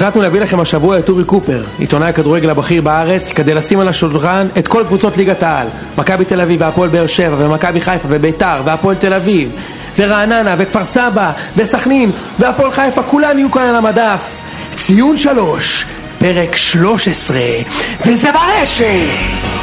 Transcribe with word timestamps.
החלטנו 0.00 0.22
להביא 0.22 0.40
לכם 0.40 0.60
השבוע 0.60 0.98
את 0.98 1.08
אורי 1.08 1.24
קופר, 1.24 1.64
עיתונאי 1.78 2.08
הכדורגל 2.08 2.50
הבכיר 2.50 2.82
בארץ, 2.82 3.32
כדי 3.32 3.54
לשים 3.54 3.80
על 3.80 3.88
השולחן 3.88 4.46
את 4.58 4.68
כל 4.68 4.84
קבוצות 4.86 5.16
ליגת 5.16 5.42
העל. 5.42 5.66
מכבי 5.98 6.24
תל 6.24 6.40
אביב 6.40 6.60
והפועל 6.60 6.88
באר 6.88 7.06
שבע 7.06 7.36
ומכבי 7.38 7.80
חיפה 7.80 8.08
וביתר 8.10 8.60
והפועל 8.64 8.96
תל 8.96 9.12
אביב 9.12 9.50
ורעננה 9.98 10.54
וכפר 10.58 10.84
סבא 10.84 11.32
וסכנין 11.56 12.10
והפועל 12.38 12.70
חיפה, 12.70 13.02
כולם 13.02 13.38
יהיו 13.38 13.50
כאן 13.50 13.62
על 13.62 13.76
המדף. 13.76 14.20
ציון 14.76 15.16
שלוש, 15.16 15.86
פרק 16.18 16.56
13, 16.56 17.40
וזה 18.06 18.28
ברשת! 18.32 19.59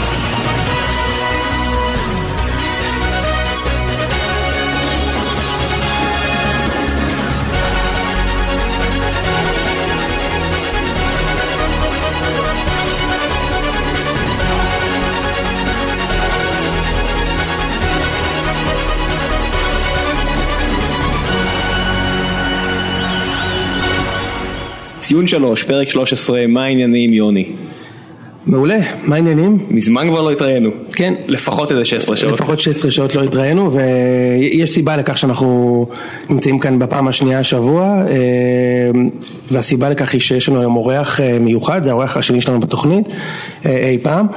ציון 25.07 25.27
שלוש, 25.27 25.63
פרק 25.63 25.89
13, 25.89 26.47
מה 26.47 26.63
העניינים 26.63 27.13
יוני? 27.13 27.45
מעולה, 28.45 28.77
מה 29.03 29.15
העניינים? 29.15 29.65
מזמן 29.69 30.07
כבר 30.07 30.21
לא 30.21 30.31
התראינו. 30.31 30.69
כן. 30.93 31.13
לפחות 31.27 31.71
איזה 31.71 31.85
16 31.85 32.15
שעות. 32.15 32.33
לפחות 32.33 32.59
16 32.59 32.91
שעות 32.91 33.15
לא 33.15 33.23
התראינו 33.23 33.71
ויש 33.73 34.71
סיבה 34.71 34.97
לכך 34.97 35.17
שאנחנו 35.17 35.87
נמצאים 36.29 36.59
כאן 36.59 36.79
בפעם 36.79 37.07
השנייה 37.07 37.39
השבוע 37.39 37.83
אה, 37.83 38.99
והסיבה 39.51 39.89
לכך 39.89 40.13
היא 40.13 40.21
שיש 40.21 40.49
לנו 40.49 40.59
היום 40.59 40.75
אורח 40.75 41.21
אה, 41.21 41.39
מיוחד, 41.39 41.83
זה 41.83 41.89
האורח 41.89 42.17
השני 42.17 42.41
שלנו 42.41 42.59
בתוכנית 42.59 43.07
אה, 43.65 43.89
אי 43.89 43.97
פעם 43.97 44.27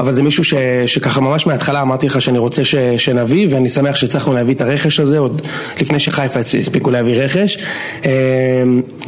אבל 0.00 0.14
זה 0.14 0.22
מישהו 0.22 0.44
ש, 0.44 0.54
שככה 0.86 1.20
ממש 1.20 1.46
מההתחלה 1.46 1.82
אמרתי 1.82 2.06
לך 2.06 2.22
שאני 2.22 2.38
רוצה 2.38 2.64
ש, 2.64 2.74
שנביא 2.96 3.48
ואני 3.50 3.68
שמח 3.68 3.96
שהצלחנו 3.96 4.32
להביא 4.32 4.54
את 4.54 4.60
הרכש 4.60 5.00
הזה 5.00 5.18
עוד 5.18 5.42
לפני 5.80 5.98
שחיפה 5.98 6.40
הספיקו 6.40 6.90
להביא 6.90 7.22
רכש. 7.22 7.58
אמ, 8.04 8.10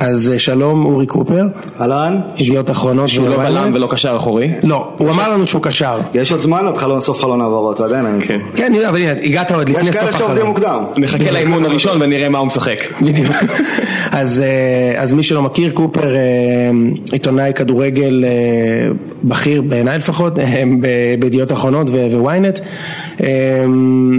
אז 0.01 0.33
שלום 0.39 0.85
אורי 0.85 1.07
קופר. 1.07 1.47
אהלן. 1.81 2.21
ידיעות 2.37 2.71
אחרונות 2.71 3.09
שהוא 3.09 3.29
לא 3.29 3.37
בלם 3.37 3.71
ולא 3.75 3.87
קשר 3.91 4.17
אחורי? 4.17 4.51
לא, 4.63 4.89
הוא 4.99 5.11
אמר 5.11 5.33
לנו 5.33 5.47
שהוא 5.47 5.63
קשר. 5.63 5.99
יש 6.15 6.33
עוד 6.33 6.41
זמן 6.41 6.67
עד 6.67 6.77
חלון 6.77 7.01
סוף 7.01 7.21
חלון 7.21 7.41
העברות 7.41 7.81
ועדיין 7.81 8.07
אני 8.07 8.27
כן. 8.27 8.39
כן, 8.57 8.73
אבל 8.89 8.99
הנה, 8.99 9.13
הגעת 9.23 9.53
עוד 9.53 9.69
לפני 9.69 9.83
יש 9.83 9.87
סוף 9.87 9.97
כאלה 9.97 10.09
החלון. 10.09 10.29
שעובדים 10.29 10.47
מוקדם. 10.47 10.85
נחכה 10.97 11.31
לאימון 11.31 11.65
הראשון 11.65 12.03
ונראה 12.03 12.29
מה 12.29 12.39
הוא 12.39 12.47
משחק. 12.47 12.79
בדיוק. 13.03 13.33
אז, 14.17 14.41
אה, 14.41 15.03
אז 15.03 15.12
מי 15.12 15.22
שלא 15.22 15.42
מכיר, 15.42 15.72
קופר 15.72 16.14
אה, 16.17 16.20
עיתונאי 17.12 17.53
כדורגל 17.55 18.25
אה, 18.25 18.31
בכיר 19.25 19.62
בעיניי 19.62 19.98
לפחות, 19.98 20.39
בידיעות 21.19 21.53
אחרונות 21.53 21.91
ו-ynet. 21.91 22.61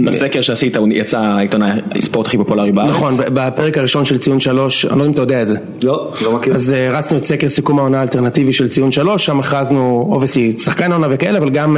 בסקר 0.04 0.40
שעשית 0.40 0.76
הוא 0.76 0.88
יצא 0.92 1.20
העיתונאי 1.20 1.70
הספורט 1.94 2.26
הכי 2.26 2.36
פופולרי 2.36 2.72
בארץ. 2.72 2.90
נכון, 2.90 3.16
בפרק 3.16 3.78
הראשון 3.78 4.04
של 4.04 4.18
ציון 4.18 4.40
שלוש, 4.40 4.86
אני 4.86 4.98
לא 4.98 5.04
יודע 5.04 5.06
אם 5.06 5.12
אתה 5.12 5.22
יודע 5.22 5.42
את 5.42 5.48
זה. 5.48 5.56
לא, 5.82 6.12
לא 6.22 6.32
מכיר 6.32 6.54
אז 6.54 6.74
הרצנו 6.90 7.18
את 7.18 7.24
סקר 7.24 7.48
סיכום 7.48 7.78
העונה 7.78 7.98
האלטרנטיבי 7.98 8.52
של 8.52 8.68
ציון 8.68 8.92
שלוש, 8.92 9.26
שם 9.26 9.40
הכרזנו, 9.40 10.08
obviously, 10.12 10.52
שחקן 10.58 10.92
העונה 10.92 11.06
וכאלה, 11.10 11.38
אבל 11.38 11.50
גם 11.50 11.76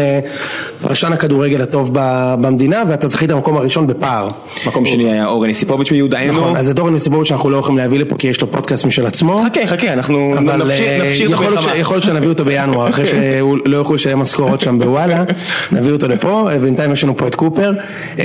פרשן 0.83 1.13
הכדורגל 1.13 1.63
הטוב 1.63 1.91
ב- 1.93 2.35
במדינה, 2.41 2.83
ואתה 2.89 3.09
זכית 3.09 3.31
במקום 3.31 3.57
הראשון 3.57 3.87
בפער. 3.87 4.29
מקום 4.67 4.87
שני 4.87 5.13
היה 5.13 5.27
אורן 5.27 5.51
יוסיפוביץ' 5.51 5.93
מיודענו. 5.93 6.33
נכון, 6.33 6.57
אז 6.57 6.71
את 6.71 6.79
אורן 6.79 6.97
יוסיפוביץ' 6.97 7.29
שאנחנו 7.29 7.51
לא 7.51 7.57
יכולים 7.57 7.79
להביא 7.79 7.99
לפה 7.99 8.10
כי 8.19 8.29
יש 8.29 8.41
לו 8.41 8.51
פודקאסט 8.51 8.85
משל 8.85 9.07
עצמו. 9.07 9.43
חכה 9.47 9.67
חכה 9.67 9.93
אנחנו 9.93 10.35
נפשיר 10.41 10.89
אה, 10.89 11.03
נפשיר 11.03 11.35
את 11.35 11.39
המלחמה. 11.39 11.77
יכול 11.77 11.97
להיות 11.97 12.05
שנביא 12.05 12.29
אותו 12.29 12.45
בינואר, 12.45 12.89
אחרי 12.89 13.07
שהוא 13.11 13.59
לא 13.65 13.77
יוכלו 13.77 13.95
לשלם 13.95 14.19
משכורות 14.19 14.61
שם 14.61 14.79
בוואלה, 14.79 15.25
נביא 15.73 15.93
אותו 15.93 16.09
לפה, 16.09 16.49
בינתיים 16.63 16.93
יש 16.93 17.05
לנו 17.05 17.17
פה 17.17 17.27
את 17.27 17.35
קופר, 17.35 17.73
אה, 18.19 18.25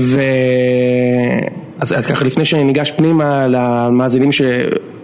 ו... 0.00 0.20
אז, 1.80 1.98
אז 1.98 2.06
ככה 2.06 2.24
לפני 2.24 2.44
שניגש 2.44 2.90
פנימה 2.90 3.46
למאזינים 3.46 4.32
ש... 4.32 4.42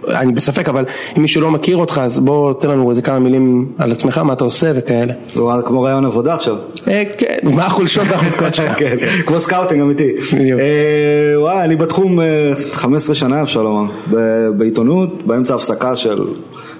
אני 0.07 0.33
בספק, 0.33 0.69
אבל 0.69 0.85
אם 1.17 1.21
מישהו 1.21 1.41
לא 1.41 1.51
מכיר 1.51 1.77
אותך, 1.77 2.01
אז 2.03 2.19
בוא 2.19 2.53
תן 2.53 2.69
לנו 2.69 2.89
איזה 2.89 3.01
כמה 3.01 3.19
מילים 3.19 3.71
על 3.77 3.91
עצמך, 3.91 4.17
מה 4.17 4.33
אתה 4.33 4.43
עושה 4.43 4.71
וכאלה. 4.75 5.13
הוא 5.35 5.51
כמו 5.65 5.81
ראיון 5.81 6.05
עבודה 6.05 6.33
עכשיו 6.33 6.55
אה, 6.87 7.03
כן, 7.17 7.37
מה 7.43 7.65
החולשות 7.65 8.03
והחוזקות 8.09 8.53
שלך? 8.53 8.77
כן, 8.79 8.95
כמו 9.25 9.41
scouting 9.41 9.81
אמיתי 9.81 10.13
בדיוק. 10.33 10.59
אה, 10.59 11.41
וואי 11.41 11.63
אני 11.63 11.75
בתחום 11.75 12.19
אה, 12.19 12.25
15 12.71 13.15
שנה 13.15 13.41
אפשר 13.41 13.63
לומר 13.63 13.91
בעיתונות 14.57 15.23
באמצע 15.25 15.55
הפסקה 15.55 15.95
של 15.95 16.23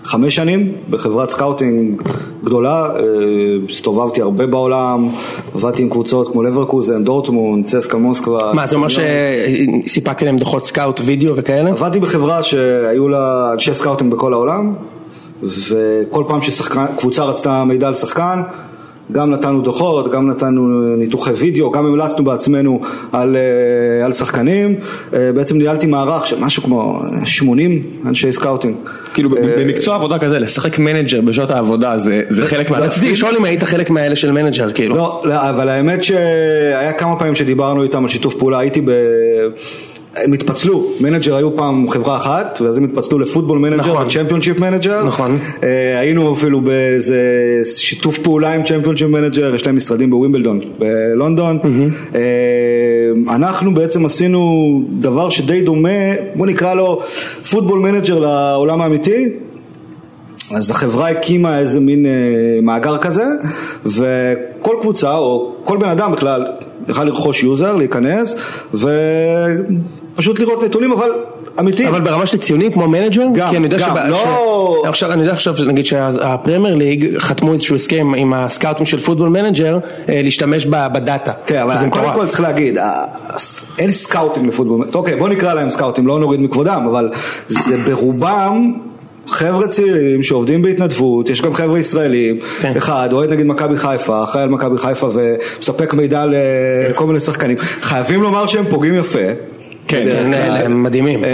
חמש 0.08 0.36
שנים 0.36 0.72
בחברת 0.90 1.30
סקאוטינג 1.30 2.02
גדולה 2.44 2.86
אה, 2.86 3.04
הסתובבתי 3.70 4.22
הרבה 4.22 4.48
בעולם 4.48 5.08
עבדתי 5.56 5.82
עם 5.82 5.90
קבוצות 5.90 6.32
כמו 6.32 6.44
לברקוזן, 6.44 7.04
דורטמונד, 7.04 7.66
צסקה 7.66 7.98
מוסקבה 7.98 8.52
מה, 8.54 8.68
זה 8.68 8.76
אומר 8.76 8.88
שסיפקת 8.88 10.22
להם 10.22 10.38
דוחות 10.38 10.66
סקאוט 10.66 11.02
וידאו 11.06 11.36
וכאלה? 11.36 11.70
עבדתי 11.70 12.00
בחברה 12.00 12.44
שהיו 12.44 13.08
לה 13.10 13.50
אנשי 13.54 13.74
סקאוטינג 13.74 14.12
בכל 14.12 14.34
העולם 14.34 14.74
וכל 15.44 16.24
פעם 16.28 16.40
שקבוצה 16.42 17.24
רצתה 17.24 17.64
מידע 17.64 17.88
על 17.88 17.94
שחקן 17.94 18.42
גם 19.12 19.32
נתנו 19.32 19.62
דוחות, 19.62 20.12
גם 20.12 20.30
נתנו 20.30 20.96
ניתוחי 20.96 21.32
וידאו, 21.32 21.72
גם 21.72 21.86
המלצנו 21.86 22.24
בעצמנו 22.24 22.82
על, 23.12 23.36
אה, 23.36 24.06
על 24.06 24.14
שחקנים 24.14 24.76
אה, 25.14 25.32
בעצם 25.34 25.58
ניהלתי 25.58 25.88
מערך 25.88 26.28
של 26.28 26.36
משהו 26.40 26.64
כמו 26.64 27.00
80 27.26 27.84
אנשי 28.06 28.32
סקאוטינג 28.32 28.76
כאילו 29.14 29.30
ב- 29.30 29.36
במקצוע 29.60 29.96
עבודה 29.96 30.18
כזה 30.20 30.40
לשחק 30.40 30.80
מנג'ר 30.80 31.22
בשעות 31.22 31.52
העבודה 31.52 31.98
זה 31.98 32.22
זה 32.30 32.48
חלק 32.48 32.72
רציתי 32.72 32.82
מהתפקיד. 32.82 33.12
לשאול 33.12 33.36
אם 33.36 33.46
היית 33.46 33.64
חלק 33.64 33.90
מהאלה 33.90 34.16
של 34.16 34.32
מנג'ר, 34.32 34.72
כאילו. 34.72 34.96
לא, 34.96 35.22
לא, 35.26 35.50
אבל 35.50 35.70
האמת 35.70 36.04
שהיה 36.04 36.94
כמה 36.94 37.16
פעמים 37.16 37.36
שדיברנו 37.36 37.84
איתם 37.84 38.04
על 38.04 38.10
שיתוף 38.10 38.36
פעולה, 38.36 38.60
הייתי 38.60 38.82
ב... 38.82 38.92
הם 40.24 40.34
התפצלו, 40.34 40.88
מנג'ר 41.00 41.36
היו 41.36 41.56
פעם 41.56 41.90
חברה 41.90 42.18
אחת, 42.18 42.60
ואז 42.62 42.78
הם 42.78 42.84
התפצלו 42.84 43.20
לפוטבול 43.20 43.60
מנג'ר 43.60 43.78
נכון. 43.78 44.08
וצ'מפיונשיפ 44.08 44.60
מנג'ר. 44.60 45.04
נכון. 45.04 45.38
אה, 45.64 46.00
היינו 46.00 46.34
אפילו 46.34 46.62
באיזה 46.62 47.22
שיתוף 47.66 48.18
פעולה 48.18 48.54
עם 48.54 48.64
צ'מפיונשיפ 48.64 49.08
מנג'ר, 49.08 49.56
יש 49.56 49.66
להם 49.66 49.76
משרדים 49.76 50.10
בווימבלדון, 50.10 50.60
בלונדון. 50.80 51.60
אה, 52.16 52.22
אנחנו 53.36 53.74
בעצם 53.74 54.06
עשינו 54.06 54.82
דבר 55.00 55.30
שדי 55.30 55.62
דומה, 55.62 55.90
בוא 56.36 56.48
נקרא 56.48 56.74
לו 56.74 57.02
פוטבול 57.52 57.80
מנג'ר 57.80 58.20
לעולם 58.20 58.82
האמיתי. 58.82 59.30
אז 60.56 60.70
החברה 60.70 61.10
הקימה 61.10 61.60
איזה 61.60 61.80
מין 61.80 62.06
אה, 62.06 62.12
מאגר 62.62 62.98
כזה, 62.98 63.26
וכל 63.86 64.76
קבוצה 64.82 65.16
או 65.16 65.56
כל 65.64 65.78
בן 65.78 65.90
אדם 65.90 66.12
בכלל 66.12 66.46
יכל 66.90 67.04
לרכוש 67.04 67.44
יוזר, 67.44 67.76
להיכנס, 67.76 68.36
ופשוט 70.18 70.40
לראות 70.40 70.64
נתונים, 70.64 70.92
אבל 70.92 71.10
אמיתי. 71.60 71.88
אבל 71.88 72.02
ברמה 72.02 72.26
של 72.26 72.38
ציונים 72.38 72.72
כמו 72.72 72.88
מנג'ר? 72.88 73.24
גם, 73.36 73.50
כי 73.50 73.58
אני 73.58 73.64
יודע 73.66 73.78
גם, 73.78 73.96
שב- 73.96 74.10
לא- 74.10 74.82
ש- 74.84 74.88
עכשיו, 74.88 75.12
אני 75.12 75.22
יודע 75.22 75.34
עכשיו, 75.34 75.56
נגיד 75.66 75.86
שהפרמייר 75.86 76.76
ליג 76.76 77.18
חתמו 77.18 77.54
איזשהו 77.54 77.76
הסכם 77.76 78.12
עם 78.18 78.34
הסקאוטים 78.34 78.86
של 78.86 79.00
פוטבול 79.00 79.30
מנג'ר 79.30 79.78
אה, 80.10 80.22
להשתמש 80.24 80.66
בדאטה. 80.66 81.32
כן, 81.46 81.60
אבל 81.62 81.90
קודם. 81.90 82.14
כל 82.14 82.28
צריך 82.28 82.42
להגיד, 82.42 82.78
ה- 82.78 83.06
אין 83.80 83.92
סקאוטים 83.92 84.48
לפוטבול, 84.48 84.86
אוקיי 84.94 85.16
בוא 85.16 85.30
נקרא 85.30 85.54
להם 85.54 85.70
סקאוטים, 85.70 86.08
לא 86.08 86.20
נוריד 86.20 86.42
מכבודם, 86.42 86.86
אבל 86.90 87.10
זה 87.48 87.78
ברובם 87.78 88.74
חבר'ה 89.28 89.68
צעירים 89.68 90.24
שעובדים 90.24 90.62
בהתנדבות, 90.62 91.30
יש 91.30 91.42
גם 91.42 91.54
חבר'ה 91.54 91.80
ישראלים, 91.80 92.40
כן. 92.60 92.74
אחד 92.78 93.10
אוהד 93.14 93.30
נגיד 93.34 93.46
מכבי 93.46 93.78
חיפה, 93.78 94.24
אחראי 94.24 94.44
על 94.44 94.50
מכבי 94.50 94.78
חיפה 94.78 95.10
ומספק 95.14 95.94
מידע 95.94 96.24
לכל 96.90 97.06
מיני 97.06 97.20
שחקנים, 97.20 97.58
חייבים 97.82 98.22
לומר 98.22 98.48
שהם 98.48 98.66
פוגעים 98.70 98.96
יפה. 98.96 99.20
כן, 99.88 100.04
כן. 100.06 100.34
הם 100.34 100.84
מדהימים. 100.84 101.24
אה, 101.24 101.30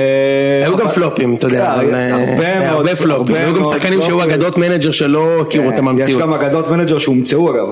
היו 0.66 0.78
גם 0.78 0.90
פלופים, 0.90 1.36
אתה 1.36 1.48
יודע, 1.48 1.64
אה, 1.66 1.74
הרבה 1.74 2.44
אה, 2.44 2.60
מאוד- 2.60 2.70
הרבה 2.70 2.96
פלופים, 2.96 3.36
היו 3.36 3.54
גם 3.54 3.64
שחקנים 3.74 4.02
שהיו. 4.02 4.24
אגדות 4.24 4.58
מנג'ר 4.58 4.92
שלא 4.92 5.42
הכירו 5.42 5.66
אותם 5.66 5.78
כן, 5.78 5.84
יש 5.84 5.90
במציאות. 6.02 6.22
גם 6.22 6.34
אגדות 6.34 6.70
מנג'ר 6.72 6.98
שהומצאו 6.98 7.52
אגב. 7.52 7.68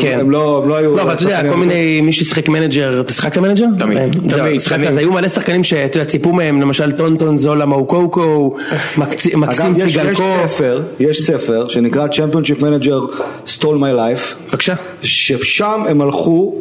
כן. 0.00 0.16
הם 0.20 0.30
לא 0.30 0.60
הם 0.62 0.68
לא 0.68 0.76
היו... 0.76 0.96
לא, 0.96 1.02
אבל 1.02 1.12
אתה 1.14 1.22
יודע, 1.22 1.42
כל 1.50 1.56
מיני, 1.56 2.00
מי 2.00 2.12
ששיחק 2.12 2.48
מנג'ר, 2.48 3.00
אתה 3.00 3.12
שיחקת 3.12 3.38
מנג'ר? 3.38 3.64
תמיד, 3.78 3.98
תמיד. 4.28 4.88
אז 4.88 4.96
היו 4.96 5.12
מלא 5.12 5.28
שחקנים 5.28 5.64
שאתה 5.64 5.98
יודע, 5.98 6.08
ציפו 6.10 6.32
מהם, 6.32 6.60
למשל 6.60 6.92
טונטון, 6.92 7.38
זולה, 7.38 7.66
מוקוקו, 7.66 8.54
מקסים 8.98 9.44
אגב, 9.44 9.78
יש, 9.78 9.84
יש 9.84 9.98
ציגלקו. 9.98 10.22
ספר, 10.46 10.82
יש 11.00 11.22
ספר 11.22 11.68
שנקרא 11.68 12.06
Championship 12.06 12.60
Manager 12.60 13.20
Stole 13.46 13.62
My 13.62 13.96
Life, 13.96 14.34
בבקשה. 14.50 14.74
ששם 15.02 15.82
הם 15.88 16.02
הלכו 16.02 16.54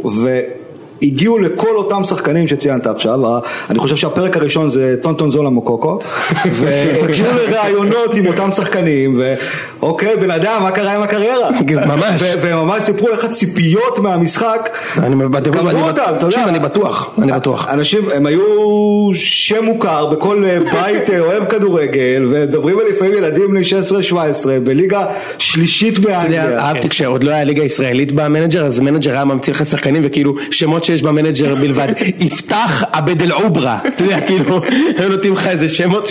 הגיעו 1.04 1.40
לכל 1.40 1.76
אותם 1.76 2.04
שחקנים 2.04 2.48
שציינת 2.48 2.88
עכשיו, 2.88 3.20
אני 3.70 3.80
חושב 3.80 3.96
שהפרק 3.96 4.38
הראשון 4.38 4.70
זה 4.70 4.96
טונטון 5.02 5.32
זולה 5.32 5.50
מוקוקו, 5.50 6.00
והקשיבו 6.60 7.30
לראיונות 7.50 8.16
עם 8.16 8.28
אותם 8.28 8.52
שחקנים, 8.52 9.20
ואוקיי, 9.80 10.18
בן 10.18 10.32
אדם, 10.32 10.60
מה 10.64 10.72
קרה 10.72 10.96
עם 10.96 11.02
הקריירה? 11.02 11.50
ממש. 11.86 12.22
וממש 12.42 12.84
סיפרו 12.84 13.10
לך 13.10 13.26
ציפיות 13.26 14.00
מהמשחק, 14.00 14.70
קבלו 15.44 15.80
אותם, 15.80 16.14
אתה 16.18 16.26
יודע. 16.26 16.44
אני 16.48 16.60
בטוח, 16.60 17.10
אני 17.22 17.32
בטוח. 17.32 17.70
אנשים, 17.70 18.02
הם 18.14 18.26
היו 18.26 18.42
שם 19.14 19.66
מוכר 19.66 20.06
בכל 20.06 20.44
בית 20.72 21.10
אוהב 21.20 21.46
כדורגל, 21.46 22.26
ומדברים 22.30 22.80
על 22.80 22.86
לפעמים 22.90 23.14
ילדים 23.14 23.48
בני 23.48 23.62
16-17 24.12 24.16
בליגה 24.64 25.06
שלישית 25.38 26.00
באנגליה. 26.00 26.60
אהבתי 26.60 26.90
כשעוד 26.90 27.24
לא 27.24 27.32
היה 27.32 27.44
ליגה 27.44 27.64
ישראלית 27.64 28.12
במנג'ר, 28.12 28.66
אז 28.66 28.80
מנג'ר 28.80 29.12
היה 29.12 29.26
ממציא 29.26 29.54
לך 29.54 29.66
שחקנים 29.66 30.02
וכאילו 30.06 30.36
שמות 30.52 30.84
שיש 30.94 31.04
במנג'ר 31.04 31.56
בלבד. 31.56 31.88
יפתח 32.28 32.84
עבד 32.92 33.22
אל 33.22 33.32
עוברה, 33.32 33.78
אתה 33.88 34.04
יודע, 34.04 34.22
כאילו, 34.22 34.62
הם 34.98 35.12
נותנים 35.12 35.34
לך 35.34 35.48
איזה 35.48 35.70
שמות, 35.70 36.10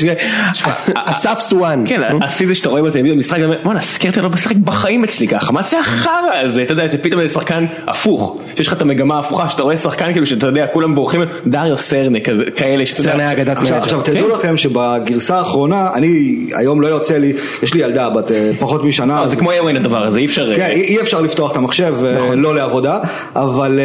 אסף 0.95 1.39
סואן. 1.41 1.85
כן, 1.87 2.01
השיא 2.23 2.47
זה 2.47 2.55
שאתה 2.55 2.69
רואה 2.69 2.83
בטלוויזיה 2.83 3.15
במשחק, 3.15 3.39
וואלה, 3.65 3.81
סקרטי 3.81 4.21
לא 4.21 4.31
משחק 4.31 4.57
בחיים 4.57 5.05
אצלי 5.05 5.29
ככה, 5.29 5.53
מה 5.53 5.63
זה 5.63 5.81
החרא 5.81 6.39
הזה, 6.45 6.63
אתה 6.63 6.73
יודע, 6.73 6.89
שפתאום 6.89 7.23
זה 7.23 7.29
שחקן 7.29 7.67
הפוך, 7.87 8.39
שיש 8.57 8.67
לך 8.67 8.73
את 8.73 8.83
המגמה 8.83 9.15
ההפוכה, 9.17 9.51
שאתה 9.51 9.63
רואה 9.63 9.77
שחקן 9.77 10.13
כאילו 10.13 10.27
שאתה 10.27 10.47
יודע, 10.47 10.67
כולם 10.73 10.95
בורחים, 10.95 11.21
דריו 11.47 11.79
סרנה 11.79 12.19
כאלה, 12.57 12.85
סרנה 12.87 13.23
היה 13.23 13.33
אגדת 13.33 13.59
מנג'ר. 13.59 13.77
עכשיו 13.77 14.01
תדעו 14.01 14.29
לכם 14.29 14.57
שבגרסה 14.57 15.39
האחרונה, 15.39 15.91
אני 15.95 16.47
היום 16.57 16.81
לא 16.81 16.87
יוצא 16.87 17.19
לי, 17.19 17.33
יש 17.63 17.75
לי 17.75 17.81
ילדה 17.81 18.11
בת 18.11 18.31
פחות 18.59 18.85
משנה. 18.85 19.29
זה 19.29 19.37
כמו 19.37 19.53
אווין 19.53 19.77
הדבר 19.77 20.07
הזה, 20.07 20.19
אי 20.19 20.25
אפשר... 20.25 20.55
כן, 20.55 20.71
אי 20.71 21.01
אפשר 21.01 21.21
לפתוח 21.21 21.53
את 21.53 21.57
המחשב 21.57 21.97
לא 22.37 22.55
לעבודה, 22.55 22.99
אבל 23.37 23.81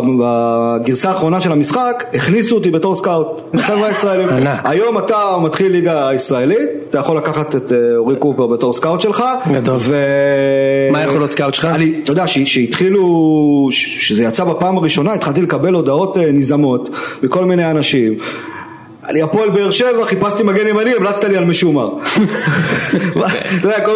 בגרסה 0.00 1.08
האחרונה 1.08 1.40
של 1.40 1.52
המשחק 1.52 2.04
הכניסו 2.14 2.54
אותי 2.54 2.70
בתור 2.70 2.94
סקאוט, 2.94 3.56
חבר'ה 3.58 3.90
ישראלים. 3.90 4.28
היום 4.64 4.98
אתה 4.98 5.36
מתחיל 5.42 5.72
ליגה 5.72 6.10
ישראלית, 6.14 6.68
אתה 6.90 6.98
יכול 6.98 7.16
לקחת 7.16 7.56
את 7.56 7.72
אורי 7.96 8.16
קופר 8.16 8.46
בתור 8.46 8.72
סקאוט 8.72 9.00
שלך. 9.00 9.24
גדול. 9.52 9.76
מה 10.92 11.02
יכול 11.02 11.18
להיות 11.18 11.30
סקאוט 11.30 11.54
שלך? 11.54 11.64
אני, 11.64 12.00
אתה 12.04 12.12
יודע, 12.12 12.26
שהתחילו, 12.26 13.68
שזה 13.70 14.22
יצא 14.22 14.44
בפעם 14.44 14.76
הראשונה, 14.76 15.12
התחלתי 15.12 15.42
לקבל 15.42 15.74
הודעות 15.74 16.18
נזעמות 16.32 16.90
מכל 17.22 17.44
מיני 17.44 17.70
אנשים. 17.70 18.14
אני 19.10 19.22
הפועל 19.22 19.50
באר 19.50 19.70
שבע, 19.70 20.04
חיפשתי 20.06 20.42
מגן 20.42 20.66
ימני, 20.68 20.90
המלצת 20.94 21.24
לי 21.24 21.36
על 21.36 21.44
משומר. 21.44 21.88
אתה 23.58 23.68
יודע, 23.68 23.80
כל 23.84 23.92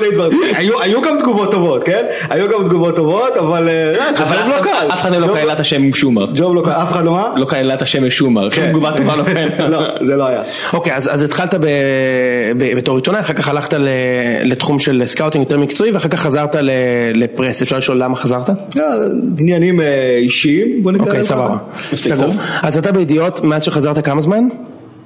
מיני 0.00 0.14
דברים. 0.14 0.40
היו 0.82 1.02
גם 1.02 1.16
תגובות 1.20 1.50
טובות, 1.50 1.82
כן? 1.82 2.04
היו 2.30 2.48
גם 2.48 2.68
תגובות 2.68 2.96
טובות, 2.96 3.36
אבל 3.36 3.68
זה 4.16 4.24
ג'וב 4.24 4.48
לא 4.48 4.60
קל. 4.62 4.86
אף 4.92 5.00
אחד 5.00 5.12
לא 5.12 5.26
כללה 5.26 5.52
את 5.52 5.60
השם 5.60 5.88
משומר. 5.88 6.26
ג'וב 6.34 6.54
לא 6.54 6.62
קל, 6.64 6.70
אף 6.70 6.92
אחד 6.92 7.04
לא 7.04 7.12
מה? 7.12 7.28
לא 7.36 7.44
כללה 7.44 7.74
את 7.74 7.82
השם 7.82 8.06
משומר, 8.06 8.50
שום 8.50 8.66
תגובה 8.68 8.92
טובה 8.96 9.16
לא 9.16 9.24
כללה. 9.24 9.68
לא, 9.74 9.80
זה 10.00 10.16
לא 10.16 10.26
היה. 10.26 10.42
אוקיי, 10.72 10.96
אז 10.96 11.22
התחלת 11.22 11.54
בתור 12.76 12.96
עיתונאי, 12.96 13.20
אחר 13.20 13.32
כך 13.32 13.48
הלכת 13.48 13.74
לתחום 14.44 14.78
של 14.78 15.02
סקאוטינג 15.06 15.44
יותר 15.44 15.58
מקצועי, 15.58 15.90
ואחר 15.90 16.08
כך 16.08 16.20
חזרת 16.20 16.56
לפרס. 17.14 17.62
אפשר 17.62 17.76
לשאול 17.76 18.02
למה 18.02 18.16
חזרת? 18.16 18.50
עניינים 19.38 19.80
אישיים, 20.16 20.82
בוא 20.82 20.92
נקרא 20.92 21.14
לזה. 21.14 21.34
אוקיי, 21.34 21.64
סבבה. 21.96 22.28
אז 22.62 22.78
אתה 22.78 22.92
בידיעות, 22.92 23.44
מאז 23.44 23.64
שחזרת 23.64 24.04
כמה 24.04 24.20
זמן? 24.20 24.46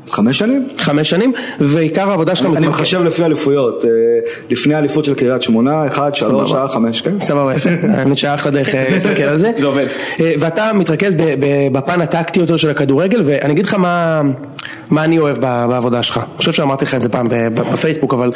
חמש 0.08 0.38
שנים. 0.38 0.68
חמש 0.78 1.10
שנים, 1.10 1.32
ועיקר 1.60 2.10
העבודה 2.10 2.34
שלך... 2.34 2.48
אני 2.56 2.66
מחשב 2.66 3.04
לפי 3.04 3.24
אליפויות, 3.24 3.84
לפני 4.50 4.74
האליפות 4.74 5.04
של 5.04 5.14
קריית 5.14 5.42
שמונה, 5.42 5.86
אחד, 5.86 6.14
שלוש, 6.14 6.50
שעה, 6.50 6.68
חמש, 6.68 7.00
כן. 7.00 7.20
סבבה, 7.20 7.54
יפה, 7.54 7.70
האמת 7.94 8.18
שהיה 8.18 8.34
אחלה 8.34 8.52
דרך 8.52 8.68
להסתכל 8.74 9.22
על 9.22 9.38
זה. 9.38 9.50
זה 9.58 9.66
עובד. 9.66 9.86
ואתה 10.18 10.72
מתרכז 10.72 11.14
בפן 11.72 12.00
הטקטי 12.00 12.40
יותר 12.40 12.56
של 12.56 12.70
הכדורגל, 12.70 13.22
ואני 13.24 13.52
אגיד 13.52 13.66
לך 13.66 13.74
מה 14.90 15.04
אני 15.04 15.18
אוהב 15.18 15.38
בעבודה 15.40 16.02
שלך. 16.02 16.16
אני 16.16 16.38
חושב 16.38 16.52
שאמרתי 16.52 16.84
לך 16.84 16.94
את 16.94 17.00
זה 17.00 17.08
פעם 17.08 17.26
בפייסבוק, 17.54 18.14
אבל... 18.14 18.32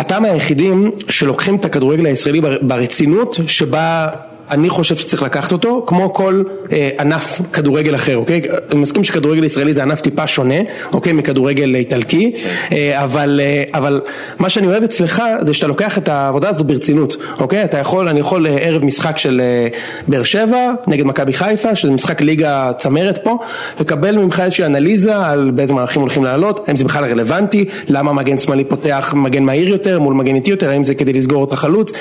אתה 0.00 0.20
מהיחידים 0.20 0.90
שלוקחים 1.08 1.56
את 1.56 1.64
הכדורגל 1.64 2.06
הישראלי 2.06 2.40
ברצינות 2.62 3.40
שבה 3.46 4.08
אני 4.50 4.68
חושב 4.68 4.96
שצריך 4.96 5.22
לקחת 5.22 5.52
אותו, 5.52 5.84
כמו 5.86 6.12
כל 6.12 6.42
אה, 6.72 6.90
ענף 7.00 7.40
כדורגל 7.52 7.94
אחר, 7.94 8.16
אוקיי? 8.16 8.40
אני 8.72 8.80
מסכים 8.80 9.04
שכדורגל 9.04 9.44
ישראלי 9.44 9.74
זה 9.74 9.82
ענף 9.82 10.00
טיפה 10.00 10.26
שונה, 10.26 10.54
אוקיי? 10.92 11.12
מכדורגל 11.12 11.74
איטלקי, 11.74 12.32
אה, 12.72 13.04
אבל, 13.04 13.40
אה, 13.42 13.62
אבל 13.74 14.00
מה 14.38 14.48
שאני 14.48 14.66
אוהב 14.66 14.82
אצלך 14.82 15.22
זה 15.40 15.54
שאתה 15.54 15.66
לוקח 15.66 15.98
את 15.98 16.08
העבודה 16.08 16.48
הזו 16.48 16.64
ברצינות, 16.64 17.16
אוקיי? 17.40 17.64
אתה 17.64 17.78
יכול, 17.78 18.08
אני 18.08 18.20
יכול 18.20 18.46
ערב 18.60 18.84
משחק 18.84 19.18
של 19.18 19.40
אה, 19.44 19.68
באר 20.08 20.22
שבע 20.22 20.72
נגד 20.86 21.06
מכבי 21.06 21.32
חיפה, 21.32 21.74
שזה 21.74 21.92
משחק 21.92 22.20
ליגה 22.20 22.72
צמרת 22.78 23.18
פה, 23.24 23.38
לקבל 23.80 24.16
ממך 24.16 24.40
איזושהי 24.40 24.66
אנליזה 24.66 25.16
על 25.16 25.50
באיזה 25.54 25.74
מערכים 25.74 26.02
הולכים 26.02 26.24
לעלות, 26.24 26.64
האם 26.68 26.76
זה 26.76 26.84
בכלל 26.84 27.04
רלוונטי, 27.04 27.64
למה 27.88 28.12
מגן 28.12 28.38
שמאלי 28.38 28.64
פותח 28.64 29.14
מגן 29.16 29.42
מהיר 29.42 29.68
יותר 29.68 30.00
מול 30.00 30.14
מגן 30.14 30.34
איטי 30.34 30.50
יותר, 30.50 30.70
האם 30.70 30.84
זה 30.84 30.94
כדי 30.94 31.12
לסגור 31.12 31.44
את 31.44 31.52
החלוץ, 31.52 31.92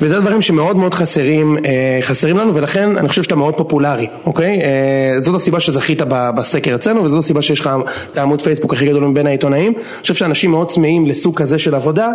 וזה 0.00 0.20
דברים 0.20 0.42
שמאוד 0.42 0.76
מאוד 0.76 0.94
חסרים 0.94 1.56
חסרים 2.02 2.36
לנו 2.36 2.54
ולכן 2.54 2.98
אני 2.98 3.08
חושב 3.08 3.22
שאתה 3.22 3.36
מאוד 3.36 3.54
פופולרי, 3.54 4.06
אוקיי? 4.26 4.60
זאת 5.18 5.34
הסיבה 5.34 5.60
שזכית 5.60 6.02
בסקר 6.08 6.74
אצלנו 6.74 7.04
וזאת 7.04 7.18
הסיבה 7.18 7.42
שיש 7.42 7.60
לך 7.60 7.70
את 8.12 8.18
העמוד 8.18 8.42
פייסבוק 8.42 8.72
הכי 8.72 8.86
גדול 8.86 9.04
מבין 9.04 9.26
העיתונאים. 9.26 9.72
אני 9.76 10.02
חושב 10.02 10.14
שאנשים 10.14 10.50
מאוד 10.50 10.68
צמאים 10.68 11.06
לסוג 11.06 11.36
כזה 11.36 11.58
של 11.58 11.74
עבודה 11.74 12.08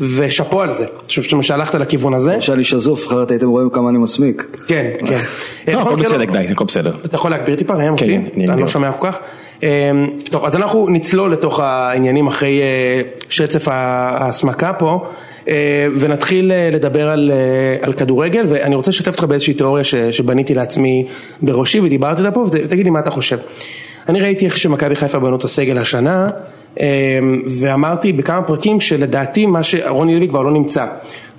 ושאפו 0.00 0.62
על 0.62 0.72
זה, 0.74 0.84
אני 0.84 1.08
חושב 1.08 1.42
שהלכת 1.42 1.74
לכיוון 1.74 2.14
הזה. 2.14 2.34
יש 2.34 2.50
לי 2.50 2.64
שזוף, 2.64 3.06
אחרת 3.06 3.30
הייתם 3.30 3.48
רואים 3.48 3.70
כמה 3.70 3.90
אני 3.90 3.98
מסמיק. 3.98 4.56
כן, 4.66 4.86
כן. 5.08 5.78
הכל 5.78 5.96
בצדק 5.96 6.30
די, 6.30 6.46
הכל 6.50 6.64
בסדר. 6.64 6.92
אתה 7.04 7.14
יכול 7.16 7.30
להגביר 7.30 7.56
טיפה 7.56 7.74
ראם 7.74 7.92
אותי? 7.92 8.18
אני 8.36 8.60
לא 8.60 8.66
שומע 8.66 8.92
כל 8.92 9.06
כך. 9.10 9.18
טוב, 10.30 10.44
אז 10.44 10.56
אנחנו 10.56 10.88
נצלול 10.88 11.32
לתוך 11.32 11.60
העניינים 11.60 12.26
אחרי 12.26 12.60
שצף 13.28 13.68
ההסמקה 13.68 14.72
פה. 14.72 15.06
ונתחיל 15.98 16.52
לדבר 16.72 17.08
על, 17.08 17.32
על 17.82 17.92
כדורגל 17.92 18.44
ואני 18.48 18.74
רוצה 18.74 18.90
לשתף 18.90 19.08
אותך 19.08 19.24
באיזושהי 19.24 19.54
תיאוריה 19.54 19.84
ש, 19.84 19.94
שבניתי 19.94 20.54
לעצמי 20.54 21.06
בראשי 21.42 21.80
ודיברתי 21.80 22.22
אותה 22.22 22.32
פה 22.32 22.46
ותגיד 22.52 22.84
לי 22.84 22.90
מה 22.90 23.00
אתה 23.00 23.10
חושב. 23.10 23.38
אני 24.08 24.20
ראיתי 24.20 24.44
איך 24.44 24.58
שמכבי 24.58 24.94
חיפה 24.94 25.18
בנו 25.18 25.36
את 25.36 25.44
הסגל 25.44 25.78
השנה 25.78 26.28
ואמרתי 27.60 28.12
בכמה 28.12 28.42
פרקים 28.42 28.80
שלדעתי 28.80 29.46
מה 29.46 29.62
שרוני 29.62 30.16
לוי 30.16 30.28
כבר 30.28 30.42
לא 30.42 30.50
נמצא 30.50 30.86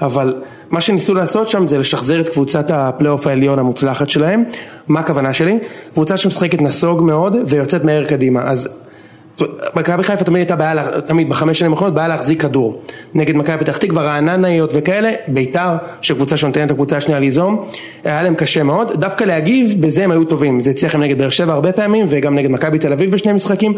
אבל 0.02 0.36
מה 0.70 0.82
שניסו 0.82 1.14
לעשות 1.14 1.50
שם 1.50 1.68
זה 1.68 1.78
לשחזר 1.78 2.20
את 2.20 2.30
קבוצת 2.30 2.72
הפלייאוף 2.72 3.28
העליון 3.28 3.60
המוצלחת 3.60 4.10
שלהם 4.10 4.44
מה 4.88 5.00
הכוונה 5.00 5.34
שלי? 5.34 5.60
קבוצה 5.94 6.18
שמשחקת 6.18 6.62
נסוג 6.62 7.02
מאוד 7.02 7.36
ויוצאת 7.48 7.84
מהר 7.84 8.04
קדימה 8.04 8.42
אז 8.44 8.78
מכבי 9.76 10.04
חיפה 10.04 10.24
תמיד 10.24 10.38
הייתה 10.38 10.56
בעיה, 10.56 11.02
תמיד 11.08 11.30
בחמש 11.30 11.60
שנים 11.60 11.72
האחרונות 11.72 11.96
בעיה 11.96 12.08
להחזיק 12.08 12.42
כדור. 12.42 12.82
נגד 13.14 13.36
מכבי 13.36 13.58
פתח 13.58 13.78
תקווה, 13.78 14.04
רעננאיות 14.04 14.74
וכאלה, 14.74 15.12
ביתר 15.28 15.76
שקבוצה 16.02 16.38
שנותנת 16.38 16.72
לקבוצה 16.72 16.98
השנייה 16.98 17.20
ליזום, 17.20 17.66
היה 18.04 18.22
להם 18.22 18.36
קשה 18.36 18.64
מאוד, 18.64 18.92
דווקא 19.00 19.24
להגיב 19.24 19.76
בזה 19.80 20.04
הם 20.04 20.12
היו 20.12 20.26
טובים, 20.26 20.62
זה 20.62 20.70
הצליח 20.70 20.96
להם 20.96 21.04
נגד 21.04 21.18
באר 21.18 21.30
שבע 21.30 21.54
הרבה 21.54 21.72
פעמים 21.72 22.06
וגם 22.10 22.36
נגד 22.36 22.50
מכבי 22.50 22.80
תל 22.80 22.94
אביב 22.94 23.12
בשני 23.12 23.34
משחקים 23.34 23.74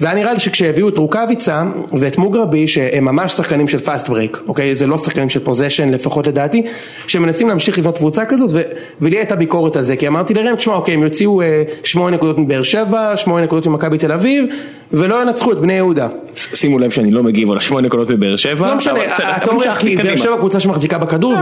והיה 0.00 0.14
נראה 0.14 0.32
לי 0.32 0.40
שכשהביאו 0.40 0.88
את 0.88 0.98
רוקאביצה 0.98 1.62
ואת 1.92 2.18
מוגרבי 2.18 2.68
שהם 2.68 3.04
ממש 3.04 3.32
שחקנים 3.32 3.68
של 3.68 3.78
fast 3.78 4.08
break, 4.08 4.38
אוקיי? 4.48 4.74
זה 4.74 4.86
לא 4.86 4.98
שחקנים 4.98 5.28
של 5.28 5.40
possession 5.40 5.88
לפחות 5.88 6.26
לדעתי, 6.26 6.62
שמנסים 7.06 7.48
להמשיך 7.48 7.78
לבנות 7.78 7.98
קבוצה 7.98 8.24
כזאת 8.24 8.50
ו... 8.52 8.60
ולי 9.00 9.16
הייתה 9.16 9.36
ביקורת 9.36 9.76
על 9.76 9.82
זה, 9.82 9.96
כי 9.96 10.08
אמרתי 10.08 10.34
לראם, 10.34 10.56
תשמע, 10.56 10.74
אוקיי, 10.74 10.94
הם 10.94 11.02
יוציאו 11.02 11.42
אה, 11.42 11.62
שמונה 11.84 12.16
נקודות 12.16 12.38
מבאר 12.38 12.62
שבע, 12.62 13.16
שמונה 13.16 13.44
נקודות 13.44 13.66
ממכבי 13.66 13.98
תל 13.98 14.12
אביב, 14.12 14.44
ולא 14.92 15.22
ינצחו 15.22 15.52
את 15.52 15.58
בני 15.58 15.72
יהודה. 15.72 16.08
שימו 16.54 16.78
לב 16.78 16.90
שאני 16.90 17.10
לא 17.10 17.22
מגיב 17.22 17.50
על 17.50 17.58
השמונה 17.58 17.86
נקודות 17.86 18.10
מבאר 18.10 18.36
שבע. 18.36 18.68
לא 18.68 18.76
משנה, 18.76 19.00
אתה 19.36 19.50
אומר, 19.50 19.76
כי 19.78 19.96
באר 19.96 20.16
שבע 20.16 20.36
קבוצה 20.36 20.60
שמחזיקה 20.60 20.98
בכדור, 20.98 21.34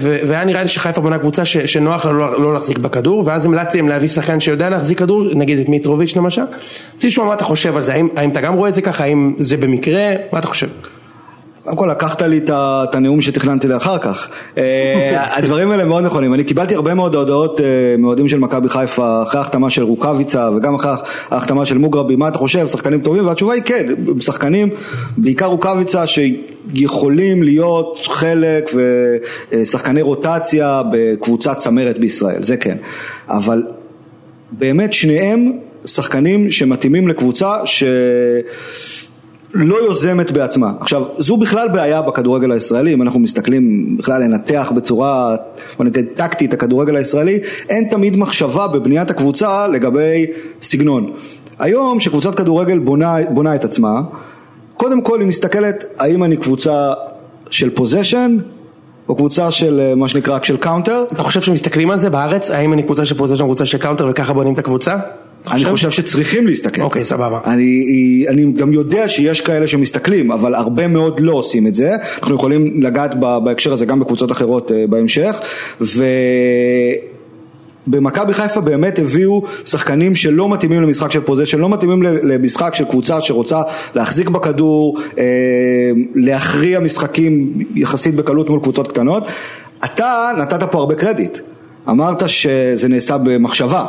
והיה 0.00 0.44
נראה 0.44 0.62
לי 0.62 0.68
שחיפה 0.68 1.00
בונה 1.00 1.18
קבוצה 1.18 1.44
שנוח 1.44 2.06
לה 2.06 2.12
לא 2.12 2.54
להחזיק 2.54 2.78
בכדור, 2.78 3.22
ואז 3.26 3.46
המלצתי 3.46 3.78
להם 3.78 3.88
להביא 3.88 4.08
שחקן 4.08 4.40
שיודע 4.40 4.70
להחזיק 4.70 4.98
כדור, 4.98 5.24
נגיד 5.34 5.58
את 5.58 5.68
מיטרוביץ' 5.68 6.16
למשל. 6.16 6.42
רציתי 6.88 7.06
לשמוע 7.06 7.26
מה 7.26 7.34
אתה 7.34 7.44
חושב 7.44 7.76
על 7.76 7.82
זה, 7.82 7.94
האם 8.16 8.30
אתה 8.30 8.40
גם 8.40 8.54
רואה 8.54 8.68
את 8.68 8.74
זה 8.74 8.82
ככה, 8.82 9.04
האם 9.04 9.34
זה 9.38 9.56
במקרה, 9.56 10.12
מה 10.32 10.38
אתה 10.38 10.46
חושב? 10.46 10.68
קודם 11.64 11.76
כל 11.76 11.88
לקחת 11.90 12.22
לי 12.22 12.40
את 12.48 12.94
הנאום 12.94 13.20
שתכננתי 13.20 13.68
לאחר 13.68 13.98
כך, 13.98 14.28
הדברים 15.36 15.70
האלה 15.70 15.84
מאוד 15.84 16.04
נכונים, 16.04 16.34
אני 16.34 16.44
קיבלתי 16.44 16.74
הרבה 16.74 16.94
מאוד 16.94 17.14
הודעות 17.14 17.60
מאוהדים 17.98 18.28
של 18.28 18.38
מכבי 18.38 18.68
חיפה 18.68 19.22
אחרי 19.22 19.40
ההחתמה 19.40 19.70
של 19.70 19.82
רוקאביצה 19.82 20.50
וגם 20.56 20.74
אחרי 20.74 20.92
ההחתמה 21.30 21.64
של 21.64 21.78
מוגרבי, 21.78 22.16
מה 22.16 22.28
אתה 22.28 22.38
חושב, 22.38 22.66
שחקנים 22.66 23.00
טובים, 23.00 23.26
והתשובה 23.26 23.54
היא 23.54 23.62
כן, 23.62 23.86
שחקנים, 24.20 24.68
בעיקר 25.16 25.46
רוקאביצה 25.46 26.04
שיכולים 26.06 27.42
להיות 27.42 28.00
חלק 28.06 28.70
ושחקני 29.52 30.02
רוטציה 30.02 30.82
בקבוצת 30.92 31.58
צמרת 31.58 31.98
בישראל, 31.98 32.42
זה 32.42 32.56
כן, 32.56 32.76
אבל 33.28 33.62
באמת 34.52 34.92
שניהם 34.92 35.52
שחקנים 35.84 36.50
שמתאימים 36.50 37.08
לקבוצה 37.08 37.56
ש... 37.64 37.84
לא 39.54 39.76
יוזמת 39.84 40.30
בעצמה. 40.30 40.72
עכשיו, 40.80 41.04
זו 41.16 41.36
בכלל 41.36 41.68
בעיה 41.68 42.02
בכדורגל 42.02 42.52
הישראלי, 42.52 42.94
אם 42.94 43.02
אנחנו 43.02 43.20
מסתכלים 43.20 43.96
בכלל 43.98 44.22
לנתח 44.22 44.72
בצורה, 44.76 45.36
בוא 45.76 45.84
נגיד 45.84 46.06
טקטית, 46.14 46.54
הכדורגל 46.54 46.96
הישראלי, 46.96 47.38
אין 47.68 47.88
תמיד 47.90 48.16
מחשבה 48.16 48.66
בבניית 48.66 49.10
הקבוצה 49.10 49.68
לגבי 49.68 50.26
סגנון. 50.62 51.06
היום, 51.58 52.00
שקבוצת 52.00 52.34
כדורגל 52.34 52.78
בונה, 52.78 53.16
בונה 53.30 53.54
את 53.54 53.64
עצמה, 53.64 54.00
קודם 54.74 55.02
כל 55.02 55.20
היא 55.20 55.28
מסתכלת 55.28 55.84
האם 55.98 56.24
אני 56.24 56.36
קבוצה 56.36 56.92
של 57.50 57.70
possession, 57.70 58.36
או 59.08 59.16
קבוצה 59.16 59.50
של 59.50 59.80
אה, 59.80 59.94
מה 59.94 60.08
שנקרא 60.08 60.38
של 60.42 60.56
counter. 60.56 61.04
אתה 61.12 61.22
חושב 61.22 61.40
שמסתכלים 61.40 61.90
על 61.90 61.98
זה 61.98 62.10
בארץ? 62.10 62.50
האם 62.50 62.72
אני 62.72 62.82
קבוצה 62.82 63.04
של 63.04 63.18
possession, 63.18 63.44
קבוצה 63.44 63.66
של 63.66 63.78
counter 63.78 64.06
וככה 64.10 64.32
בונים 64.32 64.54
את 64.54 64.58
הקבוצה? 64.58 64.96
אני 65.50 65.64
חושב 65.64 65.90
שצריכים 65.90 66.46
להסתכל. 66.46 66.82
אוקיי, 66.82 67.04
סבבה. 67.04 67.40
אני, 67.46 68.24
אני 68.28 68.52
גם 68.52 68.72
יודע 68.72 69.08
שיש 69.08 69.40
כאלה 69.40 69.66
שמסתכלים, 69.66 70.32
אבל 70.32 70.54
הרבה 70.54 70.88
מאוד 70.88 71.20
לא 71.20 71.32
עושים 71.32 71.66
את 71.66 71.74
זה. 71.74 71.96
אנחנו 72.18 72.34
יכולים 72.34 72.82
לגעת 72.82 73.20
בהקשר 73.20 73.72
הזה 73.72 73.86
גם 73.86 74.00
בקבוצות 74.00 74.32
אחרות 74.32 74.72
אה, 74.72 74.84
בהמשך. 74.86 75.40
ו... 75.80 76.04
במכבי 77.86 78.34
חיפה 78.34 78.60
באמת 78.60 78.98
הביאו 78.98 79.42
שחקנים 79.64 80.14
שלא 80.14 80.48
מתאימים 80.48 80.82
למשחק 80.82 81.10
של 81.10 81.20
פוזיישן, 81.20 81.58
לא 81.58 81.68
מתאימים 81.68 82.02
למשחק 82.02 82.74
של 82.74 82.84
קבוצה 82.84 83.20
שרוצה 83.20 83.62
להחזיק 83.94 84.28
בכדור, 84.28 84.98
אה, 85.18 85.24
להכריע 86.14 86.80
משחקים 86.80 87.52
יחסית 87.74 88.14
בקלות 88.14 88.50
מול 88.50 88.60
קבוצות 88.60 88.92
קטנות. 88.92 89.22
אתה 89.84 90.30
נתת 90.38 90.62
פה 90.70 90.78
הרבה 90.78 90.94
קרדיט, 90.94 91.38
אמרת 91.88 92.28
שזה 92.28 92.88
נעשה 92.88 93.18
במחשבה. 93.18 93.84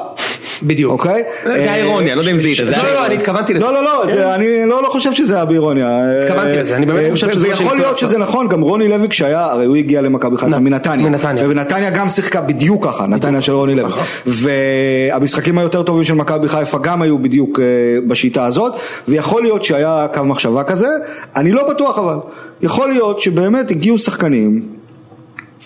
בדיוק. 0.64 0.92
אוקיי? 0.92 1.24
זה 1.46 1.72
האירוניה, 1.72 2.16
לא 2.16 2.22
יודע 2.22 2.32
אם 2.32 2.38
זה 2.40 2.48
איתה, 2.48 2.66
זה 2.66 2.72
לא, 2.84 2.94
לא. 2.94 3.06
אני 3.06 3.16
התכוונתי 3.16 3.54
לזה. 3.54 3.66
לא, 3.66 3.74
לא, 3.74 3.84
לא, 3.84 4.04
זה- 4.16 4.36
אני 4.36 4.66
לא 4.66 4.84
לא 4.84 4.90
חושב 4.90 5.12
שזה 5.14 5.36
היה 5.36 5.46
באירוניה. 5.46 5.88
התכוונתי 6.24 6.56
לזה, 6.58 6.76
אני 6.76 6.86
באמת 6.86 7.06
אה, 7.06 7.12
חושב 7.12 7.30
שזה 7.30 7.48
ויכול 7.48 7.78
להיות. 7.78 7.98
שזה 7.98 8.18
נכון, 8.18 8.48
גם 8.48 8.62
רוני 8.62 8.88
לוי 8.88 9.08
כשהיה, 9.10 9.46
הרי 9.46 9.66
הוא 9.66 9.76
הגיע 9.76 10.02
למכבי 10.02 10.38
חיפה 10.38 10.58
נ- 10.60 10.64
מנתניה. 10.64 11.10
מנתניה. 11.10 11.46
ונתניה 11.50 11.90
גם 11.90 12.10
שיחקה 12.10 12.42
בדיוק 12.42 12.86
ככה, 12.86 13.08
נתניה 13.08 13.42
של 13.42 13.54
רוני 13.54 13.76
לוי. 13.76 13.88
נכון. 13.90 14.04
והמשחקים 14.26 15.58
היותר 15.58 15.84
טובים 15.84 16.04
של 16.04 16.14
מכבי 16.14 16.48
חיפה 16.48 16.78
גם 16.80 17.02
היו 17.02 17.20
בדיוק 17.20 17.60
אה, 17.60 17.66
בשיטה 18.08 18.46
הזאת, 18.46 18.74
ויכול 19.08 19.42
להיות 19.42 19.64
שהיה 19.64 20.08
קו 20.14 20.24
מחשבה 20.26 20.64
כזה, 20.64 20.88
אני 21.36 21.52
לא 21.52 21.70
בטוח 21.70 22.00
אבל. 22.00 22.16
יכול 22.62 22.90
להיות 22.90 23.20
שבאמת 23.20 23.72
הגיעו 23.72 23.98
שחקנים. 23.98 24.83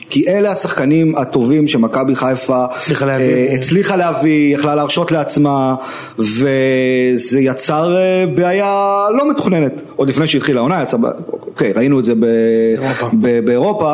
כי 0.09 0.27
אלה 0.27 0.51
השחקנים 0.51 1.15
הטובים 1.15 1.67
שמכבי 1.67 2.15
חיפה 2.15 2.65
הצליחה 2.65 3.05
להביא. 3.05 3.25
אה, 3.25 3.53
הצליחה 3.53 3.95
להביא, 3.95 4.55
יכלה 4.55 4.75
להרשות 4.75 5.11
לעצמה, 5.11 5.75
וזה 6.19 7.39
יצר 7.39 7.95
אה, 7.97 8.25
בעיה 8.35 8.85
לא 9.17 9.29
מתוכננת, 9.31 9.81
עוד 9.95 10.09
לפני 10.09 10.27
שהתחילה 10.27 10.59
העונה, 10.59 10.83
יצא, 10.83 10.97
אוקיי, 11.33 11.71
ראינו 11.71 11.99
את 11.99 12.05
זה 12.05 12.13
ב- 12.15 12.25
באירופה. 12.79 13.09
ב- 13.21 13.45
באירופה, 13.45 13.93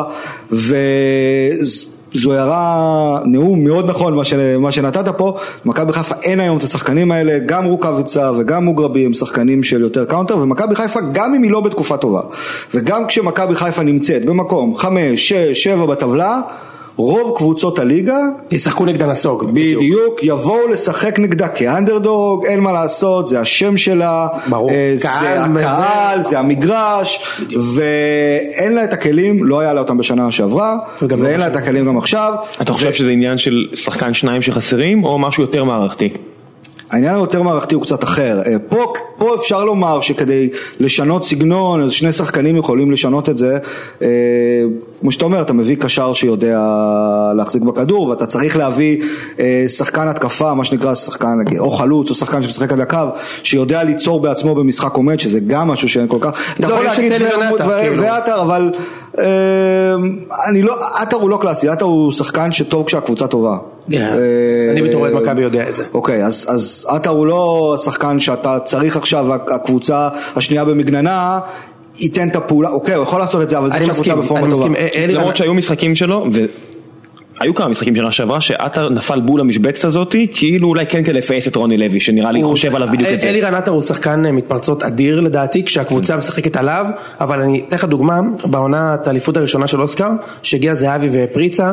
וזו 2.14 2.32
הערה, 2.32 3.18
נאום 3.24 3.64
מאוד 3.64 3.88
נכון 3.88 4.14
מה, 4.14 4.24
ש, 4.24 4.34
מה 4.58 4.72
שנתת 4.72 5.08
פה, 5.08 5.38
מכבי 5.64 5.92
חיפה 5.92 6.14
אין 6.22 6.40
היום 6.40 6.58
את 6.58 6.62
השחקנים 6.62 7.12
האלה, 7.12 7.38
גם 7.46 7.64
רוקאביצה 7.64 8.30
וגם 8.38 8.64
מוגרבי 8.64 9.06
הם 9.06 9.12
שחקנים 9.12 9.62
של 9.62 9.80
יותר 9.80 10.04
counter, 10.04 10.38
ומכבי 10.38 10.74
חיפה 10.74 11.00
גם 11.12 11.34
אם 11.34 11.42
היא 11.42 11.50
לא 11.50 11.60
בתקופה 11.60 11.96
טובה, 11.96 12.20
וגם 12.74 13.06
כשמכבי 13.06 13.54
חיפה 13.54 13.82
נמצאת 13.82 14.24
במקום 14.24 14.74
חמש, 14.76 15.28
שש, 15.28 15.64
שבע 15.64 15.86
בטבלה, 15.86 16.40
רוב 16.96 17.36
קבוצות 17.36 17.78
הליגה 17.78 18.16
ישחקו 18.50 18.84
נגדה 18.84 19.06
נסוג. 19.06 19.44
בדיוק, 19.50 20.20
יבואו 20.22 20.68
לשחק 20.68 21.18
נגדה 21.18 21.48
כאנדרדוג, 21.48 22.46
אין 22.46 22.60
מה 22.60 22.72
לעשות, 22.72 23.26
זה 23.26 23.40
השם 23.40 23.76
שלה, 23.76 24.26
ברור. 24.50 24.70
אה, 24.70 24.94
קהל, 25.02 25.52
זה 25.52 25.60
הקהל, 25.60 26.22
זה- 26.22 26.28
זה 26.30 26.38
המגרש, 26.38 27.40
ואין 27.76 28.72
לה 28.74 28.84
את 28.84 28.92
הכלים, 28.92 29.44
לא 29.44 29.60
היה 29.60 29.72
לה 29.72 29.80
אותם 29.80 29.98
בשנה 29.98 30.30
שעברה, 30.30 30.76
לא 31.02 31.16
ואין 31.18 31.40
לה 31.40 31.46
את 31.46 31.56
הכלים 31.56 31.86
גם 31.86 31.98
עכשיו. 31.98 32.32
אתה 32.62 32.72
חושב 32.72 32.92
שזה 32.92 33.10
עניין 33.10 33.38
של 33.38 33.66
שחקן 33.74 34.14
שניים 34.14 34.42
שחסרים, 34.42 35.04
או 35.04 35.18
משהו 35.18 35.42
יותר 35.42 35.64
מערכתי? 35.64 36.08
העניין 36.94 37.14
היותר 37.14 37.42
מערכתי 37.42 37.74
הוא 37.74 37.82
קצת 37.82 38.04
אחר. 38.04 38.42
אה, 38.46 38.58
פה, 38.68 38.92
פה 39.18 39.34
אפשר 39.34 39.64
לומר 39.64 40.00
שכדי 40.00 40.48
לשנות 40.80 41.24
סגנון, 41.24 41.82
אז 41.82 41.92
שני 41.92 42.12
שחקנים 42.12 42.56
יכולים 42.56 42.90
לשנות 42.92 43.28
את 43.28 43.38
זה. 43.38 43.58
אה, 44.02 44.08
כמו 45.00 45.12
שאתה 45.12 45.24
אומר, 45.24 45.42
אתה 45.42 45.52
מביא 45.52 45.76
קשר 45.76 46.12
שיודע 46.12 46.60
להחזיק 47.36 47.62
בכדור, 47.62 48.08
ואתה 48.08 48.26
צריך 48.26 48.56
להביא 48.56 49.02
אה, 49.38 49.64
שחקן 49.68 50.08
התקפה, 50.08 50.54
מה 50.54 50.64
שנקרא 50.64 50.94
שחקן, 50.94 51.38
או 51.58 51.70
חלוץ, 51.70 52.10
או 52.10 52.14
שחקן 52.14 52.42
שמשחק 52.42 52.72
על 52.72 52.80
הקו, 52.80 52.98
שיודע 53.42 53.82
ליצור 53.82 54.20
בעצמו 54.20 54.54
במשחק 54.54 54.94
עומד, 54.94 55.20
שזה 55.20 55.40
גם 55.40 55.68
משהו 55.68 55.88
שאין 55.88 56.08
כל 56.08 56.18
כך. 56.20 56.54
אתה 56.54 56.68
לא, 56.68 56.74
יכול 56.74 56.84
להגיד 56.84 57.12
ו- 57.12 57.70
כאילו. 57.80 58.02
ועטר, 58.02 58.42
אבל 58.42 58.72
אני 60.48 60.62
לא, 60.62 60.74
עטר 61.00 61.16
הוא 61.16 61.30
לא 61.30 61.38
קלאסי, 61.40 61.68
עטר 61.68 61.84
הוא 61.84 62.12
שחקן 62.12 62.52
שטוב 62.52 62.86
כשהקבוצה 62.86 63.26
טובה. 63.26 63.56
כן. 63.90 63.96
אה, 64.02 64.72
אני 64.72 64.82
בתור 64.82 65.00
אוהד 65.00 65.12
מכבי 65.14 65.42
יודע 65.42 65.68
את 65.68 65.74
זה. 65.74 65.84
אוקיי, 65.94 66.24
אז, 66.24 66.46
אז 66.48 66.86
עטר 66.88 67.10
הוא 67.10 67.26
לא 67.26 67.72
השחקן 67.78 68.18
שאתה 68.18 68.58
צריך 68.64 68.96
עכשיו, 68.96 69.34
הקבוצה 69.34 70.08
השנייה 70.36 70.64
במגננה, 70.64 71.40
ייתן 71.98 72.28
את 72.28 72.36
הפעולה, 72.36 72.68
אוקיי, 72.68 72.94
הוא 72.94 73.02
יכול 73.02 73.18
לעשות 73.20 73.42
את 73.42 73.48
זה, 73.48 73.58
אבל 73.58 73.70
זה 73.72 73.78
כשהקבוצה 73.80 74.14
בפורמה 74.16 74.40
אני 74.46 74.50
טובה. 74.50 74.68
מסכים. 74.68 74.76
אה, 74.86 75.04
אלירן- 75.04 75.20
למרות 75.20 75.36
שהיו 75.36 75.54
משחקים 75.54 75.94
שלו, 75.94 76.26
והיו 77.40 77.54
כמה 77.54 77.68
משחקים 77.68 77.96
שנה 77.96 78.12
שעברה, 78.12 78.40
שעטר 78.40 78.88
נפל 78.88 79.20
בול 79.20 79.40
למשבצת 79.40 79.84
הזאתי, 79.84 80.26
כאילו 80.34 80.68
אולי 80.68 80.86
כן 80.86 81.04
כדי 81.04 81.12
לפייס 81.12 81.48
את 81.48 81.56
רוני 81.56 81.76
לוי, 81.76 82.00
שנראה 82.00 82.32
לי 82.32 82.44
חושב 82.44 82.74
עליו 82.74 82.88
בדיוק 82.92 83.10
את 83.10 83.20
זה. 83.20 83.28
אלירן 83.28 83.54
עטר 83.54 83.70
הוא 83.70 83.82
שחקן 83.82 84.20
מתפרצות 84.20 84.82
אדיר 84.82 85.20
לדעתי, 85.20 85.64
כשהקבוצה 85.64 86.16
משחקת 86.16 86.56
עליו, 86.56 86.86
אבל 87.20 87.40
אני 87.40 87.64
אתן 87.68 87.76
לך 87.76 87.84
דוגמה, 87.84 88.20
בעונת 88.44 89.06
האליפות 89.06 89.36
הראשונה 89.36 89.66
של 89.66 89.82
אוסקר, 89.82 90.08
שהגיע 90.42 90.74
זהבי 90.74 91.08
ופריצה, 91.12 91.72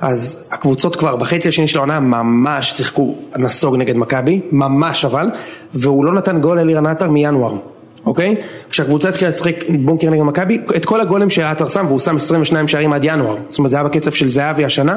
אז 0.00 0.44
הקבוצות 0.50 0.96
כבר 0.96 1.16
בחצי 1.16 1.48
השני 1.48 1.68
של 1.68 1.78
העונה 1.78 2.00
ממש 2.00 2.72
שיחקו 2.72 3.14
נסוג 3.36 3.76
נגד 3.76 3.96
מכבי, 3.96 4.40
ממש 4.52 5.04
אבל, 5.04 5.26
והוא 5.74 6.04
לא 6.04 6.14
נתן 6.14 6.40
גול 6.40 6.58
אלירן 6.58 6.86
עטר 6.86 7.10
מינואר. 7.10 7.73
אוקיי? 8.06 8.34
כשהקבוצה 8.70 9.08
התחילה 9.08 9.28
לשחק 9.28 9.64
בונקר 9.68 10.10
נגד 10.10 10.22
מכבי, 10.22 10.58
את 10.76 10.84
כל 10.84 11.00
הגולים 11.00 11.30
שעטר 11.30 11.68
שם, 11.68 11.84
והוא 11.88 11.98
שם 11.98 12.16
22 12.16 12.68
שערים 12.68 12.92
עד 12.92 13.04
ינואר, 13.04 13.36
זאת 13.48 13.58
אומרת 13.58 13.70
זה 13.70 13.76
היה 13.76 13.84
בקצב 13.84 14.10
של 14.10 14.30
זהבי 14.30 14.64
השנה, 14.64 14.96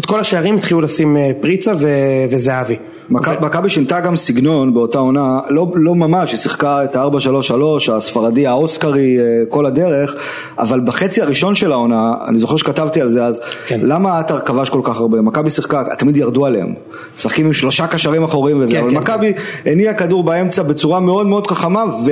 את 0.00 0.06
כל 0.06 0.20
השערים 0.20 0.56
התחילו 0.56 0.80
לשים 0.80 1.16
אה, 1.16 1.30
פריצה 1.40 1.72
ו- 1.80 2.24
וזהבי. 2.30 2.76
מכ- 3.10 3.40
מכבי 3.42 3.68
שינתה 3.70 4.00
גם 4.00 4.16
סגנון 4.16 4.74
באותה 4.74 4.98
עונה, 4.98 5.40
לא, 5.48 5.66
לא 5.74 5.94
ממש, 5.94 6.32
היא 6.32 6.38
שיחקה 6.40 6.84
את 6.84 6.96
ה-4-3-3, 6.96 7.52
הספרדי, 7.92 8.46
האוסקרי, 8.46 9.18
אה, 9.18 9.24
כל 9.48 9.66
הדרך, 9.66 10.14
אבל 10.58 10.80
בחצי 10.80 11.22
הראשון 11.22 11.54
של 11.54 11.72
העונה, 11.72 12.14
אני 12.28 12.38
זוכר 12.38 12.56
שכתבתי 12.56 13.00
על 13.00 13.08
זה 13.08 13.24
אז, 13.24 13.40
כן. 13.66 13.80
למה 13.82 14.18
עטר 14.18 14.40
כבש 14.40 14.70
כל 14.70 14.80
כך 14.84 14.96
הרבה? 15.00 15.20
מכבי 15.20 15.50
שיחקה, 15.50 15.84
תמיד 15.98 16.16
ירדו 16.16 16.46
עליהם, 16.46 16.74
משחקים 17.16 17.46
עם 17.46 17.52
שלושה 17.52 17.86
קשרים 17.86 18.22
אחוריים 18.24 18.60
וזה, 18.60 18.72
כן, 18.72 18.80
אבל 18.80 18.90
כן, 18.90 18.96
מכבי 18.96 19.32
הניעה 19.66 19.94
כדור 19.94 20.24
באמצע 20.24 20.62
בצורה 20.62 21.00
מאוד 21.00 21.26
מאוד 21.26 21.46
חכמה, 21.46 21.84
ו... 22.06 22.10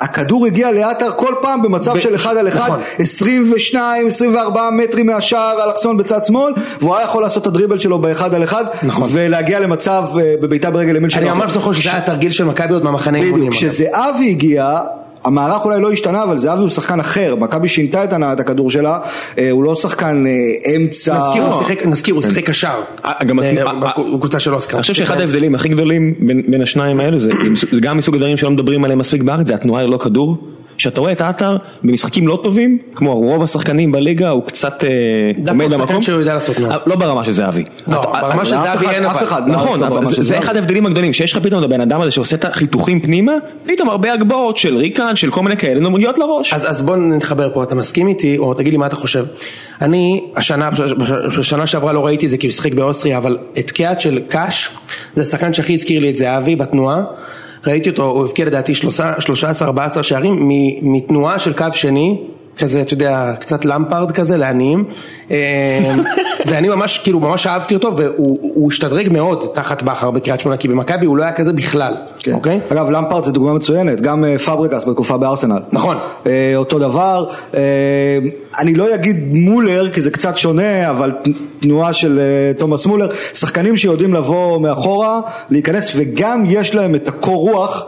הכדור 0.00 0.46
הגיע 0.46 0.72
לעטר 0.72 1.10
כל 1.16 1.34
פעם 1.42 1.62
במצב 1.62 1.94
ב- 1.96 1.98
של 1.98 2.14
אחד 2.14 2.36
על 2.36 2.48
אחד, 2.48 2.66
נכון. 2.68 2.80
22, 2.98 4.06
24 4.06 4.70
מטרים 4.70 5.06
מהשער, 5.06 5.64
אלכסון 5.64 5.96
בצד 5.96 6.24
שמאל, 6.24 6.52
והוא 6.80 6.96
היה 6.96 7.04
יכול 7.04 7.22
לעשות 7.22 7.42
את 7.42 7.46
הדריבל 7.46 7.78
שלו 7.78 7.98
באחד 7.98 8.34
על 8.34 8.42
אחד, 8.44 8.64
נכון. 8.82 9.08
ולהגיע 9.12 9.60
למצב 9.60 10.04
אה, 10.20 10.34
בבעיטה 10.40 10.70
ברגל 10.70 10.96
ימין 10.96 11.10
אני 11.16 11.26
שלו. 11.26 11.34
ממש 11.34 11.50
זוכר 11.50 11.72
שזה 11.72 11.92
היה 11.92 12.00
תרגיל 12.00 12.32
של 12.32 12.44
מכבי 12.44 12.74
עוד 12.74 12.84
מהמחנה 12.84 13.18
אימונים. 13.18 13.50
בדיוק, 13.50 13.72
כשזהבי 13.72 14.30
הגיע, 14.30 14.78
המערך 15.26 15.64
אולי 15.64 15.80
לא 15.80 15.92
השתנה, 15.92 16.22
אבל 16.22 16.38
זהבי 16.38 16.60
הוא 16.60 16.68
שחקן 16.68 17.00
אחר, 17.00 17.34
מכבי 17.38 17.68
שינתה 17.68 18.04
את 18.04 18.12
הנעת 18.12 18.40
הכדור 18.40 18.70
שלה, 18.70 18.98
אה, 19.38 19.50
הוא 19.50 19.64
לא 19.64 19.74
שחקן 19.74 20.24
אה, 20.26 20.32
אמצע, 20.76 21.18
נזכיר, 21.18 21.42
הוא 21.46 21.58
שיחק- 21.62 21.86
נזכיר, 21.86 22.14
הוא 22.14 22.22
שיחק 22.22 22.44
קשר. 22.46 22.74
אה, 23.04 23.12
גם 23.26 23.40
אה, 23.40 23.50
התנועה- 23.50 23.92
בקבוצה 24.14 24.38
של 24.40 24.54
אוסקר. 24.54 24.74
אני 24.76 24.82
חושב 24.82 24.94
שאחד 24.94 25.20
ההבדלים 25.20 25.54
הכי 25.54 25.68
גדולים 25.68 26.14
בין, 26.20 26.62
השניים 26.62 27.00
האלו 27.00 27.18
זה, 27.20 27.30
זה 27.72 27.80
גם 27.80 27.96
מסוג 27.98 28.14
הדברים 28.14 28.36
שלא 28.36 28.50
מדברים 28.50 28.84
עליהם 28.84 28.98
מספיק 28.98 29.22
בארץ, 29.22 29.46
זה 29.46 29.54
התנועה 29.54 29.82
ללא 29.82 29.96
כדור. 29.96 30.36
שאתה 30.78 31.00
רואה 31.00 31.12
את 31.12 31.20
עטר 31.20 31.56
במשחקים 31.84 32.28
לא 32.28 32.40
טובים, 32.42 32.78
כמו 32.94 33.14
רוב 33.14 33.42
השחקנים 33.42 33.92
בליגה, 33.92 34.28
הוא 34.28 34.42
קצת 34.46 34.84
אה, 34.84 34.88
עומד 35.48 35.74
במקום. 35.74 36.02
שהוא 36.02 36.20
יודע 36.20 36.34
לעשות 36.34 36.56
תנועה. 36.56 36.72
אה, 36.74 36.78
לא 36.86 36.96
ברמה 36.96 37.24
של 37.24 37.32
זהבי. 37.32 37.64
לא, 37.88 38.00
ברמה 38.20 38.44
של 38.44 38.56
זהבי 38.56 38.86
אין 38.88 39.04
אף 39.04 39.16
אבל. 39.16 39.24
אחד. 39.24 39.42
נכון, 39.48 39.80
לא, 39.80 39.86
אבל 39.86 39.96
ברמה 39.96 40.10
זה-. 40.12 40.38
אחד 40.38 40.56
ההבדלים 40.56 40.86
הגדולים, 40.86 41.12
שיש 41.12 41.32
לך 41.32 41.38
פתאום 41.42 41.60
את 41.60 41.64
הבן 41.64 41.80
אדם 41.80 42.00
הזה 42.00 42.10
שעושה 42.10 42.36
את 42.36 42.44
החיתוכים 42.44 43.00
פנימה, 43.00 43.32
פתאום 43.66 43.88
הרבה 43.88 44.12
הגבהות 44.12 44.56
של 44.56 44.76
ריקן, 44.76 45.16
של 45.16 45.30
כל 45.30 45.42
מיני 45.42 45.56
כאלה, 45.56 45.80
מגיעות 45.90 46.18
לראש. 46.18 46.52
אז, 46.52 46.70
אז 46.70 46.82
בוא 46.82 46.96
נתחבר 46.96 47.50
פה, 47.54 47.62
אתה 47.62 47.74
מסכים 47.74 48.08
איתי, 48.08 48.38
או 48.38 48.54
תגיד 48.54 48.72
לי 48.72 48.78
מה 48.78 48.86
אתה 48.86 48.96
חושב. 48.96 49.24
אני, 49.82 50.24
השנה, 50.36 50.70
בש- 50.70 50.92
בשנה 51.38 51.66
שעברה 51.66 51.92
לא 51.92 52.06
ראיתי 52.06 52.26
את 52.26 52.30
זה 52.30 52.38
כי 52.38 52.46
הוא 52.46 52.52
שיחק 52.52 52.74
באוסטריה, 52.74 53.18
אבל 53.18 53.38
את 53.58 53.70
קיאט 53.70 54.00
של 54.00 54.20
קאש, 54.28 54.68
זה 55.14 55.22
השחקן 55.22 55.52
שהכי 55.54 55.74
הזכיר 55.74 56.00
לי 56.00 56.10
את 56.10 56.16
זהבי 56.16 56.56
בתנועה. 56.56 57.02
ראיתי 57.66 57.90
אותו, 57.90 58.04
הוא 58.04 58.24
הבקיע 58.24 58.44
לדעתי 58.44 58.72
13-14 59.98 60.02
שערים 60.02 60.48
מתנועה 60.82 61.38
של 61.38 61.52
קו 61.52 61.66
שני, 61.72 62.18
כזה, 62.58 62.80
אתה 62.80 62.94
יודע, 62.94 63.32
קצת 63.40 63.64
למפרד 63.64 64.10
כזה, 64.10 64.36
לעניים. 64.36 64.84
אה, 65.30 65.94
ואני 66.46 66.68
ממש, 66.68 66.98
כאילו, 66.98 67.20
ממש 67.20 67.46
אהבתי 67.46 67.74
אותו, 67.74 67.96
והוא 67.96 68.72
השתדרג 68.72 69.08
מאוד 69.12 69.44
תחת 69.54 69.82
בכר 69.82 70.10
בקריית 70.10 70.40
שמונה, 70.40 70.56
כי 70.56 70.68
במכבי 70.68 71.06
הוא 71.06 71.16
לא 71.16 71.22
היה 71.22 71.32
כזה 71.32 71.52
בכלל, 71.52 71.94
כן. 72.18 72.32
אוקיי? 72.32 72.60
אגב, 72.72 72.90
למפארד 72.90 73.24
זה 73.24 73.32
דוגמה 73.32 73.52
מצוינת, 73.52 74.00
גם 74.00 74.24
אה, 74.24 74.38
פברגאס 74.38 74.84
בתקופה 74.84 75.16
בארסנל. 75.16 75.58
נכון. 75.72 75.96
אה, 76.26 76.52
אותו 76.56 76.78
דבר, 76.78 77.28
אה, 77.54 77.60
אני 78.58 78.74
לא 78.74 78.94
אגיד 78.94 79.16
מולר, 79.32 79.90
כי 79.90 80.02
זה 80.02 80.10
קצת 80.10 80.36
שונה, 80.36 80.90
אבל 80.90 81.12
תנועה 81.60 81.92
של 81.92 82.20
תומאס 82.58 82.86
מולר, 82.86 83.08
שחקנים 83.34 83.76
שיודעים 83.76 84.14
לבוא 84.14 84.60
מאחורה, 84.60 85.20
להיכנס, 85.50 85.92
וגם 85.96 86.44
יש 86.46 86.74
להם 86.74 86.94
את 86.94 87.08
הקור 87.08 87.50
רוח. 87.50 87.86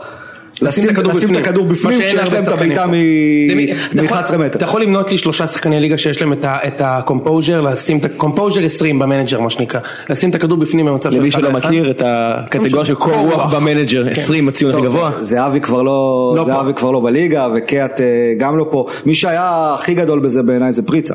לשים 0.61 0.85
את 0.85 0.89
הכדור 0.89 1.11
בפנים. 1.11 1.35
את 1.35 1.47
הכדור 1.47 1.65
מה 1.65 1.71
בפנים 1.73 1.97
שאין 1.97 2.17
כשיש 2.17 2.33
להם 2.33 2.43
את 2.43 2.47
הבעיטה 2.47 2.81
פה. 2.83 2.87
למי- 2.87 3.71
אתה 3.93 4.03
יכול- 4.03 4.17
מ-11 4.17 4.37
מטר. 4.37 4.57
אתה 4.57 4.65
יכול 4.65 4.81
למנות 4.83 5.11
לי 5.11 5.17
שלושה 5.17 5.47
שחקני 5.47 5.79
ליגה 5.79 5.97
שיש 5.97 6.21
להם 6.21 6.33
את 6.43 6.81
ה 6.81 6.88
composure, 6.88 7.61
לשים 7.61 7.97
את 7.97 8.05
ה 8.05 8.11
composure 8.11 8.65
20 8.65 8.99
במנג'ר 8.99 9.39
מה 9.41 9.49
שנקרא, 9.49 9.79
לשים 10.09 10.29
את 10.29 10.35
הכדור 10.35 10.57
בפנים 10.57 10.85
במצב 10.85 11.11
של 11.11 11.17
למי 11.19 11.31
שלא. 11.31 11.51
מכיר 11.51 11.91
את 11.91 12.03
הקטגוריה 12.05 12.85
של 12.85 12.95
קור 12.95 13.13
רוח 13.13 13.53
במנג'ר, 13.55 14.07
20 14.11 14.47
הציון 14.47 14.71
הכי 14.73 14.81
גבוה. 14.81 15.11
זה- 15.19 15.25
זהבי 15.25 15.61
כבר 15.61 15.81
לא, 15.81 16.33
לא 16.37 16.45
כבר 16.75 16.91
לא 16.91 16.99
בליגה, 16.99 17.47
וקיאט 17.55 18.01
אה, 18.01 18.05
גם 18.37 18.57
לא 18.57 18.67
פה. 18.71 18.85
מי 19.05 19.15
שהיה 19.15 19.73
הכי 19.79 19.93
גדול 19.93 20.19
בזה 20.19 20.43
בעיניי 20.43 20.73
זה 20.73 20.81
פריצה. 20.81 21.13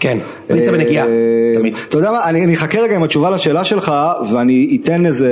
כן, 0.00 0.18
פריצה 0.48 0.72
בנגיעה, 0.72 1.06
אה, 1.06 1.10
תמיד. 1.58 1.74
אתה 1.88 1.98
יודע 1.98 2.10
מה, 2.10 2.24
אני 2.24 2.44
אני 2.44 2.54
אחכה 2.54 2.80
רגע 2.80 2.96
עם 2.96 3.02
התשובה 3.02 3.30
לשאלה 3.30 3.64
שלך, 3.64 3.92
ואני 4.32 4.78
אתן 4.82 5.06
איזה 5.06 5.30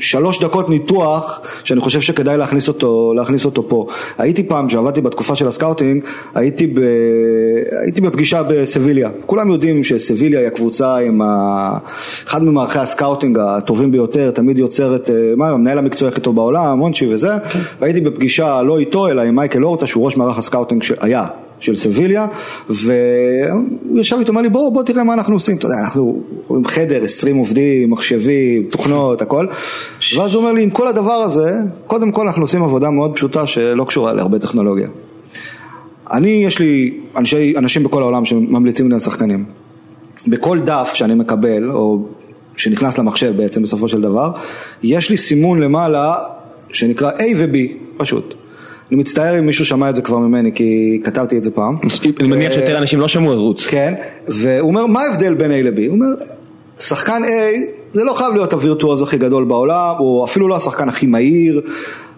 שלוש 0.00 0.40
דקות 0.40 0.70
ניתוח, 0.70 1.40
שאני 1.64 1.80
חושב 1.80 2.00
שכדאי 2.00 2.36
להכניס 2.36 2.68
אותו, 2.68 3.14
להכניס 3.16 3.44
אותו 3.44 3.68
פה. 3.68 3.86
הייתי 4.18 4.42
פעם, 4.42 4.66
כשעבדתי 4.66 5.00
בתקופה 5.00 5.34
של 5.34 5.48
הסקאוטינג, 5.48 6.04
הייתי, 6.34 6.66
ב, 6.66 6.80
הייתי 7.82 8.00
בפגישה 8.00 8.42
בסביליה. 8.42 9.10
כולם 9.26 9.50
יודעים 9.50 9.84
שסביליה 9.84 10.40
היא 10.40 10.46
הקבוצה 10.46 10.96
עם 10.96 11.22
ה, 11.22 11.78
אחד 12.28 12.42
ממערכי 12.42 12.78
הסקאוטינג 12.78 13.38
הטובים 13.38 13.92
ביותר, 13.92 14.30
תמיד 14.30 14.58
יוצרת, 14.58 15.10
אה, 15.10 15.32
מה, 15.36 15.48
המנהל 15.48 15.78
המקצועי 15.78 16.12
הכי 16.12 16.20
טוב 16.20 16.36
בעולם, 16.36 16.78
מונצ'י 16.78 17.14
וזה, 17.14 17.30
והייתי 17.80 18.00
בפגישה 18.00 18.62
לא 18.62 18.78
איתו, 18.78 19.08
אלא 19.08 19.22
עם 19.22 19.36
מייקל 19.36 19.64
אורטה, 19.64 19.86
שהוא 19.86 20.04
ראש 20.04 20.16
מערך 20.16 20.38
הסקאוטינג 20.38 20.82
שהיה. 20.82 21.26
של 21.60 21.74
סביליה, 21.74 22.26
והוא 22.70 23.98
ישב 24.00 24.16
איתו, 24.18 24.32
אמר 24.32 24.40
לי 24.40 24.48
בוא, 24.48 24.72
בוא 24.72 24.82
תראה 24.82 25.04
מה 25.04 25.14
אנחנו 25.14 25.34
עושים, 25.34 25.56
אתה 25.56 25.66
יודע, 25.66 25.76
אנחנו 25.84 26.22
רואים 26.46 26.66
חדר, 26.66 27.04
20 27.04 27.36
עובדים, 27.36 27.90
מחשבים, 27.90 28.62
תוכנות, 28.70 29.22
הכל, 29.22 29.46
ואז 30.16 30.34
הוא 30.34 30.40
אומר 30.40 30.52
לי, 30.52 30.62
עם 30.62 30.70
כל 30.70 30.88
הדבר 30.88 31.12
הזה, 31.12 31.58
קודם 31.86 32.12
כל 32.12 32.26
אנחנו 32.26 32.42
עושים 32.42 32.62
עבודה 32.62 32.90
מאוד 32.90 33.14
פשוטה 33.14 33.46
שלא 33.46 33.84
קשורה 33.84 34.12
להרבה 34.12 34.38
טכנולוגיה. 34.38 34.88
אני, 36.12 36.30
יש 36.44 36.58
לי 36.58 36.98
אנשי, 37.16 37.54
אנשים 37.56 37.82
בכל 37.82 38.02
העולם 38.02 38.24
שממליצים 38.24 38.88
לי 38.88 38.94
על 38.94 39.00
שחקנים. 39.00 39.44
בכל 40.26 40.60
דף 40.60 40.90
שאני 40.94 41.14
מקבל, 41.14 41.70
או 41.70 42.06
שנכנס 42.56 42.98
למחשב 42.98 43.36
בעצם 43.36 43.62
בסופו 43.62 43.88
של 43.88 44.00
דבר, 44.00 44.30
יש 44.82 45.10
לי 45.10 45.16
סימון 45.16 45.60
למעלה 45.60 46.14
שנקרא 46.72 47.10
A 47.10 47.24
ו-B, 47.36 47.56
פשוט. 47.96 48.34
אני 48.90 48.98
מצטער 48.98 49.38
אם 49.38 49.46
מישהו 49.46 49.64
שמע 49.64 49.90
את 49.90 49.96
זה 49.96 50.02
כבר 50.02 50.18
ממני, 50.18 50.52
כי 50.52 51.00
כתבתי 51.04 51.38
את 51.38 51.44
זה 51.44 51.50
פעם. 51.50 51.76
אני 52.20 52.28
מניח 52.28 52.52
שיותר 52.52 52.78
אנשים 52.78 53.00
לא 53.00 53.08
שמעו 53.08 53.32
אז 53.32 53.38
רוץ. 53.38 53.66
כן, 53.66 53.94
והוא 54.28 54.68
אומר, 54.68 54.86
מה 54.86 55.00
ההבדל 55.00 55.34
בין 55.34 55.50
A 55.50 55.54
ל-B? 55.54 55.80
הוא 55.86 55.94
אומר, 55.94 56.06
שחקן 56.78 57.22
A 57.24 57.28
זה 57.94 58.04
לא 58.04 58.12
חייב 58.12 58.34
להיות 58.34 58.52
הווירטואוז 58.52 59.02
הכי 59.02 59.18
גדול 59.18 59.44
בעולם, 59.44 59.94
או 59.98 60.24
אפילו 60.24 60.48
לא 60.48 60.56
השחקן 60.56 60.88
הכי 60.88 61.06
מהיר, 61.06 61.60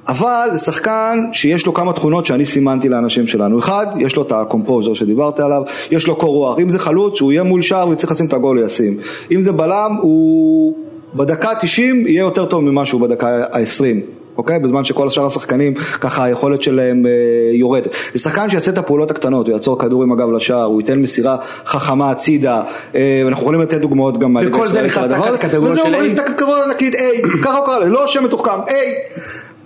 אבל 0.08 0.48
זה 0.52 0.58
שחקן 0.58 1.18
שיש 1.32 1.66
לו 1.66 1.74
כמה 1.74 1.92
תכונות 1.92 2.26
שאני 2.26 2.46
סימנתי 2.46 2.88
לאנשים 2.88 3.26
שלנו. 3.26 3.58
אחד, 3.58 3.86
יש 3.98 4.16
לו 4.16 4.22
את 4.22 4.32
הקומפוזר 4.32 4.94
שדיברת 4.94 5.40
עליו, 5.40 5.62
יש 5.90 6.06
לו 6.06 6.16
קור 6.16 6.34
רוח. 6.34 6.58
אם 6.58 6.68
זה 6.68 6.78
חלוץ, 6.78 7.16
שהוא 7.16 7.32
יהיה 7.32 7.42
מול 7.42 7.62
שער 7.62 7.88
וצריך 7.88 8.12
לשים 8.12 8.26
את 8.26 8.32
הגול, 8.32 8.58
הוא 8.58 8.66
ישים. 8.66 8.96
אם 9.30 9.40
זה 9.40 9.52
בלם, 9.52 9.96
הוא 10.00 10.74
בדקה 11.14 11.50
ה-90 11.50 11.80
יהיה 11.80 12.20
יותר 12.20 12.44
טוב 12.44 12.64
ממה 12.64 12.86
שהוא 12.86 13.00
בדקה 13.00 13.28
ה-20. 13.52 14.17
אוקיי? 14.38 14.58
בזמן 14.58 14.84
שכל 14.84 15.06
השאר 15.06 15.26
השחקנים, 15.26 15.74
ככה 15.74 16.24
היכולת 16.24 16.62
שלהם 16.62 17.06
אה, 17.06 17.10
יורדת. 17.52 17.94
זה 18.12 18.18
שחקן 18.18 18.50
שיעשה 18.50 18.70
את 18.70 18.78
הפעולות 18.78 19.10
הקטנות, 19.10 19.46
הוא 19.46 19.52
יעצור 19.52 19.78
כדור 19.78 20.02
עם 20.02 20.12
הגב 20.12 20.30
לשער, 20.30 20.64
הוא 20.64 20.80
ייתן 20.80 20.98
מסירה 20.98 21.36
חכמה 21.66 22.10
הצידה, 22.10 22.62
אה, 22.94 23.22
אנחנו 23.28 23.42
יכולים 23.42 23.60
לתת 23.60 23.80
דוגמאות 23.80 24.18
גם 24.18 24.32
מהליגה 24.32 24.62
הישראלית 24.62 24.96
על 24.96 25.04
הדבר 25.04 25.26
הזה. 25.26 25.58
וזה 25.58 25.76
של 25.78 25.86
אומר 25.86 26.02
לי 26.02 26.10
הקטגוריה 26.10 26.62
הענקית 26.62 26.94
A, 26.94 26.98
ככה 27.42 27.58
הוא 27.58 27.66
קרא 27.66 27.78
לזה, 27.78 27.90
לא 27.90 28.06
שם 28.06 28.24
מתוחכם, 28.24 28.60
A. 28.66 28.72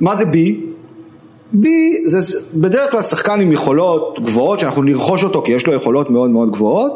מה 0.01 0.17
זה 0.17 0.25
B? 0.25 0.37
B 1.55 1.67
זה 2.05 2.39
בדרך 2.55 2.91
כלל 2.91 3.03
שחקן 3.03 3.41
עם 3.41 3.53
יכולות 3.53 4.19
גבוהות, 4.25 4.61
שאנחנו 4.61 4.83
נרכוש 4.83 5.25
אותו 5.25 5.43
כי 5.43 5.53
יש 5.53 5.67
לו 5.67 5.73
יכולות 5.73 6.11
מאוד 6.11 6.31
מאוד 6.31 6.51
גבוהות, 6.51 6.93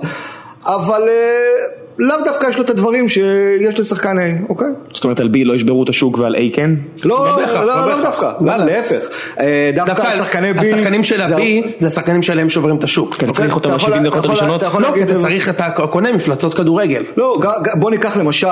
אבל 0.66 1.02
אה, 1.08 1.85
לאו 1.98 2.16
דווקא 2.24 2.46
יש 2.50 2.56
לו 2.56 2.62
את 2.64 2.70
הדברים 2.70 3.08
שיש 3.08 3.80
לשחקן 3.80 4.18
A, 4.18 4.22
אוקיי? 4.48 4.68
זאת 4.94 5.04
אומרת 5.04 5.20
על 5.20 5.26
B 5.26 5.36
לא 5.44 5.54
ישברו 5.54 5.82
את 5.82 5.88
השוק 5.88 6.18
ועל 6.18 6.34
A 6.34 6.56
כן? 6.56 6.70
לא, 7.04 7.26
לא 7.26 7.42
לא, 7.54 7.64
לא 7.64 7.88
לא. 7.88 8.02
דווקא. 8.02 8.32
להפך. 8.40 9.08
אה, 9.40 9.70
דווקא 9.74 9.92
דווקא 9.94 10.16
שחקני 10.16 10.50
B, 10.52 10.60
השחקנים 10.60 11.02
של 11.02 11.16
זה- 11.28 11.36
ה-B 11.36 11.42
זה 11.78 11.86
השחקנים 11.86 12.22
שעליהם 12.22 12.48
שוברים 12.48 12.76
את 12.76 12.84
השוק. 12.84 13.16
אתה 13.16 13.32
צריך 13.32 13.54
אותם 13.54 13.68
אתה 13.68 13.76
יכול- 13.76 13.90
ב-70 13.92 14.00
אתה 14.00 14.08
דקות 14.08 14.24
הראשונות? 14.24 14.62
לא, 14.62 14.90
כי 14.94 15.02
אתה 15.02 15.18
צריך, 15.20 15.48
אתה 15.48 15.68
קונה 15.90 16.12
מפלצות 16.12 16.54
כדורגל. 16.54 17.02
לא, 17.16 17.38
בוא 17.74 17.90
ניקח 17.90 18.16
למשל 18.16 18.46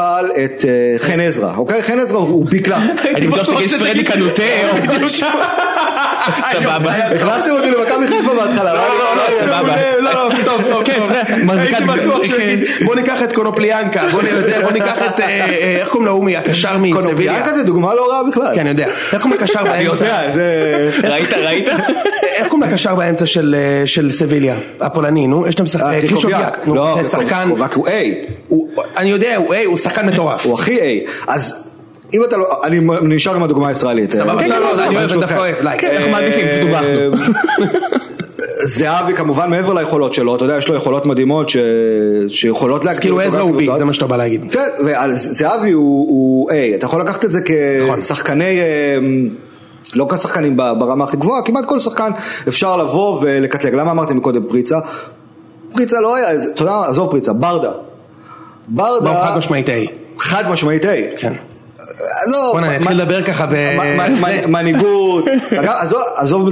את 0.44 0.64
אה, 0.68 0.98
חן 0.98 1.20
עזרא, 1.20 1.52
אוקיי? 1.56 1.82
חן 1.82 1.98
עזרא 2.00 2.18
הוא 2.18 2.46
בי 2.46 2.58
קלאס. 2.58 2.84
הייתי 3.04 3.26
בטוח 3.28 3.44
שתגיד 3.64 3.78
פרדי 3.78 4.04
קנוטה 4.04 4.42
או 4.70 5.04
משהו. 5.04 5.26
סבבה. 6.52 6.92
הכנסתם 6.92 7.50
אותי 7.50 7.70
למכבי 7.70 8.06
חיפה 8.08 8.34
בהתחלה. 8.34 8.74
לא, 8.74 8.88
לא, 8.88 9.16
לא, 9.16 9.38
סבבה. 9.40 9.76
לא, 10.00 10.12
לא, 10.12 10.30
טוב, 10.44 10.62
טוב, 10.70 10.84
כן, 10.84 11.00
הייתי 11.58 11.84
בטוח 11.84 12.18
כן. 12.22 12.28
שיגיד, 12.38 12.58
בוא 12.84 12.94
ניקח 12.94 13.22
את 13.22 13.32
קונופליאנקה, 13.34 14.02
בוא 14.62 14.72
ניקח 14.72 14.98
את, 15.06 15.20
אה, 15.20 15.26
אה, 15.26 15.76
איך 15.80 15.88
קוראים 15.88 16.08
הוא 16.08 16.30
הקשר 16.30 16.78
מסביליה. 16.78 17.02
קונופיאנקה 17.02 17.52
זה 17.52 17.62
דוגמה 17.62 17.94
לא 17.94 18.10
רעה 18.12 18.22
בכלל. 18.30 18.54
כן, 18.54 18.60
אני 18.60 18.68
יודע. 18.70 18.86
איך 19.12 19.22
קוראים 19.22 19.40
לקשר 19.40 19.60
אני 19.60 19.68
באמצע? 19.68 20.04
יודע, 20.04 20.30
זה... 20.32 20.90
ראית 21.04 21.32
ראית? 21.32 21.68
איך 22.36 22.48
קוראים 22.48 22.70
לקשר 22.70 22.94
באמצע 22.94 23.26
של 23.26 23.56
אה, 24.04 24.10
סביליה? 24.10 24.54
הפולני, 24.80 25.26
נו, 25.26 25.46
יש 25.46 25.58
להם 25.58 25.66
שחקן, 25.66 26.00
קרישוביאק. 26.00 26.58
נו, 26.66 26.74
לא, 26.74 26.98
זה 27.02 27.08
שחקן, 27.10 27.48
הוא 27.74 27.86
A. 27.88 27.90
הוא- 28.48 28.68
אני 28.96 29.10
יודע, 29.10 29.36
הוא 29.36 29.54
אה, 29.54 29.64
הוא 29.64 29.76
שחקן 29.78 30.06
מטורף. 30.06 30.46
הוא 30.46 30.54
הכי 30.54 30.78
A. 30.78 31.10
אז 31.26 31.64
אם 32.14 32.24
אתה 32.28 32.36
לא... 32.36 32.46
אני 32.64 32.80
נשאר 33.02 33.34
עם 33.34 33.42
הדוגמה 33.42 33.68
הישראלית. 33.68 34.12
סבבה, 34.12 34.42
כן, 34.44 34.52
אז 34.70 34.80
אני 34.80 34.88
אוהב, 34.88 34.98
ברשותכם. 35.00 35.20
דווקא 35.20 35.38
אוהב, 35.38 35.54
לייק. 35.62 35.80
כן, 35.80 35.90
אנחנו 35.96 36.10
מעדיפים, 36.12 36.46
דווחנו. 36.66 38.03
זהבי 38.64 39.14
כמובן 39.14 39.50
מעבר 39.50 39.72
ליכולות 39.74 40.14
שלו, 40.14 40.36
אתה 40.36 40.44
יודע, 40.44 40.56
יש 40.56 40.68
לו 40.68 40.74
יכולות 40.74 41.06
מדהימות 41.06 41.48
ש... 41.48 41.56
שיכולות 42.28 42.84
להגדיר 42.84 43.00
כאילו 43.00 43.20
עזרא 43.20 43.40
הוא 43.40 43.56
בי. 43.56 43.68
זה 43.76 43.84
מה 43.84 43.92
שאתה 43.92 44.06
בא 44.06 44.16
להגיד. 44.16 44.52
כן, 44.52 44.68
וזהבי 44.84 45.70
הוא, 45.70 46.08
הוא 46.08 46.50
A, 46.50 46.54
אתה 46.74 46.86
יכול 46.86 47.00
לקחת 47.00 47.24
את 47.24 47.32
זה 47.32 47.40
נכון. 47.84 48.00
כשחקני, 48.00 48.60
אה, 48.60 48.98
לא 49.94 50.06
כשחקנים 50.10 50.56
ברמה 50.56 51.04
הכי 51.04 51.16
גבוהה, 51.16 51.42
כמעט 51.42 51.64
כל 51.66 51.78
שחקן 51.78 52.10
אפשר 52.48 52.76
לבוא 52.76 53.18
ולקטלג. 53.22 53.74
למה 53.74 53.90
אמרתי 53.90 54.14
מקודם 54.14 54.42
פריצה? 54.48 54.78
פריצה 55.72 56.00
לא 56.00 56.16
היה, 56.16 56.34
אתה 56.34 56.62
יודע 56.62 56.80
עזוב 56.88 57.10
פריצה, 57.10 57.32
ברדה. 57.32 57.72
ברדה, 58.68 59.12
לא, 59.12 59.24
חד 59.24 59.38
משמעית 59.38 59.68
A. 59.68 59.72
חד 60.18 60.48
משמעית 60.50 60.84
A. 60.84 60.88
כן. 61.18 61.32
עזוב, 61.96 62.52
בוא'נה, 62.52 62.66
אני 62.68 62.78
מה- 62.78 62.82
אתחיל 62.82 63.02
לדבר 63.02 63.22
ככה 63.22 63.46
ב... 63.46 63.54
מנהיגות, 64.48 65.24
עזוב- 66.16 66.48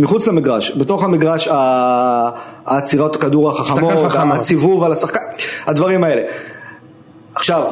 מחוץ 0.00 0.26
למגרש, 0.26 0.70
בתוך 0.76 1.04
המגרש 1.04 1.48
ה- 1.48 2.28
העצירת 2.66 3.16
כדור 3.16 3.48
החכמות. 3.50 3.92
הסיבוב 4.32 4.82
על 4.84 4.92
השחקן, 4.92 5.18
הדברים 5.66 6.04
האלה. 6.04 6.22
עכשיו. 7.34 7.64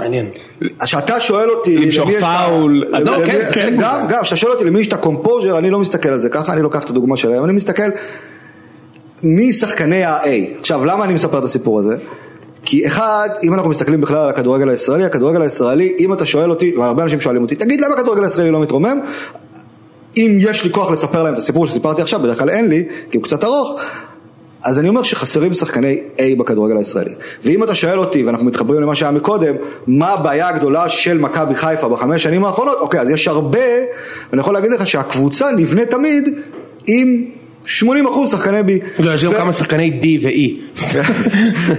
כשאתה 0.85 1.21
שואל 1.21 1.51
אותי, 1.51 1.79
למשוך 1.79 2.07
למי 2.09 2.17
יש 2.17 2.23
את 2.23 2.29
פאול, 2.47 2.85
לא, 3.01 3.13
כן, 3.27 3.35
למי- 3.35 3.53
כן. 3.53 3.77
גם, 3.79 4.07
גם, 4.09 4.23
כשאתה 4.23 4.37
שואל 4.37 4.53
אותי 4.53 4.65
למי 4.65 4.81
יש 4.81 4.89
את 4.89 4.93
הקומפוז'ר, 4.93 5.59
אני 5.59 5.71
לא 5.71 5.79
מסתכל 5.79 6.09
על 6.09 6.21
זה 6.21 6.29
ככה, 6.29 6.53
אני 6.53 6.63
לוקח 6.63 6.85
את 6.85 6.91
הדוגמה 6.91 7.17
שלהם, 7.17 7.45
אני 7.45 7.53
מסתכל 7.53 7.83
מי 9.23 9.53
שחקני 9.53 10.05
ה-A. 10.05 10.27
עכשיו, 10.61 10.85
למה 10.85 11.05
אני 11.05 11.15
מספר 11.15 11.39
את 11.39 11.45
הסיפור 11.45 11.79
הזה? 11.79 11.97
כי 12.71 12.87
אחד, 12.87 13.29
אם 13.43 13.55
אנחנו 13.55 13.71
מסתכלים 13.71 14.01
בכלל 14.01 14.17
על 14.17 14.29
הכדורגל 14.29 14.69
הישראלי, 14.69 15.05
הכדורגל 15.05 15.43
הישראלי, 15.43 15.95
אם 15.99 16.13
אתה 16.13 16.27
שואל 16.27 16.51
אותי, 16.51 16.75
והרבה 16.77 17.03
אנשים 17.03 17.21
שואלים 17.21 17.43
אותי, 17.43 17.55
תגיד 17.55 17.81
למה 17.81 17.95
הכדורגל 17.95 18.25
הישראלי 18.25 18.51
לא 18.51 18.61
מתרומם? 18.61 19.01
אם 20.17 20.39
יש 20.41 20.65
לי 20.65 20.71
כוח 20.71 20.91
לספר 20.91 21.23
להם 21.23 21.35
את 21.35 21.39
הסיפור 21.39 21.67
שסיפרתי 21.67 22.03
עכשיו, 22.03 22.21
בדרך 22.21 22.39
כלל 22.39 22.51
אין 22.51 22.69
לי, 22.69 22.85
כי 23.11 23.17
הוא 23.17 23.25
קצת 23.25 23.45
ארוך, 23.45 23.81
אז 24.63 24.79
אני 24.79 24.89
אומר 24.89 25.03
שחסרים 25.03 25.55
שחקני 25.55 26.01
A 26.17 26.39
בכדורגל 26.39 26.77
הישראלי. 26.77 27.15
ואם 27.45 27.65
אתה 27.65 27.75
שואל 27.75 27.99
אותי, 27.99 28.23
ואנחנו 28.23 28.45
מתחברים 28.45 28.83
למה 28.83 28.95
שהיה 28.95 29.13
מקודם, 29.13 29.55
מה 29.87 30.09
הבעיה 30.09 30.49
הגדולה 30.49 30.89
של 30.89 31.19
מכבי 31.19 31.55
חיפה 31.55 31.89
בחמש 31.89 32.23
שנים 32.23 32.45
האחרונות, 32.45 32.79
אוקיי, 32.81 33.01
אז 33.01 33.11
יש 33.11 33.29
הרבה, 33.29 33.69
ואני 34.31 34.41
יכול 34.41 34.55
להגיד 34.55 34.71
לך 34.71 34.87
שהקבוצה 34.87 35.51
נבנית 35.51 35.91
תמיד 35.91 36.29
עם 36.87 37.25
80% 37.69 38.27
שחקני 38.27 38.61
B. 38.61 39.03
לא, 39.03 39.11
יש 39.15 39.25
גם 39.25 39.31
ו- 39.31 39.35
כמה 39.35 39.53
שחקני 39.53 40.01
D 40.03 40.07
ו-E. 40.23 40.59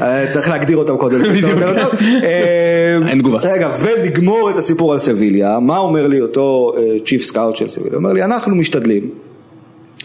אה, 0.01 0.25
צריך 0.33 0.49
להגדיר 0.49 0.77
אותם 0.77 0.97
קודם. 0.97 1.21
נותן 1.25 1.67
אותם. 1.67 1.95
אה, 2.23 3.09
אין 3.09 3.19
תגובה. 3.19 3.39
רגע, 3.41 3.69
ולגמור 3.81 4.49
את 4.49 4.57
הסיפור 4.57 4.91
על 4.91 4.97
סביליה, 4.97 5.59
מה 5.59 5.77
אומר 5.77 6.07
לי 6.07 6.21
אותו 6.21 6.73
chief 7.05 7.21
scout 7.21 7.55
של 7.55 7.69
סביליה? 7.69 7.91
הוא 7.91 7.97
אומר 7.97 8.13
לי, 8.13 8.23
אנחנו 8.23 8.55
משתדלים 8.55 9.09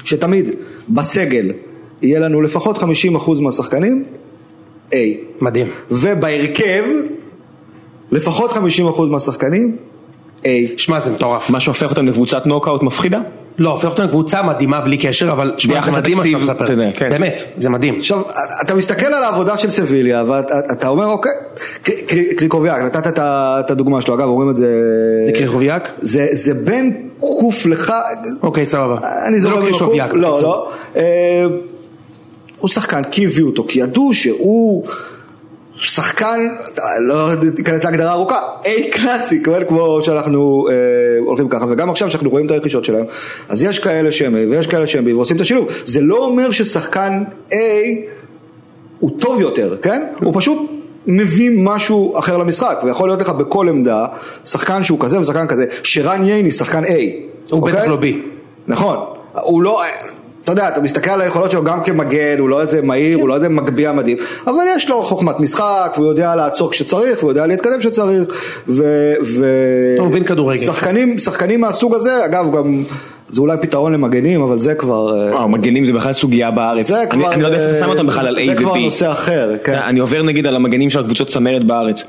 שתמיד 0.05 0.51
בסגל 0.89 1.53
יהיה 2.03 2.21
לנו 2.21 2.43
לפחות 2.43 2.79
50% 2.79 2.83
מהשחקנים 3.41 4.05
A. 4.91 4.95
מדהים. 5.41 5.67
ובהרכב, 5.91 6.85
לפחות 8.13 8.53
50% 8.53 8.57
מהשחקנים 9.11 9.77
A. 10.43 10.47
שמע, 10.77 11.01
זה 11.01 11.11
מטורף. 11.11 11.51
מה 11.51 11.61
שהופך 11.61 11.91
אותם 11.91 12.07
לקבוצת 12.07 12.47
נוקאוט 12.47 12.83
מפחידה? 12.83 13.21
לא, 13.59 13.71
הופך 13.71 13.85
אותנו 13.85 14.07
לקבוצה 14.07 14.43
מדהימה 14.43 14.81
בלי 14.81 14.99
קשר, 14.99 15.33
אבל 15.33 15.53
ביחס 15.69 15.93
זה 15.93 15.99
מדהים 15.99 16.17
מה 16.17 16.23
לתקציב, 16.25 16.41
שאתה 16.41 16.53
מספר. 16.53 16.65
אתה 16.65 16.73
יודע, 16.73 16.91
כן. 16.95 17.11
באמת, 17.11 17.43
זה 17.57 17.71
מדהים. 17.71 17.95
עכשיו, 17.99 18.23
אתה 18.63 18.75
מסתכל 18.75 19.07
על 19.07 19.25
העבודה 19.25 19.59
של 19.59 19.71
סביליה, 19.71 20.25
ואתה 20.29 20.89
אומר, 20.89 21.07
אוקיי, 21.07 21.33
קר- 21.83 21.93
קר- 22.07 22.35
קריקוביאק, 22.37 22.83
נתת 22.83 23.07
את 23.19 23.71
הדוגמה 23.71 24.01
שלו, 24.01 24.15
אגב, 24.15 24.29
אומרים 24.29 24.51
את 24.51 24.57
זה... 24.57 24.67
זה 25.27 25.33
קריחוביאק? 25.33 25.89
זה, 26.03 26.27
זה 26.33 26.55
בין 26.55 27.09
קוף 27.21 27.67
לך, 27.67 27.93
אוקיי, 28.43 28.67
סבבה. 28.67 28.99
אני 29.27 29.37
זה 29.41 29.43
זוכר 29.49 29.61
לא 29.61 29.63
ממנו. 29.67 29.79
קוף, 29.79 30.13
לא. 30.13 30.43
לא. 30.43 30.71
אה, 30.97 31.45
הוא 32.59 32.69
שחקן 32.69 33.03
כי 33.11 33.25
הביאו 33.27 33.47
אותו, 33.47 33.65
כי 33.69 33.81
ידעו 33.81 34.15
שהוא 34.15 34.85
שחקן, 35.77 36.49
לא 37.01 37.29
ניכנס 37.59 37.85
להגדרה 37.85 38.13
ארוכה, 38.13 38.39
איי 38.65 38.91
קלאסי, 38.91 39.43
כמו 39.69 39.99
שאנחנו 40.03 40.67
אה, 40.69 40.75
הולכים 41.27 41.49
ככה, 41.49 41.67
וגם 41.71 41.91
עכשיו 41.91 42.11
שאנחנו 42.11 42.31
רואים 42.31 42.47
את 42.47 42.51
הרכישות 42.51 42.85
שלהם, 42.85 43.05
אז 43.49 43.63
יש 43.63 43.79
כאלה 43.79 44.13
שהם 44.13 44.35
A 44.35 44.39
ויש 44.51 44.67
כאלה 44.67 44.87
שהם 44.87 45.07
B 45.07 45.15
ועושים 45.15 45.37
את 45.37 45.41
השילוב. 45.41 45.69
זה 45.85 46.01
לא 46.01 46.17
אומר 46.17 46.51
ששחקן 46.51 47.25
A 47.51 47.55
הוא 48.99 49.11
טוב 49.21 49.41
יותר, 49.41 49.77
כן? 49.83 50.03
הוא 50.21 50.33
פשוט 50.37 50.59
מביא 51.07 51.51
משהו 51.55 52.19
אחר 52.19 52.39
למשחק, 52.39 52.81
ויכול 52.85 53.09
להיות 53.09 53.21
לך 53.21 53.29
בכל 53.29 53.69
עמדה 53.69 54.07
שחקן 54.45 54.83
שהוא 54.83 55.01
כזה 55.01 55.21
ושחקן 55.21 55.47
כזה, 55.47 55.67
שרן 55.83 56.25
ייני 56.25 56.51
שחקן 56.51 56.85
A. 56.85 56.89
הוא 57.51 57.63
בטח 57.63 57.77
אוקיי? 57.77 57.89
לא 57.89 57.99
B. 58.01 58.29
נכון, 58.69 58.97
הוא 59.33 59.63
לא, 59.63 59.83
אתה 60.45 60.53
יודע, 60.53 60.69
אתה 60.69 60.81
מסתכל 60.81 61.11
על 61.11 61.21
היכולות 61.21 61.51
שלו 61.51 61.65
גם 61.65 61.85
כמגן, 61.85 62.39
הוא 62.39 62.49
לא 62.49 62.61
איזה 62.61 62.83
מהיר, 62.83 63.19
הוא 63.19 63.29
לא 63.29 63.35
איזה 63.35 63.49
מגביה 63.49 63.93
מדהים, 63.93 64.17
אבל 64.47 64.63
יש 64.77 64.89
לו 64.89 65.03
חוכמת 65.03 65.41
משחק, 65.41 65.95
והוא 65.97 66.09
יודע 66.09 66.37
לעצור 66.37 66.71
כשצריך, 66.71 67.19
והוא 67.19 67.31
יודע 67.31 67.47
להתקדם 67.47 67.79
כשצריך, 67.79 68.23
ו... 68.69 69.13
ו... 69.23 69.47
הוא 69.99 70.07
מבין 70.07 70.25
כדורגל. 70.25 70.59
שחקנים, 70.59 71.19
שחקנים 71.19 71.61
מהסוג 71.61 71.95
הזה, 71.95 72.25
אגב 72.25 72.57
גם, 72.57 72.85
זה 73.31 73.41
אולי 73.41 73.57
פתרון 73.61 73.93
למגנים, 73.93 74.43
אבל 74.43 74.59
זה 74.59 74.75
כבר... 74.75 75.21
אה, 75.21 75.35
וואו, 75.35 75.49
מגנים 75.49 75.87
זה 75.87 75.93
בכלל 75.93 76.13
סוגיה 76.13 76.51
בארץ. 76.51 76.87
זה 76.87 77.05
כבר... 77.11 77.33
אני 77.33 77.43
לא 77.43 77.47
יודע 77.47 77.59
איפה 77.59 77.71
אתה 77.71 77.79
שם 77.79 77.89
אותם 77.89 78.07
בכלל 78.07 78.27
על 78.27 78.39
A 78.39 78.47
זה 78.47 78.53
ו-B. 78.53 78.59
כבר 78.59 78.79
נושא 78.79 79.13
אחר, 79.13 79.53
כן. 79.65 79.75
אני 79.75 80.01
עובר 80.01 80.23
נגיד 80.23 80.47
על 80.47 80.57
המגנים 80.57 80.91
של 80.91 81.01
הקבוצות 81.01 81.29
צמרת 81.29 81.65
בארץ. 81.65 82.05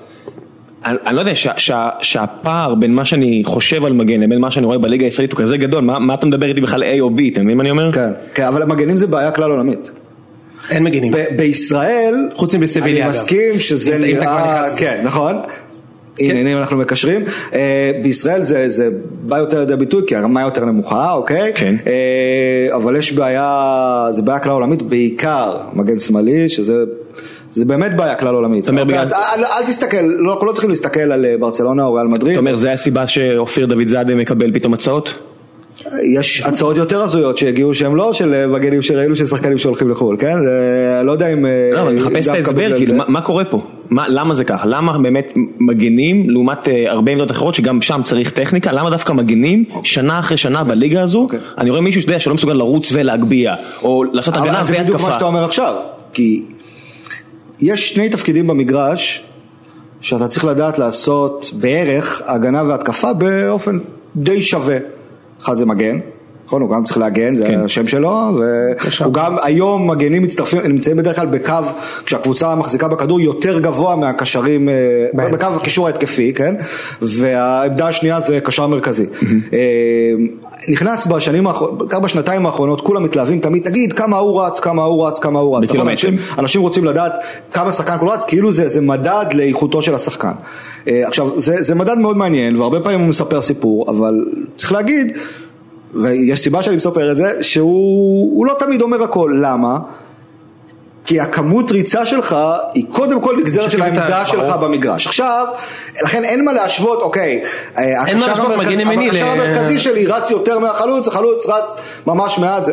אני, 0.86 1.16
לא 1.16 1.20
יודע 1.20 1.36
שה, 1.36 1.52
שה, 1.58 1.90
שהפער 2.02 2.76
בין 2.76 2.94
מה 2.94 3.06
שאני 3.06 3.42
חושב 3.46 3.86
על 3.86 3.94
מגן 3.94 4.20
לבין 4.22 4.40
מה 4.40 4.52
שאני 4.52 4.66
רואה 4.66 4.78
בליגה 4.78 5.06
הישראלית 5.06 5.32
הוא 5.34 5.40
כזה 5.40 5.58
גדול, 5.58 5.82
מה, 5.82 6.00
מה 6.00 6.14
אתה 6.14 6.26
מדבר 6.26 6.48
איתי 6.48 6.62
בכלל 6.62 6.84
A 6.84 7.00
או 7.00 7.10
B, 7.10 7.22
אתה 7.34 7.42
מבין 7.42 7.58
מה 7.58 7.62
אני 7.64 7.72
אומר? 7.72 7.92
כן, 7.92 8.10
כן, 8.34 8.44
אבל 8.44 8.62
המגנים 8.62 8.98
זה 8.98 9.08
בעיה 9.08 9.32
כלל 9.32 9.52
עולמית. 9.52 9.92
אין 10.72 10.84
מגינים. 10.84 11.12
ב- 11.12 11.26
בישראל, 11.36 12.16
חוץ 12.34 12.56
מבסביליה, 12.56 13.04
אני. 13.04 13.10
מסכים 13.10 13.60
שזה 13.60 13.96
אם 13.96 14.02
אתה- 14.02 14.08
אם 14.08 14.16
אתה 14.18 14.26
כבר 14.26 14.38
נראה, 14.46 14.62
נכנס. 14.62 14.80
כן, 14.80 15.02
נכון. 15.04 15.36
הנה, 16.20 16.40
הנה 16.40 16.58
אנחנו 16.58 16.78
מקשרים. 16.78 17.22
אה, 17.54 17.92
בישראל 18.04 18.44
זה, 18.44 18.70
זה 18.70 18.90
בא 19.22 19.38
יותר 19.38 19.60
לידי 19.60 19.76
ביטוי 19.76 20.02
כי 20.08 20.16
הרמה 20.16 20.42
יותר 20.42 20.66
נמוכה, 20.66 21.12
אוקיי? 21.12 21.52
כן. 21.56 21.76
אה, 21.88 22.76
אבל 22.76 22.96
יש 22.96 23.12
בעיה, 23.14 24.08
זה 24.12 24.22
בעיה 24.22 24.40
כלל 24.40 24.52
עולמית, 24.52 24.82
בעיקר 24.82 25.58
מגן 25.74 26.00
שמאלי, 26.00 26.50
שזה... 26.50 26.84
זה 27.56 27.66
באמת 27.66 27.96
בעיה 27.96 28.16
כלל 28.16 28.36
עולמית. 28.36 28.64
אתה 28.64 28.72
אומר 28.72 28.82
אוקיי, 28.82 28.94
בגלל- 28.96 29.06
אז 29.06 29.14
אל, 29.14 29.44
אל 29.46 29.66
תסתכל, 29.68 29.98
לא, 30.02 30.34
אנחנו 30.34 30.48
לא 30.48 30.52
צריכים 30.52 30.70
להסתכל 30.70 31.00
על 31.12 31.26
אה, 31.26 31.36
ברצלונה 31.40 31.86
או 31.86 31.94
ריאל 31.94 32.08
מדריד. 32.08 32.32
אתה 32.32 32.40
אומר 32.40 32.56
זה 32.56 32.72
הסיבה 32.74 33.08
שאופיר 33.08 33.66
דוד 33.66 33.88
זאדה 33.88 34.16
מקבל 34.16 34.52
פתאום 34.54 34.74
הצעות? 34.74 35.18
יש 36.16 36.42
הצעות 36.42 36.78
יותר 36.78 37.02
הזויות 37.02 37.38
שהגיעו 37.38 37.74
שהם 37.74 37.96
לא 37.96 38.14
של 38.14 38.34
אה, 38.34 38.48
מגנים 38.48 38.82
שראינו 38.82 39.16
של 39.16 39.26
שחקנים 39.28 39.58
שהולכים 39.58 39.90
לחו"ל, 39.90 40.16
כן? 40.20 40.38
זה- 40.42 41.02
לא 41.04 41.12
יודע 41.12 41.34
אם... 41.34 41.46
אה, 41.46 41.52
לא, 41.74 41.82
אבל 41.82 41.94
מחפש 41.94 42.28
את 42.28 42.34
ההסבר, 42.34 42.78
כאילו. 42.78 42.94
מה, 43.08 43.22
קורה 43.22 43.46
פה? 43.46 43.62
מה, 43.90 44.04
למה 44.08 44.36
זה 44.36 44.44
ככה? 44.44 44.66
למה 44.68 44.98
באמת 44.98 45.34
מגנים, 45.60 46.30
לעומת 46.30 46.68
אה, 46.68 46.92
הרבה 46.92 47.12
עמדות 47.12 47.32
אחרות, 47.32 47.56
שגם 47.56 47.82
שם 47.82 48.02
צריך 48.04 48.30
טכניקה, 48.32 48.72
למה 48.72 48.90
דווקא 48.90 49.14
מגנים, 49.14 49.64
שנה 49.84 50.20
אחרי 50.20 50.38
שנה 50.38 50.64
בליגה 50.64 51.02
הזו, 51.02 51.22
אוקיי. 51.22 51.40
אני 51.58 51.70
רואה 51.70 51.82
מישהו 51.82 52.02
שאתה 52.02 52.12
יודע, 52.12 52.20
שלא 52.20 52.34
מסוגל 52.36 52.54
לרוץ 52.54 52.90
ולהגביה, 52.94 53.56
או 53.84 54.04
לעשות 54.14 54.34
אבל 54.38 54.48
הגנה 54.48 54.64
זה 54.64 54.74
בדיוק 54.74 54.88
מה 54.90 54.96
והתקפה. 54.96 55.14
שאתה 55.14 55.26
אומר 55.26 55.44
עכשיו, 55.44 55.74
כי 56.14 56.42
יש 57.60 57.94
שני 57.94 58.10
תפקידים 58.10 58.48
במגרש 58.48 59.26
שאתה 60.02 60.28
צריך 60.28 60.46
לדעת 60.46 60.80
לעשות 60.80 61.52
בערך 61.60 62.22
הגנה 62.26 62.64
והתקפה 62.64 63.14
באופן 63.14 63.80
די 64.16 64.42
שווה. 64.42 64.78
אחד 65.42 65.58
זה 65.58 65.66
מגן, 65.66 66.00
נכון? 66.46 66.62
הוא 66.62 66.70
גם 66.70 66.84
צריך 66.84 66.98
להגן, 66.98 67.36
זה 67.36 67.48
כן. 67.48 67.60
השם 67.60 67.88
שלו, 67.88 68.40
והוא 69.00 69.14
גם 69.14 69.36
היום 69.44 69.92
מגנים 69.92 70.24
מצטרפים, 70.24 70.62
נמצאים 70.62 70.98
בדרך 70.98 71.16
כלל 71.16 71.28
בקו, 71.28 71.54
כשהקבוצה 72.06 72.56
מחזיקה 72.56 72.88
בכדור 72.88 73.22
יותר 73.22 73.60
גבוה 73.60 73.96
מהקשרים, 73.96 74.70
אה, 74.70 74.74
באמצע. 75.14 75.32
בקו 75.32 75.46
הקישור 75.46 75.88
ההתקפי, 75.88 76.34
כן? 76.34 76.56
והעמדה 77.02 77.88
השנייה 77.88 78.20
זה 78.20 78.40
קשר 78.40 78.68
מרכזי. 78.68 79.06
אה, 79.54 79.60
נכנס 80.70 81.08
בשנים 81.08 81.48
האחרונות, 81.48 81.78
בעיקר 81.78 82.00
בשנתיים 82.00 82.46
האחרונות, 82.46 82.82
כולם 82.82 83.04
מתלהבים 83.04 83.40
תמיד, 83.40 83.64
תגיד 83.64 83.94
כמה 83.94 84.18
הוא 84.18 84.42
רץ, 84.42 84.60
כמה 84.60 84.84
הוא 84.84 85.08
רץ, 85.08 85.20
כמה 85.20 85.40
הוא 85.40 85.58
רץ. 85.58 85.70
אנשים, 85.70 86.18
אנשים 86.38 86.62
רוצים 86.62 86.86
לדעת 86.86 87.14
כמה 87.54 87.72
שחקן 87.72 87.98
כל 88.00 88.10
רץ, 88.10 88.26
כאילו 88.26 88.52
זה, 88.52 88.70
זה 88.70 88.82
מדד 88.82 89.26
לאיכותו 89.34 89.82
של 89.82 89.96
השחקן. 89.96 90.32
אה, 90.88 91.08
עכשיו, 91.08 91.42
זה, 91.42 91.56
זה 91.60 91.76
מדד 91.76 91.98
מאוד 91.98 92.18
מעניין, 92.18 92.56
והרבה 92.56 92.80
פעמים 92.80 93.00
הוא 93.00 93.08
מספר 93.08 93.42
סיפור, 93.42 93.86
אבל 93.90 94.26
צריך 94.56 94.72
להגיד, 94.72 95.18
ויש 96.04 96.40
סיבה 96.44 96.62
שאני 96.62 96.76
מספר 96.76 97.12
את 97.12 97.18
זה, 97.18 97.44
שהוא 97.44 98.32
הוא 98.38 98.46
לא 98.46 98.56
תמיד 98.60 98.82
אומר 98.82 99.04
הכל, 99.04 99.40
למה? 99.44 99.78
כי 101.06 101.20
הכמות 101.20 101.72
ריצה 101.72 102.06
שלך 102.06 102.36
היא 102.74 102.86
קודם 102.92 103.22
כל 103.22 103.36
נגזרת 103.40 103.72
של 103.72 103.82
העמדה 103.82 104.26
שלך 104.26 104.44
ברור. 104.44 104.58
במגרש. 104.58 105.08
עכשיו, 105.08 105.46
לכן 106.04 106.24
אין 106.24 106.46
מה 106.46 106.54
להשוות, 106.54 107.02
אוקיי, 107.02 107.42
אה, 107.78 108.02
הקשר 108.02 108.28
להשוות 108.28 108.52
המרכז- 108.52 108.60
מגן 108.60 108.80
ימיני 108.80 109.08
הקשר 109.10 109.26
ל- 109.36 109.40
המרכזי 109.42 109.80
שלי 109.80 110.06
רץ 110.06 110.32
יותר 110.32 110.60
מהחלוץ, 110.60 111.08
החלוץ 111.08 111.46
רץ 111.50 111.76
ממש 112.08 112.40
מעט. 112.40 112.68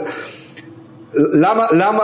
למה, 1.15 1.65
למה, 1.73 1.99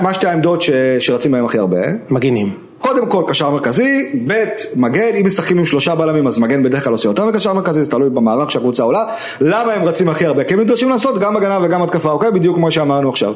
מה 0.00 0.14
שתי 0.14 0.26
העמדות 0.26 0.62
ש- 0.62 0.70
שרצים 0.98 1.32
בהם 1.32 1.44
הכי 1.44 1.58
הרבה? 1.58 1.78
מגינים. 2.10 2.52
קודם 2.78 3.06
כל 3.06 3.24
קשר 3.28 3.50
מרכזי, 3.50 4.12
ב' 4.26 4.44
מגן, 4.76 5.14
אם 5.20 5.26
משחקים 5.26 5.58
עם 5.58 5.66
שלושה 5.66 5.94
בלמים 5.94 6.26
אז 6.26 6.38
מגן 6.38 6.62
בדרך 6.62 6.84
כלל 6.84 6.92
עושה 6.92 7.08
יותר 7.08 7.26
מקשר 7.26 7.52
מרכזי, 7.52 7.84
זה 7.84 7.90
תלוי 7.90 8.10
במערך 8.10 8.50
שהקבוצה 8.50 8.82
עולה, 8.82 9.04
למה 9.40 9.72
הם 9.72 9.84
רצים 9.84 10.08
הכי 10.08 10.26
הרבה? 10.26 10.44
כי 10.44 10.54
הם 10.54 10.60
נדרשים 10.60 10.88
לעשות 10.88 11.18
גם 11.18 11.36
הגנה 11.36 11.58
וגם 11.62 11.82
התקפה, 11.82 12.10
אוקיי? 12.10 12.30
בדיוק 12.30 12.56
כמו 12.56 12.70
שאמרנו 12.70 13.08
עכשיו. 13.08 13.34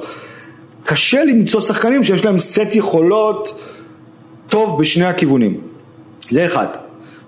קשה 0.85 1.25
למצוא 1.25 1.61
שחקנים 1.61 2.05
שיש 2.05 2.25
להם 2.25 2.39
סט 2.39 2.75
יכולות 2.75 3.63
טוב 4.49 4.81
בשני 4.81 5.05
הכיוונים, 5.05 5.61
זה 6.31 6.47
אחד. 6.47 6.67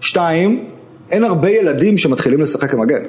שתיים, 0.01 0.65
אין 1.11 1.25
הרבה 1.25 1.51
ילדים 1.51 1.99
שמתחילים 1.99 2.41
לשחק 2.41 2.71
כמגן. 2.71 3.03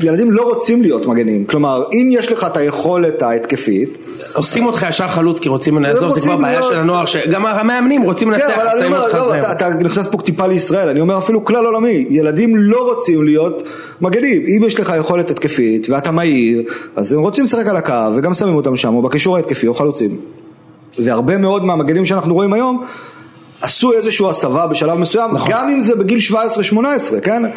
ילדים 0.00 0.30
לא 0.30 0.42
רוצים 0.42 0.82
להיות 0.82 1.06
מגנים, 1.06 1.44
כלומר 1.44 1.84
אם 1.92 2.10
יש 2.12 2.32
לך 2.32 2.44
את 2.44 2.56
היכולת 2.56 3.22
ההתקפית, 3.22 3.98
עושים 4.34 4.66
אותך 4.66 4.86
ישר 4.88 5.08
חלוץ 5.08 5.38
כי 5.38 5.48
רוצים 5.48 5.78
לעזוב, 5.78 6.14
זה 6.14 6.20
כבר 6.20 6.36
בעיה 6.36 6.62
של 6.62 6.78
הנוער, 6.78 7.06
שגם 7.06 7.46
המאמנים 7.46 8.02
רוצים 8.02 8.34
כן, 8.34 8.40
לנצח, 8.40 8.54
אבל 8.54 8.66
אני 8.66 8.78
שמים 8.78 8.92
אותך 8.92 9.18
זה. 9.28 9.52
אתה 9.52 9.68
נכנס 9.68 10.06
פה 10.06 10.18
טיפה 10.18 10.46
לישראל, 10.46 10.88
אני 10.88 11.00
אומר 11.00 11.18
אפילו 11.18 11.44
כלל 11.44 11.66
עולמי, 11.66 12.06
ילדים 12.10 12.56
לא 12.56 12.88
רוצים 12.88 13.22
להיות 13.22 13.62
מגנים, 14.00 14.42
אם 14.42 14.62
יש 14.66 14.80
לך 14.80 14.92
יכולת 14.98 15.30
התקפית 15.30 15.90
ואתה 15.90 16.10
מהיר, 16.10 16.62
אז 16.96 17.12
הם 17.12 17.20
רוצים 17.20 17.44
לשחק 17.44 17.66
על 17.66 17.76
הקו 17.76 18.16
וגם 18.16 18.34
שמים 18.34 18.54
אותם 18.54 18.76
שם, 18.76 18.94
או 18.94 19.02
בקישור 19.02 19.36
ההתקפי 19.36 19.66
או 19.66 19.74
חלוצים. 19.74 20.16
והרבה 20.98 21.38
מאוד 21.38 21.64
מהמגנים 21.64 22.04
שאנחנו 22.04 22.34
רואים 22.34 22.52
היום, 22.52 22.82
עשו 23.62 23.92
איזושהי 23.92 24.26
הסבה 24.30 24.66
בשלב 24.66 24.98
מסוים, 24.98 25.30
נכון. 25.34 25.50
גם 25.52 25.68
אם 25.68 25.80
זה 25.80 25.94
בגיל 25.96 26.18
17-18, 26.30 26.34
כן? 27.22 27.44
אה, 27.44 27.50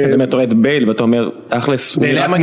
אתה 0.00 0.16
באמת 0.16 0.32
רואה 0.34 0.44
את 0.44 0.54
בייל 0.54 0.88
ואתה 0.88 1.02
אומר, 1.02 1.28
תכלס, 1.48 1.94
הוא 1.94 2.04
נראה 2.06 2.26
כמו- 2.26 2.34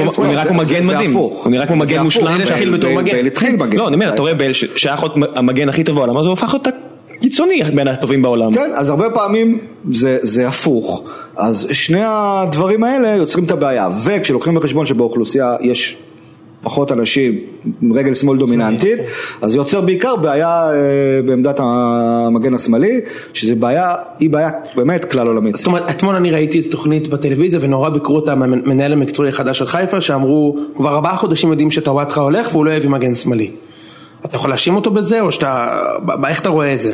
מגן 0.61 0.85
מדהים. 0.87 1.11
הוא 1.13 1.51
נראה 1.51 1.65
כמו 1.65 1.75
מגן. 1.75 1.99
מושלם. 1.99 2.25
בייל. 2.37 2.41
התחיל 2.41 2.69
מגן. 2.71 3.03
בייל 3.05 3.25
התחיל 3.25 3.55
מגן. 3.55 3.77
לא, 3.77 3.87
אני 3.87 3.95
אומר, 3.95 4.13
אתה 4.13 4.21
רואה 4.21 4.33
בייל 4.33 4.53
שהיה 4.53 4.93
יכול 4.93 5.09
להיות 5.15 5.29
המגן 5.37 5.69
הכי 5.69 5.83
טוב 5.83 5.95
בעולם, 5.95 6.17
אז 6.17 6.25
הוא 6.25 6.33
הפך 6.33 6.47
להיות 6.53 6.67
קיצוני 7.21 7.63
בין 7.75 7.87
הטובים 7.87 8.21
בעולם. 8.21 8.53
כן, 8.53 8.71
אז 8.75 8.89
הרבה 8.89 9.09
פעמים 9.09 9.57
זה, 9.91 10.17
זה 10.21 10.47
הפוך. 10.47 11.03
אז 11.37 11.67
שני 11.73 12.01
הדברים 12.05 12.83
האלה 12.83 13.15
יוצרים 13.15 13.45
את 13.45 13.51
הבעיה. 13.51 13.89
וכשלוקחים 14.05 14.55
בחשבון 14.55 14.85
שבאוכלוסייה 14.85 15.55
יש 15.61 15.97
פחות 16.63 16.91
אנשים 16.91 17.39
עם 17.81 17.93
רגל 17.93 18.13
שמאל 18.13 18.37
דומיננטית, 18.37 18.99
אז 19.41 19.55
יוצר 19.55 19.81
בעיקר 19.81 20.15
בעיה 20.15 20.69
אה, 20.73 21.21
בעמדת 21.25 21.59
המגן 21.63 22.53
השמאלי, 22.53 23.01
שזה 23.33 23.55
בעיה, 23.55 23.95
היא 24.19 24.29
בעיה 24.29 24.49
באמת 24.75 25.05
כלל 25.05 25.27
עולמית. 25.27 25.55
זאת 25.55 25.65
אומרת, 25.65 25.89
אתמול 25.89 26.15
אני 26.15 26.31
ראיתי 26.31 26.59
את 26.59 26.65
התוכנית 26.65 27.07
בטלוויזיה 27.07 27.59
ונורא 27.63 27.89
ביקרו 27.89 28.19
את 28.19 28.27
המנהל 28.27 28.93
המקצועי 28.93 29.29
החדש 29.29 29.59
של 29.59 29.67
חיפה 29.67 30.01
שאמרו 30.01 30.57
כבר 30.75 30.89
ארבעה 30.95 31.17
חודשים 31.17 31.51
יודעים 31.51 31.71
שטוואטחה 31.71 32.21
הולך 32.21 32.51
והוא 32.51 32.65
לא 32.65 32.71
הביא 32.71 32.89
מגן 32.89 33.15
שמאלי. 33.15 33.51
אתה 34.25 34.35
יכול 34.35 34.49
להאשים 34.49 34.75
אותו 34.75 34.91
בזה 34.91 35.21
או 35.21 35.31
שאתה, 35.31 35.79
איך 36.27 36.41
אתה 36.41 36.49
רואה 36.49 36.73
את 36.73 36.79
זה? 36.79 36.93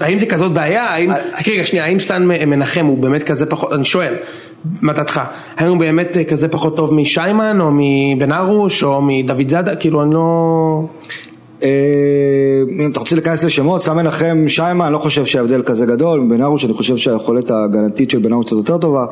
האם 0.00 0.18
זה 0.18 0.26
כזאת 0.26 0.52
בעיה? 0.52 0.84
האם, 0.84 1.10
חכי 1.32 1.52
רגע 1.52 1.66
שנייה, 1.66 1.84
האם 1.84 2.00
סן 2.00 2.22
מנחם 2.22 2.86
הוא 2.86 2.98
באמת 2.98 3.22
כזה 3.22 3.46
פחות, 3.46 3.72
אני 3.72 3.84
שואל, 3.84 4.14
מה 4.82 4.92
דעתך? 4.92 5.20
האם 5.56 5.68
הוא 5.68 5.78
באמת 5.78 6.16
אה, 6.16 6.24
כזה 6.24 6.48
פחות 6.48 6.76
טוב 6.76 6.94
משיימן, 6.94 7.60
או 7.60 7.70
מבן 7.72 8.32
ארוש, 8.32 8.82
או 8.84 9.02
מדוד 9.02 9.48
זאדה? 9.48 9.76
כאילו, 9.76 10.02
אני 10.02 10.14
לא... 10.14 10.80
אה, 11.62 11.68
אם 12.84 12.90
אתה 12.90 13.00
רוצה 13.00 13.16
להיכנס 13.16 13.44
לשמות, 13.44 13.82
סתם 13.82 13.96
מנחם 13.96 14.44
שיימה, 14.48 14.84
אני 14.86 14.92
לא 14.92 14.98
חושב 14.98 15.24
שההבדל 15.24 15.62
כזה 15.62 15.86
גדול, 15.86 16.20
מבן 16.20 16.42
ארוש, 16.42 16.64
אני 16.64 16.72
חושב 16.72 16.96
שהיכולת 16.96 17.50
ההגנתית 17.50 18.10
של 18.10 18.18
בן 18.18 18.32
ארוש 18.32 18.46
קצת 18.46 18.56
יותר 18.56 18.78
טובה. 18.78 19.04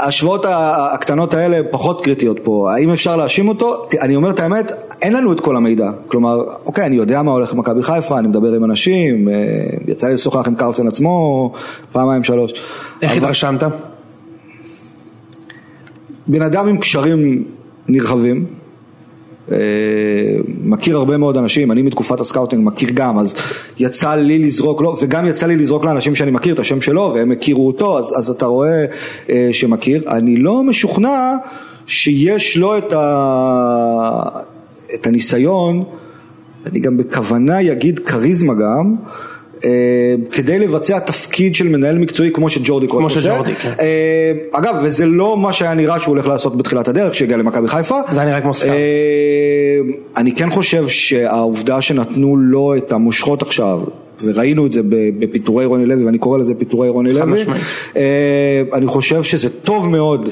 ההשוואות 0.00 0.44
הקטנות 0.48 1.34
האלה 1.34 1.60
פחות 1.70 2.04
קריטיות 2.04 2.38
פה, 2.42 2.70
האם 2.74 2.90
אפשר 2.90 3.16
להאשים 3.16 3.48
אותו? 3.48 3.86
אני 4.00 4.16
אומר 4.16 4.30
את 4.30 4.40
האמת, 4.40 4.72
אין 5.02 5.12
לנו 5.12 5.32
את 5.32 5.40
כל 5.40 5.56
המידע, 5.56 5.90
כלומר, 6.06 6.42
אוקיי, 6.66 6.86
אני 6.86 6.96
יודע 6.96 7.22
מה 7.22 7.32
הולך 7.32 7.52
במכבי 7.52 7.82
חיפה, 7.82 8.18
אני 8.18 8.28
מדבר 8.28 8.52
עם 8.52 8.64
אנשים, 8.64 9.28
אה, 9.28 9.34
יצא 9.88 10.06
לי 10.06 10.14
לשוחח 10.14 10.46
עם 10.46 10.54
קרצן 10.54 10.88
עצמו, 10.88 11.52
פעמיים 11.92 12.24
שלוש. 12.24 12.52
איך 13.02 13.12
אבל- 13.12 13.18
התרשמת? 13.24 13.62
בן 16.28 16.42
אדם 16.42 16.68
עם 16.68 16.78
קשרים 16.78 17.44
נרחבים, 17.88 18.46
אה, 19.52 19.56
מכיר 20.64 20.96
הרבה 20.96 21.16
מאוד 21.16 21.36
אנשים, 21.36 21.72
אני 21.72 21.82
מתקופת 21.82 22.20
הסקאוטינג 22.20 22.66
מכיר 22.66 22.90
גם, 22.94 23.18
אז 23.18 23.34
יצא 23.78 24.14
לי 24.14 24.38
לזרוק 24.38 24.82
לו, 24.82 24.96
וגם 25.02 25.26
יצא 25.26 25.46
לי 25.46 25.56
לזרוק 25.56 25.84
לאנשים 25.84 26.14
שאני 26.14 26.30
מכיר 26.30 26.54
את 26.54 26.58
השם 26.58 26.80
שלו, 26.80 27.12
והם 27.14 27.30
הכירו 27.30 27.66
אותו, 27.66 27.98
אז, 27.98 28.14
אז 28.18 28.30
אתה 28.30 28.46
רואה 28.46 28.84
אה, 29.30 29.48
שמכיר. 29.52 30.02
אני 30.08 30.36
לא 30.36 30.62
משוכנע 30.62 31.34
שיש 31.86 32.56
לו 32.56 32.78
את, 32.78 32.92
ה, 32.92 34.22
את 34.94 35.06
הניסיון, 35.06 35.82
אני 36.66 36.80
גם 36.80 36.96
בכוונה 36.96 37.72
אגיד 37.72 37.98
כריזמה 37.98 38.54
גם, 38.54 38.94
כדי 40.32 40.58
לבצע 40.58 40.98
תפקיד 40.98 41.54
של 41.54 41.68
מנהל 41.68 41.98
מקצועי 41.98 42.30
כמו 42.30 42.48
שג'ורדי 42.48 42.86
קרויף 42.86 43.12
כמו 43.12 43.18
עושה. 43.18 43.20
שג'ורדי, 43.20 43.54
כן. 43.54 43.72
אה, 43.80 44.32
אגב, 44.52 44.76
וזה 44.82 45.06
לא 45.06 45.36
מה 45.36 45.52
שהיה 45.52 45.74
נראה 45.74 46.00
שהוא 46.00 46.12
הולך 46.12 46.26
לעשות 46.26 46.56
בתחילת 46.56 46.88
הדרך 46.88 47.12
כשהגיע 47.12 47.36
למכבי 47.36 47.68
חיפה. 47.68 48.00
זה 48.12 48.20
היה 48.20 48.28
נראה 48.28 48.40
כמו 48.40 48.54
scout. 48.54 48.72
אה, 48.72 49.80
אני 50.16 50.32
כן 50.32 50.50
חושב 50.50 50.88
שהעובדה 50.88 51.80
שנתנו 51.80 52.36
לו 52.36 52.76
את 52.76 52.92
המושכות 52.92 53.42
עכשיו, 53.42 53.80
וראינו 54.24 54.66
את 54.66 54.72
זה 54.72 54.80
בפיטורי 55.18 55.64
רוני 55.64 55.86
לוי, 55.86 56.04
ואני 56.04 56.18
קורא 56.18 56.38
לזה 56.38 56.54
פיטורי 56.54 56.88
רוני 56.88 57.12
לוי, 57.12 57.32
משמעית. 57.32 57.62
אה, 57.96 58.62
אני 58.72 58.86
חושב 58.86 59.22
שזה 59.22 59.48
טוב 59.48 59.88
מאוד. 59.88 60.28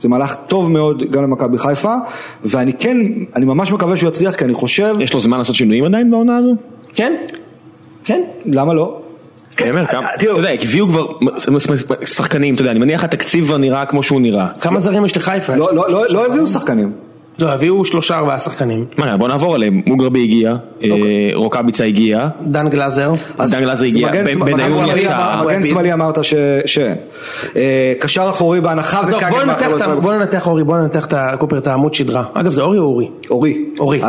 זה 0.00 0.08
מהלך 0.08 0.36
טוב 0.46 0.70
מאוד 0.70 1.10
גם 1.10 1.22
למכבי 1.22 1.58
חיפה, 1.58 1.94
ואני 2.44 2.72
כן, 2.72 2.96
אני 3.36 3.44
ממש 3.44 3.72
מקווה 3.72 3.96
שהוא 3.96 4.08
יצליח, 4.08 4.36
כי 4.36 4.44
אני 4.44 4.52
חושב, 4.52 4.94
יש 5.00 5.14
לו 5.14 5.20
זמן 5.20 5.38
לעשות 5.38 5.54
שינויים 5.54 5.84
עדיין 5.84 6.10
בעונה 6.10 6.36
הזו? 6.36 6.54
כן? 6.94 7.12
כן? 8.04 8.22
למה 8.44 8.74
לא? 8.74 8.98
אני 9.60 9.70
אומר, 9.70 9.84
כמה- 9.84 10.00
אה, 10.02 10.18
תראו, 10.18 10.32
אתה 10.32 10.40
יודע, 10.40 10.62
הביאו 10.62 10.86
כבר 10.88 11.06
שחקנים, 12.04 12.54
אתה 12.54 12.62
יודע, 12.62 12.70
אני 12.70 12.78
מניח 12.80 13.04
התקציב 13.04 13.44
כבר 13.44 13.56
נראה 13.56 13.86
כמו 13.86 14.02
שהוא 14.02 14.20
נראה. 14.20 14.48
כמה 14.60 14.80
זרים 14.80 15.04
יש 15.04 15.16
לחיפה? 15.16 15.56
לא- 15.56 15.74
לא- 15.74 15.90
לא 15.92 16.04
לא 16.08 16.26
הביאו 16.26 16.46
שחקנים. 16.48 16.92
לא, 17.38 17.52
הביאו 17.52 17.84
שלושה 17.84 18.18
ארבעה 18.18 18.38
שחקנים. 18.38 18.84
מה, 18.98 19.16
בוא 19.16 19.28
נעבור 19.28 19.54
עליהם, 19.54 19.82
מוגרבי 19.86 20.22
הגיע, 20.22 20.54
אה, 20.84 20.88
רוקאביצה 21.34 21.84
הגיע, 21.84 22.28
דן 22.46 22.68
גלאזר. 22.68 23.12
אז- 23.38 23.52
דן 23.52 23.60
גלאזר 23.60 23.86
אז 23.86 23.94
הגיע, 23.96 24.08
בן- 24.12 24.38
בניון 24.40 24.88
יצא. 24.98 25.42
מגן 25.46 25.62
שמאלי 25.62 25.92
אמרת 25.92 26.24
ש- 26.24 26.34
שאין. 26.66 26.94
אה, 27.56 27.92
קשר 27.98 28.26
אחורי 28.30 28.60
בהנחה 28.60 29.02
בוא 29.02 29.10
מאחורי. 29.46 30.00
בוא 30.00 30.12
ננתח 30.14 30.46
אורי, 30.46 30.64
בוא 30.64 30.76
ננתח 30.78 31.08
קופר, 31.38 31.58
את 31.58 31.66
העמוד 31.66 31.94
שדרה. 31.94 32.24
אגב, 32.34 32.52
זה 32.52 32.62
אורי 32.62 32.78
או 32.78 32.84
אורי? 32.84 33.08
אורי. 33.30 33.64
אורי. 33.78 34.00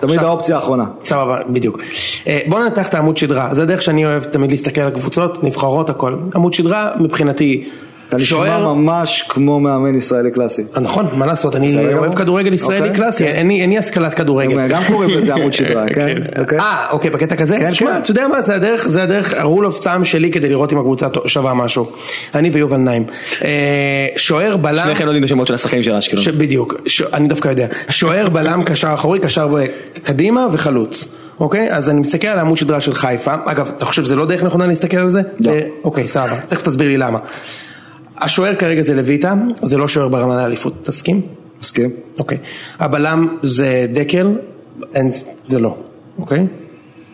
תמיד 0.00 0.18
האופציה 0.18 0.56
האחרונה. 0.56 0.84
סבבה, 1.04 1.38
בדיוק. 1.50 1.78
אה, 2.26 2.38
בוא 2.46 2.60
ננתח 2.60 2.88
את 2.88 2.94
העמוד 2.94 3.16
שדרה, 3.16 3.48
זה 3.52 3.66
דרך 3.66 3.82
שאני 3.82 4.06
אוהב 4.06 4.24
תמיד 4.24 4.50
להסתכל 4.50 4.80
על 4.80 4.90
קבוצות, 4.90 5.44
נבחרות, 5.44 5.90
הכל. 5.90 6.14
עמוד 6.34 6.54
שדרה 6.54 6.90
מבחינתי, 7.00 7.64
אתה 8.14 8.22
נשמע 8.22 8.58
ממש 8.58 9.24
כמו 9.28 9.60
מאמן 9.60 9.94
ישראלי 9.94 10.30
קלאסי. 10.30 10.62
נכון, 10.80 11.06
מה 11.16 11.26
לעשות, 11.26 11.56
אני 11.56 11.94
אוהב. 11.94 12.14
כדורגל 12.14 12.52
ישראלי 12.52 12.80
אוקיי, 12.80 12.96
קלאסי, 12.96 13.24
כן. 13.24 13.30
אין 13.30 13.48
לי- 13.48 13.60
אין 13.60 13.70
לי 13.70 13.78
השכלת 13.78 14.14
כדורגל. 14.14 14.68
גם 14.68 14.82
קוראים 14.86 15.10
לזה 15.18 15.34
עמוד 15.34 15.52
שדרה, 15.52 15.86
כן? 15.88 16.16
אוקיי. 16.38 16.58
אה, 16.58 16.86
אוקיי, 16.90 17.10
בקטע 17.10 17.36
כזה? 17.36 17.56
כן, 17.56 17.70
כן. 17.74 17.86
אתה 18.02 18.10
יודע 18.10 18.28
מה, 18.28 18.42
זה 18.42 18.54
הדרך, 18.54 18.88
זה 18.88 19.02
הדרך, 19.02 19.34
הרול 19.36 19.66
אוף 19.66 19.80
טעם 19.84 20.04
שלי 20.04 20.30
כדי 20.30 20.48
לראות 20.48 20.72
אם 20.72 20.78
הקבוצה 20.78 21.06
שווה 21.26 21.54
משהו. 21.54 21.86
אני 22.34 22.50
ויובל 22.50 22.76
נעים. 22.76 23.04
אה, 23.44 23.48
שוער, 24.16 24.56
בלם, 24.56 24.84
שניכם 24.86 25.04
לא 25.04 25.08
יודעים 25.08 25.24
את 25.24 25.28
השמות 25.28 25.46
של 25.46 25.54
השחקנים 25.54 25.82
של 25.82 25.94
אשקלון. 25.94 26.24
בדיוק, 26.38 26.74
אני 27.14 27.28
דווקא 27.28 27.48
יודע. 27.48 27.66
שוער, 27.88 28.28
בלם, 28.28 28.62
קשר 28.64 28.90
אחורי, 28.94 29.18
קשר 29.18 29.48
קדימה 30.02 30.46
וחלוץ. 30.52 31.08
אוקיי? 31.40 31.68
אז 31.70 31.90
אני 31.90 32.00
מסתכל 32.00 32.28
על 32.28 32.38
העמוד 32.38 32.56
שדרה 32.56 32.80
של 32.80 32.94
חיפה. 32.94 33.34
אגב, 33.44 33.70
אתה 33.76 33.84
חושב 33.84 34.04
שזה 34.04 34.16
לא 34.16 34.26
דרך 34.26 34.42
נכונה 34.42 34.66
להסתכל 34.66 34.96
על 34.96 35.10
זה? 35.10 35.20
לא. 35.40 35.50
אה, 35.52 35.60
אוקיי, 35.84 36.08
סבבה. 36.08 36.36
תכף 36.48 36.62
תסביר 36.62 36.88
לי 36.88 36.96
למה. 36.96 37.18
השוער 38.24 38.54
כרגע 38.54 38.82
זה 38.82 38.94
לויטה, 38.94 39.34
זה 39.62 39.78
לא 39.78 39.88
שוער 39.88 40.08
ברמה 40.08 40.36
לאליפות, 40.36 40.74
תסכים? 40.82 41.20
מסכים? 41.60 41.90
אוקיי. 42.18 42.38
הבלם 42.78 43.36
זה 43.42 43.86
דקל, 43.92 44.38
אין, 44.94 45.08
זה 45.46 45.58
לא, 45.58 45.76
אוקיי? 46.18 46.46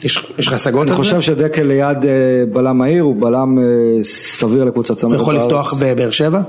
יש 0.02 0.32
יש 0.38 0.46
לך 0.46 0.52
השגות 0.52 0.82
אני 0.82 0.90
על 0.90 0.96
זה? 0.96 1.02
חושב 1.02 1.20
שדקל 1.20 1.62
ליד 1.62 2.06
אה, 2.06 2.10
בלם 2.52 2.78
מהיר 2.78 3.02
הוא 3.02 3.16
בלם 3.20 3.58
אה, 3.58 3.64
סביר 4.02 4.64
לקבוצת 4.64 4.96
צמרת 4.96 5.20
יכול 5.20 5.34
בארץ. 5.34 5.46
לפתוח 5.46 5.74
בבאר 5.80 6.10
שבע? 6.10 6.40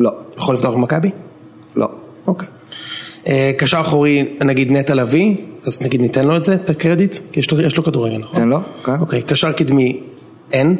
לא, 0.00 0.10
יכול 0.38 0.54
לפתוח 0.54 0.74
במכבי? 0.74 1.10
לא. 1.76 1.88
אוקיי. 2.26 2.48
אה, 3.26 3.52
קשר 3.58 3.80
אחורי, 3.80 4.36
נגיד 4.40 4.72
נטע 4.72 4.94
לביא, 4.94 5.36
אז 5.66 5.82
נגיד 5.82 6.00
ניתן 6.00 6.24
לו 6.24 6.36
את 6.36 6.42
זה, 6.42 6.54
את 6.54 6.70
הקרדיט, 6.70 7.18
כי 7.32 7.40
יש 7.40 7.50
לו, 7.50 7.60
יש 7.60 7.76
לו 7.76 7.84
כדורגל, 7.84 8.18
נכון? 8.18 8.40
תן 8.40 8.48
לו, 8.48 8.58
כן. 8.84 8.92
אוקיי, 9.00 9.22
קשר 9.22 9.52
קדמי, 9.52 10.00
אין. 10.52 10.76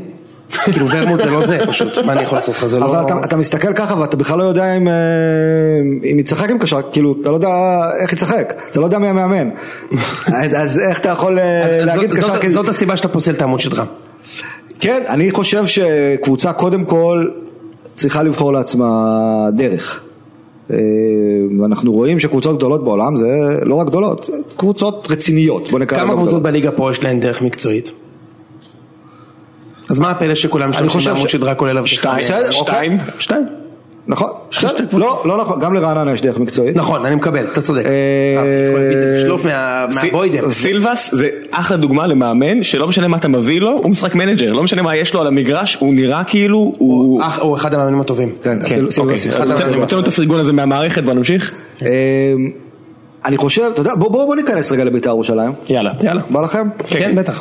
כאילו 0.50 0.90
ורמוט 0.90 1.20
זה 1.20 1.30
לא 1.30 1.46
זה, 1.46 1.58
פשוט, 1.68 1.98
מה 1.98 2.12
אני 2.12 2.22
יכול 2.22 2.38
לעשות 2.38 2.54
לך, 2.54 2.66
זה 2.66 2.78
לא... 2.78 2.86
אבל 2.86 3.20
אתה, 3.24 3.36
מסתכל 3.36 3.72
ככה 3.72 4.00
ואתה 4.00 4.16
בכלל 4.16 4.38
לא 4.38 4.44
יודע 4.44 4.76
אם, 4.76 4.88
אה, 4.88 4.94
אם 6.12 6.18
יצחק 6.18 6.50
עם 6.50 6.58
קשר, 6.58 6.78
כאילו, 6.92 7.14
אתה 7.22 7.30
לא 7.30 7.34
יודע 7.34 7.48
איך 8.00 8.12
יצחק, 8.12 8.54
אתה 8.70 8.80
לא 8.80 8.84
יודע 8.84 8.98
מי 8.98 9.08
המאמן. 9.08 9.50
אז, 10.56 10.78
איך 10.78 11.00
אתה 11.00 11.08
יכול 11.08 11.38
אה, 11.38 11.84
להגיד 11.84 12.12
קשר 12.12 12.38
כזה? 12.38 12.52
זאת 12.52 12.68
הסיבה 12.68 12.96
שאתה 12.96 13.08
פוסל 13.08 13.32
את 13.32 13.42
העמוד 13.42 13.60
שדרה. 13.60 13.84
כן, 14.80 15.02
אני 15.08 15.30
חושב 15.30 15.66
שקבוצה 15.66 16.52
קודם 16.52 16.84
כל 16.84 17.28
צריכה 17.84 18.22
לבחור 18.22 18.52
לעצמה 18.52 19.48
דרך. 19.52 20.00
אה, 20.70 20.76
ואנחנו 21.60 21.92
רואים 21.92 22.18
שקבוצות 22.18 22.56
גדולות 22.56 22.84
בעולם 22.84 23.16
זה 23.16 23.60
לא 23.62 23.74
רק 23.74 23.86
גדולות, 23.86 24.30
קבוצות 24.56 25.08
רציניות, 25.10 25.68
כמה 25.68 26.04
להן 26.04 26.16
קבוצות. 26.16 26.42
בליגה 26.42 26.70
פה 26.70 26.90
יש 26.90 27.04
להן 27.04 27.20
דרך 27.20 27.42
מקצועית? 27.42 27.92
אז 29.90 29.98
מה 29.98 30.10
הפלא 30.10 30.34
שכולם 30.34 30.70
משתמשים 30.70 31.00
בעמוד 31.12 31.28
שדרה 31.28 31.54
כולל 31.54 31.78
אבטיחה? 31.78 32.16
שתיים, 32.22 32.52
שתיים. 32.52 32.98
שתיים. 33.18 33.46
נכון. 34.06 34.28
לא, 34.92 35.22
לא 35.24 35.36
נכון, 35.36 35.60
גם 35.60 35.74
לרעננה 35.74 36.12
יש 36.12 36.20
דרך 36.22 36.38
מקצועית. 36.38 36.76
נכון, 36.76 37.06
אני 37.06 37.14
מקבל, 37.14 37.44
אתה 37.52 37.62
צודק. 37.62 37.86
אה, 37.86 38.42
מה- 39.44 39.86
מהבוידם. 40.04 40.52
סילבס 40.52 41.14
זה 41.14 41.28
אחלה 41.50 41.76
דוגמה 41.76 42.06
למאמן 42.06 42.62
שלא 42.62 42.88
משנה 42.88 43.08
מה 43.08 43.16
אתה 43.16 43.28
מביא 43.28 43.60
לו, 43.60 43.70
הוא 43.70 43.90
משחק 43.90 44.14
מנג'ר, 44.14 44.52
לא 44.52 44.62
משנה 44.62 44.82
מה 44.82 44.96
יש 44.96 45.14
לו 45.14 45.20
על 45.20 45.26
המגרש, 45.26 45.76
הוא 45.80 45.94
נראה 45.94 46.24
כאילו, 46.24 46.72
הוא... 46.78 47.22
הוא 47.40 47.56
אחד 47.56 47.74
המאמנים 47.74 48.00
הטובים. 48.00 48.32
כן, 48.42 48.58
כן, 48.66 48.74
סילבס- 48.90 48.98
אוקיי, 48.98 49.16
הוצאנו 49.80 50.02
את 50.02 50.08
הפרגון 50.08 50.40
הזה 50.40 50.52
מהמערכת, 50.52 51.04
בוא 51.04 51.14
נמשיך. 51.14 51.52
אה, 51.82 51.88
אני 53.26 53.36
חושב, 53.36 53.62
אתה 53.72 53.80
יודע, 53.80 53.94
בוא 53.94 54.10
בוא- 54.10 54.26
בוא 54.26 54.36
ניכנס 54.36 54.72
רגע 54.72 54.84
לבית"ר 54.84 55.08
ירושלים. 55.08 55.52
יאללה. 55.68 55.92
יאללה. 56.02 56.22
בא 56.30 56.40
לכם? 56.40 56.68
כן, 56.86 57.12
בטח. 57.14 57.40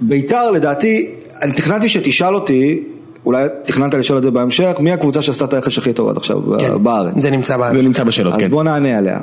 בית"ר 0.00 0.50
לדעתי, 0.50 1.10
אני 1.42 1.52
תכננתי 1.52 1.88
שתשאל 1.88 2.34
אותי, 2.34 2.82
אולי 3.26 3.46
תכננת 3.64 3.94
לשאול 3.94 4.18
את 4.18 4.22
זה 4.22 4.30
בהמשך, 4.30 4.72
מי 4.80 4.92
הקבוצה 4.92 5.22
שעשתה 5.22 5.44
את 5.44 5.54
הרכש 5.54 5.78
הכי 5.78 5.92
טוב 5.92 6.08
עד 6.08 6.16
עכשיו 6.16 6.58
כן. 6.58 6.82
בארץ. 6.82 7.12
זה 7.16 7.30
נמצא 7.30 7.56
בארץ. 7.56 7.76
זה 7.76 7.82
נמצא 7.82 8.04
בשאלות, 8.04 8.34
אז 8.34 8.40
כן. 8.40 8.50
בוא 8.50 8.62
נענה 8.62 8.98
עליה. 8.98 9.20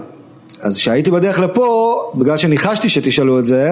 אז 0.61 0.77
כשהייתי 0.77 1.11
בדרך 1.11 1.39
לפה, 1.39 1.99
בגלל 2.15 2.37
שניחשתי 2.37 2.89
שתשאלו 2.89 3.39
את 3.39 3.45
זה, 3.45 3.69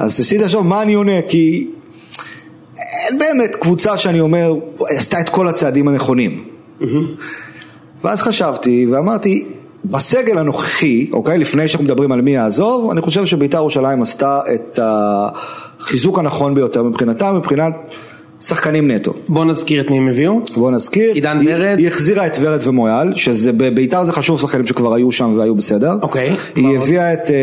אז 0.00 0.18
ניסיתי 0.18 0.42
לחשוב 0.44 0.66
מה 0.66 0.82
אני 0.82 0.94
עונה, 0.94 1.22
כי 1.28 1.66
אין 2.78 3.18
באמת 3.18 3.56
קבוצה 3.56 3.98
שאני 3.98 4.20
אומר, 4.20 4.54
עשתה 4.88 5.20
את 5.20 5.28
כל 5.28 5.48
הצעדים 5.48 5.88
הנכונים. 5.88 6.44
ואז 8.04 8.22
חשבתי 8.22 8.86
ואמרתי, 8.90 9.44
בסגל 9.84 10.38
הנוכחי, 10.38 11.06
אוקיי, 11.12 11.38
לפני 11.38 11.68
שאנחנו 11.68 11.84
מדברים 11.84 12.12
על 12.12 12.20
מי 12.20 12.30
יעזוב, 12.30 12.90
אני 12.90 13.00
חושב 13.00 13.24
שבית"ר 13.26 13.56
ירושלים 13.58 14.02
עשתה 14.02 14.40
את 14.54 14.78
החיזוק 14.82 16.18
הנכון 16.18 16.54
ביותר 16.54 16.82
מבחינתה, 16.82 17.32
מבחינת 17.32 17.72
שחקנים 18.40 18.90
נטו. 18.90 19.12
בוא 19.28 19.44
נזכיר 19.44 19.80
את 19.80 19.90
מי 19.90 19.96
הם 19.98 20.08
הביאו. 20.08 20.40
בוא 20.56 20.70
נזכיר, 20.70 21.12
עידן 21.14 21.38
היא, 21.40 21.48
ורד. 21.52 21.78
היא 21.78 21.88
החזירה 21.88 22.26
את 22.26 22.36
ורד 22.40 22.60
ומויאל, 22.66 23.14
שזה 23.14 23.52
בביתר 23.52 24.04
זה 24.04 24.12
חשוב 24.12 24.40
שחקנים 24.40 24.66
שכבר 24.66 24.94
היו 24.94 25.12
שם 25.12 25.32
והיו 25.36 25.54
בסדר. 25.54 25.92
אוקיי. 26.02 26.34
היא 26.56 26.64
מה 26.64 26.70
עוד? 26.70 26.78
הביאה 26.82 27.12
את 27.12 27.30
אה, 27.30 27.36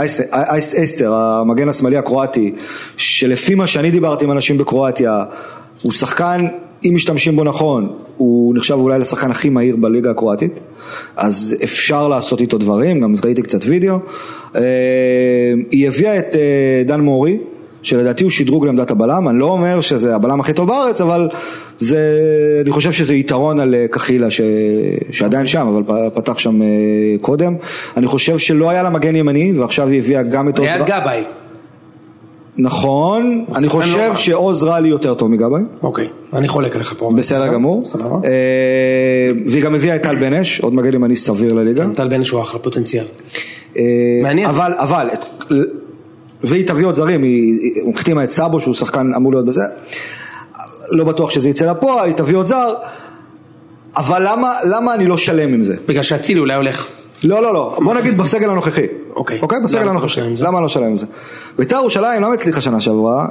אייס- 0.00 0.20
אייס- 0.32 0.74
אסטר, 0.78 1.14
המגן 1.14 1.68
השמאלי 1.68 1.96
הקרואטי, 1.96 2.52
שלפי 2.96 3.54
מה 3.54 3.66
שאני 3.66 3.90
דיברתי 3.90 4.24
עם 4.24 4.30
אנשים 4.32 4.58
בקרואטיה, 4.58 5.24
הוא 5.82 5.92
שחקן, 5.92 6.46
אם 6.84 6.92
משתמשים 6.94 7.36
בו 7.36 7.44
נכון, 7.44 7.92
הוא 8.16 8.54
נחשב 8.54 8.74
אולי 8.74 8.98
לשחקן 8.98 9.30
הכי 9.30 9.48
מהיר 9.48 9.76
בליגה 9.76 10.10
הקרואטית, 10.10 10.60
אז 11.16 11.56
אפשר 11.64 12.08
לעשות 12.08 12.40
איתו 12.40 12.58
דברים, 12.58 13.00
גם 13.00 13.14
ראיתי 13.24 13.42
קצת 13.42 13.60
וידאו. 13.66 13.98
אה, 14.56 14.60
היא 15.70 15.88
הביאה 15.88 16.18
את 16.18 16.36
אה, 16.36 16.82
דן 16.86 17.00
מורי. 17.00 17.38
שלדעתי 17.82 18.24
הוא 18.24 18.30
שדרוג 18.30 18.66
לעמדת 18.66 18.90
הבלם, 18.90 19.28
אני 19.28 19.38
לא 19.38 19.46
אומר 19.46 19.80
שזה 19.80 20.14
הבלם 20.14 20.40
הכי 20.40 20.52
טוב 20.52 20.68
בארץ, 20.68 21.00
אבל 21.00 21.28
זה, 21.78 21.98
אני 22.62 22.70
חושב 22.70 22.92
שזה 22.92 23.14
יתרון 23.14 23.60
על 23.60 23.74
אה, 23.74 23.86
קחילה 23.90 24.30
ש, 24.30 24.40
שעדיין 25.10 25.46
שם, 25.46 25.66
אבל 25.66 26.08
פתח 26.14 26.38
שם 26.38 26.60
קודם. 27.20 27.54
אני 27.96 28.06
חושב 28.06 28.38
שלא 28.38 28.70
היה 28.70 28.82
לה 28.82 28.90
מגן 28.90 29.16
ימני, 29.16 29.52
ועכשיו 29.58 29.88
היא 29.88 29.98
הביאה 29.98 30.22
גם 30.22 30.48
את 30.48 30.58
רלי. 30.58 30.84
גבאי. 30.86 31.24
נכון, 32.58 33.44
אני 33.54 33.66
לא 33.66 33.70
חושב 33.70 33.98
רע. 33.98 34.16
שעוז 34.16 34.64
רלי 34.64 34.88
יותר 34.88 35.14
טוב 35.14 35.30
מגבאי. 35.30 35.62
אוקיי, 35.82 36.08
אני 36.32 36.48
חולק 36.48 36.74
עליך 36.74 36.94
פה. 36.98 37.10
בסדר 37.16 37.52
גמור. 37.52 37.82
סבבה. 37.84 38.16
אה, 38.24 39.30
והיא 39.46 39.62
גם 39.62 39.74
הביאה 39.74 39.96
את 39.96 40.02
טל 40.02 40.16
בן 40.16 40.32
אש, 40.32 40.60
עוד 40.60 40.74
מגן 40.74 40.94
ימני 40.94 41.16
סביר 41.16 41.52
לליגה. 41.52 41.86
טל 41.94 42.08
בן 42.08 42.24
שהוא 42.24 42.42
אחלה 42.42 42.60
פוטנציאל. 42.60 43.04
אה, 43.78 43.82
מעניין. 44.22 44.48
אבל, 44.48 44.72
אבל, 44.76 45.08
והיא 46.42 46.66
תביא 46.66 46.86
עוד 46.86 46.94
זרים, 46.94 47.22
היא 47.22 47.58
החתימה 47.94 48.24
את 48.24 48.30
סאבו 48.30 48.60
שהוא 48.60 48.74
שחקן 48.74 49.12
אמור 49.16 49.32
להיות 49.32 49.46
בזה, 49.46 49.62
לא 50.92 51.04
בטוח 51.04 51.30
שזה 51.30 51.48
יצא 51.48 51.70
לפועל, 51.70 52.08
היא 52.08 52.16
תביא 52.16 52.36
עוד 52.36 52.46
זר, 52.46 52.74
אבל 53.96 54.26
למה, 54.28 54.52
למה 54.64 54.94
אני 54.94 55.06
לא 55.06 55.16
שלם 55.16 55.54
עם 55.54 55.62
זה? 55.62 55.76
בגלל 55.88 56.02
שאצילי 56.02 56.40
אולי 56.40 56.54
הולך. 56.54 56.88
לא, 57.24 57.42
לא, 57.42 57.54
לא, 57.54 57.78
בוא 57.84 57.94
נגיד 57.94 58.18
בסגל 58.18 58.50
הנוכחי. 58.50 58.86
אוקיי. 59.16 59.38
אוקיי, 59.42 59.58
בסגל 59.64 59.84
לא 59.84 59.90
הנוכחי. 59.90 60.20
למה 60.40 60.60
לא 60.60 60.68
שלם 60.68 60.84
עם 60.84 60.96
זה? 60.96 61.06
בית"ר 61.58 61.76
ירושלים 61.76 62.22
לא 62.22 62.34
הצליחה 62.34 62.60
שנה 62.60 62.80
שעברה, 62.80 63.26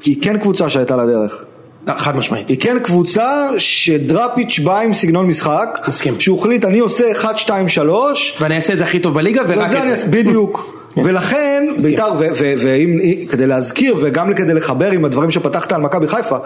כי 0.00 0.10
היא 0.10 0.22
כן 0.22 0.38
קבוצה 0.38 0.68
שהייתה 0.68 0.96
לה 0.96 1.06
דרך. 1.06 1.44
אה, 1.88 1.98
חד 1.98 2.16
משמעית. 2.16 2.48
היא 2.48 2.60
כן 2.60 2.78
קבוצה 2.78 3.46
שדראפיץ' 3.58 4.58
בא 4.64 4.80
עם 4.80 4.92
סגנון 4.92 5.26
משחק, 5.26 5.80
מסכים. 5.88 6.20
שהוא 6.20 6.38
החליט 6.40 6.64
אני 6.64 6.78
עושה 6.78 7.12
1, 7.12 7.36
2, 7.38 7.68
3, 7.68 8.36
ואני 8.40 8.56
אעשה 8.56 8.72
את 8.72 8.78
זה 8.78 8.84
הכי 8.84 9.00
טוב 9.00 9.14
בליגה 9.14 9.42
ורק 9.48 9.58
אני 9.70 9.82
את 9.82 9.86
זה. 9.86 9.92
אעשה- 9.94 10.06
בדיוק. 10.06 10.74
ולכן 10.96 11.64
בית"ר, 11.82 12.12
ו- 12.18 12.26
ו- 12.34 12.54
ואם, 12.58 12.98
כדי 13.30 13.46
להזכיר 13.46 13.94
וגם 14.02 14.34
כדי 14.34 14.54
לחבר 14.54 14.90
עם 14.90 15.04
הדברים 15.04 15.30
שפתחת 15.30 15.72
על 15.72 15.80
מכבי 15.80 16.08
חיפה, 16.08 16.36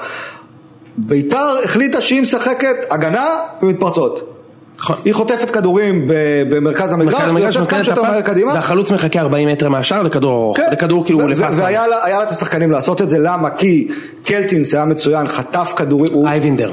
בית"ר 0.96 1.55
החליטה 1.64 2.01
שהיא 2.01 2.22
משחקת 2.22 2.77
הגנה 2.90 3.27
ומתפרצות. 3.62 4.27
נכון. 4.80 4.96
היא 5.04 5.14
חוטפת 5.14 5.50
כדורים 5.50 6.04
במרכז 6.48 6.92
המגרש, 6.92 7.22
המגרש 7.22 7.54
יוצאת 7.54 7.70
כמה 7.70 7.84
שיותר 7.84 8.02
מהר 8.02 8.20
קדימה. 8.20 8.54
והחלוץ 8.54 8.90
מחכה 8.90 9.20
40 9.20 9.48
מטר 9.48 9.68
מהשאר 9.68 10.02
לכדור 10.02 10.32
ארוך. 10.32 10.56
כן. 10.56 10.68
לכדור 10.72 11.04
כאילו 11.04 11.28
לפס. 11.28 11.58
והיה 11.58 11.86
לה 11.88 12.22
את 12.22 12.30
השחקנים 12.30 12.70
לעשות 12.70 13.02
את 13.02 13.08
זה, 13.08 13.18
למה? 13.18 13.50
כי 13.50 13.88
קלטינס 14.24 14.74
היה 14.74 14.84
מצוין, 14.84 15.28
חטף 15.28 15.72
כדורים, 15.76 16.26
אייבינדר. 16.26 16.72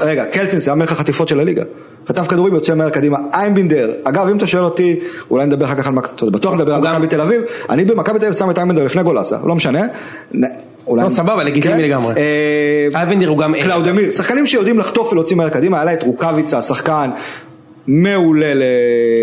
רגע, 0.00 0.24
קלטינס 0.24 0.68
היה 0.68 0.74
מלך 0.74 0.92
החטיפות 0.92 1.28
של 1.28 1.40
הליגה. 1.40 1.62
חטף 2.08 2.26
כדורים, 2.26 2.54
יוצא 2.54 2.74
מהר 2.74 2.90
קדימה. 2.90 3.18
איימבינדר, 3.34 3.90
אגב, 4.04 4.28
אם 4.28 4.36
אתה 4.36 4.46
שואל 4.46 4.64
אותי, 4.64 5.00
אולי 5.30 5.46
נדבר 5.46 5.64
אחר 5.64 5.74
כך 5.74 5.86
על 5.86 5.92
מכבי, 5.92 6.30
בטוח 6.30 6.54
נדבר 6.54 6.74
על 6.74 6.80
מכבי 6.80 7.06
תל 7.06 7.20
אביב. 7.20 7.42
אני 7.70 7.84
במכבי 7.84 8.18
תל 8.18 8.24
אביב 8.24 8.38
שם 8.38 8.50
את 8.50 8.58
איימבינדר 8.58 8.84
לפני 8.84 9.02
גולסה, 9.02 9.36
לא 9.44 9.54
משנה. 9.54 9.80
אולי... 10.86 11.04
לא, 11.04 11.08
סבבה, 11.08 11.44
לגיטימי 11.44 11.74
כן? 11.74 11.80
לגמרי. 11.80 12.14
אה, 12.16 12.88
איימבינדר 13.00 13.28
הוא 13.28 13.38
גם... 13.38 13.54
קלאודמיר, 13.62 14.10
שחקנים 14.10 14.46
שיודעים 14.46 14.78
לחטוף 14.78 15.12
ולהוציא 15.12 15.36
מהר 15.36 15.48
קדימה, 15.48 15.76
היה 15.76 15.84
לה 15.84 15.92
את 15.92 16.02
רוקאביצה, 16.02 16.62
שחקן 16.62 17.10
מעולה 17.86 18.52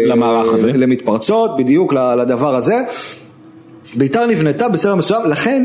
למערך 0.06 0.54
הזה. 0.54 0.72
למתפרצות, 0.74 1.58
בדיוק 1.58 1.94
לדבר 1.94 2.56
הזה. 2.56 2.82
בית"ר 3.96 4.26
נבנתה 4.26 4.70
בסדר 4.70 4.96
מסוים, 4.96 5.26
לכן 5.26 5.64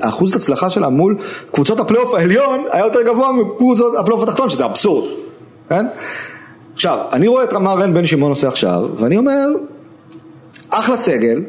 אחוז 0.00 0.34
ההצלחה 0.34 0.70
שלה 0.70 0.88
מול 0.88 1.16
קבוצות 1.52 1.80
הפלייאוף 1.80 2.14
העליון 2.14 2.64
היה 2.70 2.84
יותר 2.84 3.02
גבוה 3.02 3.32
מקבוצות 3.32 3.94
הפלייאוף 3.98 4.22
התחתון, 4.22 4.48
שזה 4.48 4.64
אבסורד, 4.64 5.08
כן? 5.68 5.86
עכשיו, 6.74 6.98
אני 7.12 7.28
רואה 7.28 7.44
את 7.44 7.52
מה 7.52 7.72
רן 7.72 7.94
בן 7.94 8.04
שמעון 8.04 8.30
עושה 8.30 8.48
עכשיו, 8.48 8.88
ואני 8.96 9.16
אומר, 9.16 9.46
אחלה 10.70 10.96
סגל, 10.96 11.40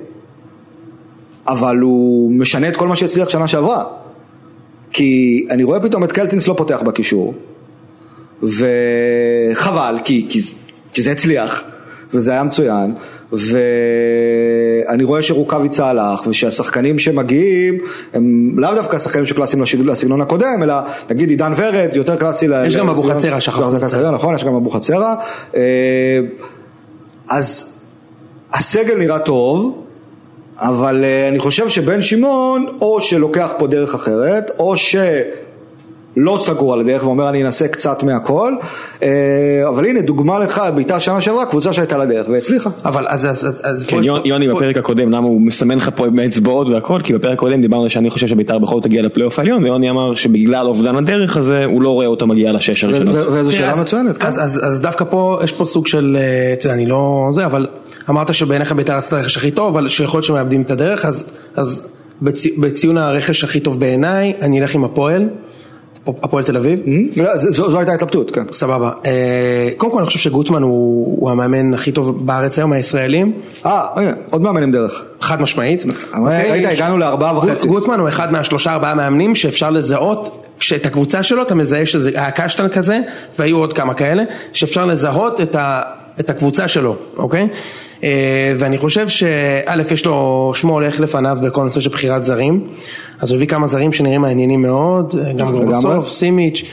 אבל 1.48 1.78
הוא 1.78 2.32
משנה 2.32 2.68
את 2.68 2.76
כל 2.76 2.88
מה 2.88 2.96
שהצליח 2.96 3.30
שנה 3.30 3.48
שעברה. 3.48 3.84
כי 4.92 5.46
אני 5.50 5.64
רואה 5.64 5.80
פתאום 5.80 6.04
את 6.04 6.12
קלטינס 6.12 6.48
לא 6.48 6.54
פותח 6.58 6.82
בקישור, 6.82 7.34
וחבל, 8.44 9.96
כי, 10.06 10.26
כי, 10.30 10.40
כי 10.94 11.02
זה 11.02 11.12
הצליח, 11.12 11.64
וזה 12.14 12.32
היה 12.32 12.44
מצוין, 12.44 12.94
ואני 13.32 15.04
רואה 15.04 15.22
שרוקאביצה 15.22 15.86
הלך, 15.86 16.28
ושהשחקנים 16.28 17.00
שמגיעים 17.00 17.78
הם 18.14 18.52
לאו 18.58 18.76
דווקא 18.76 18.96
השחקנים 18.96 19.26
שקלאסיים 19.26 19.64
לסגנון 19.64 20.22
הקודם, 20.22 20.64
אלא 20.64 20.74
נגיד 21.10 21.30
עידן 21.30 21.52
ורד, 21.58 21.90
יותר 21.94 22.16
קלאסי 22.16 22.48
ל... 22.48 22.54
יש 22.66 22.78
גם 22.78 22.90
אבוחצירא, 22.90 23.40
שכחנו 23.40 23.72
לא. 24.02 24.12
נכון, 24.12 24.36
יש 24.36 24.44
גם 24.44 24.56
אבוחצירא. 24.56 25.16
אה, 25.56 26.20
אז 27.30 27.74
הסגל 28.54 28.98
נראה 28.98 29.20
טוב, 29.20 29.83
אבל 30.60 31.04
אה, 31.04 31.28
אני 31.28 31.39
חושב 31.39 31.70
שבן 31.70 32.02
שמעון 32.02 32.68
או 32.82 33.02
שלוקח 33.02 33.52
פה 33.60 33.68
דרך 33.68 33.96
אחרת, 33.96 34.52
או 34.60 34.78
שלא 36.15 36.38
סגור 36.41 36.73
על 36.73 36.80
הדרך 36.80 37.04
ואומר 37.04 37.30
אני 37.30 37.43
אנסה 37.43 37.67
קצת 37.67 38.04
מהכל, 38.04 38.54
אה, 39.04 39.10
אבל 39.69 39.86
הנה 39.86 40.02
דוגמה 40.02 40.39
לך, 40.39 40.62
בית"ר 40.76 40.99
שנה 40.99 41.21
שעברה, 41.21 41.45
קבוצה 41.45 41.73
שהייתה 41.73 41.97
לה 41.97 42.06
דרך 42.06 42.28
והצליחה. 42.30 42.69
אבל 42.86 43.06
אז... 43.10 43.26
אז- 43.26 43.60
אז- 43.63 43.86
כן, 43.88 43.95
יוני- 44.04 44.21
פה- 44.21 44.28
יוני 44.28 44.47
פה- 44.47 44.54
בפרק 44.56 44.78
הקודם, 44.78 45.12
למה 45.12 45.28
הוא 45.28 45.41
מסמן 45.41 45.78
לך 45.78 45.89
פה 45.95 46.06
עם 46.08 46.19
האצבעות 46.19 46.67
והכל, 46.69 46.99
כי 47.04 47.13
בפרק 47.13 47.34
הקודם 47.34 47.62
דיברנו 47.62 47.89
שאני 47.89 48.10
חושב 48.10 48.28
שביתר 48.28 48.58
בכל 48.60 48.76
זאת 48.76 48.84
תגיע 48.84 49.02
לפלייאוף 49.02 49.39
העליון, 49.39 49.63
ויוני 49.63 49.89
אמר 49.89 50.15
שבגלל 50.15 50.67
אובדן 50.67 50.95
הדרך 50.95 51.38
הזה, 51.38 51.65
הוא 51.65 51.82
לא 51.82 51.89
רואה 51.89 52.08
אותה 52.08 52.26
מגיעה 52.26 52.54
לשש 52.54 52.84
הראשונות. 52.84 53.15
וזו 53.15 53.52
שאלה 53.52 53.71
אז- 53.71 53.80
מצוינת, 53.80 54.17
כן. 54.17 54.28
אז, 54.28 54.39
אז, 54.43 54.62
אז 54.63 54.82
דווקא 54.82 55.06
פה 55.10 55.39
יש 55.43 55.52
פה 55.52 55.65
סוג 55.65 55.88
של, 55.88 56.17
אה, 56.67 56.73
אני 56.73 56.86
לא 56.86 57.28
זה, 57.32 57.45
אבל 57.45 57.67
אמרת 58.10 58.34
שבעיניך 58.34 58.71
בית"ר 58.71 58.93
עשתה 58.97 59.15
את 59.15 59.21
הרכש 59.21 59.38
הכי 59.38 59.52
טוב, 59.52 59.78
אבל 59.78 59.88
שיכול 59.88 60.17
להיות 60.17 60.26
שמאבדים 60.26 60.62
את 60.62 60.71
הדרך, 60.71 61.06
אז, 61.06 61.23
אז 61.56 61.88
בצי, 62.21 62.56
בציון 62.58 62.97
הרכש 62.97 63.43
הכי 63.43 63.60
טוב 63.60 63.80
בעיניי, 63.80 64.34
אני 64.41 64.62
אלך 64.62 64.76
עם 64.76 64.84
הפועל, 64.84 65.30
הפועל 66.08 66.44
תל 66.44 66.58
אביב. 66.58 66.80
לא, 67.18 67.38
זו- 67.38 67.78
הייתה 67.78 67.94
התלבטות, 67.94 68.32
כן. 68.32 68.44
סבבה. 68.52 68.92
אה, 69.06 69.12
קודם 69.78 69.92
כל 69.92 69.98
אני 69.98 70.08
חושב 70.08 70.20
שגוטמן 70.20 70.62
הוא, 70.62 71.18
הוא 71.20 71.32
המאמן 71.32 71.74
הכי 71.74 71.92
טוב 71.92 72.26
בארץ 72.26 72.60
היום, 72.60 72.74
הישראלים, 72.74 73.34
אה, 73.66 73.82
עוד 74.32 74.42
מאמן 74.42 74.63
עם 74.63 74.72
דרך. 74.72 75.04
חד 75.22 75.42
משמעית. 75.42 75.84
אוקיי? 76.20 76.52
ראית, 76.52 76.66
הגענו 76.66 76.98
לארבעה 76.98 77.38
וחצי. 77.38 77.68
גוטמן 77.68 78.00
הוא 78.00 78.08
אחד 78.10 78.32
מהשלושה 78.32 78.74
ארבעה 78.74 78.94
מאמנים 78.96 79.36
שאפשר 79.36 79.70
לזהות, 79.70 80.30
כשאת 80.60 80.86
הקבוצה 80.86 81.24
שלו 81.24 81.42
אתה 81.42 81.56
מזהה 81.56 81.86
שזה 81.86 82.10
היה 82.16 82.32
קשטן 82.32 82.68
כזה, 82.70 83.00
והיו 83.39 83.58
עוד 83.58 83.74
כמה 83.74 83.94
כאלה, 83.94 84.24
שאפשר 84.54 84.86
לזהות 84.86 85.42
את, 85.42 85.56
ה, 85.56 85.82
את 86.20 86.30
הקבוצה 86.30 86.68
שלו, 86.68 86.96
אוקיי? 87.18 87.48
אה, 88.04 88.10
ואני 88.58 88.78
חושב 88.78 89.08
שא' 89.10 89.74
יש 89.92 90.06
לו, 90.06 90.52
שמו 90.56 90.74
הולך 90.74 91.00
לפניו 91.00 91.38
בכל 91.44 91.63
נושא 91.63 91.80
של 91.80 91.89
בחירת 91.89 92.24
זרים, 92.24 92.68
אז 93.20 93.32
הוא 93.32 93.36
הביא 93.36 93.48
כמה 93.48 93.68
זרים 93.68 93.94
שנראים 93.94 94.22
מעניינים 94.22 94.62
מאוד, 94.62 95.16
אה, 95.26 95.34
גם. 95.34 95.52
גורבסוף, 95.52 96.10
סימיץ', 96.10 96.63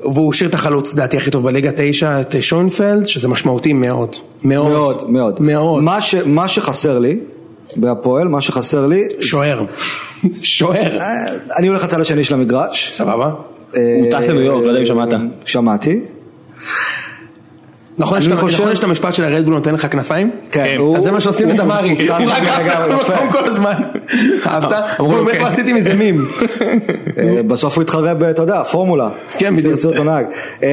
והוא 0.00 0.32
השאיר 0.32 0.48
את 0.50 0.54
החלוץ 0.54 0.94
דעתי 0.94 1.16
הכי 1.16 1.30
טוב 1.30 1.44
בליגה 1.44 1.70
תשע, 1.76 2.20
את 2.20 2.36
שוינפלד, 2.40 3.06
שזה 3.06 3.28
משמעותי 3.28 3.72
מאוד, 3.72 4.16
מאוד, 4.44 4.66
מאוד, 4.70 5.10
מאוד. 5.10 5.42
מאוד, 5.42 5.82
מה 5.82 6.00
ש- 6.00 6.14
מה 6.14 6.48
שחסר 6.48 6.98
לי 6.98 7.18
בהפועל, 7.76 8.28
מה 8.28 8.40
שחסר 8.40 8.86
לי, 8.86 9.02
שוער, 9.20 9.64
שוער, 10.42 10.98
אה, 11.00 11.24
אני 11.58 11.68
הולך 11.68 11.84
לצד 11.84 12.00
השני 12.00 12.24
של 12.24 12.34
המגרש. 12.34 12.92
סבבה. 12.94 13.30
הוא 13.74 13.80
טס 14.10 14.28
לניו 14.28 14.42
יורק, 14.42 14.64
לא 14.64 14.68
יודע 14.68 14.80
אם 14.80 14.86
שמעת. 14.86 15.08
שמעתי. 15.44 16.00
נכון 17.98 18.16
אני 18.16 18.24
שאתה 18.24 18.36
חושב- 18.36 18.60
נכון 18.62 18.74
שאתה 18.76 18.86
משפט 18.86 19.14
של 19.14 19.24
הרדבול 19.24 19.54
נותן 19.54 19.74
לך 19.74 19.86
כנפיים? 19.92 20.30
כן, 20.50 20.76
אז 20.96 21.02
זה 21.02 21.10
מה 21.10 21.20
שעושים 21.20 21.48
לדמרי, 21.48 21.90
הוא 21.90 22.14
רק 22.14 22.20
עף 22.22 22.40
לגמרי, 22.42 22.92
לכל 22.94 23.02
יפה. 23.02 23.14
מקום 23.14 23.32
כל 23.32 23.44
הזמן. 23.48 23.72
אהבת? 24.46 24.72
אמרו 25.00 25.12
לו, 25.16 25.22
הוא 25.22 25.30
כן. 25.32 25.44
עשיתי 25.44 25.72
מזה 25.72 25.94
מים. 25.94 26.24
אה, 27.18 27.40
בסוף 27.46 27.76
הוא 27.76 27.82
התחרה 27.82 28.14
ב, 28.14 28.22
אתה 28.24 28.42
יודע, 28.42 28.62
פורמולה. 28.64 29.08
כן, 29.38 29.54
בדיוק. 29.54 29.74
עשו 29.74 29.88
אותו 29.90 30.04
נהג. 30.04 30.26
אה, 30.62 30.68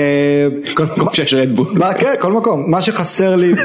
כל 0.73 0.83
מקום 0.83 1.07
שיש 1.13 1.33
רדבול. 1.33 1.67
מה, 1.73 1.93
כן, 1.93 2.13
כל 2.19 2.31
מקום. 2.31 2.71
מה 2.71 2.81
שחסר 2.81 3.35
לי, 3.35 3.53
ב... 3.53 3.59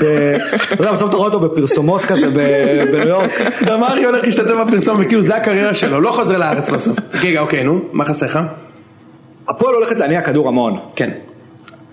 אתה 0.73 0.83
יודע, 0.83 0.93
בסוף 0.93 1.09
אתה 1.09 1.17
רואה 1.17 1.29
אותו 1.29 1.41
בפרסומות 1.41 2.05
כזה 2.05 2.27
ב- 2.31 2.85
בניו 2.93 3.09
יורק. 3.09 3.31
דמרי 3.65 4.05
הולך 4.05 4.25
להשתתף 4.25 4.51
בפרסום 4.67 4.97
וכאילו 5.01 5.23
זה 5.23 5.37
הקריירה 5.37 5.75
שלו, 5.75 6.01
לא 6.01 6.11
חוזר 6.13 6.39
לארץ 6.39 6.71
בסוף. 6.71 6.97
רגע, 7.23 7.41
אוקיי, 7.41 7.65
נו, 7.65 7.81
מה 7.93 8.05
חסר 8.05 8.27
לך? 8.27 8.39
הפועל 9.49 9.75
הולכת 9.75 9.99
להניע 9.99 10.21
כדור 10.21 10.49
המון. 10.49 10.79
כן. 10.97 11.11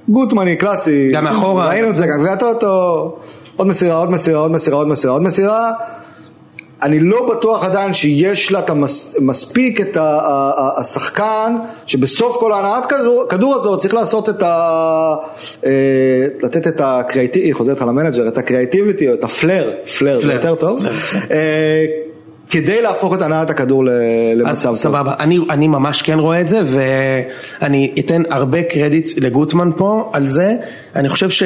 גוטמני, 0.09 0.55
קלאסי. 0.55 1.11
גם 1.11 1.23
מאחורה. 1.23 1.69
ראינו 1.69 1.89
את 1.89 1.97
זה, 1.97 2.07
גם 2.07 2.19
גביע 2.19 2.33
הטוטו. 2.33 3.17
עוד 3.55 3.67
מסירה, 3.67 3.95
עוד 3.95 4.11
מסירה, 4.11 4.39
עוד 4.39 4.51
מסירה, 4.51 4.77
עוד 4.77 4.87
מסירה, 4.87 5.13
עוד 5.13 5.21
מסירה. 5.21 5.71
אני 6.83 6.99
לא 6.99 7.29
בטוח 7.29 7.63
עדיין 7.63 7.93
שיש 7.93 8.51
לה 8.51 8.59
את 8.59 8.69
המס, 8.69 9.15
מספיק 9.19 9.81
את 9.81 9.97
ה, 9.97 10.01
ה, 10.03 10.51
ה, 10.57 10.79
השחקן 10.79 11.55
שבסוף 11.85 12.37
כל 12.39 12.53
ההנעת 12.53 12.85
כדור, 12.85 13.25
כדור 13.29 13.55
הזאת 13.55 13.79
צריך 13.79 13.93
לעשות 13.93 14.29
את 14.29 14.43
ה... 14.43 15.15
אה, 15.65 15.71
לתת 16.43 16.67
את 16.67 16.81
ה 16.83 16.89
creativity, 16.89 17.47
היא 17.47 17.53
חוזרת 17.53 17.77
לך 17.77 17.87
למנג'ר, 17.87 18.27
את 18.27 18.37
ה 18.37 18.44
creativity 18.44 19.09
או 19.09 19.13
את 19.13 19.23
ה 19.23 19.30
flair, 19.30 19.73
flair, 19.97 20.17
זה 20.17 20.23
flair. 20.23 20.33
יותר 20.35 20.55
טוב, 20.55 20.79
flair, 20.79 20.93
flair. 20.93 21.19
אה, 21.31 21.85
כדי 22.51 22.81
להפוך 22.81 23.13
את 23.13 23.21
הנעת 23.21 23.49
הכדור 23.49 23.83
למצב 24.35 24.49
אז 24.51 24.63
טוב. 24.63 24.75
סבבה, 24.75 25.13
אני, 25.19 25.39
אני 25.49 25.67
ממש 25.67 26.01
כן 26.01 26.19
רואה 26.19 26.41
את 26.41 26.47
זה 26.47 26.59
ואני 26.63 27.91
אתן 27.99 28.21
הרבה 28.29 28.63
קרדיט 28.63 29.07
לגוטמן 29.17 29.69
פה 29.77 30.09
על 30.13 30.25
זה, 30.25 30.55
אני 30.95 31.09
חושב 31.09 31.29
ש... 31.29 31.43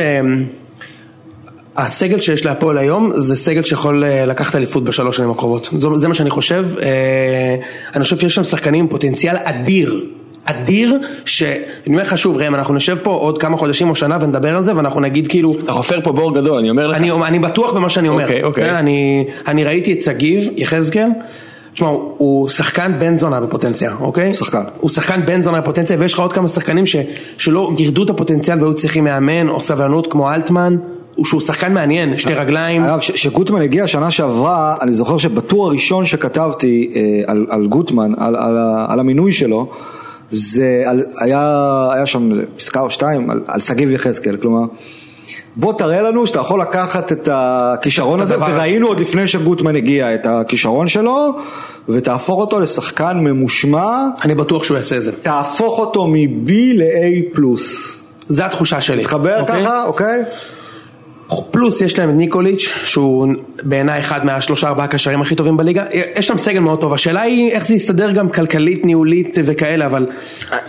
הסגל 1.77 2.21
שיש 2.21 2.45
להפועל 2.45 2.77
היום 2.77 3.11
זה 3.15 3.35
סגל 3.35 3.61
שיכול 3.61 4.03
אה, 4.03 4.25
לקחת 4.25 4.55
אליפות 4.55 4.83
בשלוש 4.83 5.17
שנים 5.17 5.31
הקרובות, 5.31 5.69
זו- 5.75 5.97
זה 5.97 6.07
מה 6.07 6.13
שאני 6.13 6.29
חושב, 6.29 6.65
אה, 6.81 7.55
אני 7.95 8.03
חושב 8.03 8.17
שיש 8.17 8.35
שם 8.35 8.43
שחקנים 8.43 8.79
עם 8.79 8.87
פוטנציאל 8.87 9.35
אדיר, 9.43 10.05
אדיר, 10.45 10.97
שאני 11.25 11.57
אומר 11.87 12.01
לך 12.01 12.17
שוב 12.17 12.37
ראם, 12.37 12.55
אנחנו 12.55 12.73
נשב 12.73 12.97
פה 13.03 13.11
עוד 13.11 13.37
כמה 13.37 13.57
חודשים 13.57 13.89
או 13.89 13.95
שנה 13.95 14.17
ונדבר 14.21 14.55
על 14.55 14.63
זה 14.63 14.75
ואנחנו 14.75 15.01
נגיד 15.01 15.27
כאילו, 15.27 15.55
אתה 15.63 15.71
חופר 15.71 16.01
פה 16.01 16.11
בור 16.11 16.33
גדול, 16.33 16.57
אני 16.57 16.69
אומר 16.69 16.87
לך. 16.87 16.97
אני, 16.97 17.11
אני 17.11 17.39
בטוח 17.39 17.73
במה 17.73 17.89
שאני 17.89 18.09
אומר, 18.09 18.23
אוקיי, 18.23 18.43
אוקיי. 18.43 18.63
כן, 18.63 18.75
אני, 18.75 19.27
אני 19.47 19.63
ראיתי 19.63 19.93
את 19.93 20.01
שגיב 20.01 20.49
יחזקאל, 20.55 21.09
תשמע, 21.73 21.87
הוא, 21.87 22.13
הוא 22.17 22.47
שחקן 22.47 22.99
בן 22.99 23.15
זונה 23.15 23.39
בפוטנציה, 23.39 23.95
אוקיי? 23.99 24.33
שחקן. 24.33 24.63
הוא 24.79 24.89
שחקן 24.89 25.25
בן 25.25 25.41
זונה 25.41 25.61
בפוטנציה, 25.61 25.97
ויש 25.99 26.13
לך 26.13 26.19
עוד 26.19 26.33
כמה 26.33 26.47
שחקנים 26.47 26.85
ש, 26.85 26.95
שלא 27.37 27.71
גירדו 27.75 28.03
את 28.03 28.09
הפוטנציאל 28.09 28.61
והיו 28.61 28.73
צריכים 28.73 29.03
מאמן 29.03 29.49
או 29.49 29.61
סבלנות 29.61 30.11
כמו 30.11 30.31
אלטמן, 30.31 30.75
הוא 31.15 31.25
שהוא 31.25 31.41
שחקן 31.41 31.73
מעניין, 31.73 32.17
שתי 32.17 32.33
רגליים, 32.33 32.81
אגב, 32.81 32.99
כשגוטמן 32.99 33.61
הגיע 33.61 33.87
שנה 33.87 34.11
שעברה, 34.11 34.75
אני 34.81 34.93
זוכר 34.93 35.17
שבטור 35.17 35.65
הראשון 35.65 36.05
שכתבתי 36.05 36.89
אה, 36.95 37.21
על, 37.27 37.45
על 37.49 37.67
גוטמן, 37.67 38.11
על, 38.17 38.35
על, 38.35 38.57
על 38.87 38.99
המינוי 38.99 39.31
שלו, 39.31 39.69
זה 40.29 40.83
על, 40.85 41.03
היה, 41.21 41.87
היה 41.93 42.05
שם 42.05 42.29
פסקה 42.57 42.81
או 42.81 42.89
שתיים 42.89 43.29
על, 43.29 43.41
על 43.47 43.61
שגיב 43.61 43.91
יחזקאל, 43.91 44.37
כלומר, 44.37 44.65
בוא 45.55 45.73
תראה 45.73 46.01
לנו 46.01 46.27
שאתה 46.27 46.39
יכול 46.39 46.61
לקחת 46.61 47.11
את 47.11 47.29
הכישרון 47.31 48.19
הזה, 48.21 48.39
וראינו 48.39 48.87
עוד 48.87 48.99
לפני 48.99 49.27
שגוטמן 49.27 49.75
הגיע 49.75 50.15
את 50.15 50.25
הכישרון 50.25 50.87
שלו, 50.87 51.33
ותהפוך 51.89 52.39
אותו 52.39 52.59
לשחקן 52.59 53.17
ממושמע, 53.17 54.07
אני 54.23 54.35
בטוח 54.35 54.63
שהוא 54.63 54.77
יעשה 54.77 54.97
את 54.97 55.03
זה. 55.03 55.11
תהפוך 55.21 55.79
אותו 55.79 56.07
מ-B 56.07 56.51
ל-A 56.51 57.35
פלוס. 57.35 58.01
זה 58.29 58.45
התחושה 58.45 58.81
שלי. 58.81 59.01
מתחבר 59.01 59.41
אוקיי? 59.41 59.63
ככה, 59.63 59.83
אוקיי? 59.85 60.23
פלוס 61.51 61.81
יש 61.81 61.99
להם 61.99 62.09
את 62.09 62.15
ניקוליץ', 62.15 62.69
שהוא 62.83 63.27
בעיניי 63.63 63.99
אחד 63.99 64.25
מהשלושה 64.25 64.67
ארבעה 64.67 64.87
קשרים 64.87 65.21
הכי 65.21 65.35
טובים 65.35 65.57
בליגה, 65.57 65.83
יש 66.15 66.29
להם 66.29 66.39
סגל 66.39 66.59
מאוד 66.59 66.81
טוב, 66.81 66.93
השאלה 66.93 67.21
היא 67.21 67.51
איך 67.51 67.65
זה 67.65 67.75
יסתדר 67.75 68.11
גם 68.11 68.29
כלכלית, 68.29 68.85
ניהולית 68.85 69.37
וכאלה, 69.45 69.85
אבל... 69.85 70.05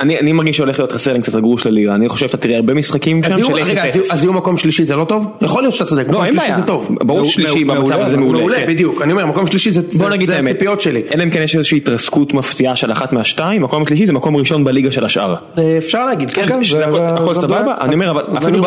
אני 0.00 0.18
אני 0.20 0.32
מרגיש 0.32 0.56
שהולך 0.56 0.78
להיות 0.78 0.92
חסר 0.92 1.12
להם 1.12 1.22
קצת 1.22 1.34
הגרוש 1.34 1.66
ללירה, 1.66 1.94
אני 1.94 2.08
חושב 2.08 2.26
שאתה 2.26 2.36
תראה 2.36 2.56
הרבה 2.56 2.74
משחקים 2.74 3.22
שם 3.22 3.44
של 3.44 3.52
רגע, 3.52 3.62
אז 3.62 3.94
יהיו- 3.94 4.04
0-0. 4.04 4.12
אז 4.12 4.22
יהיו 4.24 4.32
מקום 4.32 4.56
שלישי 4.56 4.84
זה 4.84 4.96
לא 4.96 5.04
טוב? 5.04 5.26
יכול 5.40 5.62
להיות 5.62 5.74
שאתה 5.74 5.84
צודק, 5.90 6.04
לא, 6.08 6.24
אין 6.24 6.32
שלישי 6.32 6.46
בעיה, 6.46 6.56
זה 6.60 6.66
טוב. 6.66 6.88
ברור 7.00 7.24
שלישי 7.24 7.64
במצב 7.64 8.00
הזה 8.00 8.16
מעולה. 8.16 8.38
מעולה, 8.38 8.56
כן. 8.60 8.66
בדיוק, 8.66 9.02
אני 9.02 9.12
אומר, 9.12 9.26
מקום 9.26 9.46
שלישי 9.46 9.70
זה 9.70 9.80
בוא 9.82 9.90
זה- 9.92 10.08
נגיד 10.08 10.22
את 10.22 10.26
זה 10.26 10.36
האמת, 10.36 10.50
הציפיות 10.50 10.80
שלי. 10.80 11.02
אלא 11.14 11.22
אם 11.24 11.30
כן 11.30 11.42
יש 11.42 11.54
איזושהי 11.56 11.76
התרסקות 11.78 12.34
מפתיעה 12.34 12.76
של 12.76 12.92
אחת 12.92 13.12
מהשתיים, 13.12 13.62
מקום 13.62 13.82
השלישי 13.82 14.06
זה 14.06 14.12
מקום 14.12 14.36
ראשון 14.36 14.64
בליגה 14.64 14.92
של 14.92 15.04
השאר. 15.04 15.34
אה, 15.58 15.74
אפשר 15.78 16.04
להגיד, 16.04 16.30
כן. 16.30 16.42
הכל- 16.42 17.34
סבבה. 17.34 17.74
אני 17.80 17.94
אומר 17.94 18.10
אבל 18.10 18.22
אז 18.28 18.38
אפילו 18.38 18.58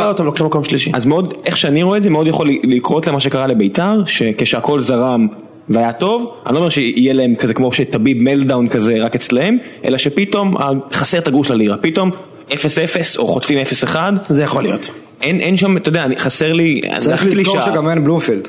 אני 1.80 1.84
רואה 1.84 1.98
את 1.98 2.04
זה, 2.04 2.10
מאוד 2.10 2.28
יכול 2.28 2.50
לקרות 2.64 3.08
למה 3.08 3.20
שקרה 3.20 3.48
לביתר, 3.48 4.04
שכשהכל 4.06 4.82
זרם 4.82 5.28
והיה 5.70 5.94
טוב, 5.94 6.36
אני 6.46 6.54
לא 6.54 6.60
אומר 6.60 6.70
שיהיה 6.70 7.14
להם 7.14 7.36
כזה 7.36 7.54
כמו 7.54 7.74
שטביב 7.74 8.24
מלדאון 8.24 8.68
כזה 8.68 8.96
רק 9.00 9.16
אצלהם, 9.16 9.58
אלא 9.86 9.98
שפתאום 9.98 10.56
חסר 10.94 11.18
את 11.18 11.28
הגרוש 11.28 11.52
ללירה, 11.52 11.78
פתאום 11.78 12.12
0-0 12.50 12.54
או 13.18 13.28
חוטפים 13.28 13.58
0-1, 13.94 13.96
זה 14.30 14.44
יכול 14.44 14.64
להיות. 14.64 14.92
אין, 15.22 15.40
אין 15.40 15.58
שם, 15.58 15.78
אתה 15.78 15.90
יודע, 15.90 16.06
חסר 16.18 16.54
לי, 16.54 16.82
צריך 16.98 17.26
לזכור. 17.26 17.62
שגם 17.62 17.90
אין 17.90 18.04
בלומפילד. 18.04 18.48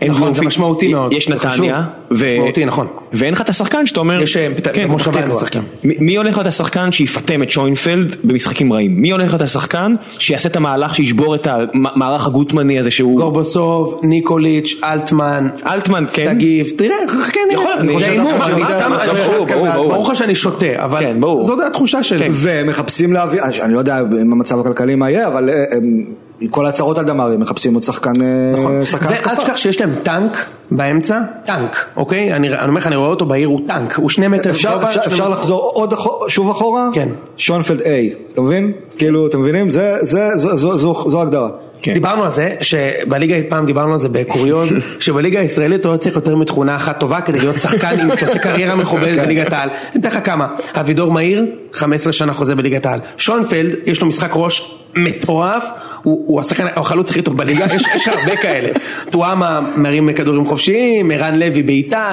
אין 0.00 0.10
נכון, 0.12 0.34
זה. 0.34 0.42
משמעותי 0.42 0.88
מאוד. 0.92 1.12
יש 1.12 1.28
נתניה. 1.28 1.82
משמעותי, 2.10 2.64
נכון. 2.64 2.86
ואין 3.12 3.32
לך 3.32 3.40
את 3.40 3.48
השחקן 3.48 3.86
שאתה 3.86 4.00
אומר, 4.00 4.22
יש, 4.22 4.36
אה, 4.36 4.48
כן, 4.72 4.86
ויין 4.90 4.98
תקווה. 4.98 5.26
משחקים. 5.36 5.62
מי 5.84 6.16
הולך 6.16 6.34
להיות 6.36 6.46
השחקן 6.46 6.92
שיפטם 6.92 7.42
את 7.42 7.50
שוינפלד 7.50 8.16
במשחקים 8.24 8.72
רעים? 8.72 9.02
מי 9.02 9.10
הולך 9.10 9.28
להיות 9.30 9.42
השחקן 9.42 9.94
שיעשה 10.18 10.48
את 10.48 10.56
המהלך 10.56 10.94
שישבור 10.94 11.34
את 11.34 11.46
המערך 11.74 12.26
הגוטמני 12.26 12.78
הזה 12.78 12.90
שהוא... 12.90 13.16
גורבוסוב, 13.20 14.00
ניקוליץ', 14.02 14.80
אלטמן, 14.84 15.48
אלטמן, 15.66 16.04
כן. 16.12 16.32
שגיב, 16.34 16.66
תראה, 16.76 16.96
חכה 17.08 17.40
נראה. 17.50 17.64
זה 17.98 18.06
הימור, 18.10 18.32
אני 18.32 18.40
שאני 18.42 18.64
סתם- 18.64 18.92
יודע, 19.40 19.54
אני- 19.54 19.72
ברור. 19.74 20.12
לך 20.12 20.16
שאני 20.16 20.34
שותה, 20.34 20.66
אבל 20.84 21.00
כן, 21.00 21.20
ברור. 21.20 21.44
זאת 21.44 21.58
התחושה 21.66 22.02
שלי. 22.02 22.28
ומחפשים 22.32 23.12
להביא, 23.12 23.40
אני 23.62 23.74
לא 23.74 23.78
יודע 23.78 24.00
אם 24.22 24.32
המצב 24.32 24.60
הכלכלי 24.60 24.94
מה 24.94 25.10
יהיה, 25.10 25.26
אבל 25.28 25.50
אה, 25.50 25.64
הם- 25.76 26.04
עם 26.40 26.48
כל 26.48 26.66
ההצהרות 26.66 26.98
על 26.98 27.04
דמרי, 27.04 27.36
מחפשים 27.36 27.74
עוד 27.74 27.82
שחקן 27.82 28.12
אה, 28.22 28.86
שחקן 28.86 29.06
ואל 29.06 29.14
התקפה. 29.14 29.36
תשכח 29.36 29.56
שיש 29.56 29.80
להם 29.80 29.90
טנק 30.02 30.32
באמצע, 30.70 31.18
טנק, 31.46 31.86
אוקיי? 31.96 32.32
אני 32.34 32.48
אומר 32.48 32.80
לך, 32.80 32.86
אני 32.86 32.96
רואה 32.96 33.08
אותו 33.08 33.26
בעיר, 33.26 33.48
הוא 33.48 33.60
טנק, 33.68 33.96
הוא 33.96 34.08
שני 34.08 34.28
מטר 34.28 34.50
אפשר, 34.50 34.72
גובה, 34.74 34.88
אפשר, 34.88 35.00
שני 35.02 35.12
אפשר 35.12 35.24
מטר- 35.24 35.32
לחזור 35.38 35.70
עוד 35.74 35.94
שוב 36.28 36.50
אחורה? 36.50 36.88
כן. 36.92 37.08
שונפלד 37.36 37.80
A, 37.80 37.84
אתה 38.32 38.40
מבין? 38.40 38.72
כאילו, 38.98 39.26
אתם 39.26 39.40
מבינים? 39.40 39.70
זה, 39.70 39.96
זה, 40.00 40.28
זו, 40.36 40.56
זו, 40.56 40.78
זו, 40.78 41.04
זו 41.10 41.18
ההגדרה. 41.18 41.48
כן. 41.82 41.94
דיברנו 41.94 42.24
על 42.24 42.30
זה, 42.32 42.54
שבליגה, 42.60 43.34
פעם 43.48 43.66
דיברנו 43.66 43.92
על 43.92 43.98
זה 43.98 44.08
בקוריוז, 44.08 44.68
שבליגה 45.00 45.40
הישראלית 45.40 45.84
הוא 45.84 45.92
לא 45.92 45.96
צריך 45.98 46.16
יותר 46.16 46.36
מתכונה 46.36 46.76
אחת 46.76 47.00
טובה 47.00 47.20
כדי 47.20 47.38
להיות 47.38 47.58
שחקן 47.58 48.00
עם 48.00 48.16
שעושה 48.16 48.38
קריירה 48.38 48.74
מכובדת 48.74 49.16
בליגת 49.18 49.52
העל. 49.52 49.68
אני 49.92 50.00
אתן 50.00 50.08
לך 50.08 50.18
כמה, 50.24 50.46
אבידור 50.74 51.12
מאיר, 51.12 51.44
15 51.72 52.12
שנה 52.12 52.32
חוזה 52.32 52.54
בליגת 52.54 52.86
העל. 52.86 53.00
שונפלד, 53.16 53.74
יש 53.86 54.00
לו 54.00 54.06
משחק 54.06 54.30
ראש 54.34 54.79
מטורף, 54.96 55.64
הוא 56.02 56.24
הוא 56.26 56.40
השחקן, 56.40 56.62
הוא 56.62 56.80
החלוץ 56.80 57.10
הכי 57.10 57.22
טוב 57.22 57.36
בליגה, 57.36 57.66
יש 57.74 57.82
יש 57.94 58.08
הרבה 58.08 58.36
כאלה. 58.36 58.68
טואמה 59.10 59.60
מרים 59.76 60.12
כדורים 60.14 60.46
חופשיים, 60.46 61.10
ערן 61.10 61.38
לוי 61.38 61.62
בעיטה, 61.62 62.12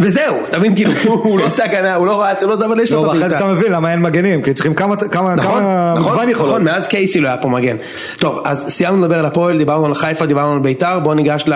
וזהו, 0.00 0.36
אתה 0.48 0.58
מבין, 0.58 0.74
כאילו, 0.74 0.92
הוא 1.04 1.38
לא 1.38 1.46
עושה 1.46 1.64
הגנה, 1.64 1.94
הוא 1.94 2.06
לא 2.06 2.22
רץ, 2.22 2.42
הוא 2.42 2.50
לא 2.50 2.56
זה, 2.56 2.64
אבל 2.64 2.80
יש 2.80 2.92
לו 2.92 2.96
לא, 2.96 3.02
את 3.02 3.06
ואחרי 3.06 3.24
הבעיטה. 3.24 3.38
זה 3.38 3.44
אתה 3.44 3.54
מבין 3.54 3.72
למה 3.72 3.92
אין 3.92 4.02
מגנים, 4.02 4.42
כי 4.42 4.54
צריכים 4.54 4.74
כמה, 4.74 4.96
כמה, 4.96 5.34
נכון, 5.34 5.54
כמה 5.54 5.94
נכון, 5.98 6.12
מגוון 6.12 6.28
יכולות. 6.28 6.52
נכון, 6.52 6.64
מאז 6.64 6.88
קייסי 6.88 7.20
לא 7.20 7.28
היה 7.28 7.36
פה 7.36 7.48
מגן. 7.48 7.76
טוב, 8.18 8.42
אז 8.44 8.66
סיימנו 8.68 9.00
לדבר 9.00 9.18
על 9.18 9.26
הפועל, 9.26 9.58
דיברנו 9.58 9.86
על 9.86 9.94
חיפה, 9.94 10.26
דיברנו 10.26 10.52
על 10.52 10.58
ביתר, 10.58 10.98
בואו 10.98 11.14
ניגש 11.14 11.44
ל... 11.46 11.54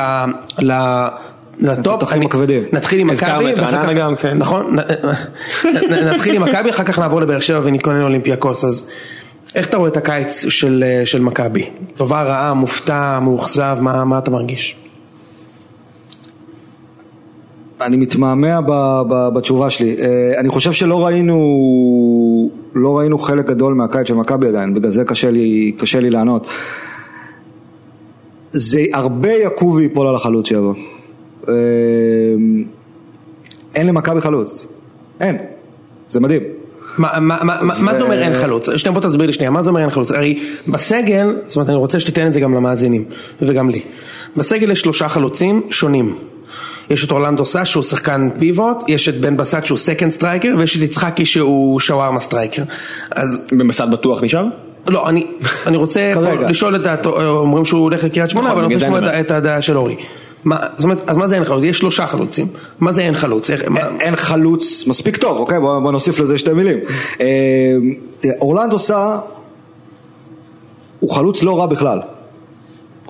ל... 0.59 0.73
לטופ. 1.61 2.03
נתחיל 2.73 3.01
עם 3.01 3.07
מכבי, 3.07 3.55
כן. 4.17 4.39
נכון, 4.39 4.77
נתחיל 6.13 6.35
עם 6.35 6.43
מכבי, 6.43 6.71
אחר 6.71 6.85
כך 6.85 6.99
נעבור 6.99 7.21
לבאר 7.21 7.41
שבע 7.41 7.61
ונתכונן 7.65 8.01
לאולימפיאקוס, 8.01 8.65
אז 8.65 8.89
איך 9.55 9.69
אתה 9.69 9.77
רואה 9.77 9.89
את 9.89 9.97
הקיץ 9.97 10.45
של 10.49 10.85
של 11.05 11.21
מכבי? 11.21 11.71
טובה, 11.97 12.23
רעה, 12.23 12.55
מופתע, 12.55 13.19
מאוכזב, 13.23 13.79
מה 13.81 14.05
מה 14.05 14.19
אתה 14.19 14.31
מרגיש? 14.31 14.77
אני 17.81 17.97
מתמהמה 17.97 18.61
בתשובה 19.35 19.71
שלי. 19.71 19.97
אה, 19.99 20.41
אני 20.41 20.49
חושב 20.49 20.73
שלא 20.73 21.07
ראינו, 21.07 22.51
לא 22.75 22.99
ראינו 22.99 23.19
חלק 23.19 23.47
גדול 23.47 23.75
מהקיץ 23.75 24.09
של 24.09 24.15
מכבי 24.15 24.49
עדיין, 24.49 24.75
בגלל 24.75 24.91
זה 24.91 25.05
קשה 25.05 25.31
לי, 25.31 25.73
קשה 25.79 26.01
לי 26.01 26.11
לענות. 26.11 26.47
זה 28.53 28.81
הרבה 28.93 29.33
יקום 29.33 29.71
ויפול 29.71 30.07
על 30.07 30.15
החלוץ 30.15 30.49
שיבוא. 30.49 30.75
אה, 31.49 31.55
אין 33.75 33.87
למכבי 33.87 34.21
חלוץ. 34.21 34.67
אין. 35.21 35.37
זה 36.09 36.21
מדהים. 36.21 36.60
מה- 37.01 37.95
זה 37.97 38.03
אומר 38.03 38.23
אין 38.23 38.35
חלוץ? 38.35 38.69
שנייה 38.77 38.93
בוא 38.93 39.09
תסביר 39.09 39.27
לי 39.27 39.33
שנייה, 39.33 39.51
מה 39.51 39.63
זה 39.63 39.71
אומר 39.71 39.81
אין 39.81 39.91
חלוץ? 39.91 40.11
הרי 40.13 40.39
בסגל, 40.69 41.27
זאת 41.47 41.57
אומרת 41.57 41.69
אני 41.69 41.77
רוצה 41.77 42.01
שתיתן 42.01 42.27
את 42.27 42.33
זה 42.33 42.41
גם 42.41 42.55
למאזינים 42.55 43.05
וגם 43.43 43.71
לי. 43.71 43.83
בסגל 44.37 44.71
יש 44.71 44.81
שלושה 44.81 45.09
חלוצים 45.09 45.63
שונים. 45.71 46.15
יש 46.91 47.05
את 47.05 47.11
אורלנדו 47.11 47.45
סאס 47.45 47.69
שהוא 47.69 47.83
שחקן 47.83 48.29
פיבוט, 48.39 48.85
יש 48.89 49.09
את 49.09 49.21
בן 49.21 49.37
בסט 49.37 49.65
שהוא 49.65 49.79
second 49.79 50.11
striker 50.11 50.49
ויש 50.59 50.77
את 50.77 50.83
יצחקי 50.83 51.25
שהוא 51.25 51.81
שווארמה 51.81 52.21
striker. 52.21 52.63
אז 53.11 53.41
בן 53.53 53.68
בסט 53.68 53.91
בטוח 53.91 54.23
נשאר? 54.23 54.45
לא, 54.89 55.09
אני, 55.09 55.27
אני 55.67 55.77
רוצה 55.77 56.13
לשאול 56.49 56.77
את 56.77 56.83
דעתו, 56.83 57.23
אומרים 57.23 57.65
שהוא 57.65 57.81
הולך 57.83 58.05
לקריית 58.05 58.31
שמונה, 58.31 58.47
נכון, 58.47 58.59
אבל 58.59 58.65
אני 58.67 58.75
רוצה 58.75 58.87
לשמוע 58.87 59.21
את 59.21 59.31
הדעה 59.31 59.63
של 59.63 59.77
אורי. 59.77 59.97
זאת 60.45 60.85
אומרת, 60.85 61.03
אז 61.07 61.17
מה 61.17 61.27
זה 61.27 61.35
אין 61.35 61.45
חלוץ? 61.45 61.65
יש 61.65 61.79
שלושה 61.79 62.07
חלוצים. 62.07 62.47
מה 62.81 62.93
זה 62.93 63.01
אין 63.01 63.17
חלוץ? 63.17 63.51
אין- 64.01 64.17
חלוץ 64.17 64.85
מספיק 64.87 65.17
טוב, 65.17 65.39
אוקיי? 65.39 65.61
בוא, 65.61 65.93
נוסיף 65.93 66.21
לזה 66.21 66.39
שתי 66.39 66.53
מילים. 66.53 66.79
תראה, 68.21 68.35
אורלנדו 68.41 68.79
סא 68.79 69.17
הוא 71.01 71.11
חלוץ 71.11 71.43
לא 71.43 71.59
רע 71.59 71.67
בכלל. 71.67 72.01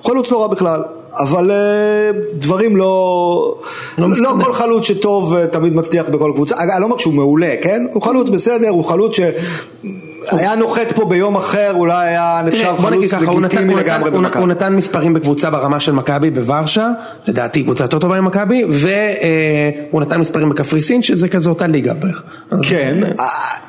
חלוץ 0.03 0.31
לא 0.31 0.41
רע 0.41 0.47
בכלל, 0.47 0.81
אבל 1.19 1.51
אה, 1.51 2.11
דברים 2.33 2.75
לא... 2.75 3.55
לא 3.97 4.07
לא. 4.17 4.33
כל 4.43 4.53
חלוץ 4.53 4.83
שטוב 4.83 5.35
אה, 5.35 5.47
תמיד 5.47 5.73
מצליח 5.73 6.09
בכל 6.09 6.31
קבוצה. 6.35 6.55
אני 6.55 6.81
לא 6.81 6.85
אומר 6.85 6.97
שהוא 6.97 7.13
מעולה, 7.13 7.53
כן? 7.61 7.85
הוא 7.93 8.01
חלוץ 8.01 8.29
בסדר, 8.29 8.69
הוא 8.69 8.85
חלוץ 8.85 9.15
שהיה 9.15 10.55
נוחת 10.55 10.91
פה 10.91 11.05
ביום 11.05 11.35
אחר, 11.35 11.73
אולי 11.75 12.07
היה 12.07 12.41
נחשב 12.45 12.73
חלוץ 12.81 13.13
לגיטימי 13.13 13.75
לגמרי 13.75 14.11
במכבי. 14.11 14.41
הוא 14.41 14.47
נתן 14.47 14.75
מספרים 14.75 15.13
בקבוצה 15.13 15.49
ברמה 15.49 15.79
של 15.79 15.91
מכבי 15.91 16.31
בוורשה, 16.31 16.89
לדעתי 17.27 17.63
קבוצה 17.63 17.83
יותר 17.83 17.99
טובה 17.99 18.21
ממכבי, 18.21 18.63
והוא 18.69 20.01
נתן 20.01 20.19
מספרים 20.19 20.49
בקפריסין, 20.49 21.01
שזה 21.01 21.27
כזה 21.27 21.49
אותה 21.49 21.67
ליגה 21.67 21.93
בערך. 21.93 22.21
כן, 22.61 22.99
אה, 23.19 23.25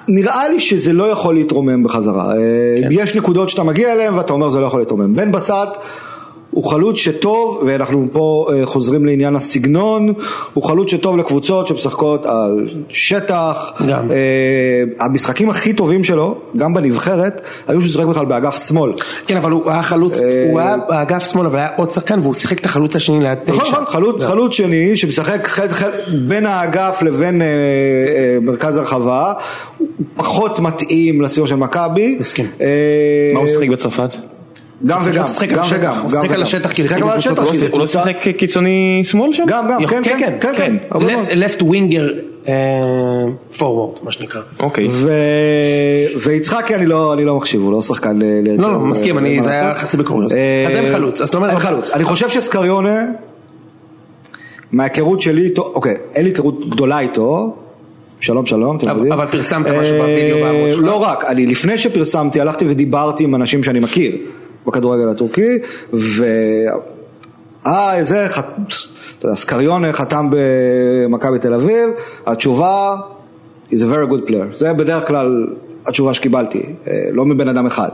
נראה 0.09 0.49
לי 0.49 0.61
שזה 0.61 0.93
לא 0.93 1.05
יכול 1.05 1.35
להתרומם 1.35 1.83
בחזרה. 1.83 2.33
אה, 2.33 2.39
כן. 2.81 2.89
יש 2.91 3.17
נקודות 3.17 3.51
שאתה 3.51 3.63
מגיע 3.63 3.93
אליהן 3.93 4.15
ואתה 4.15 4.33
אומר 4.33 4.51
זה 4.51 4.61
לא 4.61 4.67
יכול 4.67 4.81
להתרומם. 4.81 5.15
בן 5.15 5.33
בסט 5.33 5.53
הוא 6.53 6.65
חלוץ 6.65 6.97
שטוב, 6.97 7.63
ואנחנו 7.67 8.07
פה 8.13 8.47
אה, 8.53 8.67
חוזרים 8.67 9.07
לעניין 9.07 9.37
הסגנון, 9.37 10.13
הוא 10.55 10.65
חלוץ 10.65 10.91
שטוב 10.91 11.17
לקבוצות 11.17 11.67
שמשחקות 11.67 12.27
על 12.27 12.69
שטח. 12.89 13.73
גם. 13.89 14.11
אה, 14.11 15.07
המשחקים 15.07 15.51
הכי 15.51 15.73
טובים 15.73 16.05
שלו, 16.05 16.35
גם 16.57 16.75
בנבחרת, 16.75 17.41
היו 17.69 17.83
שהוא 17.83 17.93
שיחק 17.93 18.07
בכלל 18.07 18.25
באגף 18.25 18.69
שמאל. 18.69 18.93
כן, 19.27 19.37
אבל 19.37 19.51
הוא 19.51 19.71
היה 19.71 19.83
חלוץ, 19.83 20.21
אה, 20.21 20.47
הוא 20.51 20.61
היה 20.61 20.77
באגף 20.89 21.33
שמאל, 21.33 21.47
אבל 21.47 21.59
היה 21.59 21.69
עוד 21.77 21.91
שחקן 21.91 22.19
והוא 22.19 22.35
שיחק 22.35 22.59
את 22.59 22.67
החלוץ 22.67 22.97
השני 22.97 23.21
ליד 23.21 23.39
תשע. 23.45 23.53
נכון, 23.53 23.73
נכון, 23.73 23.85
חלוץ, 23.87 24.23
חלוץ 24.23 24.53
שני 24.53 24.97
שמשחק 24.97 25.47
חל, 25.47 25.69
חל, 25.69 25.91
בין 26.29 26.47
האגף 26.47 27.03
לבין 27.03 27.43
אה, 27.43 27.47
אה, 27.47 28.39
מרכז 28.43 28.77
הרחבה, 28.77 29.33
הוא 29.79 29.89
פחות 30.17 30.59
מתאים 30.59 31.23
לסיור 31.23 31.47
של 31.47 31.57
מכבי. 31.57 32.17
מסכים. 32.21 32.47
אה, 32.61 32.67
מה 33.35 33.41
הוא 33.41 33.49
שיחק 33.49 33.69
בצרפת? 33.69 34.32
גם 34.87 35.01
וגם, 35.05 35.25
גם 35.55 35.65
וגם. 35.71 35.95
הוא 35.95 36.11
גם 36.11 36.21
שיחק 36.21 36.25
על 36.25 36.31
וגם. 36.31 36.43
השטח 36.43 36.75
שיחק 36.75 37.03
על 37.03 37.09
השטח, 37.09 37.43
לא 37.43 37.51
הוא 37.71 37.81
לא 37.81 37.87
שיחק 37.87 38.17
קיצוני 38.37 39.01
שמאל 39.05 39.33
שם? 39.33 39.45
גם, 39.47 39.69
גם, 39.71 39.87
כן, 39.87 40.03
כן, 40.41 40.53
כן. 40.57 40.77
לפט 41.31 41.63
ווינגר 41.63 42.09
פורוורד, 43.59 43.99
מה 44.03 44.11
שנקרא. 44.11 44.41
אוקיי. 44.61 44.89
ויצחקי 46.23 46.75
אני 46.75 46.87
לא, 46.87 47.13
אני 47.13 47.25
לא 47.25 47.37
מחשיב, 47.37 47.61
הוא 47.61 47.73
לא 47.73 47.83
שחקן. 47.83 48.19
להרכב, 48.23 48.61
לא, 48.63 48.73
לא, 48.73 48.79
מסכים, 48.81 49.19
אה, 49.19 49.37
מה 49.37 49.43
זה 49.43 49.51
היה. 49.51 49.75
חצי 49.75 49.97
בקוריוז. 49.97 50.33
אה, 50.33 50.65
אז 50.69 50.77
אין 50.77 50.93
חלוץ, 50.93 51.21
אז 51.21 51.29
אתה 51.29 51.37
אומר- 51.39 51.49
אין 51.51 51.59
חלוץ, 51.59 51.91
אני 51.91 52.05
חושב 52.05 52.29
שסקריונה, 52.29 53.05
מההיכרות 54.73 55.21
שלי 55.21 55.43
איתו, 55.43 55.63
אוקיי, 55.63 55.95
אין 56.15 56.25
לי 56.25 56.31
היכרות 56.31 56.71
גדולה 56.71 57.01
איתו, 57.01 57.57
שלום 58.21 58.47
שלום, 58.47 58.77
אתם 58.77 58.89
יודעים. 58.89 59.13
אבל 59.13 59.27
פרסמת 59.27 59.67
אה, 59.67 59.81
משהו 59.81 59.97
בווידאו 59.97 60.37
בעמוד 60.43 60.73
שלך. 60.73 60.85
לא 60.85 60.97
רק, 60.97 61.25
אני 61.25 61.47
לפני 61.47 61.79
שפרסמתי 61.79 62.41
הלכתי 62.41 62.65
ודיברתי 62.69 63.25
עם 63.25 63.35
אנשים 63.35 63.65
שאני 63.65 63.81
מכיר 63.81 64.17
בכדורגל 64.67 65.09
הטורקי, 65.09 65.59
ו... 65.93 66.25
אה, 67.67 68.05
זה, 68.05 68.27
ח- 68.31 68.39
אתה 69.19 69.27
יודע, 69.27 69.37
סקריונה 69.37 69.93
חתם 69.93 70.29
במכבי 70.31 71.39
תל 71.39 71.55
אביב, 71.55 71.89
התשובה, 72.27 72.97
is 73.71 73.75
a 73.75 73.93
very 73.93 74.13
good 74.13 74.29
player, 74.31 74.57
זה 74.57 74.73
בדרך 74.73 75.07
כלל 75.07 75.47
התשובה 75.87 76.15
שקיבלתי, 76.15 76.63
אה, 76.89 76.93
לא 77.13 77.25
מבן 77.25 77.49
אדם 77.49 77.67
אחד. 77.67 77.89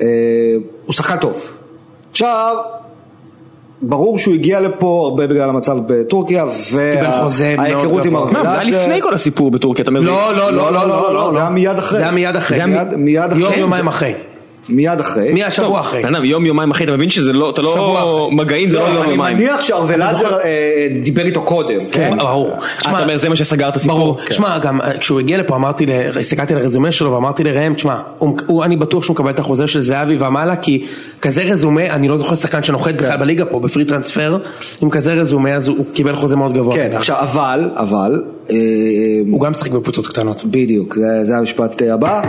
אה, 0.00 0.06
הוא 0.86 0.92
שחקן 0.94 1.16
טוב. 1.16 1.42
עכשיו, 2.10 2.56
ברור 3.82 4.18
שהוא 4.18 4.34
הגיע 4.34 4.60
לפה 4.60 5.02
הרבה 5.10 5.26
בגלל 5.26 5.48
המצב 5.48 5.78
בטורקיה, 5.86 6.44
וההיכרות 6.72 8.04
עם. 8.04 8.12
מה, 8.12 8.26
זה 8.30 8.50
היה 8.50 8.64
לפני 8.64 9.02
כל 9.02 9.14
הסיפור 9.14 9.50
בטורקיה, 9.50 9.82
אתה 9.82 9.90
אומר? 9.90 10.00
לא, 10.00 10.36
לא, 10.36 10.52
לא, 10.52 10.72
לא, 10.72 10.88
לא, 10.88 11.14
לא, 11.14 11.32
זה 11.32 11.40
היה 11.40 11.50
מיד 11.50 11.78
אחרי. 11.78 11.98
זה 11.98 12.04
היה 12.04 12.12
מיד 12.12 12.36
אחרי. 12.36 12.56
זה 12.56 12.64
היה 12.64 12.86
מיד- 12.96 13.32
אחרי. 13.32 13.40
יום, 13.42 13.52
כן, 13.52 13.60
יומיים 13.60 13.84
זה- 13.84 13.90
אחרי. 13.90 14.14
מיד 14.68 15.00
אחרי. 15.00 15.32
מי 15.32 15.44
השבוע 15.44 15.80
אחרי. 15.80 16.04
אדם, 16.04 16.24
יום 16.24 16.46
יומיים 16.46 16.70
אחרי, 16.70 16.84
אתה 16.84 16.92
מבין 16.92 17.10
שזה 17.10 17.32
לא, 17.32 17.50
אתה 17.50 17.62
שבוע 17.62 18.00
לא. 18.00 18.28
מגעים 18.32 18.70
זה 18.70 18.78
לא 18.78 18.82
יום 18.82 19.02
אני 19.02 19.10
יומיים. 19.10 19.36
מניח 19.36 19.60
שארוולאזר 19.60 20.38
אה, 20.38 20.86
דיבר 21.02 21.22
איתו 21.22 21.42
קודם, 21.42 21.90
כן? 21.92 22.18
ברור. 22.18 22.50
אה, 22.50 22.58
תשמע, 22.80 22.92
אתה 22.92 23.02
אומר 23.02 23.16
זה 23.16 23.28
מה 23.28 23.36
שסגר 23.36 23.68
את 23.68 23.76
הסיפור? 23.76 23.98
ברור, 23.98 24.18
כן. 24.18 24.24
תשמע, 24.24 24.58
גם 24.58 24.80
אה, 24.80 24.98
כשהוא 24.98 25.20
הגיע 25.20 25.38
לפה 25.38 25.56
אמרתי, 25.56 25.86
הסתכלתי 26.20 26.54
על 26.54 26.60
הרזומה 26.60 26.92
שלו 26.92 27.12
ואמרתי 27.12 27.44
לראם, 27.44 27.74
תשמע, 27.74 27.96
אני 28.64 28.76
בטוח 28.76 29.04
שהוא 29.04 29.14
מקבל 29.14 29.30
את 29.30 29.38
החוזה 29.38 29.66
של 29.66 29.80
זהבי 29.80 30.16
ומעלה, 30.18 30.56
כי 30.56 30.86
כזה 31.20 31.42
רזומה, 31.42 31.86
אני 31.90 32.08
לא 32.08 32.16
זוכר 32.16 32.34
שחקן 32.34 32.62
שנוחת 32.62 32.94
בכלל 32.94 33.16
בליגה 33.16 33.44
פה, 33.44 33.60
בפרי 33.60 33.84
טרנספר, 33.84 34.38
עם 34.82 34.90
כזה 34.90 35.12
רזומה 35.12 35.54
אז 35.54 35.68
הוא 35.68 35.86
קיבל 35.94 36.16
חוזה 36.16 36.36
מאוד 36.36 36.52
גבוה. 36.52 36.76
כן, 36.76 36.90
עכשיו, 36.94 37.16
אבל, 37.20 37.70
אבל, 37.76 38.22
הוא 39.30 39.40
גם 39.40 39.50
משחק 39.50 39.70
בקבוצות 39.70 40.06
קטנות. 40.06 40.44
בדיוק, 40.44 40.94
זה, 40.94 41.24
זה 41.24 41.36
המשפט 41.36 41.82
אה, 41.82 41.94
הבא. 41.94 42.22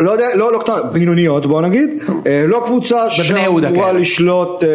לא 0.00 0.10
יודע, 0.10 0.26
לא, 0.34 0.52
לא 0.52 0.58
קטנות, 0.58 0.92
בינוניות 0.92 1.46
בוא 1.46 1.62
נגיד. 1.62 1.90
אה, 2.26 2.44
לא 2.46 2.62
קבוצה 2.64 3.10
שאמורה 3.10 3.62
כאלה. 3.72 3.92
לשלוט 3.92 4.64
אה, 4.64 4.68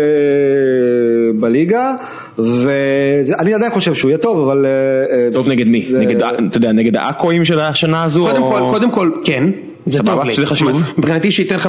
בליגה, 1.39 1.93
ואני 2.37 3.53
עדיין 3.53 3.71
חושב 3.71 3.93
שהוא 3.93 4.09
יהיה 4.09 4.17
טוב, 4.17 4.49
אבל... 4.49 4.65
אה, 4.65 5.15
אה, 5.17 5.29
טוב 5.33 5.49
נגד 5.49 5.67
מי? 5.67 5.85
נגד, 5.99 6.23
אתה 6.23 6.57
יודע, 6.57 6.71
נגד 6.71 6.97
העכואים 6.97 7.45
של 7.45 7.59
השנה 7.59 8.03
הזו? 8.03 8.25
קודם 8.25 8.43
כל, 8.43 8.59
קודם 8.71 8.91
כל, 8.91 9.11
כן. 9.23 9.49
זה 9.85 10.03
טוב 10.03 10.23
לי. 10.23 10.33
שזה 10.35 10.45
חשוב. 10.45 10.93
מבחינתי 10.97 11.31
שייתן 11.31 11.57
15-20 11.57 11.63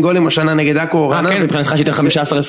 גולים 0.00 0.26
השנה 0.26 0.54
נגד 0.54 0.76
עכו 0.76 0.98
או 0.98 1.12
אה, 1.12 1.16
רעננה. 1.16 1.32
כן, 1.34 1.42
מבחינתך 1.42 1.72
שייתן 1.76 1.92
15-20 1.92 1.96
כן, 1.96 2.04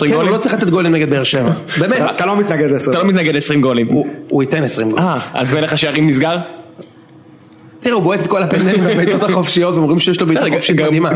הוא 0.06 0.16
גולים? 0.16 0.32
לא 0.34 0.38
צריך 0.38 0.54
לתת 0.54 0.70
גולים 0.70 0.92
נגד 0.92 1.10
באר 1.10 1.24
שבע. 1.24 1.52
באמת. 1.80 1.98
אתה- 2.16 2.26
לא 2.26 2.38
מתנגד 2.38 2.72
לזה. 2.72 2.92
אתה 2.92 3.00
לא 3.00 3.06
מתנגד 3.06 3.36
ל-20 3.36 3.60
גולים. 3.62 3.88
הוא- 3.88 4.08
הוא 4.30 4.44
ייתן 4.44 4.64
20 4.64 4.90
גולים. 4.92 5.06
אה, 5.06 5.18
אז 5.34 5.54
מלך 5.54 5.74
השערים 5.74 6.10
נסגר? 6.10 6.38
תראה, 7.80 7.96
הוא 7.96 8.04
בועט 8.04 8.20
את 8.22 8.28
כל 8.28 8.44
הפנדלים 8.44 8.86
והבעיטות 8.86 9.24
החופשיות, 9.24 9.76
ואומרים 9.76 10.00
שיש 10.00 10.22
לו 10.22 10.28
בעיטה 10.28 10.46
חופשית 10.54 10.80
מדהימה. 10.82 11.10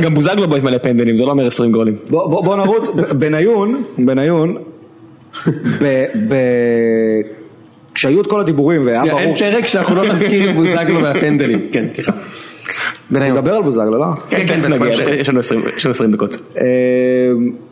גם 0.00 0.14
בוזגלו 0.14 0.48
בועט 0.48 0.62
מלא 0.62 0.78
פנדלים, 0.78 1.16
זה 1.16 1.24
לא 1.24 1.30
אומר 1.30 1.46
20 1.46 1.72
גולים. 1.72 1.94
בוא, 2.10 2.56
נרוץ, 2.56 2.88
בניון, 3.18 3.82
בניון, 3.98 4.56
כשהיו 7.94 8.20
את 8.20 8.26
כל 8.26 8.40
הדיבורים 8.40 8.86
והיה 8.86 9.02
אין 9.02 9.10
ברור, 9.10 9.36
ש- 9.36 9.42
פרק 9.42 9.66
שאנחנו 9.66 9.94
לא 9.94 10.12
נזכיר 10.12 10.50
את 10.50 10.54
בוזגלו 10.54 11.02
והפנדלים. 11.02 11.60
כן, 11.72 11.84
סליחה. 11.94 12.12
בניון. 13.10 13.36
נדבר 13.36 13.54
על 13.54 13.62
בוזגלו, 13.62 13.98
לא? 13.98 14.06
כן, 14.28 14.46
כן, 14.46 14.60
נגיע, 14.60 14.78
בהמשך. 14.78 15.04
יש 15.08 15.28
לנו 15.28 15.40
20 15.40 15.60
יש 15.76 15.86
לנו 15.86 15.94
20 15.94 16.12
דקות. 16.12 16.36
אה, 16.56 16.64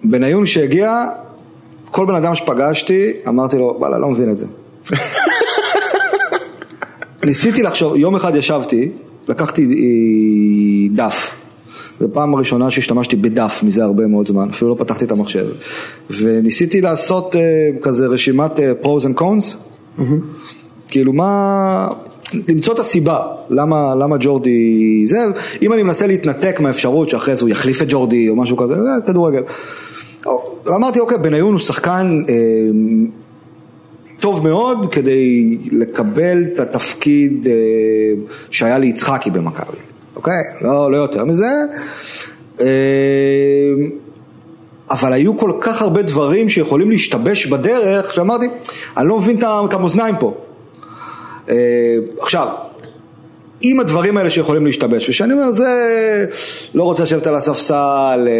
בניון 0.04 0.46
שהגיע, 0.46 1.06
כל 1.90 2.06
בן 2.06 2.14
אדם 2.14 2.34
שפגשתי, 2.34 3.12
אמרתי 3.28 3.58
לו, 3.58 3.76
וואלה, 3.78 3.98
לא 3.98 4.08
מבין 4.08 4.30
את 4.30 4.38
זה. 4.38 4.46
ניסיתי 7.24 7.62
לחשוב, 7.62 7.96
יום 7.96 8.16
אחד 8.16 8.36
ישבתי, 8.36 8.90
לקחתי 9.28 9.62
אה, 9.62 10.96
דף. 10.96 11.34
זו 12.00 12.08
פעם 12.12 12.34
הראשונה 12.34 12.70
שהשתמשתי 12.70 13.16
בדף 13.16 13.60
מזה 13.62 13.84
הרבה 13.84 14.06
מאוד 14.06 14.26
זמן, 14.26 14.48
אפילו 14.50 14.70
לא 14.70 14.74
פתחתי 14.78 15.04
את 15.04 15.12
המחשב. 15.12 15.46
וניסיתי 16.10 16.80
לעשות 16.80 17.36
אה, 17.36 17.40
כזה 17.82 18.06
רשימת 18.06 18.60
אה, 18.60 18.72
pros 18.82 19.04
and 19.04 19.20
cons, 19.20 19.56
כאילו 20.88 21.12
מה, 21.12 21.88
למצוא 22.48 22.74
את 22.74 22.78
הסיבה, 22.78 23.18
למה, 23.50 23.94
למה 23.94 24.16
ג'ורדי 24.20 25.02
זה, 25.06 25.24
אם 25.62 25.72
אני 25.72 25.82
מנסה 25.82 26.06
להתנתק 26.06 26.60
מהאפשרות 26.60 27.10
שאחרי 27.10 27.36
זה 27.36 27.42
הוא 27.42 27.50
יחליף 27.50 27.82
את 27.82 27.86
ג'ורדי 27.90 28.28
או 28.28 28.36
משהו 28.36 28.56
כזה, 28.56 28.74
זה 28.74 28.90
כדורגל. 29.06 29.42
אמרתי 30.68 31.00
אוקיי, 31.00 31.18
בניון 31.18 31.52
הוא 31.52 31.60
שחקן 31.60 32.22
אה, 32.28 32.34
טוב 34.20 34.48
מאוד 34.48 34.92
כדי 34.92 35.58
לקבל 35.72 36.44
את 36.44 36.60
התפקיד 36.60 37.48
אה, 37.50 37.52
שהיה 38.50 38.78
ליצחקי 38.78 39.30
במכבי, 39.30 39.76
אוקיי? 40.16 40.42
לא, 40.60 40.92
לא 40.92 40.96
יותר 40.96 41.24
מזה. 41.24 41.50
אה, 42.60 42.66
אבל 44.90 45.12
היו 45.12 45.38
כל 45.38 45.52
כך 45.60 45.82
הרבה 45.82 46.02
דברים 46.02 46.48
שיכולים 46.48 46.90
להשתבש 46.90 47.46
בדרך, 47.46 48.14
שאמרתי, 48.14 48.46
אני 48.96 49.08
לא 49.08 49.18
מבין 49.18 49.38
את 49.38 49.72
המאזניים 49.72 50.14
פה. 50.20 50.34
אה, 51.50 51.96
עכשיו, 52.20 52.48
עם 53.60 53.80
הדברים 53.80 54.16
האלה 54.16 54.30
שיכולים 54.30 54.66
להשתבש, 54.66 55.08
ושאני 55.08 55.32
אומר, 55.32 55.50
זה 55.50 55.66
לא 56.74 56.82
רוצה 56.82 57.02
לשבת 57.02 57.26
על 57.26 57.34
הספסל, 57.34 58.28
אה, 58.28 58.32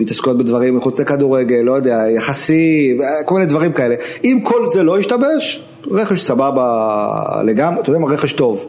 התעסקות 0.00 0.38
בדברים 0.38 0.76
מחוץ 0.76 1.00
לכדורגל, 1.00 1.56
לא 1.56 1.72
יודע, 1.72 1.98
יחסי, 2.16 2.98
אה, 3.00 3.24
כל 3.24 3.34
מיני 3.34 3.46
דברים 3.46 3.72
כאלה. 3.72 3.94
אם 4.24 4.40
כל 4.42 4.66
זה 4.66 4.82
לא 4.82 5.00
ישתבש, 5.00 5.60
רכש 5.90 6.22
סבבה 6.22 7.42
לגמרי, 7.44 7.80
אתה 7.80 7.90
יודע 7.90 7.98
מה, 7.98 8.12
רכש 8.14 8.32
טוב. 8.32 8.66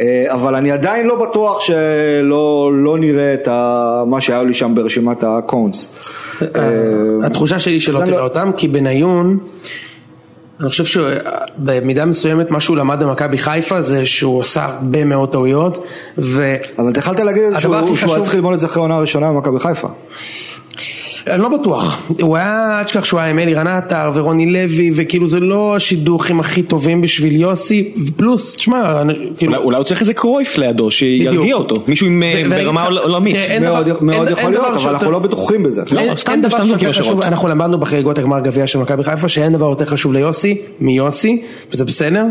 אה, 0.00 0.24
אבל 0.28 0.54
אני 0.54 0.72
עדיין 0.72 1.06
לא 1.06 1.14
בטוח 1.14 1.60
שלא 1.60 2.70
לא 2.74 2.98
נראה 2.98 3.34
את 3.34 3.48
ה, 3.48 4.02
מה 4.06 4.20
שהיה 4.20 4.42
לי 4.42 4.54
שם 4.54 4.74
ברשימת 4.74 5.24
הקונס. 5.24 5.88
אה, 6.42 6.46
התחושה 7.22 7.58
שלי 7.58 7.80
שלא 7.80 7.98
תראה 7.98 8.18
לא- 8.18 8.24
אותם, 8.24 8.50
כי 8.56 8.68
בניון, 8.68 9.38
אני 10.60 10.68
חושב 10.68 10.84
שבמידה 10.84 12.04
מסוימת 12.04 12.50
מה 12.50 12.60
שהוא 12.60 12.76
למד 12.76 13.02
במכבי 13.02 13.38
חיפה 13.38 13.82
זה 13.82 14.06
שהוא 14.06 14.40
עשה 14.40 14.64
הרבה 14.64 15.04
מאוד 15.04 15.32
טעויות, 15.32 15.84
ו... 16.18 16.56
אבל 16.78 16.90
אתה 16.90 16.98
יכלת 16.98 17.20
להגיד 17.20 17.42
שהוא 17.58 17.74
היה 17.74 18.20
צריך 18.22 18.34
ללמוד 18.34 18.54
את 18.54 18.60
זה 18.60 18.66
אחרי 18.66 18.80
העונה 18.80 18.94
הראשונה 18.96 19.32
במכבי 19.32 19.60
חיפה. 19.60 19.88
אני 21.26 21.42
לא 21.42 21.48
בטוח, 21.48 22.02
הוא 22.22 22.36
היה, 22.36 22.78
אל 22.78 22.84
תשכח 22.84 23.04
שהוא 23.04 23.20
היה 23.20 23.30
עם 23.30 23.38
אלירן 23.38 23.66
עטר 23.66 24.10
ורוני 24.14 24.46
לוי 24.46 24.90
וכאילו 24.94 25.28
זה 25.28 25.40
לא 25.40 25.76
השידוכים 25.76 26.40
הכי 26.40 26.62
טובים 26.62 27.00
בשביל 27.00 27.36
יוסי, 27.36 27.92
פלוס, 28.16 28.56
תשמע, 28.56 29.00
אני- 29.00 29.14
כאילו, 29.38 29.52
אולי- 29.52 29.64
אולי 29.64 29.76
הוא 29.76 29.84
צריך 29.84 30.00
איזה 30.00 30.14
קרויף 30.14 30.58
לידו 30.58 30.90
שירגיע. 30.90 31.54
אותו, 31.54 31.76
מישהו 31.88 32.06
עם, 32.06 32.22
ברמה 32.50 32.84
עולמית. 32.86 33.34
תראה, 33.34 33.44
אין 33.46 33.62
מאוד 33.62 33.86
דבר- 33.88 33.98
מאוד 34.00 34.26
אין- 34.26 34.32
יכול 34.32 34.44
אין 34.44 34.52
להיות, 34.52 34.76
אבל 34.76 34.90
אנחנו 34.90 35.10
לא 35.10 35.18
בטוחים 35.18 35.62
בזה. 35.62 35.82
לא, 35.92 36.00
אין- 36.00 36.16
סתם- 36.16 36.32
אין 36.32 36.40
דבר 36.40 36.48
סתם 36.50 36.58
שיותר 36.58 36.68
זורקים 36.68 36.88
חשוב, 36.88 37.02
השערות. 37.02 37.24
אנחנו 37.24 37.48
למדנו 37.48 37.78
בחגיגות 37.78 38.18
הגמר 38.18 38.40
גביע 38.40 38.66
של 38.66 38.78
מכבי 38.78 39.04
חיפה 39.04 39.28
שאין 39.28 39.52
דבר 39.52 39.68
יותר 39.68 39.86
חשוב 39.86 40.12
ליוסי 40.12 40.56
מיוסי, 40.80 41.42
וזה 41.72 41.84
בסדר, 41.84 42.24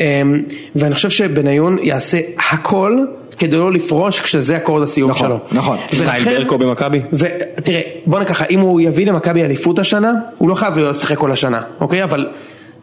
אמ, 0.00 0.42
ואני 0.76 0.94
חושב 0.94 1.10
שבניון 1.10 1.76
יעשה 1.82 2.18
הכל 2.50 2.98
כדי 3.38 3.56
לא 3.56 3.72
לפרוש 3.72 4.20
כשזה 4.20 4.56
אקורד 4.56 4.82
הסיום 4.82 5.10
נכון, 5.10 5.26
שלו. 5.26 5.38
נכון. 5.52 5.78
סטייל 5.94 6.08
ולכן- 6.28 6.38
ברקו 6.38 6.58
במכבי? 6.58 7.00
ותראה, 7.12 7.80
בוא 8.06 8.20
נקחה, 8.20 8.44
אם 8.50 8.60
הוא 8.60 8.80
יביא 8.80 9.06
למכבי 9.06 9.42
אליפות 9.42 9.78
השנה, 9.78 10.12
הוא 10.38 10.48
לא 10.48 10.54
חייב 10.54 10.78
לשחק 10.78 11.16
כל 11.16 11.32
השנה, 11.32 11.60
אוקיי? 11.80 12.04
אבל 12.04 12.26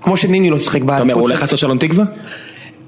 כמו 0.02 0.18
שניני 0.18 0.50
לא 0.50 0.60
שיחק 0.60 0.76
אתה 0.76 0.84
אומר, 0.84 0.94
הוא 0.94 1.00
באליפות, 1.08 1.22
הולך 1.22 1.42
לעשות 1.42 1.60
שלום 1.60 1.78
תקווה? 1.78 2.06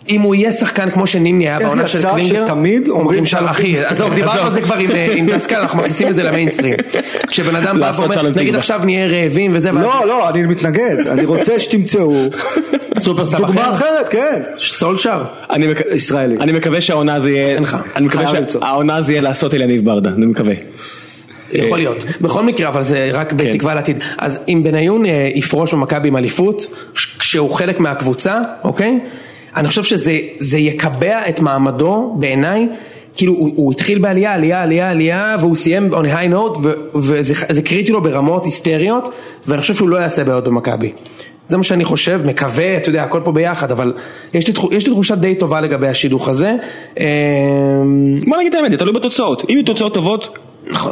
אם 0.10 0.22
הוא 0.22 0.36
יהיה 0.36 0.54
שחקן 0.54 0.92
כמו 0.92 1.08
שנימני 1.08 1.48
היה 1.48 1.58
איך 1.58 1.68
בעונה 1.68 1.88
של 1.88 2.00
יצא 2.00 2.12
קלינגר, 2.12 2.46
שתמיד 2.46 2.88
אומרים 2.88 3.26
שלום, 3.26 3.46
אחי, 3.46 3.80
עזוב, 3.86 4.14
דיברנו 4.14 4.42
על 4.42 4.52
זה 4.52 4.62
כבר 4.62 4.76
עם, 4.76 4.92
אה, 4.92 5.16
דסקל, 5.36 5.56
אנחנו 5.56 5.80
מכניסים 5.80 6.08
את 6.08 6.16
זה 6.16 6.24
למיינסטרים. 6.24 6.74
כשבן 7.28 7.56
אדם 7.56 7.80
בא 7.80 7.92
ואומר, 7.98 8.22
נגיד 8.22 8.44
תקווה." 8.44 8.58
עכשיו 8.58 8.82
נהיה 8.84 9.08
רעבים 9.08 9.56
וזה, 9.56 9.72
לא, 9.72 10.08
לא, 10.08 10.30
אני 10.30 10.44
מתנגד, 10.44 11.08
אני 11.08 11.26
רוצה 11.26 11.60
שתמצאו 11.60 12.30
סופר 13.00 13.26
סאב 13.26 13.42
דוגמה 13.42 13.62
אחר, 13.62 13.74
אחרת, 13.74 14.10
כן. 14.10 14.42
סולשר. 14.58 15.24
ישראלי. 15.94 16.38
אני 16.38 16.52
מקווה 16.52 16.82
שהעונה 16.82 17.20
זה 17.20 17.32
יהיה, 17.32 17.56
אין 17.56 17.64
לך. 17.64 17.78
אני 17.96 18.06
מקווה. 18.06 18.50
שהעונה 18.50 19.02
זה 19.02 19.14
יהיה 19.14 19.22
לעשות 19.22 19.54
אליניב 19.54 19.86
ברדה, 19.86 20.10
אני 20.10 20.26
מקווה. 20.26 20.54
יכול 21.54 21.78
להיות. 21.78 22.04
בכל 22.22 22.44
מקרה, 22.44 22.68
אבל 22.68 22.84
זה 22.84 23.10
רק 23.14 23.30
כן. 23.30 23.38
בתקווה 23.38 23.76
לעתיד. 23.76 23.98
אז 24.18 24.40
אם 24.48 24.62
בניון 24.64 25.06
אה, 25.06 25.30
יפרוש 25.36 25.74
במכבי 25.74 26.08
עם 26.08 26.18
אליפות, 26.18 26.68
כשהוא 27.20 27.52
חלק 27.52 27.80
מהקבוצה, 27.80 28.42
אוקיי? 28.64 29.00
אני 29.56 29.68
חושב 29.68 29.84
שזה 29.84 30.18
זה 30.38 30.58
יקבע 30.58 31.30
את 31.30 31.40
מעמדו 31.40 32.16
בעיניי. 32.20 32.68
כאילו 33.18 33.34
הוא, 33.34 33.52
הוא 33.56 33.72
התחיל 33.72 34.00
בעלייה, 34.00 34.34
עלייה, 34.34 34.64
עלייה, 34.64 34.92
עלייה, 34.92 35.36
והוא 35.40 35.56
סיים 35.56 35.94
on 35.94 36.06
high 36.06 36.32
note, 36.34 36.58
ו- 36.64 36.74
וזה 36.96 37.34
זה 37.50 37.62
קריטי 37.62 37.92
לו 37.92 38.02
ברמות 38.02 38.46
היסטריות, 38.46 39.10
ואני 39.48 39.62
חושב 39.62 39.74
שהוא 39.74 39.90
לא 39.90 39.98
יעשה 39.98 40.24
בעיות 40.24 40.44
במכבי. 40.44 40.92
זה 41.48 41.58
מה 41.58 41.64
שאני 41.64 41.86
חושב, 41.86 42.22
מקווה, 42.26 42.78
אתה 42.78 42.90
יודע, 42.90 43.04
הכל 43.04 43.22
פה 43.24 43.32
ביחד, 43.32 43.72
אבל 43.72 43.94
יש 44.34 44.48
לי, 44.48 44.54
תחו- 44.54 44.70
יש 44.74 44.88
לי 44.88 44.94
תחושה 44.94 45.16
די 45.16 45.36
טובה 45.36 45.62
לגבי 45.62 45.88
השידוך 45.88 46.28
הזה. 46.28 46.56
אה, 47.00 47.06
בוא 48.28 48.38
נגיד 48.38 48.54
את 48.56 48.60
האמת, 48.60 48.72
זה 48.72 48.78
תלוי 48.78 48.94
בתוצאות. 48.94 49.44
אם 49.50 49.56
יהיו 49.56 49.66
תוצאות 49.66 49.94
טובות, 49.94 50.38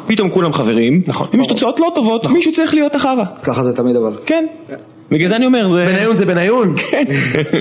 פתאום 0.07 0.29
כולם 0.29 0.53
חברים. 0.53 1.01
נכון. 1.07 1.27
אם 1.35 1.41
יש 1.41 1.47
תוצאות 1.47 1.79
לא 1.79 1.91
טובות, 1.95 2.25
מישהו 2.25 2.51
צריך 2.51 2.73
להיות 2.73 2.95
החרא. 2.95 3.23
ככה 3.43 3.63
זה 3.63 3.73
תמיד 3.75 3.95
אבל. 3.95 4.11
כן. 4.25 4.45
בגלל 5.13 5.29
זה 5.29 5.35
אני 5.35 5.45
אומר, 5.45 5.67
זה... 5.67 5.85
בניון 5.85 6.15
זה 6.15 6.25
בניון? 6.25 6.75
כן. 6.91 7.03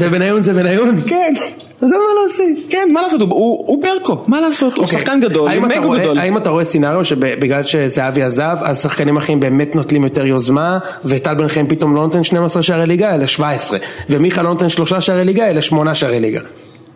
ובניון 0.00 0.42
זה 0.42 0.52
בניון? 0.52 1.00
כן. 1.00 1.32
אז 1.80 1.88
אין 1.92 2.00
מה 2.00 2.20
להוסיף. 2.20 2.66
כן, 2.70 2.88
מה 2.92 3.02
לעשות, 3.02 3.20
הוא- 3.20 3.82
ברקו, 3.82 4.16
מה 4.28 4.40
לעשות, 4.40 4.74
הוא 4.74 4.84
אוקיי. 4.84 4.98
שחקן 4.98 5.20
גדול, 5.20 5.50
הוא 5.50 5.66
אתה 5.66 5.78
מגו 5.78 5.88
רואה- 5.88 5.98
גדול. 6.00 6.18
האם 6.18 6.36
אתה 6.36 6.50
רואה 6.50 6.64
סצנריו 6.64 7.04
שבגלל 7.04 7.62
שזהבי 7.62 8.22
עזב, 8.22 8.56
אז 8.62 8.82
שחקנים 8.82 9.16
אחרים 9.16 9.40
באמת 9.40 9.74
נוטלים 9.74 10.04
יותר 10.04 10.26
יוזמה, 10.26 10.78
וטל 11.04 11.34
בן 11.34 11.48
חיים 11.48 11.66
פתאום 11.66 11.94
לא 11.96 12.02
נותן 12.02 12.22
12 12.24 12.62
שערי 12.62 12.86
ליגה, 12.86 13.14
אלא 13.14 13.26
17, 13.26 13.78
ומיכה 14.10 14.42
לא 14.42 14.48
נותן 14.48 14.68
3 14.68 14.92
שערי 14.94 15.24
ליגה, 15.24 15.50
אלא 15.50 15.60
8 15.60 15.94
שערי 15.94 16.20
ליגה. 16.20 16.40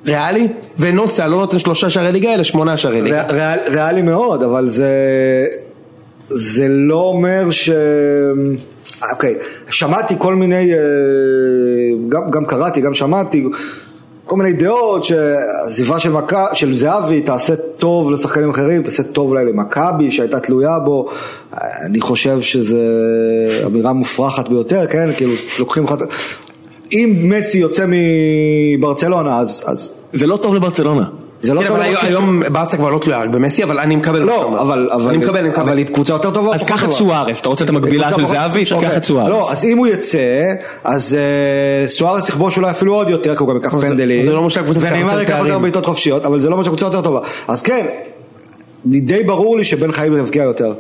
ריאלי? 0.07 0.49
ונוסה 0.79 1.27
לא 1.29 1.37
נותן 1.37 1.59
3 1.59 1.85
שערי 1.85 2.13
ליגה, 2.13 2.35
אלא 2.35 2.43
8 2.43 2.77
שערי 2.77 3.01
ליגה. 3.01 3.23
ריאל- 3.23 3.35
ריאל- 3.35 3.73
ריאלי 3.75 4.03
מאוד, 4.03 4.43
אבל 4.43 4.69
זה... 4.69 4.91
זה 6.21 6.67
לא 6.69 7.03
אומר 7.03 7.51
ש... 7.51 7.71
אוקיי, 9.13 9.35
שמעתי 9.71 10.15
כל 10.19 10.35
מיני, 10.35 10.75
אה, 10.75 10.79
גם, 12.09 12.31
גם 12.31 12.45
קראתי, 12.45 12.81
גם 12.81 12.95
שמעתי, 12.95 13.45
כל 14.25 14.37
מיני 14.37 14.53
דעות 14.53 15.05
שעזיבה 15.05 16.01
של. 16.01 16.13
של 16.55 16.77
זהבי 16.77 17.21
תעשה 17.21 17.57
טוב 17.57 18.11
לשחקנים 18.11 18.51
אחרים, 18.51 18.83
תעשה 18.83 19.03
טוב 19.03 19.31
אולי 19.31 19.45
למכבי 19.45 20.11
שהייתה 20.11 20.41
תלויה 20.41 20.79
בו, 20.79 21.09
אני 21.87 22.01
חושב 22.01 22.41
שזו 22.41 22.77
אמירה 23.67 23.93
מופרכת 23.93 24.49
ביותר, 24.49 24.87
כן, 24.87 25.13
כאילו 25.17 25.33
לוקחים 25.59 25.85
לך... 25.85 25.95
אם 26.93 27.17
מסי 27.23 27.59
יוצא 27.59 27.87
מברצלונה 27.89 29.39
אז, 29.39 29.63
אז 29.67 29.93
זה 30.13 30.27
לא 30.27 30.37
טוב 30.37 30.55
לברצלונה. 30.55 31.09
זה 31.41 31.55
לא 31.55 31.61
כן, 31.61 31.67
אבל. 31.67 31.83
היום 32.01 32.43
ברסה 32.53 32.77
כבר 32.77 32.91
לא 32.91 32.99
תלויה 32.99 33.23
רק 33.23 33.29
במסי, 33.29 33.65
אבל 33.65 33.79
אני 33.79 33.97
מקבל 33.97 34.25
מה 34.25 34.33
שאתה 34.33 34.45
לא. 34.45 34.61
אבל, 34.61 34.89
אבל, 34.93 35.09
אני 35.09 35.19
מקבל, 35.19 35.39
אני 35.39 35.49
מקבל. 35.49 35.63
אבל 35.63 35.79
היא 35.79 35.87
קבוצה 35.87 36.13
יותר 36.13 36.31
טובה. 36.31 36.55
אז 36.55 36.65
קח 36.65 36.85
את? 36.85 36.91
סוארס, 36.91 37.41
אתה 37.41 37.49
רוצה 37.49 37.65
את 37.65 37.69
המקבילה 37.69 38.09
של 38.17 38.27
זהבי? 38.27 38.65
קח 38.65 38.97
את 38.97 39.05
סוארס. 39.05 39.29
לא, 39.29 39.53
אז 39.53 39.65
אם 39.65 39.79
הוא 39.79 39.87
יצא, 39.87 40.53
אז 40.85 41.15
אה, 41.15 41.89
סוארס 41.89 42.29
יכבוש 42.29 42.57
אולי 42.57 42.71
אפילו 42.71 42.95
עוד 42.95 43.11
יותר, 43.11 43.35
כי 43.35 43.43
הוא 43.43 43.49
גם 43.49 43.57
ייקח 43.57 43.71
פנדלים. 43.71 44.25
זה 44.25 44.33
לא 44.33 44.39
אומר 44.39 44.49
שהקבוצה 44.49 44.81
ונאמר 44.83 45.11
יותר 45.11 45.21
ייקח 45.21 45.39
יותר. 45.39 45.59
בעיטות 45.59 45.87
חופשיות, 45.87 46.25
אבל 46.25 46.39
זה 46.39 46.49
לא 46.49 46.55
אומר 46.55 46.65
שהקבוצה 46.65 46.87
יותר 46.87 47.03
טובה. 47.03 47.21
אז 47.49 47.63
כן, 47.63 47.87
די 48.87 49.23
ברור 49.23 49.59
לי 49.59 49.65
שבן 49.65 49.93
חיים 49.93 50.17
יבקיע 50.17 50.43
יותר. 50.43 50.73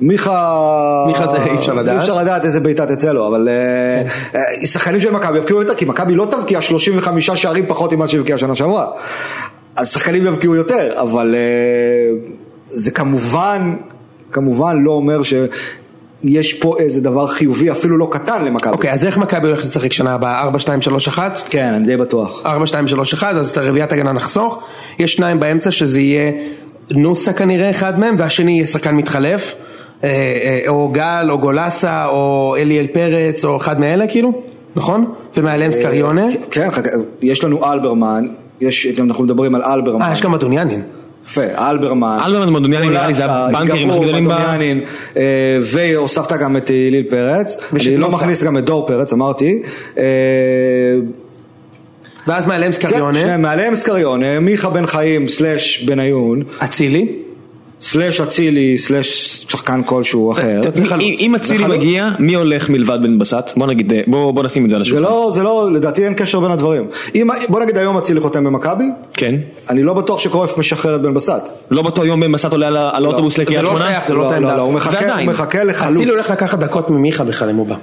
מיכה... 0.00 1.04
מיכה 1.06 1.26
זה 1.26 1.44
אי 1.44 1.54
אפשר 1.54 1.74
לדעת. 1.74 1.94
אי 1.94 2.00
אפשר 2.00 2.14
לדעת 2.14 2.44
איזה 2.44 2.60
בעיטה 2.60 2.86
תצא 2.86 3.12
לו, 3.12 3.28
אבל 3.28 3.48
אה, 3.48 4.02
כן. 4.32 4.38
אה, 4.38 4.66
שחקנים 4.66 5.00
של 5.00 5.10
מכבי 5.10 5.38
יבקיעו 5.38 5.62
יותר, 5.62 5.74
כי 5.74 5.84
מכבי 5.84 6.14
לא 6.14 6.26
תבקיע 6.30 6.60
35 6.60 7.30
שערים 7.30 7.66
פחות 7.68 7.92
ממה 7.92 8.08
שהבקיעה 8.08 8.38
שנה 8.38 8.54
שעברה. 8.54 8.86
אז 9.76 9.92
שחקנים 9.92 10.26
יבקיעו 10.26 10.54
יותר, 10.54 11.00
אבל 11.00 11.34
אה, 11.34 12.16
זה 12.68 12.90
כמובן, 12.90 13.74
כמובן 14.32 14.82
לא 14.82 14.90
אומר 14.90 15.20
שיש 15.22 16.52
פה 16.52 16.76
איזה 16.78 17.00
דבר 17.00 17.26
חיובי, 17.26 17.70
אפילו 17.70 17.98
לא 17.98 18.08
קטן 18.10 18.44
למכבי. 18.44 18.72
אוקיי, 18.72 18.92
אז 18.92 19.06
איך 19.06 19.18
מכבי 19.18 19.48
הולכת 19.48 19.64
לשחק 19.64 19.92
שנה 19.92 20.14
הבאה? 20.14 20.42
4, 20.42 20.58
2, 20.58 20.82
3, 20.82 21.08
1? 21.08 21.42
כן, 21.50 21.72
אני 21.72 21.86
די 21.86 21.96
בטוח. 21.96 22.46
4, 22.46 22.66
2, 22.66 22.88
3, 22.88 23.14
1, 23.14 23.36
אז 23.36 23.50
את 23.50 23.56
הרביעיית 23.56 23.92
הגנה 23.92 24.12
נחסוך. 24.12 24.68
יש 24.98 25.14
שניים 25.14 25.40
באמצע 25.40 25.70
שזה 25.70 26.00
יהיה 26.00 26.32
נוסה 26.90 27.32
כנראה 27.32 27.70
אחד 27.70 27.98
מהם, 27.98 28.14
והשני 28.18 28.52
יהיה 28.52 28.66
שחקן 28.66 28.94
מתחלף. 28.94 29.54
אה, 30.04 30.08
אה, 30.08 30.68
או 30.68 30.88
גל, 30.88 31.26
או 31.30 31.38
גולסה, 31.38 32.06
או 32.06 32.56
אליאל 32.58 32.86
פרץ, 32.86 33.44
או 33.44 33.56
אחד 33.56 33.80
מאלה 33.80 34.06
כאילו, 34.06 34.42
נכון? 34.76 35.12
ומעליהם 35.36 35.72
סקריונה. 35.72 36.26
כן, 36.50 36.68
יש 37.22 37.44
לנו 37.44 37.72
אלברמן, 37.72 38.26
יש, 38.64 38.86
אנחנו 39.00 39.24
מדברים 39.24 39.54
על 39.54 39.62
אלברמן. 39.62 40.02
אה, 40.02 40.12
יש 40.12 40.22
גם 40.22 40.34
אדוניאנין. 40.34 40.82
יפה, 41.26 41.42
אלברמן. 41.58 42.18
אלברמן 42.26 42.48
ומדוניאנין 42.48 42.90
נראה 42.90 43.06
לי 43.06 43.14
זה 43.14 43.22
גולסה, 43.22 43.44
הבנקרים 43.44 43.90
הכי 43.90 44.00
גדולים 44.00 44.28
ב... 44.28 44.32
אה, 45.16 45.58
והוספת 45.72 46.32
גם 46.32 46.56
את 46.56 46.70
הלל 46.70 47.02
פרץ, 47.02 47.70
ושאת 47.72 47.88
אני 47.88 47.96
לא. 47.96 48.10
מכניס 48.10 48.44
גם 48.44 48.58
את 48.58 48.64
דור 48.64 48.86
פרץ, 48.86 49.12
אמרתי. 49.12 49.62
אה, 49.98 50.04
ואז 52.26 52.46
מעליהם 52.46 52.72
כן, 52.72 52.78
סקריונה. 52.88 53.20
שניהם, 53.20 53.42
מעליהם 53.42 53.74
סקריונה, 53.74 54.40
מיכה 54.40 54.70
בן 54.70 54.86
חיים 54.86 55.28
סלאש 55.28 55.82
בניון, 55.82 56.42
אצילי. 56.64 57.23
סלאש 57.84 58.20
אצילי, 58.20 58.78
סלאש 58.78 59.08
שחקן 59.48 59.82
כלשהו 59.82 60.32
אחר. 60.32 60.60
אם- 61.00 61.34
אצילי 61.34 61.58
וחלוץ. 61.64 61.76
מגיע, 61.78 62.08
מי 62.18 62.34
הולך 62.34 62.68
מלבד 62.70 62.98
בן 63.02 63.18
בסט? 63.18 63.50
בוא 63.56 63.66
נגיד, 63.66 63.92
אה, 63.92 64.00
בוא 64.06 64.42
נשים 64.42 64.64
את 64.64 64.70
זה 64.70 64.76
על 64.76 64.84
זה 64.84 64.88
השולחן. 64.90 65.02
לא, 65.12 65.30
זה 65.34 65.42
לא, 65.42 65.68
לדעתי 65.72 66.04
אין 66.04 66.14
קשר 66.14 66.40
בין 66.40 66.50
הדברים. 66.50 66.86
אם, 67.14 67.28
בוא 67.48 67.60
נגיד 67.60 67.76
היום 67.78 67.96
אצילי 67.98 68.20
חותם 68.20 68.44
במכבי, 68.44 68.84
כן. 69.12 69.34
אני 69.70 69.82
לא 69.82 69.94
בטוח 69.94 70.18
שקרויף 70.18 70.58
משחרר 70.58 70.96
את 70.96 71.02
בן 71.02 71.14
בסט. 71.14 71.32
לא 71.70 71.82
באותו 71.82 72.04
יום 72.04 72.20
בן 72.20 72.32
בסט 72.32 72.52
עולה 72.52 72.66
על 72.66 72.76
על 72.76 73.04
האוטובוס 73.04 73.36
זה 73.36 73.42
לקריית 73.42 73.62
לא 73.62 73.68
שמונה? 73.68 73.84
שייך, 73.90 74.04
זה 74.08 74.12
לא 74.14 74.20
לא, 74.20 74.24
אותה 74.24 74.38
לא, 74.40 74.46
עמדה. 74.46 74.56
לא, 74.56 74.62
הוא. 74.62 74.74
מחכה 75.26 75.64
לחלוץ. 75.64 75.96
אצילי 75.96 76.10
הולך 76.12 76.30
לקחת 76.30 76.58
דקות 76.58 76.90
ממיכה 76.90 77.24
בכלל 77.24 77.50
אם 77.50 77.56
הוא 77.56 77.66
בא. 77.66 77.76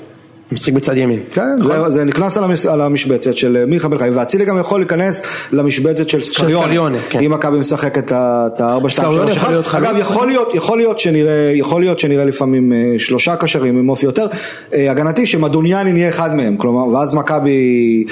משחק 0.51 0.73
בצד 0.73 0.97
ימין. 0.97 1.19
כן, 1.33 1.63
זה, 1.63 1.89
זה 1.89 2.03
נכנס 2.03 2.37
על, 2.37 2.43
המש, 2.43 2.65
על 2.65 2.81
המשבצת 2.81 3.35
של 3.35 3.57
אה, 3.57 3.65
מיכה 3.65 3.87
בן 3.87 3.97
חיים, 3.97 4.17
ואצילי 4.17 4.45
גם 4.45 4.57
יכול 4.57 4.79
להיכנס 4.79 5.21
למשבצת 5.51 6.09
של 6.09 6.21
סקריונה. 6.21 6.97
כן. 7.09 7.19
אם 7.19 7.31
מכבי 7.31 7.57
משחק 7.57 7.97
את 7.97 8.11
ה-4, 8.11 8.89
2, 8.89 8.89
סקריונה 8.89 9.31
3, 9.31 9.37
יכול 9.37 9.49
להיות 9.49 9.65
1. 9.65 9.71
חלוץ, 9.71 9.85
אגב, 9.85 9.97
יכול 9.97 10.27
להיות, 10.27 10.55
יכול 10.55 10.77
להיות 10.77 10.99
שנראה, 10.99 11.51
יכול 11.55 11.81
להיות 11.81 11.99
שנראה 11.99 12.25
לפעמים 12.25 12.73
אה, 12.73 12.93
שלושה 12.97 13.35
קשרים 13.35 13.77
עם 13.77 13.89
אופי 13.89 14.05
יותר 14.05 14.27
אה, 14.73 14.91
הגנתי, 14.91 15.25
שמדוניאנין 15.25 15.97
יהיה 15.97 16.09
אחד 16.09 16.35
מהם, 16.35 16.57
כלומר, 16.57 16.87
ואז 16.87 17.13
מכבי 17.13 18.05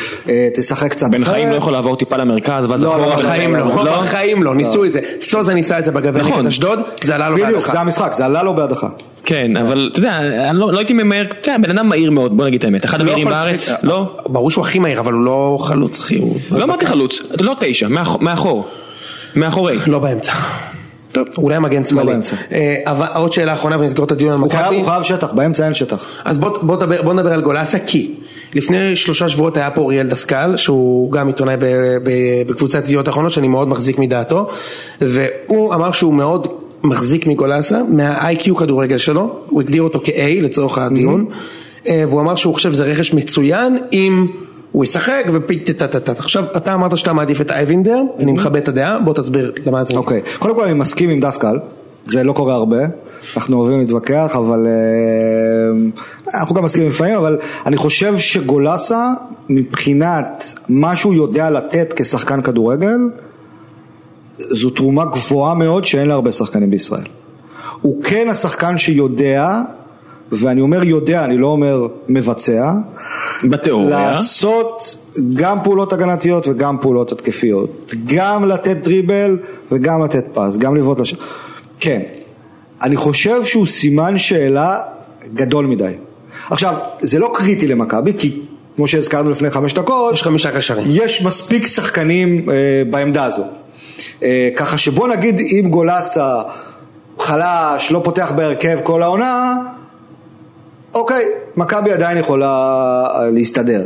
תשחק 0.55 0.91
קצת 0.91 1.09
בן. 1.09 1.23
חיים 1.23 1.49
לא 1.49 1.55
יכול 1.55 1.73
לעבור 1.73 1.95
טיפה 1.95 2.17
למרכז, 2.17 2.65
ואז 2.69 2.83
לא, 2.83 2.95
אחורה. 2.95 3.07
לא, 3.07 3.15
בחיים 3.15 3.55
לא, 3.55 3.67
לא, 3.67 3.85
לא? 3.85 4.01
בחיים 4.01 4.43
לא, 4.43 4.55
ניסו 4.55 4.85
את 4.85 4.91
זה. 4.91 4.99
סוזה 5.21 5.53
ניסה 5.53 5.79
את 5.79 5.85
זה 5.85 5.91
בגביע 5.91 6.21
נכון. 6.21 6.33
נגד 6.33 6.47
אשדוד, 6.47 6.79
זה 7.03 7.15
עלה 7.15 7.29
לו 7.29 7.35
בדיוק, 7.35 7.51
בהדחה. 7.53 7.73
זה 7.73 7.79
המשחק, 7.79 8.13
זה 8.13 8.25
עלה 8.25 8.43
לו 8.43 8.55
בהדחה. 8.55 8.87
כן, 9.29 9.57
אבל 9.57 9.89
אתה 9.91 9.99
יודע, 9.99 10.17
אני 10.49 10.59
לא 10.59 10.71
לא 10.73 10.77
הייתי 10.77 10.93
ממהר, 10.93 11.21
אתה 11.21 11.51
יודע, 11.51 11.67
בן 11.67 11.77
אדם 11.77 11.89
מהיר 11.89 12.11
מאוד, 12.11 12.37
בוא 12.37 12.45
נגיד 12.45 12.59
את 12.59 12.65
האמת. 12.65 12.85
אחד 12.85 12.97
לא 12.99 13.03
המהירים 13.03 13.27
בארץ, 13.27 13.69
לשחק- 13.69 13.83
לא? 13.83 14.17
ברור 14.25 14.49
שהוא 14.49 14.61
הכי 14.65 14.79
מהיר, 14.79 14.99
אבל 14.99 15.13
הוא 15.13 15.21
לא 15.21 15.57
חלוץ, 15.61 15.99
אחי. 15.99 16.17
הוא- 16.17 16.37
לא 16.51 16.63
אמרתי 16.63 16.85
חלוץ, 16.85 17.19
אתה 17.35 17.43
לא 17.43 17.55
תשע, 17.59 17.87
מאח- 17.87 18.17
מאחור. 18.21 18.67
מאחורי. 19.35 19.77
לא 19.87 19.99
באמצע. 19.99 20.33
טוב, 21.11 21.27
אולי 21.37 21.59
מגן 21.59 21.83
שמאלי. 21.83 22.07
באמצע. 22.11 22.35
אה, 22.51 22.75
אבל 22.85 23.05
עוד 23.15 23.33
שאלה 23.33 23.53
אחרונה 23.53 23.79
ונסגור 23.79 24.05
את 24.05 24.11
הדיון 24.11 24.31
על 24.31 24.37
מכבי. 24.37 24.75
הוא 24.77 24.85
חייב 24.85 25.03
שטח, 25.03 25.31
באמצע 25.31 25.65
אין 25.65 25.73
שטח. 25.73 26.05
אז 26.25 26.37
בוא, 26.37 26.57
בוא, 26.61 26.75
דבר, 26.75 27.01
בוא 27.01 27.13
נדבר 27.13 27.33
על 27.33 27.41
גולסה 27.41 27.79
כי 27.79 28.11
לפני 28.53 28.95
שלושה 28.95 29.29
שבועות 29.29 29.57
היה 29.57 29.71
פה 29.71 29.81
אוריאל 29.81 30.07
דסקל 30.07 30.57
שהוא 30.57 31.11
גם 31.11 31.27
עיתונאי 31.27 31.55
ב, 31.57 31.65
ב, 32.03 32.09
בקבוצת 32.47 32.83
ידיעות 32.83 33.09
אחרונות 33.09 33.31
שאני 33.31 33.47
מאוד 33.47 33.67
מחזיק 33.67 33.99
מדעתו 33.99 34.47
והוא 35.01 35.73
אמר 35.73 35.91
שהוא 35.91 36.13
מאוד 36.13 36.47
מחזיק 36.83 37.27
מגולסה 37.27 37.81
מה-IQ 37.89 38.59
כדורגל 38.59 38.97
שלו 38.97 39.35
הוא 39.45 39.61
הגדיר 39.61 39.83
אותו 39.83 39.99
כ-A 40.03 40.41
לצורך 40.41 40.77
הדיון 40.77 41.25
אה, 41.87 42.03
והוא 42.07 42.21
אמר 42.21 42.35
שהוא 42.35 42.53
חושב 42.53 42.73
שזה 42.73 42.83
רכש 42.83 43.13
מצוין 43.13 43.77
אם 43.93 44.27
הוא 44.71 44.83
ישחק 44.83 45.23
ופיטטטטט 45.33 46.19
עכשיו 46.19 46.43
אתה 46.57 46.73
אמרת 46.73 46.97
שאתה 46.97 47.13
מעדיף 47.13 47.41
את 47.41 47.51
אייבינדר 47.51 48.01
אני 48.19 48.31
מכבד 48.31 48.61
את 48.61 48.67
הדעה 48.67 48.99
בוא 48.99 49.13
תסביר 49.13 49.51
למה 49.65 49.83
זה 49.83 49.97
אוקיי, 49.97 50.21
קודם 50.39 50.55
כל 50.55 50.63
אני 50.63 50.73
מסכים 50.73 51.09
עם 51.09 51.19
דסקל, 51.19 51.59
זה 52.05 52.23
לא 52.23 52.33
קורה 52.33 52.53
הרבה, 52.53 52.77
אנחנו 53.37 53.59
אוהבים 53.59 53.79
להתווכח, 53.79 54.35
אבל 54.35 54.67
אה, 54.67 56.39
אנחנו 56.39 56.55
גם 56.55 56.63
מסכימים 56.63 56.89
לפעמים, 56.89 57.15
אבל 57.15 57.37
אני 57.65 57.77
חושב 57.77 58.17
שגולסה, 58.17 59.13
מבחינת 59.49 60.53
מה 60.69 60.95
שהוא 60.95 61.13
יודע 61.13 61.49
לתת 61.49 61.93
כשחקן 61.95 62.41
כדורגל, 62.41 62.97
זו 64.39 64.69
תרומה 64.69 65.05
גבוהה 65.05 65.53
מאוד 65.53 65.85
שאין 65.85 66.07
להרבה 66.07 66.31
שחקנים 66.31 66.69
בישראל. 66.69 67.05
הוא 67.81 68.03
כן 68.03 68.29
השחקן 68.29 68.77
שיודע 68.77 69.61
ואני 70.31 70.61
אומר 70.61 70.83
יודע, 70.83 71.23
אני 71.23 71.37
לא 71.37 71.47
אומר 71.47 71.87
מבצע, 72.07 72.73
בתיאוריה. 73.43 74.11
לעשות 74.11 74.97
גם 75.33 75.57
פעולות 75.63 75.93
הגנתיות 75.93 76.47
וגם 76.47 76.77
פעולות 76.81 77.11
התקפיות, 77.11 77.93
גם 78.05 78.45
לתת 78.45 78.77
דריבל 78.77 79.37
וגם 79.71 80.03
לתת 80.03 80.25
פס, 80.33 80.57
גם 80.57 80.75
לבעוט 80.75 80.99
לשם. 80.99 81.17
כן, 81.79 82.01
אני 82.81 82.95
חושב 82.95 83.43
שהוא 83.43 83.67
סימן 83.67 84.17
שאלה 84.17 84.79
גדול 85.33 85.65
מדי. 85.65 85.93
עכשיו, 86.49 86.73
זה 87.01 87.19
לא 87.19 87.31
קריטי 87.35 87.67
למכבי, 87.67 88.13
כי 88.17 88.41
כמו 88.75 88.87
שהזכרנו 88.87 89.29
לפני 89.29 89.49
חמש 89.49 89.73
דקות, 89.73 90.13
יש 90.13 90.23
חמישה 90.23 90.51
קשרים. 90.51 90.87
יש 90.89 91.21
מספיק 91.21 91.67
שחקנים 91.67 92.49
אה, 92.49 92.55
בעמדה 92.89 93.25
הזו. 93.25 93.43
אה, 94.23 94.49
ככה 94.55 94.77
שבוא 94.77 95.07
נגיד 95.07 95.39
אם 95.39 95.69
גולסה 95.69 96.41
חלש, 97.19 97.91
לא 97.91 98.01
פותח 98.03 98.31
בהרכב 98.35 98.79
כל 98.83 99.03
העונה, 99.03 99.55
אוקיי, 100.93 101.25
מכבי 101.57 101.91
עדיין 101.91 102.17
יכולה 102.17 102.47
אה, 103.15 103.29
להסתדר. 103.29 103.85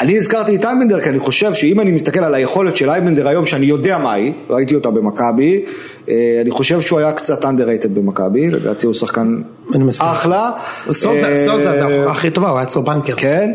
אני 0.00 0.18
הזכרתי 0.18 0.56
את 0.56 0.64
אייבנדר 0.64 1.00
כי 1.00 1.08
אני 1.08 1.18
חושב 1.18 1.54
שאם 1.54 1.80
אני 1.80 1.92
מסתכל 1.92 2.24
על 2.24 2.34
היכולת 2.34 2.76
של 2.76 2.90
אייבנדר 2.90 3.28
היום, 3.28 3.46
שאני 3.46 3.66
יודע 3.66 3.98
מה 3.98 4.12
היא, 4.12 4.32
ראיתי 4.50 4.74
אותה 4.74 4.90
במכבי, 4.90 5.64
אה, 6.08 6.38
אני 6.40 6.50
חושב 6.50 6.80
שהוא 6.80 6.98
היה 6.98 7.12
קצת 7.12 7.44
underrated 7.44 7.88
במכבי, 7.94 8.50
לדעתי 8.50 8.86
הוא 8.86 8.94
שחקן. 8.94 9.40
אחלה. 9.98 10.50
סוזה, 10.92 11.28
אה, 11.28 11.46
סוזה 11.46 11.74
זה 11.74 12.10
הכי 12.10 12.30
טובה, 12.30 12.48
הוא 12.48 12.58
היה 12.58 12.66
אצלו 12.66 12.82
בנקר. 12.82 13.14
כן, 13.16 13.50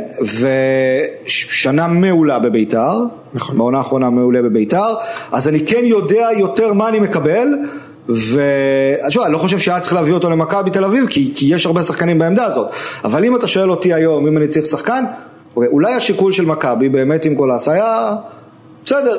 ושנה 1.26 1.88
מעולה 1.88 2.40
בביתר, 2.40 2.94
נכון. 3.34 3.58
בעונה 3.58 3.78
האחרונה 3.78 4.10
מעולה 4.10 4.42
בביתר, 4.42 4.94
אז 5.32 5.48
אני 5.48 5.66
כן 5.66 5.82
יודע 5.84 6.28
יותר 6.38 6.74
מה 6.74 6.90
אני 6.90 7.00
מקבל, 7.00 7.48
ושוב, 8.10 9.24
אני 9.24 9.34
לא 9.34 9.38
חושב 9.38 9.60
שהיה 9.60 9.80
צריך 9.80 9.94
להביא 9.94 10.14
אותו 10.14 10.30
למכבי 10.30 10.72
תל 10.72 10.86
אביב, 10.86 11.06
כי, 11.10 11.32
כי 11.36 11.56
יש 11.56 11.66
הרבה 11.66 11.84
שחקנים 11.84 12.20
בעמדה 12.20 12.46
הזאת, 12.46 12.68
אבל 13.04 13.26
אם 13.26 13.36
אתה 13.36 13.48
שואל 13.48 13.72
אותי 13.72 13.94
היום, 13.94 14.28
אם 14.28 14.38
אני 14.38 14.48
צריך 14.48 14.66
שחקן, 14.66 15.04
אולי 15.56 15.94
השיקול 15.94 16.32
של 16.32 16.46
מכבי 16.46 16.90
באמת 16.90 17.26
עם 17.26 17.36
גולס 17.36 17.68
היה, 17.68 18.16
בסדר, 18.86 19.16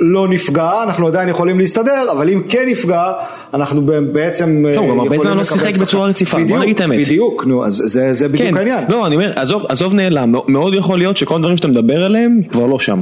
לא 0.00 0.28
נפגע, 0.28 0.82
אנחנו 0.82 1.06
עדיין 1.06 1.28
יכולים 1.28 1.58
להסתדר, 1.58 2.06
אבל 2.12 2.30
אם 2.30 2.42
כן 2.48 2.64
נפגע, 2.66 3.12
אנחנו 3.54 3.82
בעצם 4.12 4.64
טוב, 4.74 4.84
גם 4.90 5.00
הרבה 5.00 5.16
יכולים 5.16 5.20
זמן 5.20 5.36
לא 5.36 5.42
לקבל 5.42 5.58
שיחק 5.58 5.72
שחקן. 5.72 5.84
בצורה 5.84 6.06
רציפה, 6.06 6.38
בוא 6.48 6.58
נגיד 6.58 6.74
את 6.74 6.80
האמת. 6.80 7.00
בדיוק, 7.00 7.46
נו, 7.46 7.64
אז 7.64 7.82
זה, 7.86 8.14
זה 8.14 8.28
בדיוק 8.28 8.48
כן, 8.48 8.56
העניין. 8.56 8.84
לא, 8.88 9.06
אני 9.06 9.14
אומר, 9.14 9.32
עזוב, 9.36 9.62
עזוב 9.68 9.94
נעלם, 9.94 10.34
מאוד 10.48 10.74
יכול 10.74 10.98
להיות 10.98 11.16
שכל 11.16 11.34
הדברים 11.34 11.56
שאתה 11.56 11.68
מדבר 11.68 12.04
עליהם 12.04 12.40
כבר 12.50 12.66
לא 12.66 12.78
שם. 12.78 13.00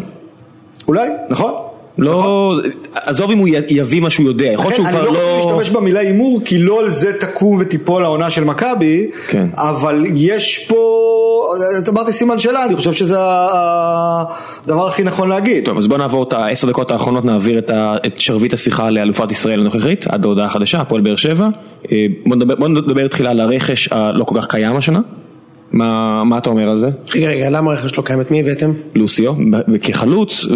אולי, 0.88 1.08
נכון. 1.30 1.52
לא, 1.98 2.54
עזוב 2.94 3.30
אם 3.30 3.38
הוא 3.38 3.48
יביא 3.68 4.00
מה 4.00 4.10
שהוא 4.10 4.26
יודע, 4.26 4.46
יכול 4.46 4.64
להיות 4.64 4.76
שהוא 4.76 4.86
אני 4.86 4.92
כבר 4.96 5.04
לא 5.04 5.12
לא... 5.12 5.36
רוצה 5.36 5.50
להשתמש 5.50 5.76
במילה 5.76 6.00
הימור, 6.00 6.40
כי 6.44 6.58
לא 6.58 6.80
על 6.80 6.90
זה 6.90 7.12
תקום 7.20 7.56
ותיפול 7.60 8.04
העונה 8.04 8.30
של 8.30 8.44
מכבי, 8.44 9.10
כן. 9.28 9.46
אבל 9.54 10.04
יש 10.14 10.66
פה, 10.68 11.03
אמרתי 11.88 12.12
סימן 12.12 12.38
שאלה, 12.38 12.64
אני 12.64 12.76
חושב 12.76 12.92
שזה 12.92 13.16
הדבר 13.18 14.86
הכי 14.88 15.02
נכון 15.02 15.28
להגיד. 15.28 15.64
טוב, 15.64 15.78
אז 15.78 15.86
בוא 15.86 15.98
נעבור 15.98 16.22
את 16.22 16.32
העשר 16.32 16.68
דקות 16.68 16.90
האחרונות, 16.90 17.24
נעביר 17.24 17.58
את, 17.58 17.70
ה, 17.70 17.94
את 18.06 18.20
שרביט 18.20 18.54
השיחה 18.54 18.90
לאלופת 18.90 19.32
ישראל 19.32 19.60
הנוכחית, 19.60 20.06
עד 20.06 20.24
ההודעה 20.24 20.46
החדשה, 20.46 20.80
הפועל 20.80 21.00
באר 21.00 21.16
שבע. 21.16 21.48
אה, 21.92 22.06
בוא 22.26 22.36
נדבר, 22.36 22.54
בוא 22.54 22.68
נדבר 22.68 23.08
תחילה 23.08 23.30
על 23.30 23.40
הרכש 23.40 23.88
הלא 23.92 24.24
כל 24.24 24.40
כך 24.40 24.46
קיים 24.46 24.76
השנה. 24.76 25.00
מה, 25.72 26.24
מה 26.24 26.38
אתה 26.38 26.50
אומר 26.50 26.68
על 26.70 26.78
זה? 26.78 26.90
רגע, 27.14 27.28
רגע, 27.28 27.50
למה 27.50 27.72
הרכש 27.72 27.98
לא 27.98 28.02
קיים? 28.02 28.20
את 28.20 28.30
מי 28.30 28.40
הבאתם? 28.40 28.72
לוסיו, 28.94 29.34
כחלוץ, 29.82 30.46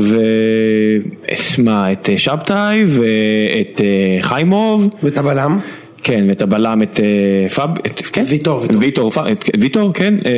ומה, 1.58 1.92
את 1.92 2.10
אה, 2.10 2.18
שבתאי, 2.18 2.84
ואת 2.86 3.80
אה, 3.80 4.22
חיימוב, 4.22 4.88
ואת 5.02 5.18
הבלם? 5.18 5.58
כן, 6.02 6.26
ואת 6.28 6.42
הבלם, 6.42 6.82
את 6.82 7.00
אה, 7.00 7.48
פאב, 7.48 7.70
את, 7.86 8.00
כן? 8.12 8.24
ויטור, 8.28 8.64
ויטור. 8.80 9.12
ויטור, 9.60 9.92
כן, 9.94 10.14
אה, 10.26 10.30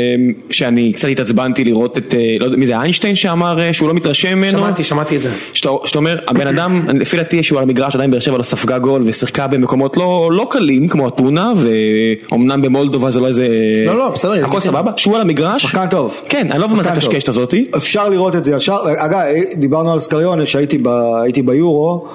שאני 0.51 0.93
קצת 0.93 1.09
התעצבנתי 1.09 1.65
לראות 1.65 1.99
את, 1.99 2.15
אה, 2.15 2.37
לא 2.41 2.45
יודע, 2.45 2.57
מי 2.57 2.67
זה, 2.67 2.79
איינשטיין 2.79 3.15
שאמר 3.15 3.73
שהוא 3.73 3.89
לא 3.89 3.95
מתרשם 3.95 4.39
ממנו? 4.39 4.59
שמעתי, 4.59 4.85
שמעתי 4.85 5.17
את 5.17 5.23
זה. 5.23 5.31
שאתה 5.53 5.71
אומר, 5.97 6.19
הבן 6.29 6.47
אדם, 6.47 6.87
לפי 7.01 7.17
דעתי 7.17 7.43
שהוא 7.43 7.59
על 7.59 7.63
המגרש 7.63 7.95
עדיין 7.95 8.11
באר 8.11 8.21
שבע 8.21 8.39
לא 8.39 8.43
ספגה 8.43 8.79
גול 8.79 9.03
ושיחקה 9.05 9.47
במקומות 9.47 9.97
לא, 9.97 10.31
לא 10.33 10.47
קלים 10.51 10.89
כמו 10.89 11.09
אתונה 11.09 11.53
ואומנם 11.57 12.63
במולדובה 12.63 13.11
זה 13.11 13.21
לא 13.21 13.27
איזה... 13.27 13.49
לא, 13.87 13.99
לא, 13.99 14.09
בסדר, 14.09 14.45
הכל. 14.47 14.61
סבבה? 14.61 14.93
שהוא 14.97 15.15
על 15.15 15.21
המגרש. 15.21 15.63
שחקן 15.63 15.87
טוב. 15.87 16.21
כן, 16.29 16.49
אני 16.51 16.61
לא 16.61 16.67
מבין 16.67 16.77
מה 16.77 16.83
זה. 16.83 16.91
הקשקשת 16.91 17.29
הזאתי. 17.29 17.67
אפשר 17.77 18.09
לראות 18.09 18.37
את 18.37 18.45
זה 18.45 18.55
ישר, 18.55 18.79
אגב, 18.97 19.19
דיברנו 19.57 19.93
על 19.93 20.01
סקריונה 20.01 20.47
שהייתי 20.47 21.43
ביורו, 21.45 22.09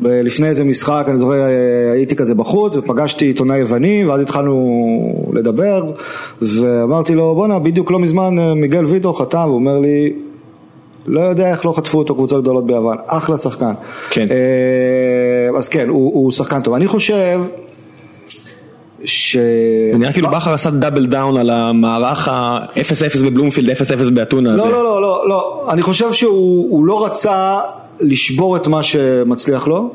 לפני 0.00 0.48
איזה 0.48 0.64
משחק, 0.64 1.04
אני 1.08 1.18
זוכר, 1.18 1.44
הייתי 1.92 2.16
כזה 2.16 2.34
בחוץ 2.34 2.76
ופגשתי 2.76 3.24
עיתונאי 3.24 3.58
יווני 3.58 4.04
ואז 4.04 4.20
התחלנו 4.20 5.30
לדבר 5.32 5.92
ואמרתי 6.42 7.14
לו 7.14 7.34
בואנה 7.34 7.58
בדיוק 7.58 7.90
לא 7.90 7.98
מזמן 7.98 8.38
אה, 8.38 8.54
מיגל 8.54 8.84
ויטור 8.84 9.18
חתם 9.18 9.38
והוא 9.38 9.54
אומר 9.54 9.78
לי 9.78 10.12
לא 11.06 11.20
יודע 11.20 11.50
איך 11.50 11.66
לא 11.66 11.72
חטפו 11.72 11.98
אותו 11.98 12.14
קבוצות 12.14 12.42
גדולות 12.42 12.66
ביוון, 12.66 12.96
אחלה 13.06 13.38
שחקן. 13.38 13.72
כן. 14.10 14.26
אה, 14.30 15.58
אז 15.58 15.68
כן, 15.68 15.88
הוא, 15.88 16.14
הוא 16.14 16.32
שחקן 16.32 16.62
טוב. 16.62 16.74
אני 16.74 16.86
חושב 16.86 17.40
ש... 19.04 19.36
זה 19.92 19.98
נראה 19.98 20.12
כאילו 20.12 20.28
בכר 20.28 20.54
עשה 20.54 20.70
דאבל 20.70 21.06
דאון 21.06 21.36
על 21.36 21.50
המערך 21.50 22.28
ה-0-0 22.28 23.24
בבלומפילד, 23.24 23.70
0-0 23.70 24.10
באתונה 24.14 24.54
הזה. 24.54 24.64
לא, 24.64 24.70
לא, 24.70 24.84
לא, 24.84 25.02
לא, 25.02 25.28
לא, 25.28 25.66
אני 25.68 25.82
חושב 25.82 26.12
שהוא 26.12 26.70
הוא 26.70 26.84
לא 26.84 27.04
רצה 27.04 27.58
לשבור 28.00 28.56
את 28.56 28.66
מה 28.66 28.82
שמצליח 28.82 29.68
לו 29.68 29.90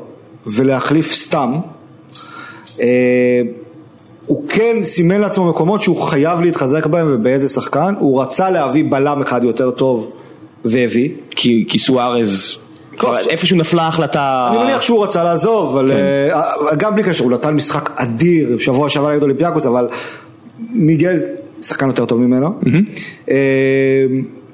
ולהחליף 0.56 1.14
סתם. 1.14 1.52
אה, 2.80 3.42
הוא 4.26 4.44
כן 4.48 4.76
סימן 4.82 5.20
לעצמו 5.20 5.44
מקומות 5.48 5.80
שהוא 5.80 6.02
חייב 6.02 6.40
להתחזק 6.40 6.86
בהם 6.86 7.06
ובאיזה 7.10 7.48
שחקן, 7.48 7.94
הוא 7.98 8.22
רצה 8.22 8.50
להביא 8.50 8.84
בלם 8.90 9.22
אחד 9.22 9.44
יותר 9.44 9.70
טוב 9.70 10.10
והביא. 10.64 11.10
כי 11.30 11.64
כי 11.68 11.78
סוארז, 11.78 12.56
איפשהו 13.28 13.56
נפלה 13.56 13.82
ההחלטה. 13.82 14.48
אני 14.50 14.64
מניח 14.64 14.82
שהוא 14.82 15.04
רצה 15.04 15.24
לעזוב, 15.24 15.76
אבל 15.76 15.92
כן. 15.92 15.96
אה, 16.68 16.74
גם 16.76 16.94
בלי 16.94 17.02
קשר, 17.02 17.24
הוא 17.24 17.32
נתן 17.32 17.54
משחק 17.54 17.90
אדיר 17.94 18.58
שבוע 18.58 18.90
שעבר 18.90 19.10
נגד 19.10 19.22
אולימפיאקוס, 19.22 19.66
אבל 19.66 19.88
מיגל 20.72 21.16
שחקן 21.62 21.86
יותר 21.86 22.04
טוב 22.04 22.20
ממנו. 22.20 22.50
אה, 23.30 23.36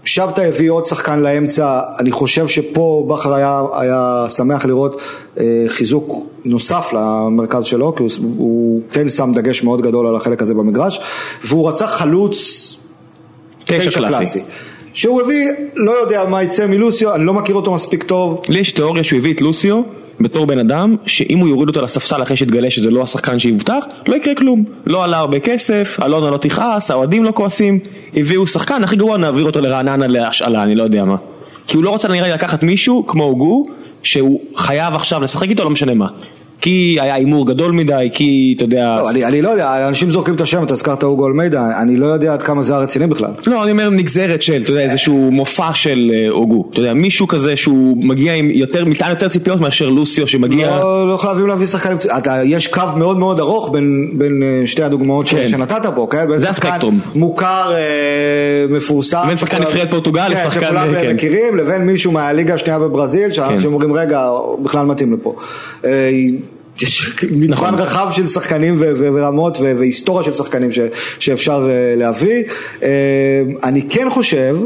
שבתא 0.05 0.41
הביא 0.41 0.71
עוד 0.71 0.87
שחקן 0.87 1.21
לאמצע, 1.21 1.81
אני 2.01 2.11
חושב 2.11 2.49
שפה 2.49 3.07
בכר 3.09 3.35
היה, 3.35 3.63
היה 3.73 4.27
שמח 4.29 4.65
לראות 4.65 5.01
אה, 5.41 5.65
חיזוק 5.69 6.27
נוסף 6.45 6.93
למרכז 6.93 7.65
שלו, 7.65 7.95
כי 7.95 8.03
הוא, 8.03 8.11
הוא 8.37 8.81
כן 8.93 9.09
שם 9.09 9.33
דגש 9.35 9.63
מאוד 9.63 9.83
גדול 9.83 10.07
על 10.07 10.17
החלק 10.17 10.43
הזה 10.43 10.55
במגרש, 10.55 11.01
והוא 11.45 11.69
רצה 11.69 11.87
חלוץ 11.87 12.37
תשע 13.65 13.91
קלאסי. 13.91 14.41
שהוא 14.93 15.23
הביא, 15.23 15.49
לא 15.75 15.93
יודע 15.93 16.25
מה 16.25 16.43
יצא 16.43 16.67
מלוסיו, 16.67 17.15
אני 17.15 17.25
לא 17.25 17.35
מכיר 17.35 17.55
אותו 17.55 17.73
מספיק 17.73 18.03
טוב, 18.03 18.41
לי 18.49 18.59
יש 18.59 18.73
תיאוריה 18.73 19.05
שהוא 19.05 19.19
הביא 19.19 19.35
את 19.35 19.41
לוסיו 19.41 19.81
בתור 20.23 20.47
בן 20.47 20.59
אדם 20.59 20.97
שאם 21.07 21.39
הוא 21.39 21.49
יוריד 21.49 21.69
אותו 21.69 21.83
לספסל 21.83 22.23
אחרי 22.23 22.37
שיתגלה 22.37 22.71
שזה 22.71 22.91
לא 22.91 23.03
השחקן 23.03 23.39
שיובטח 23.39 23.85
לא 24.09 24.17
יקרה 24.17 24.35
כלום. 24.35 24.65
לא 24.87 25.05
עלה 25.05 25.19
הרבה 25.19 25.41
כסף, 25.41 25.99
אלונה 26.05 26.31
לא 26.31 26.37
תכעס, 26.37 26.91
האוהדים 26.91 27.25
לא 27.25 27.33
כועסים. 27.35 27.79
הביאו 28.15 28.47
שחקן 28.47 28.85
הכי 28.85 28.97
גרוע 28.97 29.19
נעביר 29.19 29.45
אותו 29.45 29.61
לרעננה 29.61 30.07
להשאלה 30.07 30.63
אני 30.63 30.75
לא 30.75 30.83
יודע 30.83 31.05
מה. 31.05 31.17
כי 31.67 31.77
הוא 31.77 31.85
לא 31.85 31.91
רוצה 31.91 32.09
נראה 32.09 32.35
לקחת 32.35 32.63
מישהו 32.63 33.07
כמו 33.07 33.25
הוגו 33.25 33.65
שהוא 34.03 34.41
חייב 34.57 34.95
עכשיו 34.95 35.23
לשחק 35.23 35.49
איתו 35.49 35.65
לא 35.65 35.71
משנה 35.71 35.95
מה 35.95 36.07
כי 36.63 36.97
היה 37.01 37.15
הימור 37.15 37.47
גדול 37.47 37.73
מדי 37.73 38.11
כי 38.13 38.55
אתה 38.57 38.65
יודע 38.65 38.97
לא, 39.03 39.11
אני, 39.11 39.25
אני 39.25 39.43
לא 39.43 39.49
יודע, 39.49 39.89
אנשים 39.89 40.11
זורקים 40.11 40.35
את 40.35 40.41
השם, 40.41 40.65
אתה 40.65 40.73
הזכרת 40.73 41.03
אוגו 41.05 41.29
אלמידה, 41.29 41.83
אני 41.83 41.97
לא 41.97 42.07
יודע 42.07 42.33
עד 42.33 42.43
כמה 42.43 42.63
זה 42.63 42.73
היה 42.73 42.83
רציני 42.83 43.07
בכלל. 43.07 43.31
לא, 43.47 43.63
אני 43.63 43.73
אומר 43.73 43.91
נגזרת 43.91 44.43
של, 44.43 44.61
אתה 44.63 44.71
יודע, 44.71 44.81
איזשהו 44.81 45.31
מופע 45.33 45.75
של 45.75 46.11
אה, 46.15 46.29
הוגו. 46.31 46.69
אתה 46.73 46.81
יודע, 46.81 46.93
מישהו 46.93 47.29
כזה 47.29 47.57
שהוא 47.57 47.97
מגיע 48.05 48.35
עם 48.35 48.51
יותר, 48.51 48.85
מטען 48.85 49.11
יותר 49.11 49.29
ציפיות 49.29 49.61
מאשר 49.61 49.89
לוסיו 49.89 50.27
שמגיע... 50.27 50.71
לא, 50.71 51.09
לא 51.09 51.17
חייבים 51.17 51.47
להביא 51.47 51.67
שחקנים, 51.67 51.97
יש 52.45 52.67
קו 52.67 52.83
מאוד 52.97 53.19
מאוד 53.19 53.41
ארוך 53.41 53.71
בין, 53.73 54.11
בין 54.13 54.43
אה, 54.43 54.67
שתי 54.67 54.83
הדוגמאות 54.83 55.29
כן. 55.29 55.37
כן. 55.37 55.49
שנתת 55.49 55.87
פה, 55.95 56.07
כן? 56.11 56.39
זה 56.39 56.51
הספקטרום. 56.51 57.01
מוכר, 57.15 57.75
אה, 57.75 58.67
מפורסם. 58.69 59.23
בין 59.29 59.37
שחקן 59.37 59.63
נבחרת 59.63 59.91
פורטוגל 59.91 60.23
כן, 60.29 60.33
לשחקן, 60.33 60.67
שכולם 60.67 60.89
כן. 60.93 61.15
מכירים, 61.15 61.57
לבין 61.57 61.83
מישהו 61.83 62.13
מהליגה 62.13 62.55
השנייה 62.55 62.79
בברזיל, 62.79 63.33
שאנשים 63.33 63.59
כן. 63.59 63.67
אומרים 63.67 63.93
רגע, 63.93 64.31
בכלל 64.63 64.87
מתאים 64.87 65.13
לפה. 65.13 65.35
יש 66.81 67.17
מגוון 67.31 67.51
נכון. 67.51 67.75
רחב 67.75 68.09
של 68.13 68.27
שחקנים 68.27 68.75
ורמות 68.79 69.59
והיסטוריה 69.61 70.25
של 70.25 70.33
שחקנים 70.33 70.71
שאפשר 71.19 71.69
אה, 71.71 71.97
להביא. 71.97 72.45
אה, 72.83 72.89
אני 73.65 73.83
כן 73.89 74.11
חושב 74.11 74.57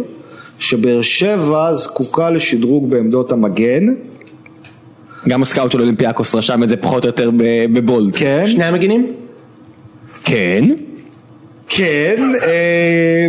שבאר 0.58 1.02
שבע 1.02 1.74
זקוקה 1.74 2.30
לשדרוג 2.30 2.90
בעמדות 2.90 3.32
המגן. 3.32 3.94
גם 5.28 5.42
הסקאוט 5.42 5.72
של 5.72 5.80
אולימפיאקוס 5.80 6.34
רשם 6.34 6.62
את 6.62 6.68
זה 6.68 6.76
פחות 6.76 7.04
או 7.04 7.08
יותר 7.08 7.30
בבולד. 7.72 8.16
כן. 8.16 8.46
שני 8.46 8.64
המגינים? 8.64 9.12
כן. 10.24 10.64
כן, 11.68 12.32
אה, 12.42 13.28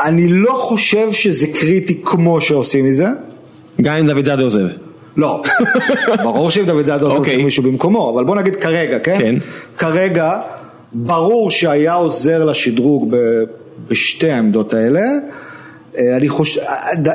אני 0.00 0.28
לא 0.28 0.52
חושב 0.52 1.12
שזה 1.12 1.46
קריטי 1.46 2.00
כמו 2.04 2.40
שעושים 2.40 2.84
מזה. 2.84 3.06
גם 3.82 3.96
אם 3.96 4.06
דוד 4.06 4.24
זאדה 4.24 4.42
עוזב. 4.42 4.66
לא, 5.16 5.42
ברור 6.24 6.50
שאם 6.50 6.64
דוד 6.64 6.86
זאדו 6.86 7.10
אוקיי. 7.10 7.34
עושה 7.34 7.44
מישהו 7.44 7.62
במקומו, 7.62 8.10
אבל 8.14 8.24
בוא 8.24 8.36
נגיד 8.36 8.56
כרגע, 8.56 8.98
כן? 8.98 9.18
כן. 9.20 9.34
כרגע 9.78 10.38
ברור 10.92 11.50
שהיה 11.50 11.94
עוזר 11.94 12.44
לשדרוג 12.44 13.10
ב- 13.10 13.42
בשתי 13.88 14.30
העמדות 14.30 14.74
האלה. 14.74 15.00
אה, 15.98 16.16
אני 16.16 16.28
חושב, 16.28 16.60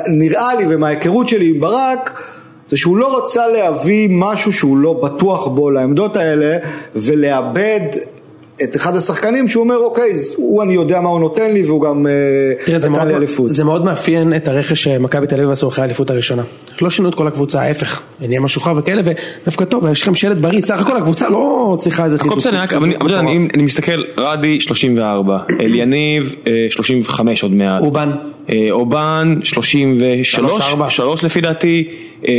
נראה 0.08 0.54
לי 0.54 0.64
ומההיכרות 0.68 1.28
שלי 1.28 1.48
עם 1.48 1.60
ברק 1.60 2.22
זה 2.68 2.76
שהוא 2.76 2.96
לא 2.96 3.18
רצה 3.18 3.48
להביא 3.48 4.08
משהו 4.10 4.52
שהוא 4.52 4.76
לא 4.76 4.92
בטוח 4.92 5.46
בו 5.46 5.70
לעמדות 5.70 6.16
האלה 6.16 6.56
ולאבד 6.96 7.80
את 8.64 8.76
אחד 8.76 8.96
השחקנים 8.96 9.48
שהוא 9.48 9.64
אומר 9.64 9.76
אוקיי, 9.76 10.12
הוא 10.36 10.62
אני 10.62 10.74
יודע 10.74 11.00
מה 11.00 11.08
הוא 11.08 11.20
נותן 11.20 11.52
לי 11.52 11.62
והוא 11.64 11.82
גם 11.82 12.06
אה, 12.06 12.12
תראה, 12.66 12.78
זה 12.78 12.88
נתן 12.88 12.96
מאוד, 12.98 13.08
לי 13.08 13.14
אליפות. 13.16 13.52
זה 13.52 13.64
מאוד 13.64 13.84
מאפיין 13.84 14.36
את 14.36 14.48
הרכש 14.48 14.82
שמכבי 14.84 15.26
תל 15.26 15.34
אביב 15.34 15.50
עשו 15.50 15.68
אחרי 15.68 15.82
האליפות 15.82 16.10
הראשונה. 16.10 16.42
לא 16.82 16.90
שינו 16.90 17.08
את 17.08 17.14
כל 17.14 17.26
הקבוצה, 17.28 17.62
ההפך, 17.62 18.00
נהיה 18.20 18.40
משהו 18.40 18.60
שוחרר 18.60 18.78
וכאלה, 18.78 19.02
ודווקא 19.44 19.64
טוב, 19.64 19.86
יש 19.92 20.02
לכם 20.02 20.14
שלט 20.14 20.36
בריא, 20.36 20.60
סך 20.60 20.80
הכל 20.80 20.96
הקבוצה 20.96 21.28
לא 21.28 21.76
צריכה 21.78 22.04
איזה 22.04 22.16
הכל 22.16 22.36
בסדר, 22.36 22.58
רק- 22.58 22.72
אבל 22.72 22.84
אני- 22.86 22.96
אבל 23.00 23.14
אני 23.14 23.48
אני 23.54 23.62
מסתכל, 23.62 24.02
רדי 24.16 24.60
34, 24.60 25.36
אליניב 25.60 26.34
אה, 26.46 26.52
35 26.70 27.42
עוד 27.42 27.52
מעט. 27.54 27.82
אובן. 27.82 28.10
אה, 28.50 28.56
אובן 28.70 29.34
33, 29.42 30.30
שלוש, 30.32 30.62
ארבע. 30.62 30.90
3 30.90 31.24
לפי 31.24 31.40
דעתי, 31.40 31.88
אה, 32.28 32.32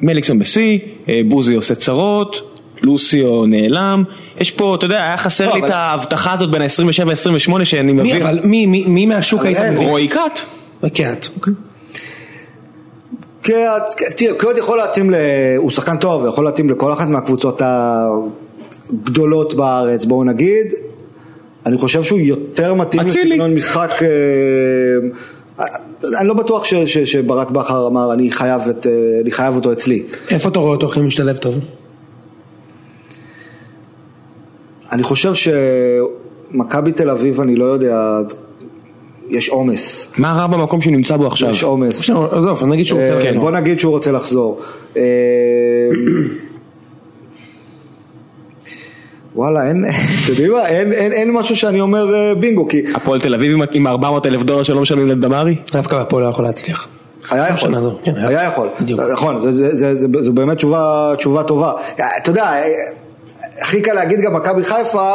מליקסון 0.00 0.38
בשיא, 0.38 0.78
אה, 1.08 1.20
בוזי 1.28 1.54
עושה 1.54 1.74
צרות, 1.74 2.55
לוסיו 2.82 3.46
נעלם, 3.46 4.04
יש 4.40 4.50
פה, 4.50 4.74
אתה 4.74 4.84
יודע, 4.84 4.96
היה 4.96 5.16
חסר 5.16 5.48
לא, 5.48 5.54
לי 5.54 5.66
את 5.66 5.70
ההבטחה 5.70 6.32
הזאת 6.32 6.50
בין 6.50 6.62
ה-27 6.62 7.04
ל-28 7.04 7.64
שאני 7.64 7.92
מי 7.92 8.02
מביא. 8.02 8.22
אבל, 8.22 8.40
מי, 8.44 8.66
מי, 8.66 8.84
מי 8.86 9.06
מהשוק 9.06 9.42
היית 9.44 9.58
מביא? 9.60 9.86
רועי 9.86 10.08
קאט. 10.08 10.40
קהת, 10.94 11.28
אוקיי. 11.36 11.52
קהת, 13.42 13.82
תראה, 14.16 14.34
קהת 14.34 14.58
יכול 14.58 14.78
להתאים. 14.78 15.14
הוא 15.56 15.70
שחקן 15.70 15.96
טוב, 15.96 16.20
הוא 16.20 16.28
יכול 16.28 16.44
להתאים 16.44 16.70
לכל 16.70 16.92
אחת 16.92 17.08
מהקבוצות 17.08 17.62
הגדולות 17.64 19.54
בארץ, 19.54 20.04
בואו 20.04 20.24
נגיד. 20.24 20.66
אני 21.66 21.78
חושב 21.78 22.02
שהוא 22.02 22.18
יותר 22.18 22.74
מתאים. 22.74 23.02
לסגנון 23.06 23.54
משחק, 23.54 23.90
אה, 24.02 25.66
אני 26.20 26.28
לא 26.28 26.34
בטוח 26.34 26.64
ש, 26.64 26.74
ש, 26.74 26.98
שברק 26.98 27.50
בכר 27.50 27.86
אמר 27.86 28.12
אני 28.12 28.30
חייב, 28.30 28.68
את, 28.68 28.86
אה, 28.86 28.92
אני 29.22 29.30
חייב 29.30 29.56
אותו 29.56 29.72
אצלי. 29.72 30.02
איפה 30.30 30.48
אתה 30.48 30.58
רואה 30.58 30.70
אותו 30.70 30.86
הכי 30.86 31.00
משתלב 31.00 31.36
טוב? 31.36 31.58
אני 34.96 35.02
חושב 35.02 35.32
שמכבי 35.34 36.92
תל 36.92 37.10
אביב, 37.10 37.40
אני 37.40 37.56
לא 37.56 37.64
יודע, 37.64 38.18
יש 39.28 39.48
עומס. 39.48 40.08
מה 40.18 40.32
רע 40.32 40.46
במקום 40.46 40.80
שהוא 40.80 40.92
נמצא 40.92 41.16
בו 41.16 41.26
עכשיו? 41.26 41.50
יש 41.50 41.62
עומס. 41.62 42.10
עזוב, 42.30 42.64
נגיד 42.64 42.84
שהוא 42.86 43.00
רוצה 43.00 43.12
אה, 43.12 43.18
לחזור. 43.24 43.42
בוא 43.42 43.50
נגיד 43.50 43.80
שהוא 43.80 43.92
רוצה 43.92 44.12
לחזור. 44.12 44.60
אה, 44.96 45.02
וואלה, 49.36 49.68
אין, 49.68 49.84
אתם 49.88 49.92
יודעים 50.32 50.52
מה, 50.52 50.66
אין, 50.68 50.92
אין, 50.92 51.12
אין 51.12 51.32
משהו 51.32 51.56
שאני 51.56 51.80
אומר 51.80 52.14
אה, 52.14 52.34
בינגו, 52.34 52.68
כי 52.68 52.82
הפועל 52.94 53.20
תל 53.20 53.34
אביב 53.34 53.52
עם- 53.52 53.62
עם 53.72 53.86
400 53.86 54.26
אלף 54.26 54.42
דולר 54.42 54.62
שלא 54.62 54.80
משלמים 54.80 55.06
לדמרי? 55.06 55.56
דווקא 55.72 55.94
הפועל 55.96 56.24
לא 56.24 56.28
יכול 56.28 56.44
להצליח. 56.44 56.88
היה 57.30 57.44
יכול, 57.48 57.56
שנה 57.58 57.82
זו, 57.82 57.98
כן, 58.04 58.12
היה 58.16 58.28
היה 58.28 58.42
יכול. 58.42 58.66
יכול, 58.74 58.84
בדיוק. 58.84 59.00
נכון, 59.12 59.40
זה- 59.40 59.52
זה- 59.56 59.76
זה- 59.76 59.94
זה- 59.96 60.22
זו 60.22 60.32
באמת 60.32 60.56
תשובה 60.56 61.14
תשובה 61.18 61.42
טובה. 61.42 61.72
אתה 62.22 62.30
יודע, 62.30 62.52
הכי 63.62 63.80
קל 63.80 63.92
להגיד 63.92 64.20
גם 64.20 64.34
מכבי 64.34 64.64
חיפה, 64.64 65.10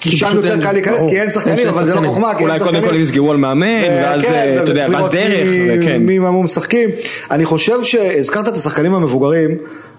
כי 0.00 0.16
שם 0.16 0.36
יותר 0.36 0.62
קל 0.62 0.72
להיכנס. 0.72 1.02
כי 1.08 1.20
אין 1.20 1.30
שחקנים, 1.30 1.68
אבל 1.68 1.84
זה 1.84 1.94
לא. 1.94 2.00
חוכמה, 2.08 2.34
כי 2.34 2.38
אין 2.38 2.48
אולי 2.48 2.58
שחקנים. 2.58 2.80
קודם 2.80 2.94
כל 2.94 3.00
יסגרו 3.00 3.30
על 3.30 3.36
מאמן, 3.36 3.66
ואז 3.88 4.22
כן, 4.22 4.32
אה, 4.32 4.62
אתה 4.62 4.70
יודע, 4.70 4.86
ואז 4.92 5.10
דרך, 5.10 5.48
מי- 5.48 5.68
וכן. 5.70 5.96
מי 6.02 6.18
מהמו 6.18 6.42
משחקים. 6.42 6.90
אני 7.30 7.44
חושב 7.44 7.82
שהזכרת 7.82 8.48
את 8.48 8.56
השחקנים 8.56 8.94
המבוגרים, 8.94 9.50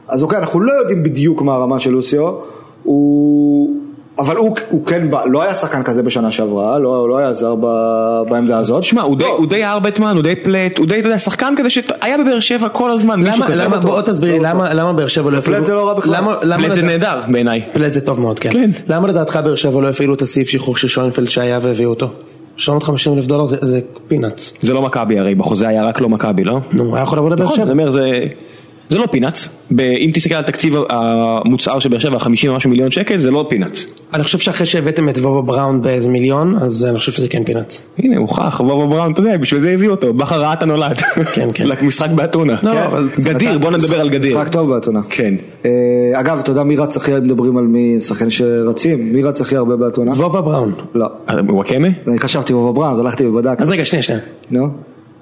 אז 0.08 0.24
אוקיי, 0.24 0.40
אנחנו 0.40 0.62
לא 0.62 0.74
יודעים 0.74 1.04
בדיוק 1.04 1.42
מה 1.42 1.54
הרמה 1.56 1.80
של 1.80 1.92
לוסיו, 1.92 2.32
הוא... 2.84 3.70
אבל 4.20 4.36
הוא, 4.38 4.56
הוא 4.70 4.86
כן, 4.86 5.12
בא- 5.12 5.22
לא 5.26 5.42
היה 5.42 5.56
שחקן 5.56 5.84
כזה 5.84 6.04
בשנה 6.04 6.32
שעברה, 6.32 6.80
לא, 6.80 7.10
לא 7.10 7.18
היה 7.18 7.34
זר 7.34 7.56
ב- 7.60 8.22
בעמדה 8.30 8.58
הזאת. 8.58 8.84
שמע, 8.84 9.02
הוא 9.02 9.18
לא, 9.20 9.28
הוא 9.28 9.48
די 9.48 9.66
ארבטמן, 9.66 10.16
הוא 10.16 10.24
די 10.24 10.36
פלט, 10.36 10.78
הוא 10.78 10.88
די, 10.88 11.00
אתה 11.00 11.08
יודע, 11.08 11.20
שחקן 11.20 11.54
כזה 11.58 11.70
שהיה 11.70 12.18
בבאר 12.18 12.40
שבע 12.40 12.70
כל 12.70 12.92
הזמן, 12.92 13.20
מישהו 13.20 13.36
למה, 13.38 13.48
כזה. 13.48 13.64
למה, 13.64 13.78
בטוח. 13.78 13.92
בוא 13.92 14.02
תסביר 14.02 14.32
לי, 14.34 14.40
למה 14.40 14.74
למה 14.74 14.94
באר 14.94 15.08
שבע 15.08 15.32
לא 15.32 15.38
הפעילו... 15.38 15.64
זה 15.64 15.74
לא 15.74 15.88
רע 15.88 15.94
בכלל. 15.94 16.16
למה- 16.16 16.36
למה 16.42 16.64
פלט 16.64 16.74
זה 16.76 16.82
לדע- 16.82 16.88
נהדר 16.88 17.20
בעיניי. 17.32 17.62
פלט 17.74 17.92
זה 17.94 18.02
טוב 18.02 18.20
מאוד, 18.20 18.40
כן. 18.40 18.50
כן. 18.54 18.72
למה 18.88 19.08
לדעתך 19.08 19.40
באר 19.44 19.56
שבע 19.56 19.82
לא 19.82 19.90
הפעילו 19.90 20.14
את 20.14 20.22
הסעיף 20.22 20.48
שחרור 20.50 20.78
של 20.78 20.88
שוינפלד 20.88 21.30
שהיה 21.30 21.60
והביאו 21.62 21.90
אותו? 21.90 22.10
750 22.58 23.14
אלף 23.14 23.26
דולר 23.26 23.46
זה- 23.46 23.58
זה 23.62 23.80
peanuts. 24.08 24.54
זה 24.62 24.74
לא 24.74 24.82
מכבי 24.82 25.20
הרי, 25.20 25.36
בחוזה 25.36 25.68
היה 25.68 25.84
רק 25.84 26.02
לא 26.02 26.10
מכבי, 26.10 26.44
לא? 26.44 26.60
נו, 26.72 26.96
היה 26.96 27.04
יכול 27.04 27.18
לבוא 27.18 27.30
לבאר 27.30 27.44
נכון, 27.46 27.56
שבע. 27.56 27.66
אני 27.66 27.72
אומר, 27.72 27.90
זה... 27.90 28.12
זה 28.90 28.98
לא 28.98 29.06
peanuts, 29.12 29.50
ב- 29.72 29.80
אם 29.82 30.12
תסתכל 30.14 30.36
על 30.36 30.44
תקציב 30.44 30.76
המוצר 30.90 31.80
של 31.80 31.90
באר 31.90 32.00
שבע, 32.00 32.20
50 32.20 32.52
ומשהו 32.54 32.70
מיליון 32.70 32.92
שקל, 32.92 33.20
זה 33.20 33.32
לא 33.32 33.46
peanuts. 33.50 33.86
אני 34.14 34.24
חושב 34.24 34.38
שאחרי 34.38 34.66
שהבאתם 34.66 35.10
את 35.10 35.18
וובה 35.18 35.42
בראון 35.42 35.82
באיזה 35.82 36.10
מיליון, 36.10 36.56
אז 36.62 36.86
אני 36.86 37.00
חושב 37.00 37.12
שזה 37.12 37.28
כן 37.28 37.44
peanuts. 37.44 37.82
הנה, 37.98 38.18
הוכח, 38.18 38.60
וובה 38.66 38.86
בראון, 38.86 39.12
אתה 39.12 39.22
יודע, 39.22 39.38
בשביל 39.38 39.62
זה 39.62 39.72
הביאו 39.72 39.92
אותו, 39.92 40.14
בכר 40.14 40.42
ראה 40.42 40.54
את 40.54 40.64
הנולד. 40.64 40.98
כן, 41.34 41.50
כן. 41.54 41.68
למשחק 41.68 42.10
באתונה. 42.10 42.56
לא, 42.64 42.72
כן. 42.72 42.78
אבל- 42.78 43.10
גדיר, 43.20 43.58
בוא 43.58 43.72
נדבר 43.72 44.00
על 44.00 44.10
גדיר. 44.10 44.38
משחק 44.40 44.52
טוב 44.52 44.70
באתונה. 44.70 45.02
כן. 45.10 45.34
אה, 45.66 45.72
אגב, 46.14 46.40
אתה 46.40 46.52
יודע 46.52 46.64
מי 46.64 46.76
רץ 46.76 46.98
הכי, 46.98 47.12
מדברים 47.14 47.58
על 47.58 47.64
מי, 47.64 48.02
שחקן 48.02 48.30
שרצים, 48.30 49.14
מי 49.14 49.24
רץ 49.24 49.42
הכי 49.42 49.56
הרבה 49.56 49.76
באתונה? 49.76 50.12
וובה 50.12 50.42
בראון. 50.42 50.74
לא. 50.96 51.08
אה, 51.30 51.36
וואקמה? 51.50 51.88
אני 52.08 52.20
חשבתי 52.20 52.54
וובה 52.54 52.72
בראון, 52.72 52.94
אז 52.94 53.00
הלכתי 53.00 53.26
ובדקתי. 53.26 53.64
אז 53.64 53.70
רגע, 53.70 53.86
שנייה, 53.86 54.04
שנייה. 54.04 54.22
נו. 54.52 54.68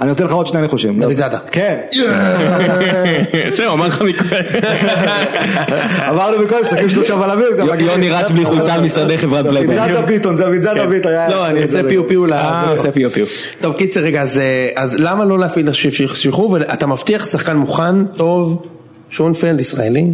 אני 0.01 0.09
נותן 0.09 0.23
לך 0.25 0.31
עוד 0.33 0.47
שני 0.47 0.61
ניחושים. 0.61 0.99
דוד 0.99 1.13
זאדה. 1.13 1.37
כן. 1.51 1.77
בסדר, 3.51 3.73
אמר 3.73 3.87
לך 3.87 4.01
מקודם. 4.01 4.31
אמרנו 6.09 6.39
מקודם, 6.39 6.61
משחקים 6.61 6.89
שלושה 6.89 7.15
בלמים. 7.15 7.45
זה 7.55 7.63
מגיע. 7.63 7.85
יוני 7.91 8.09
רץ 8.09 8.31
בלי 8.31 8.45
חולצה 8.45 8.73
על 8.73 8.81
משרדי 8.81 9.17
חברת 9.17 9.45
דוד 9.45 9.53
בלייבק. 9.53 9.87
זאדה 9.87 10.01
ביטון, 10.01 10.35
דוד 10.35 10.59
זאדה 10.59 10.85
ביטון. 10.85 11.11
היה- 11.11 11.29
לא, 11.29 11.47
אני 11.47 11.61
עושה 11.61 11.81
פיו 11.89 12.07
פיו 12.07 12.25
ל... 12.25 12.33
אה, 12.33 12.63
זה. 12.65 12.71
עושה 12.71 12.91
פיו 12.91 13.09
פיו. 13.11 13.25
טוב, 13.61 13.73
קיצר, 13.75 14.01
רגע, 14.01 14.21
אז, 14.21 14.39
אה, 14.39 14.69
אז 14.75 14.95
למה 14.99 15.25
לא 15.25 15.39
להפעיל 15.39 15.69
את 15.69 15.71
השחרור, 15.71 16.51
ואתה 16.51 16.87
מבטיח 16.87 17.27
שחקן 17.27 17.55
מוכן, 17.57 18.05
טוב, 18.05 18.65
שונפלד, 19.09 19.59
ישראלי? 19.59 20.05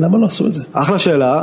למה 0.00 0.18
לא 0.18 0.26
עשו 0.26 0.46
את 0.46 0.52
זה? 0.54 0.62
אחלה 0.72 0.98
שאלה. 0.98 1.42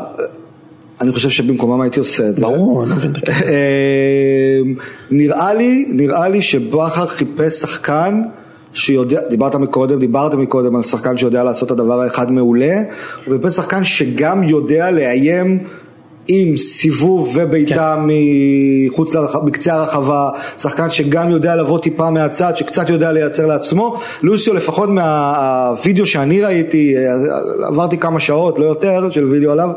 אני 1.01 1.11
חושב 1.11 1.29
שבמקומם 1.29 1.81
הייתי 1.81 1.99
עושה 1.99 2.29
את 2.29 2.37
זה. 2.37 2.45
ברור, 2.45 2.83
אני 2.83 2.89
לא 2.89 2.95
מבין 2.95 3.11
את 3.11 3.17
הקטע. 3.17 3.31
אמ, 3.31 4.75
נראה 5.11 5.53
לי, 5.53 5.85
נראה 5.89 6.29
לי 6.29 6.41
שבכר 6.41 7.05
חיפש 7.05 7.53
שחקן 7.53 8.21
שיודע, 8.73 9.21
דיברת 9.29 9.55
מקודם, 9.55 9.99
דיברת 9.99 10.33
מקודם 10.33 10.75
על 10.75 10.83
שחקן 10.83 11.17
שיודע 11.17 11.43
לעשות 11.43 11.71
את 11.71 11.79
הדבר 11.79 12.01
האחד 12.01 12.31
מעולה, 12.31 12.81
הוא 13.25 13.37
חיפש 13.37 13.55
שחקן 13.55 13.83
שגם 13.83 14.43
יודע 14.43 14.91
לאיים 14.91 15.59
עם 16.27 16.57
סיבוב 16.57 17.31
ובעיטה 17.35 17.97
כן. 17.97 18.13
מחוץ 18.87 19.13
לרחבה, 19.13 19.45
בקצה 19.45 19.73
הרחבה, 19.73 20.29
שחקן 20.57 20.89
שגם 20.89 21.29
יודע 21.29 21.55
לבוא 21.55 21.79
טיפה 21.79 22.09
מהצד, 22.09 22.55
שקצת 22.55 22.89
יודע 22.89 23.11
לייצר 23.11 23.45
לעצמו, 23.45 23.97
לוסיו 24.23 24.53
לפחות 24.53 24.89
מהווידאו 24.89 26.05
שאני 26.05 26.41
ראיתי, 26.41 26.95
עברתי 27.67 27.97
כמה 27.97 28.19
שעות, 28.19 28.59
לא 28.59 28.65
יותר, 28.65 29.09
של 29.09 29.25
וידאו 29.25 29.51
עליו, 29.51 29.69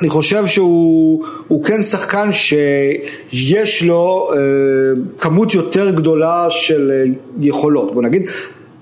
אני 0.00 0.10
חושב 0.10 0.46
שהוא 0.46 1.24
הוא 1.48 1.64
כן 1.64 1.82
שחקן 1.82 2.28
שיש 2.32 3.82
לו 3.82 4.28
אה, 4.32 4.38
כמות 5.18 5.54
יותר 5.54 5.90
גדולה 5.90 6.46
של 6.50 6.90
אה, 6.94 7.12
יכולות, 7.40 7.94
בוא 7.94 8.02
נגיד, 8.02 8.22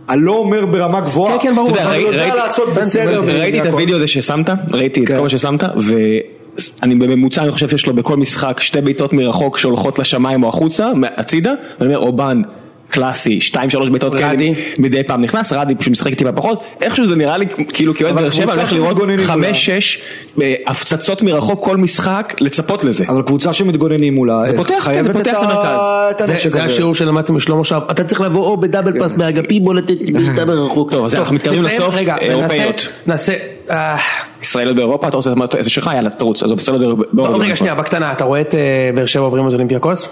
אני 0.09 0.22
לא 0.22 0.32
אומר 0.32 0.66
ברמה 0.66 1.01
גבוהה, 1.01 1.38
כן, 1.38 1.49
כן, 1.49 1.55
ברור. 1.55 1.70
אתה 1.70 1.97
יודע, 1.97 2.34
לעשות 2.34 2.68
בסדר, 2.68 3.20
ראיתי 3.24 3.61
את. 3.61 3.66
הוידאו 3.66 3.97
הזה 3.97 4.07
ששמת, 4.07 4.51
ראיתי 4.74 5.03
את 5.03 5.09
כן. 5.09 5.16
כל 5.16 5.22
מה 5.22 5.28
ששמת, 5.28 5.64
ואני 5.76 6.95
בממוצע 6.95 7.43
אני 7.43 7.53
חושב 7.53 7.68
שיש 7.68 7.86
לו 7.86 7.95
בכל 7.95 8.16
משחק 8.16 8.61
שתי 8.61 8.80
בעיטות 8.80 9.12
מרחוק 9.12 9.59
שהולכות 9.59 9.99
לשמיים 9.99 10.43
או 10.43 10.49
החוצה, 10.49 10.88
הצידה, 11.16 11.53
ואני 11.80 11.95
אומר 11.95 12.07
אובן. 12.07 12.43
קלאסי, 12.91 13.41
שתיים 13.41 13.70
שלוש 13.70 13.91
בעיטות 13.91 14.14
כאלה. 14.14 14.45
מדי 14.78 15.05
פעם 15.05 15.22
נכנס, 15.22 15.53
רדי 15.53 15.74
פשוט 15.74 15.93
משחק 15.93 16.14
טיפה 16.14 16.32
פחות, 16.32 16.62
איכשהו 16.80 17.07
זה 17.07 17.16
נראה 17.16 17.36
לי 17.36 17.47
כאילו 17.72 17.95
כאוהד 17.95 18.14
באר 18.14 18.30
שבע, 18.30 18.55
הולך 18.55 18.72
לראות 18.72 18.88
שמתגוננים 18.88 19.20
מולה. 19.20 19.32
חמש, 19.32 19.66
שש 19.66 19.99
אה, 20.43 20.55
הפצצות 20.66 21.22
מרחוק 21.22 21.64
כל 21.64 21.76
משחק, 21.76 22.34
לצפות 22.41 22.84
לזה. 22.84 23.05
אבל 23.09 23.22
קבוצה 23.22 23.53
שמתגוננים 23.53 24.14
מולה, 24.14 24.43
זה 24.47 24.57
פותח, 24.57 24.78
חייבת 24.80 25.05
זה 25.05 25.12
פותח 25.12 25.36
את 25.41 26.20
המרכז. 26.20 26.53
זה-. 26.53 26.62
השיעור 26.62 26.95
שלמדתי 26.95 27.32
משלמה 27.32 27.64
שרף, 27.64 27.91
אתה 27.91 28.05
צריך 28.05 28.20
לבוא 28.20 28.47
או 28.47 28.57
בדאבל 28.57 28.99
פאס 28.99 29.12
באגפים 29.12 29.66
או 29.66 29.72
לתת 29.72 30.03
בעיטה 30.12 30.45
ברחוק. 30.45 30.91
טוב, 30.91 31.05
אז 31.05 31.14
אנחנו 31.14 31.34
מתקרבים 31.34 31.62
לסוף, 31.62 31.95
רגע, 31.95 32.16
אירופאיות. 32.16 32.88
נעשה, 33.07 33.32
אה, 33.70 33.97
ישראליות 34.43 34.76
באירופה, 34.76 35.09
אתה 35.09 35.16
רוצה 35.16 35.32
את 35.45 35.64
זה 35.64 35.70
שלך, 35.70 35.91
יאללה, 35.95 36.11
תרוץ, 36.11 36.43
עזוב, 36.43 36.59
ישראליות 36.59 36.99
באירופה. 37.12 37.45
רגע 37.45 37.57
שנייה, 37.57 37.74
בקטנה, 37.74 38.12
אתה 38.12 38.24
רואה 38.24 38.41
את 38.41 38.55
אה, 38.55 38.61
באר 38.95 39.07
שבע 39.07 39.22
עוברים 39.22 39.49
את 39.49 39.53
אולימפיאקוס? 39.53 40.09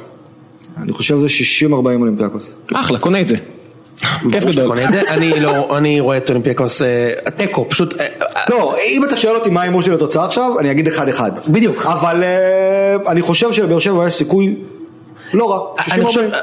אני 0.83 0.93
חושב 0.93 1.17
שזה 1.19 1.29
60-40 1.69 1.73
אולימפיאקוס. 2.01 2.59
אחלה, 2.75 2.99
קונה 2.99 3.21
את 3.21 3.29
זה. 3.29 3.37
כיף 4.33 4.45
גדול. 4.45 4.79
זה. 4.91 5.01
אני 5.09 5.41
לא, 5.41 5.79
אני 5.79 6.01
רואה 6.01 6.17
את 6.17 6.29
אולימפיאקוס, 6.29 6.83
אה, 6.83 7.31
תיקו, 7.37 7.67
פשוט, 7.69 8.01
אה, 8.01 8.07
אה, 8.37 8.43
לא, 8.51 8.75
אם 8.89 9.05
אתה 9.05 9.17
שואל 9.17 9.35
אותי 9.35 9.51
מה 9.51 9.61
ההימור 9.61 9.83
שלי 9.83 9.95
לתוצאה 9.95 10.25
עכשיו, 10.25 10.59
אני 10.59 10.71
אגיד 10.71 10.89
1-1. 10.89 11.51
בדיוק. 11.51 11.87
אבל 11.87 12.25
אני 13.07 13.23
חושב 13.23 13.53
שלבאר 13.53 13.79
שבע 13.79 14.09
יש 14.09 14.15
סיכוי 14.15 14.55
לא 15.35 15.51
רע. 15.51 15.85
אני 15.93 16.05
חושב, 16.05 16.31
60-40. 16.31 16.35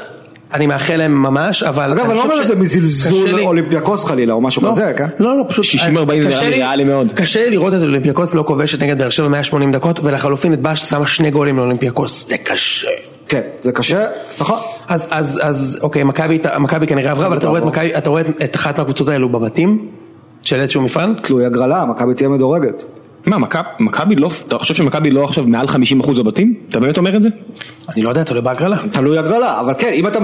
אני 0.54 0.66
מאחל 0.66 0.96
להם 0.96 1.22
ממש, 1.22 1.62
אבל... 1.62 1.92
אגב, 1.92 2.10
אני 2.10 2.14
לא 2.14 2.22
אומר 2.22 2.40
את 2.40 2.46
זה 2.46 2.56
מזלזול 2.56 3.40
אולימפיאקוס 3.40 4.04
חלילה 4.04 4.32
או 4.32 4.40
משהו 4.40 4.62
לא, 4.62 4.70
כזה, 4.70 4.92
כן? 4.96 5.06
לא, 5.18 5.38
לא, 5.38 5.44
פשוט... 5.48 5.64
60-40 5.64 5.78
זה 6.22 6.38
ריאלי 6.38 6.84
מאוד. 6.84 7.12
קשה 7.12 7.44
לי 7.44 7.50
לראות 7.50 7.74
את 7.74 7.82
אולימפיאקוס 7.82 8.34
לא 8.34 8.42
כובשת 8.42 8.82
נגד 8.82 8.98
באר 8.98 9.10
שבע 9.10 9.28
180 9.28 9.72
דקות, 9.72 10.00
ולחלופין 10.02 10.52
את 10.52 10.60
בשט 10.60 10.86
שמה 10.86 11.06
שני 11.06 11.30
גולים 11.30 11.56
לאולימפיאקוס. 11.56 12.28
זה 12.28 12.36
קשה. 12.36 12.88
כן, 13.28 13.40
זה 13.60 13.72
קשה, 13.72 14.06
נכון. 14.40 14.58
אז, 14.88 15.06
אז, 15.10 15.40
אז, 15.42 15.78
אוקיי, 15.82 16.02
מכבי, 16.02 16.38
מכבי 16.60 16.86
כנראה 16.86 17.10
עברה, 17.10 17.26
אבל 17.26 17.38
אתה 17.38 17.48
רואה 17.48 17.60
את 17.60 17.64
מכבי, 17.64 17.94
אתה 17.98 18.10
רואה 18.10 18.22
את 18.44 18.56
אחת 18.56 18.78
מהקבוצות 18.78 19.08
האלו 19.08 19.28
בבתים? 19.28 19.88
של 20.42 20.60
איזשהו 20.60 20.82
מפעל? 20.82 21.14
תלוי 21.22 21.46
הגרלה, 21.46 21.84
מכבי 21.84 22.14
תהיה 22.14 22.28
מדורגת. 22.28 22.84
מה, 23.26 23.38
מכב- 23.38 23.62
מכבי 23.80 24.16
לא, 24.16 24.30
אתה 24.48 24.58
חושב 24.58 24.74
שמכבי 24.74 25.10
לא 25.10 25.24
עכשיו 25.24 25.44
מעל 25.46 25.66
50% 25.66 25.72
בבתים? 26.18 26.54
אתה 26.70 26.80
באמת 26.80 26.98
אומר 26.98 27.16
את 27.16 27.22
זה? 27.22 27.28
אני 27.94 28.02
לא 28.02 28.08
יודע, 28.08 28.24
תלוי 28.24 28.42
בהגרלה. 28.42 28.76
תלוי 28.92 29.18
הגרלה, 29.18 29.60
אבל 29.60 29.74
כן, 29.78 29.90
אם 29.94 30.06
אתה 30.06 30.20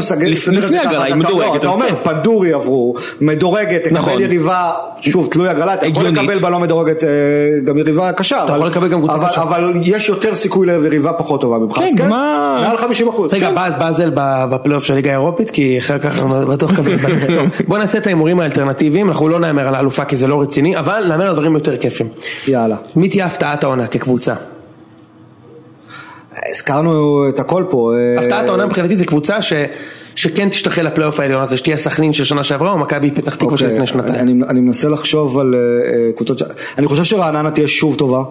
את 0.48 0.64
לפני 0.64 0.78
הגרלה, 0.78 1.02
היא 1.02 1.14
אתה- 1.14 1.20
מדורגת, 1.20 1.50
לא, 1.52 1.56
אתה 1.56 1.68
אומר, 1.68 1.88
כן. 1.88 1.94
פנדורי 2.02 2.52
עברו, 2.52 2.94
מדורגת, 3.20 3.84
תקבל 3.84 3.98
נכון. 3.98 4.20
יריבה, 4.20 4.70
שוב, 5.00 5.26
תלוי 5.30 5.48
הגרלה, 5.48 5.74
אתה 5.74 5.86
יכול. 5.86 6.04
לקבל 6.06 6.38
בלא 6.38 6.58
מדורגת 6.60 7.04
אה, 7.04 7.08
גם 7.64 7.78
יריבה 7.78 8.12
קשה, 8.12 8.42
אבל- 8.44 8.54
יכול 8.56 8.66
לקבל 8.68 8.88
גם 8.88 8.98
קבוצה 8.98 9.14
אבל- 9.14 9.28
קשה. 9.28 9.42
אבל 9.42 9.72
יש 9.82 10.08
יותר 10.08 10.34
סיכוי 10.34 10.66
ליריבה 10.66 11.12
פחות 11.12 11.40
טובה 11.40 11.58
ממך, 11.58 11.76
כן, 11.78 11.84
אז 11.84 11.94
כן, 11.94 12.08
מעל 12.08 12.76
50 12.76 13.08
אחוז. 13.08 13.34
רגע, 13.34 13.50
באז- 13.50 13.72
באזל 13.78 14.10
בפלייאוף 14.50 14.84
של 14.84 14.94
ליגה 14.94 15.10
האירופית, 15.10 15.50
כי 15.50 15.78
אחר 15.78 15.98
כך 15.98 16.22
בטוח 16.24 16.72
קבל. 16.76 16.96
טוב, 17.36 17.46
בוא 17.68 17.78
נעשה 17.78 17.98
את 17.98 18.06
ההימורים 18.06 18.40
האלטרנטיביים, 18.40 19.08
אנחנו 19.08 19.28
לא 19.28 19.40
נהמר 19.40 19.68
על 19.68 19.74
האלופה 19.74 20.04
כי 20.04 20.16
זה 20.16 20.26
לא 20.26 20.40
רציני, 20.40 20.78
אבל 20.78 21.04
נהמר 21.08 21.28
על 21.28 21.32
דברים 21.32 21.54
יותר 21.54 21.76
כיפים. 21.76 22.06
יאללה. 22.48 22.76
מי 22.96 23.08
תהיה 23.08 23.26
הפתעת 23.26 23.64
העונה 23.64 23.86
כקבוצה? 23.86 24.34
הזכרנו 26.52 27.24
את 27.28 27.40
הכל 27.40 27.64
פה. 27.70 27.92
אה, 27.96 28.20
הפתעת 28.20 28.46
העונה 28.46 28.66
מבחינתי 28.66 28.96
זה 28.96 29.04
קבוצה 29.04 29.42
ש... 29.42 29.52
שכן 30.14 30.48
תשתחל 30.48 30.82
לפלייאוף 30.82 31.20
העליון 31.20 31.42
הזה, 31.42 31.56
שתהיה 31.56 31.76
סכנין 31.76 32.12
של 32.12 32.24
שנה 32.24 32.44
שעברה 32.44 32.72
או 32.72 32.78
מכבי 32.78 33.10
פתח 33.10 33.34
תקווה 33.34 33.58
של 33.58 33.64
אוקיי, 33.64 33.76
לפני 33.76 33.86
שנתיים. 33.86 34.14
אני, 34.14 34.34
אני 34.48 34.60
מנסה 34.60 34.88
לחשוב 34.88 35.38
על 35.38 35.54
אה, 35.54 36.12
קבוצות, 36.12 36.38
ש... 36.38 36.42
אני 36.78 36.86
חושב 36.86 37.04
שרעננה 37.04 37.50
תהיה 37.50 37.68
שוב 37.68 37.94
טובה. 37.96 38.22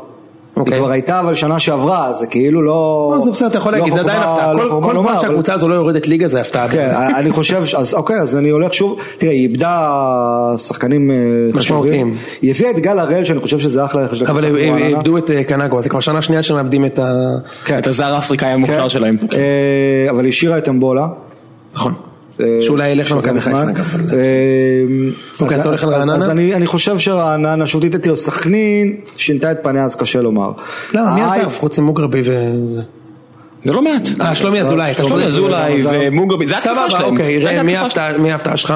אוקיי. 0.58 0.74
היא 0.74 0.80
כבר 0.82 0.92
הייתה 0.92 1.20
אבל 1.20 1.34
שנה 1.34 1.60
שעברה, 1.60 2.14
זה 2.14 2.28
כאילו 2.28 2.62
לא... 2.62 3.14
לא, 3.16 3.22
זה 3.22 3.32
בסדר, 3.32 3.48
אתה 3.48 3.58
יכול 3.58 3.72
לא 3.72 3.78
להגיד, 3.78 3.94
זה 3.94 4.00
עדיין 4.00 4.20
הפתעה. 4.22 4.54
לא 4.54 4.80
כל- 4.84 5.00
זמן 5.00 5.14
שהקבוצה 5.22 5.54
הזו 5.54 5.68
לא 5.68 5.74
יורדת 5.74 6.08
ליגה 6.08 6.28
זה 6.28 6.42
הפתעה. 6.42 6.68
כן, 6.68 6.92
אני 7.20 7.32
חושב, 7.32 7.64
אז 7.78 7.94
אוקיי, 7.94 8.20
אז 8.20 8.36
אני 8.36 8.50
הולך 8.50 8.74
שוב, 8.74 9.00
תראה, 9.18 9.32
היא 9.34 9.42
איבדה 9.42 10.54
שחקנים 10.58 11.12
אה. 11.12 11.16
חשובים. 11.54 12.16
היא 12.42 12.52
הביאה 12.52 12.72
את 12.72 12.80
גל 12.80 13.00
הראל, 13.00 13.24
שאני 13.24 13.40
חושב 13.40 13.60
שזה 13.60 13.86
אחלה 13.86 14.02
רכש. 14.02 14.22
אבל 14.22 14.46
הם-. 14.46 14.78
איבדו 14.78 15.18
את 15.18 15.32
אה, 15.32 15.44
קנגו, 15.44 15.82
זה 15.82 15.90
כבר 15.90 16.00
שנה 16.00 16.22
שנייה 16.22 16.44
שהם 16.44 16.58
מאבדים 16.58 16.86
את. 16.86 17.00
כן. 17.66 17.80
את 17.80 17.88
הזר 17.88 18.14
האפריקאי 18.14 18.50
המוכשר 18.50 18.82
כן. 18.84 18.90
שלהם. 18.90 19.18
אה, 19.34 20.08
אבל 20.10 20.24
היא 20.24 20.30
השאירה 20.30 20.58
את 20.58 20.70
אמבולה. 20.70 21.08
נכון. 21.74 21.94
שאולי 22.62 22.90
ילך 22.90 23.12
למכבי 23.12 23.42
חיפה, 23.42 23.58
אה, 23.62 23.66
אוקיי, 25.42 25.56
אז 25.56 25.62
אתה 25.62 25.70
הולך 25.70 25.84
על 25.84 25.90
רעננה? 25.90 26.16
אז 26.16 26.30
אני 26.30 26.56
אני 26.56 26.66
חושב 26.66 26.98
שרעננה, 26.98 27.66
שוב 27.68 27.88
תתתי, 27.88 28.10
סכנין 28.16 28.96
שינתה 29.18 29.52
את 29.52 29.58
פניה, 29.64 29.84
אז 29.84 29.96
קשה 29.96 30.22
לומר. 30.22 30.52
לא, 30.94 31.02
מי 31.16 31.22
עזב? 31.22 31.50
חוץ 31.50 31.80
ממוגרבי 31.80 32.20
וזה. 32.20 32.82
זה 33.66 33.72
לא 33.72 33.82
מעט. 33.82 34.10
אה, 34.22 34.36
שלומי 34.36 34.62
אזולאי. 34.62 34.94
שלומי 34.94 35.24
אזולאי. 35.24 35.82
ומוגרבי, 35.86 36.48
זה 36.48 36.58
התקופה 36.58 36.90
שלהם. 36.90 37.04
אוקיי, 37.04 37.40
ראם, 37.40 37.66
מי 37.66 38.32
ההפתעה- 38.32 38.58
שלך? 38.58 38.74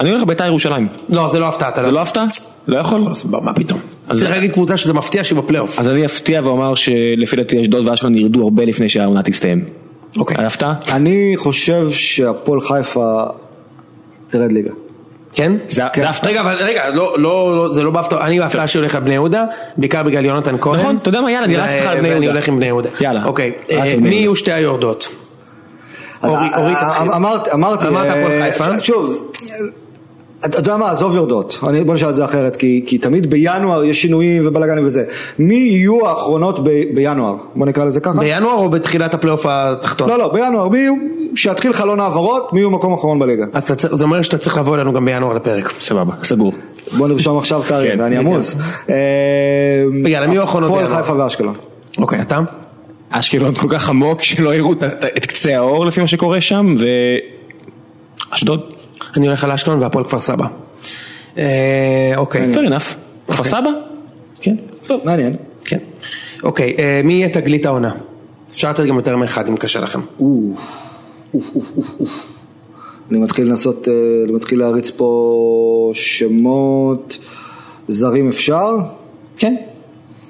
אני 0.00 0.10
הולך 0.10 0.22
לבית"ר 0.22 0.46
ירושלים. 0.46 0.88
לא, 1.08 1.28
זה 1.32 1.38
לא 1.38 1.48
הפתעה, 1.48 1.70
זה 1.84 1.90
לא 1.90 2.02
הפתעה? 2.02 2.24
לא 2.68 2.78
יכול? 2.78 3.00
מה 3.42 3.52
פתאום? 3.52 3.80
צריך 4.08 4.30
להגיד 4.30 4.52
קבוצה 4.52 4.76
שזה 4.76 4.92
מפתיע 4.92 5.24
שהיא 5.24 5.38
בפלייאוף. 5.38 5.78
אז 5.78 5.88
אני 5.88 6.04
אפתיע 6.04 6.40
ואומר 6.44 6.74
שלפי 6.74 7.36
דעתי 7.36 7.60
אשדוד 7.62 7.88
ואשקלון 7.88 8.18
ירדו 8.18 8.42
הרבה 8.42 8.64
לפני 8.64 8.88
שהעונה 8.88 9.22
תסתיים. 9.22 9.64
אוקיי. 10.18 10.36
היה 10.38 10.46
הפתעה? 10.46 10.74
אני 10.92 11.32
חושב 11.36 11.90
שהפועל 11.90 12.60
חיפה 12.60 13.24
תרד 14.30 14.52
ליגה. 14.52 14.70
כן? 15.34 15.52
זה 15.68 15.74
זה 15.74 15.86
הפתעה. 15.86 16.12
רגע, 16.30 16.40
אבל 16.40 16.54
רגע, 16.54 16.82
לא, 16.90 17.14
לא, 17.18 17.56
לא, 17.56 17.72
זה 17.72 17.82
לא 17.82 17.90
בהפתעה, 17.90 18.26
אני 18.26 18.38
בהפתעה 18.40 18.68
שהולך 18.68 18.94
על 18.94 19.00
בני 19.02 19.14
יהודה, 19.14 19.44
בעיקר 19.76 20.02
בגלל 20.02 20.24
יונתן 20.24 20.56
כהן. 20.60 20.80
נכון, 20.80 20.96
אתה 21.02 21.08
יודע 21.08 21.20
מה, 21.20 21.30
יאללה, 21.30 21.44
אני 21.46 21.56
רץ 21.56 21.72
איתך 21.72 21.86
על 21.86 21.98
בני 22.00 22.08
ואני 22.08 22.24
יהודה. 22.24 22.32
הולך 22.38 22.48
עם 22.48 22.56
בני 22.56 22.66
יהודה. 22.66 22.88
יאללה. 23.00 23.24
אוקיי, 23.24 23.52
אה, 23.70 23.82
על 23.82 24.00
מי. 24.00 24.14
יהיו 24.14 24.36
שתי 24.36 24.52
היורדות? 24.52 25.08
אורי- 26.24 26.36
אה, 26.36 26.58
אורי, 26.58 26.74
אה. 26.74 27.02
אמרתי, 27.16 27.50
אמרתי, 27.52 27.88
אמרת 27.88 28.06
הפועל 28.10 28.42
חיפה. 28.42 28.82
שוב, 28.82 29.32
אתה 30.44 30.58
יודע 30.58 30.76
מה, 30.76 30.90
עזוב 30.90 31.14
יורדות, 31.14 31.58
אני- 31.68 31.84
בוא 31.84 31.94
נשאל 31.94 32.10
את 32.10 32.14
זה 32.14 32.24
אחרת, 32.24 32.56
כי 32.56 32.84
כי 32.86 32.98
תמיד 32.98 33.30
בינואר 33.30 33.84
יש 33.84 34.02
שינויים 34.02 34.42
ובלאגנים 34.46 34.86
וזה. 34.86 35.04
מי 35.38 35.54
יהיו 35.54 36.08
האחרונות 36.08 36.64
ב- 36.64 36.94
בינואר? 36.94 37.34
בוא 37.54 37.66
נקרא 37.66 37.84
לזה 37.84 38.00
ככה. 38.00 38.18
בינואר 38.20 38.54
או 38.54 38.68
בתחילת 38.68 39.14
הפלייאוף 39.14 39.46
התחתון? 39.48 40.08
לא, 40.08 40.18
לא, 40.18 40.28
בינואר, 40.32 40.68
מי 40.68 40.78
יהיו, 40.78 40.94
שיתחיל 41.36 41.72
חלון 41.72 42.00
העברות, 42.00 42.52
מי 42.52 42.60
יהיו 42.60 42.70
מקום 42.70 42.94
אחרון 42.94 43.18
בליגה. 43.18 43.44
אז 43.52 43.64
זה 43.92 44.04
אומר 44.04 44.22
שאתה 44.22 44.38
צריך 44.38 44.56
לבוא 44.56 44.74
אלינו 44.76 44.92
גם 44.92 45.04
בינואר 45.04 45.32
לפרק. 45.34 45.72
סבבה, 45.80 46.12
סגור. 46.24 46.52
בוא 46.98 47.08
נרשום 47.08 47.38
עכשיו 47.38 47.62
תאריך, 47.68 47.92
כן, 47.94 48.00
ואני. 48.00 48.16
עמוס. 48.16 48.56
אה, 48.90 48.94
יאללה, 50.06 50.26
מי 50.26 50.32
יהיו 50.32 50.40
האחרונות 50.40 50.70
הפועל 50.70 50.84
בינואר? 50.86 51.02
חיפה 51.02 51.14
ואשקלון. 51.18 51.54
אוקיי, 51.98 52.20
אתה? 52.22 52.38
אשקלון 53.10 53.54
כל 53.54 53.68
כך 53.70 53.88
עמוק 53.88 54.22
שלא 54.22 54.54
יראו 54.54 54.72
את- 54.72 54.82
את 55.16 55.26
קצה 55.26 55.56
האור 55.56 55.86
לפי 55.86 56.00
מה 56.00 56.06
שקורה 56.06 56.40
שם, 56.40 56.74
ואשדוד. 58.32 58.60
אני 59.16 59.26
הולך 59.26 59.44
על 59.44 59.50
אשקלון 59.50 59.82
והפועל 59.82 60.04
כפר 60.04 60.20
סבא. 60.20 60.46
אה, 61.38 62.12
אוקיי. 62.16 62.52
fair 62.54 62.68
enough. 62.68 62.94
כפר 63.28 63.44
סבא? 63.44 63.70
כן. 64.40 64.56
טוב. 64.86 65.00
מעניין. 65.04 65.36
כן. 65.64 65.78
אוקיי, 66.42 66.76
אה, 66.78 67.00
מי 67.04 67.12
יהיה 67.12 67.28
תגלית 67.28 67.66
העונה? 67.66 67.92
אפשר 68.50 68.70
לתת 68.70 68.84
גם 68.84 68.96
יותר 68.96 69.16
מאחד 69.16 69.48
אם 69.48 69.56
קשה 69.56 69.80
לכם. 69.80 70.00
אוף, 70.20 70.60
אוף, 71.34 71.44
אוף, 71.54 71.64
אוף, 71.76 71.86
אוף. 72.00 72.26
אני 73.10 73.18
מתחיל 73.18 73.48
לנסות, 73.48 73.88
אה, 73.88 73.94
אני 74.24 74.32
מתחיל 74.32 74.58
להריץ 74.58 74.90
פה 74.90 75.90
שמות 75.94 77.18
זרים 77.88 78.28
אפשר? 78.28 78.70
כן. 79.38 79.54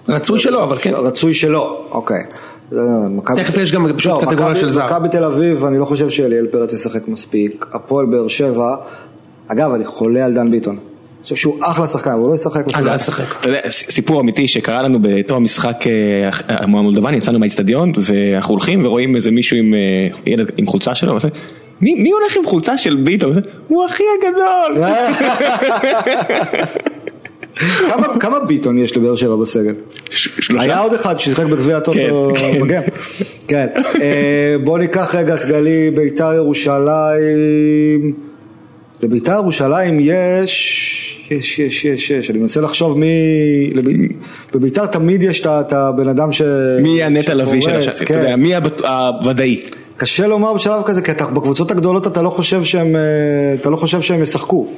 רצוי 0.08 0.38
שלא, 0.38 0.64
אבל 0.64 0.76
כן. 0.76 0.94
רצוי 0.94 1.34
שלא, 1.34 1.86
אוקיי. 1.90 2.22
זה, 2.70 2.80
מכבי- 3.10 3.44
תכף 3.44 3.56
יש 3.58 3.72
גם 3.72 3.86
פשוט 3.96 4.12
לא, 4.12 4.20
קטגוריה 4.30 4.56
של 4.56 4.70
זר. 4.70 4.84
מכבי 4.84 5.08
תל 5.08 5.24
אביב, 5.24 5.64
אני 5.64 5.78
לא 5.78 5.84
חושב 5.84 6.10
שאליאל 6.10 6.46
פרץ 6.46 6.72
ישחק 6.72 7.08
מספיק. 7.08 7.66
הפועל 7.72 8.06
באר 8.06 8.28
שבע, 8.28 8.76
אגב, 9.48 9.72
אני 9.72 9.84
חולה 9.84 10.24
על 10.24 10.34
דן 10.34 10.50
ביטון. 10.50 10.74
אני 10.74 10.82
חושב 11.22 11.36
שהוא 11.36 11.56
אחלה 11.62 11.88
שחקן, 11.88 12.10
אבל 12.10 12.20
הוא 12.20 12.28
לא 12.28 12.34
ישחק 12.34 12.56
אז 12.60 12.66
מספיק. 12.66 12.86
אל 12.86 12.96
תשחק. 12.98 13.40
אתה 13.40 13.48
יודע, 13.48 13.60
ס- 13.70 13.90
סיפור 13.90 14.20
אמיתי 14.20 14.48
שקרה 14.48 14.82
לנו 14.82 14.98
בתור 15.02 15.36
המשחק 15.36 15.76
אה, 15.86 15.92
המולדובני, 16.48 17.16
יצאנו 17.16 17.38
מהאיצטדיון 17.38 17.92
ואנחנו 18.02 18.52
הולכים 18.54 18.84
ורואים 18.86 19.16
איזה 19.16 19.30
מישהו 19.30 19.56
עם 19.56 19.74
אה, 19.74 19.78
ילד 20.32 20.50
עם 20.56 20.66
חולצה 20.66 20.94
שלו, 20.94 21.10
ועושה, 21.10 21.28
מי 21.80 22.10
הולך 22.10 22.36
עם 22.36 22.46
חולצה 22.46 22.76
של 22.76 22.96
ביטון? 22.96 23.32
הוא 23.68 23.86
אחי 23.86 24.02
הגדול. 24.18 24.84
כמה- 27.56 28.18
כמה 28.20 28.38
ביטון 28.40 28.78
יש 28.78 28.96
לבאר 28.96 29.16
שבע 29.16 29.36
בסגל? 29.36 29.74
שלושה? 30.10 30.54
היה 30.62 30.78
עוד 30.78 30.94
אחד 30.94 31.18
ששיחק 31.18 31.44
בגביע 31.44 31.76
הטוטו 31.76 32.32
כן, 32.36 32.52
כן. 32.54 32.62
מגן. 32.62 32.80
כן. 33.48 33.66
אה, 34.02 34.56
בוא 34.64 34.78
ניקח 34.78 35.14
רגע 35.14 35.36
סגלי, 35.36 35.90
ביתר 35.90 36.32
ירושלים. 36.34 38.12
לביתר 39.02 39.32
ירושלים 39.32 39.98
יש, 40.00 41.26
יש, 41.30 41.58
יש, 41.58 41.84
יש, 41.84 42.10
יש, 42.10 42.30
אני 42.30 42.38
מנסה 42.38 42.60
לחשוב 42.60 42.98
מי, 42.98 43.06
בביתר 44.54 44.86
תמיד 44.86 45.22
יש 45.22 45.40
את 45.46 45.72
הבן 45.72 46.08
אדם 46.08 46.32
ש... 46.32 46.42
מי 46.82 47.02
הנטע 47.02 47.34
לביא 47.34 47.60
של 47.62 47.70
השם? 47.76 47.90
אתה 47.90 48.04
כן. 48.04 48.18
יודע, 48.18 48.36
מי 48.36 48.54
הבט- 48.56 48.84
הוודאי? 48.84 49.60
קשה 49.96 50.26
לומר 50.26 50.52
בשלב 50.54 50.82
כזה, 50.82 51.02
כי 51.02 51.10
אתה, 51.10 51.24
בקבוצות 51.26 51.70
הגדולות 51.70 52.06
אתה 52.06 52.22
לא 52.22 52.30
חושב 52.30 52.64
שהם, 52.64 52.96
אה, 52.96 53.00
אתה 53.60 53.70
לא 53.70 53.76
חושב 53.76 54.00
שהם 54.00 54.22
ישחקו. 54.22 54.68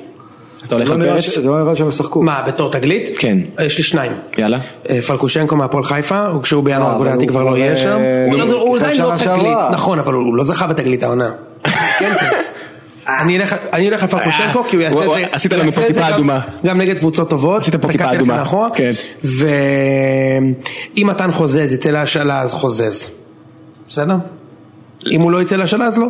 אתה 0.66 0.74
הולך 0.74 0.88
לא 0.88 0.94
על 0.94 1.00
נראה 1.00 1.12
פרץ? 1.14 1.38
זה 1.38 1.48
לא 1.50 1.62
נראה 1.62 1.76
שהם 1.76 1.88
ישחקו. 1.88 2.22
מה, 2.22 2.42
בתור 2.46 2.70
תגלית? 2.70 3.10
כן. 3.18 3.38
יש 3.64 3.78
לי 3.78 3.84
שניים. 3.84 4.12
יאללה. 4.38 4.58
אה, 4.90 5.00
פלקושנקו 5.02 5.56
מהפועל 5.56 5.84
חיפה, 5.84 6.26
הוא 6.26 6.42
כשהוא 6.42 6.64
בינואר 6.64 6.96
אבל 6.96 7.06
לדעתי 7.06 7.22
הוא 7.24 7.28
כבר 7.30 7.42
לא 7.44 7.56
יהיה 7.58 7.70
אה, 7.70 7.76
שם. 7.76 7.98
הוא 8.30 8.38
לא- 8.38 8.76
עדיין 8.76 9.02
לא 9.02 9.12
תגלית. 9.18 9.56
נכון, 9.72 9.98
אבל 9.98 10.12
הוא 10.14 10.36
לא 10.36 10.44
זכה 10.44 10.66
בתגלית 10.66 11.02
העונה. 11.02 11.30
כן. 11.98 12.12
אני 13.22 13.38
אלך- 13.90 14.02
על 14.02 14.08
פלקושנקו 14.08 14.64
כי 14.68 14.76
הוא 14.76 14.82
יעשה 14.82 15.04
את 15.04 15.10
זה, 15.14 15.20
עשית 15.32 15.52
לנו 15.52 15.72
פה 15.72 15.80
גם- 15.94 16.02
אדומה. 16.02 16.40
גם 16.66 16.78
נגד 16.80 16.98
קבוצות 16.98 17.30
טובות, 17.30 17.62
עשית 17.62 17.74
פה 17.76 17.88
כיפה 17.88 17.98
תקעתי 18.04 18.16
אדומה. 18.16 18.36
מאחורה. 18.36 18.68
כן. 18.74 18.90
ואם 19.24 20.54
מתן 21.06 21.32
חוזז 21.32 21.72
יצא 21.72 21.90
להשאלה 21.90 22.40
אז 22.40 22.52
חוזז. 22.52 23.10
בסדר? 23.88 24.14
אם 25.10 25.20
הוא 25.20 25.30
לא 25.30 25.42
יצא 25.42 25.56
להשאלה 25.56 25.84
אז 25.86 25.98
לא. 25.98 26.06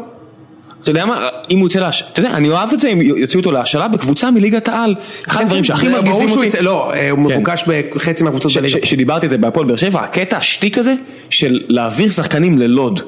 אתה 0.83 0.91
יודע 0.91 1.07
מה, 1.07 1.29
אם 1.51 1.59
הוא 1.59 1.67
יוצא 1.67 1.81
להשאלה, 1.81 2.11
אתה 2.13 2.21
יודע, 2.21 2.31
אני 2.31 2.49
אוהב 2.49 2.73
את 2.73 2.81
זה 2.81 2.89
אם 2.89 3.01
יוציאו 3.01 3.41
אותו 3.41 3.53
להשאלה 3.53 3.89
בקבוצה 3.89 4.31
מליגת 4.31 4.69
העל. 4.69 4.95
אחד 5.29 5.41
הדברים 5.41 5.65
שהכי 5.65 5.89
זה 5.89 6.03
ברור 6.03 6.21
מרגיזים 6.21 6.45
אותי, 6.45 6.63
לא, 6.63 6.93
אה, 6.95 7.11
הוא 7.11 7.29
כן. 7.29 7.37
מבוקש 7.37 7.65
בחצי 7.95 8.25
מהקבוצות 8.25 8.53
בליגה. 8.53 8.79
שדיברתי 8.85 9.27
את 9.27 9.31
זה 9.31 9.39
בהפועל 9.39 9.67
באר 9.67 9.77
שבע, 9.77 10.01
הקטע 10.01 10.37
השטיק 10.37 10.79
הזה 10.79 10.95
של 11.31 11.61
להעביר 11.69 12.11
שחקנים 12.11 12.59
ללוד. 12.59 13.01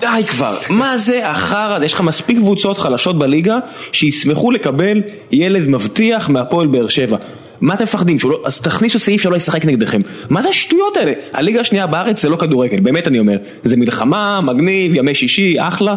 די 0.00 0.22
כבר, 0.28 0.56
מה 0.70 0.98
זה 0.98 1.28
החרא? 1.30 1.84
יש 1.84 1.92
לך 1.92 2.00
מספיק 2.00 2.38
קבוצות 2.38 2.78
חלשות 2.78 3.18
בליגה 3.18 3.58
שישמחו 3.92 4.50
לקבל 4.50 5.02
ילד 5.32 5.70
מבטיח 5.70 6.28
מהפועל 6.28 6.66
באר 6.66 6.86
שבע. 6.86 7.16
מה 7.60 7.74
אתם 7.74 7.84
מפחדים? 7.84 8.16
לא, 8.24 8.42
אז 8.44 8.60
תכניסו 8.60 8.98
סעיף 8.98 9.22
שלא 9.22 9.36
ישחק 9.36 9.64
נגדכם. 9.64 10.00
מה 10.30 10.42
זה 10.42 10.48
השטויות 10.48 10.96
האלה? 10.96 11.12
הליגה 11.32 11.60
השנייה 11.60 11.86
בארץ 11.86 12.22
זה 12.22 12.28
לא 12.28 12.36
כדורגל, 12.36 12.80
באמת 12.80 13.08
אני 13.08 13.18
אומר. 13.18 13.36
זה 13.64 13.76
מלחמה, 13.76 14.40
מגניב, 14.40 14.92
ימי 14.94 15.14
שישי, 15.14 15.54
אחלה. 15.58 15.94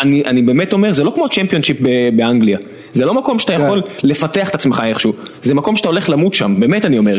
אני, 0.00 0.22
אני 0.26 0.42
באמת 0.42 0.72
אומר, 0.72 0.92
זה 0.92 1.04
לא 1.04 1.12
כמו 1.14 1.28
צ'מפיונשיפ 1.28 1.76
באנגליה. 2.16 2.58
זה 2.92 3.04
לא 3.04 3.14
מקום 3.14 3.38
שאתה 3.38 3.56
כן. 3.56 3.64
יכול 3.64 3.82
לפתח 4.02 4.48
את 4.48 4.54
עצמך 4.54 4.82
איכשהו. 4.86 5.12
זה 5.42 5.54
מקום 5.54 5.76
שאתה 5.76 5.88
הולך 5.88 6.10
למות 6.10 6.34
שם, 6.34 6.60
באמת 6.60 6.84
אני 6.84 6.98
אומר. 6.98 7.14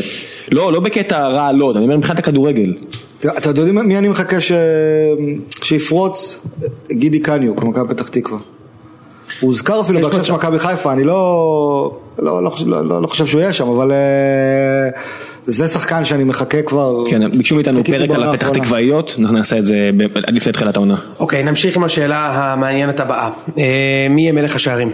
לא, 0.52 0.74
לא 0.74 0.80
בקטע 0.80 1.28
רע 1.28 1.52
לא, 1.52 1.72
אני 1.72 1.84
אומר 1.84 1.98
מבחינת 1.98 2.20
הכדורגל. 2.20 2.74
אתה 3.26 3.50
יודעים 3.50 3.76
מי 3.78 3.98
אני 3.98 4.08
מחכה 4.08 4.42
ש... 4.42 4.52
שיפרוץ? 5.64 6.40
גידי 6.92 7.20
קניוק, 7.20 7.64
מכבי 7.64 7.90
פתח 7.90 8.08
תקווה. 8.08 8.40
הוא 9.42 9.48
הוזכר 9.48 9.82
אפילו 9.82 10.02
בהקשר. 10.02 10.24
של 10.24 10.34
מכבי 10.34 10.60
חיפה, 10.60 10.94
אני 10.94 11.04
לא, 11.04 11.98
לא, 12.20 12.44
לא, 12.44 12.52
לא, 12.66 12.86
לא, 12.86 13.02
לא 13.02 13.08
חושב 13.08 13.26
שהוא 13.26 13.42
יהיה 13.42 13.54
שם, 13.54 13.68
אבל 13.68 13.92
אה, 13.92 14.90
זה 15.46 15.68
שחקן 15.68 16.04
שאני 16.04 16.24
מחכה 16.24 16.62
כבר. 16.62 17.04
כן, 17.10 17.32
ביקשו 17.32 17.56
מאיתנו 17.56 17.84
פרק 17.84 18.10
על 18.10 18.24
הפתח. 18.24 18.50
תקוואיות, 18.50 19.16
אנחנו 19.20 19.38
נעשה 19.38 19.58
את 19.58 19.66
זה 19.66 19.90
עד 20.28 20.34
לפני 20.34 20.54
תחילת 20.54 20.76
העונה. 20.76 20.96
אוקיי, 21.20 21.44
נמשיך 21.44 21.78
עם 21.78 21.84
השאלה 21.84 22.52
המעניינת 22.54 23.00
הבאה. 23.00 23.30
אה, 23.58 24.08
מי 24.10 24.22
יהיה 24.22 24.32
מלך 24.32 24.56
השערים? 24.56 24.92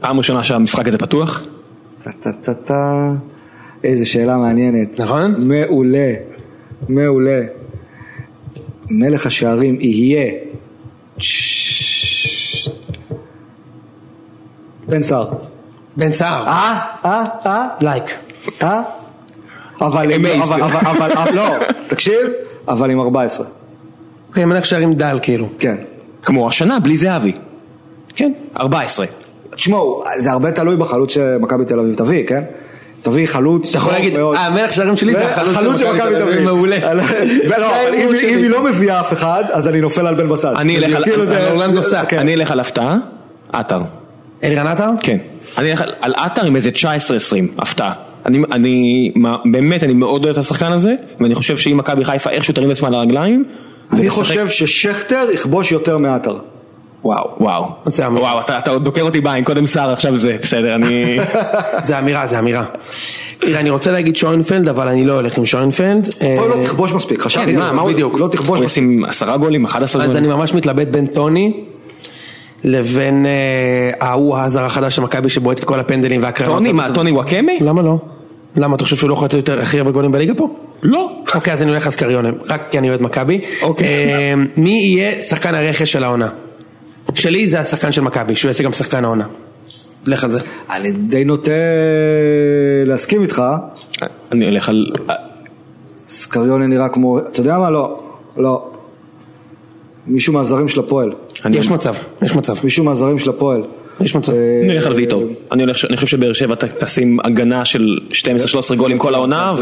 פעם 0.00 0.18
ראשונה 0.18 0.44
שהמשחק 0.44 0.88
הזה 0.88 0.98
פתוח? 0.98 1.42
איזה 3.84 4.06
שאלה 4.06 4.36
מעניינת. 4.36 5.00
נכון? 5.00 5.34
מעולה, 5.38 6.12
מעולה. 6.88 7.42
מלך 8.90 9.26
השערים 9.26 9.78
יהיה 9.80 10.32
בן 14.88 15.02
סער. 15.02 15.28
בן 15.96 16.12
סער. 16.12 16.46
אה? 16.46 16.78
אה? 17.04 17.24
אה? 17.46 17.66
לייק. 17.82 18.04
אה? 18.62 18.80
אבל, 19.80 20.12
עם- 20.12 20.24
Amazed. 20.26 20.52
אבל, 20.54 21.34
לא, 21.34 21.48
תקשיב, 21.88 22.16
אבל 22.68 22.90
עם 22.90 23.00
14, 23.00 23.46
אוקיי, 24.28 24.44
מלך 24.44 24.66
שערים 24.66 24.94
דל 24.94 25.18
כאילו. 25.22 25.48
כן. 25.58 25.76
כמו 26.22 26.48
השנה, 26.48 26.78
בלי 26.80 26.96
זהבי. 26.96 27.32
כן. 28.16 28.32
14. 28.60 29.06
תשמעו, 29.50 30.02
זה 30.18 30.30
הרבה 30.30 30.52
תלוי 30.52 30.76
בחלוץ 30.76 31.10
שמכבי 31.12 31.64
תל 31.64 31.80
אביב 31.80 31.94
תביא, 31.94 32.26
כן? 32.26 32.42
תביא 33.02 33.26
חלוץ 33.26 33.68
אתה 33.68 33.78
יכול 33.78 33.92
להגיד, 33.92 34.12
מאוד. 34.16 34.36
אה, 34.36 34.68
שערים 34.70 34.96
שלי 34.96 35.12
זה 35.12 35.26
החלוץ 35.26 35.78
של 35.78 35.92
מכבי 35.92 36.14
תל 36.14 36.22
אביב. 36.22 36.40
מעולה. 36.44 36.76
ולא, 36.92 37.02
זה 37.48 37.56
אבל 37.56 37.62
ההימור 37.64 38.12
אם- 38.14 38.38
היא 38.38 38.50
לא 38.50 38.64
מביאה 38.64 39.00
אף 39.00 39.12
אחד, 39.12 39.44
אז 39.52 39.68
אני 39.68 39.80
נופל 39.80 40.06
על 40.06 40.14
בן 40.14 40.28
בסט. 40.28 40.44
כן. 42.08 42.18
אני 42.18 42.34
אלך 42.34 42.50
על 42.50 42.60
הפתעה, 42.60 42.96
עטר. 43.52 43.78
אלירן 44.44 44.66
עטר? 44.66 44.90
כן. 45.02 45.16
אני 45.58 45.70
אלך 45.72 45.82
על- 46.00 46.14
עטר 46.16 46.46
עם 46.46 46.56
איזה 46.56 46.70
19-20, 46.70 46.80
הפתעה. 47.58 47.92
אני, 48.26 48.38
אני, 48.52 48.72
מה- 49.14 49.36
באמת, 49.52 49.82
אני 49.84 49.92
מאוד 49.92 50.24
אוהב 50.24 50.32
את 50.32 50.38
השחקן 50.38 50.72
הזה, 50.72 50.94
ואני 51.20 51.34
חושב 51.34 51.56
שאם 51.56 51.76
מכבי 51.76 52.04
חיפה 52.04 52.30
איכשהו 52.30 52.54
תרים 52.54 52.70
את 52.70 52.76
עצמה 52.76 52.88
על 52.88 52.94
הרגליים, 52.94 53.44
אני 53.92 54.10
חושב 54.10 54.48
ששכטר 54.48 55.26
יכבוש 55.34 55.72
יותר 55.72 55.98
מעטר. 55.98 56.36
וואו, 57.04 57.30
וואו, 57.40 57.64
זה 57.86 58.06
אמירה. 58.06 58.22
וואו, 58.26 58.40
אתה, 58.40 58.58
אתה 58.58 58.70
עוד 58.70 58.84
דוקר 58.84 59.02
אותי 59.02 59.20
בעין, 59.20 59.44
קודם 59.44 59.66
סער, 59.66 59.90
עכשיו 59.92 60.18
זה, 60.18 60.36
בסדר, 60.42 60.74
אני... 60.74 61.18
זה 61.86 61.98
אמירה, 61.98 62.26
זה 62.26 62.38
אמירה. 62.38 62.64
תראה, 63.38 63.60
אני 63.60 63.70
רוצה 63.70 63.92
להגיד 63.92 64.16
שוינפלד, 64.16 64.68
אבל 64.68 64.88
אני 64.88 65.04
לא 65.04 65.12
הולך 65.12 65.38
עם 65.38 65.46
שוינפלד. 65.46 66.08
פה 66.18 66.24
אה, 66.26 66.46
לא 66.48 66.62
תכבוש 66.64 66.92
מספיק, 66.92 67.20
חשבתי, 67.22 67.52
כן, 67.52 67.58
מה, 67.58 67.72
מה 67.72 67.82
הוא- 67.82 67.92
בדיוק, 67.92 68.14
לא 68.20 68.28
תכבוש 68.28 68.58
הוא 68.58 68.64
מספיק. 68.64 68.84
ישים 68.84 69.04
עשרה 69.04 69.36
גולים, 69.36 69.64
11 69.64 70.02
אז 70.04 70.08
גולים. 70.10 70.24
אני 70.24 70.34
ממש 70.34 70.54
מתלבט 70.54 70.86
בין 70.88 71.06
טוני 71.06 71.52
לבין 72.64 73.26
אה, 73.26 74.08
ההוא 74.08 74.38
הזר 74.38 74.64
החדש 74.64 74.96
של 74.96 75.02
מכבי 75.02 75.28
שבועט 75.28 75.58
את 75.58 75.64
כל 75.64 75.80
הפנדלים 75.80 76.22
והקרנות. 76.22 76.54
טוני, 76.54 76.72
מה, 76.72 76.94
טוני 76.94 77.10
וואקמה? 77.10 77.52
למה 77.60 77.82
לא? 77.82 77.98
למה 78.56 78.76
אתה 78.76 78.84
חושב 78.84 78.96
שהוא 78.96 79.08
לא 79.08 79.14
יכול 79.14 79.24
לתת 79.24 79.34
יותר 79.34 79.60
הכי 79.60 79.78
הרבה 79.78 79.90
גולים 79.90 80.12
בליגה 80.12 80.34
פה? 80.34 80.54
לא. 80.82 81.10
אוקיי, 81.34 81.52
אז 81.52 81.62
אני 81.62 81.70
הולך 81.70 81.86
לסקריונה, 81.86 82.30
רק 82.48 82.62
כי 82.70 82.78
אני 82.78 82.88
אוהד 82.88 83.02
מכבי. 83.02 83.40
אוקיי. 83.62 83.86
אה, 83.88 84.34
מי 84.56 84.70
יהיה 84.70 85.22
שחקן 85.22 85.54
הרכש 85.54 85.92
של 85.92 86.04
העונה? 86.04 86.28
שלי 87.14 87.48
זה 87.48 87.60
השחקן 87.60 87.92
של 87.92 88.00
מכבי, 88.00 88.36
שהוא 88.36 88.48
יעשה 88.48 88.64
גם 88.64 88.72
שחקן 88.72 89.04
העונה. 89.04 89.24
לך 90.06 90.24
על 90.24 90.30
זה. 90.30 90.38
אני 90.70 90.90
די 90.90 91.24
נוטה 91.24 91.50
להסכים 92.86 93.22
איתך, 93.22 93.42
אני 94.32 94.44
הולך 94.44 94.68
על... 94.68 94.86
סקריונה 96.08 96.66
נראה 96.66 96.88
כמו, 96.88 97.18
אתה 97.18 97.40
יודע 97.40 97.58
מה? 97.58 97.70
לא, 97.70 98.00
לא. 98.36 98.70
מישהו 100.08 100.32
מהזרים 100.32 100.68
של 100.68 100.80
הפועל. 100.80 101.10
יש 101.52 101.70
מצב, 101.70 101.94
יש 102.22 102.34
מצב, 102.34 102.54
מישהו 102.64 102.84
מהזרים 102.84 103.18
של 103.18 103.30
הפועל. 103.30 103.62
יש 104.00 104.14
מצב. 104.14 104.32
אה, 104.32 104.60
אני 104.64 104.72
הולך 104.72 104.86
על 104.86 104.92
ויטור. 104.94 105.24
אני 105.52 105.62
הולך- 105.62 105.84
אני 105.88 105.96
חושב 105.96 106.06
שבאר 106.06 106.32
שבע 106.32 106.54
ת- 106.54 106.64
תשים 106.84 107.18
הגנה 107.24 107.64
של 107.64 107.96
12-13 108.12 108.76
גולים 108.76 108.98
כל 108.98 109.14
העונה, 109.14 109.52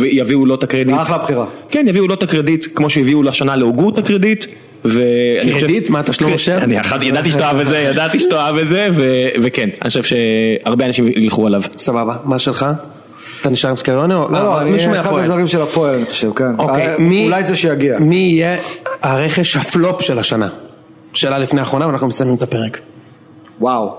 ויביאו 0.00 0.46
לו 0.46 0.54
את 0.54 0.62
הקרדיט. 0.62 0.94
זה 0.94 1.02
אחלה 1.02 1.18
בחירה. 1.18 1.46
כן, 1.70 1.84
יביאו 1.88 2.08
לו 2.08 2.14
את 2.14 2.22
הקרדיט, 2.22 2.66
כמו 2.74 2.90
שהביאו 2.90 3.22
לשנה 3.22 3.56
להוגו 3.56 3.88
את 3.90 3.98
הקרדיט. 3.98 4.46
ואני 4.84 4.98
חושב- 5.52 5.60
קרדיט? 5.60 5.90
מה, 5.90 6.00
אתה 6.00 6.12
שלמה 6.12 6.38
שר? 6.38 6.58
אני 6.58 6.74
ידעתי 7.02 7.30
אוהב 7.44 7.60
את 7.60 7.68
זה, 7.68 7.78
ידעתי 7.78 8.18
שאתה 8.18 8.34
אוהב 8.42 8.56
את 8.56 8.68
זה, 8.68 8.88
וכן, 9.42 9.68
אני 9.82 9.88
חושב 9.88 10.02
שהרבה 10.02 10.84
אנשים 10.84 11.08
ילכו 11.08 11.46
עליו. 11.46 11.62
סבבה, 11.78 12.16
מה 12.24 12.38
שלך? 12.38 12.66
אתה 13.40 13.50
נשאר 13.50 13.70
עם 13.70 13.76
סקריונה? 13.76 14.16
או- 14.16 14.28
לא, 14.30 14.36
אה, 14.36 14.42
לא, 14.42 14.60
אני 14.60 15.00
אחד. 15.00 15.18
הזרים 15.18 15.46
של 15.46 15.62
הפועל, 15.62 15.94
אני 15.94 16.04
חושב, 16.04 16.30
כן. 16.36 16.44
אוקיי, 16.58 16.88
אה, 16.88 16.94
מי... 16.98 17.24
אולי 17.24 17.44
זה 17.44 17.56
שיגיע. 17.56 17.98
מי 17.98 18.16
יהיה 18.16 18.56
הרכש 19.02 19.56
הפלופ 19.56 20.02
של 20.02 20.18
השנה? 20.18 20.48
שאלה 21.12 21.38
לפני 21.38 21.60
האחרונה 21.60 21.86
ואנחנו 21.86 22.06
מסיימים 22.06 22.34
את 22.36 22.42
הפרק. 22.42 22.78
וואו. 23.60 23.94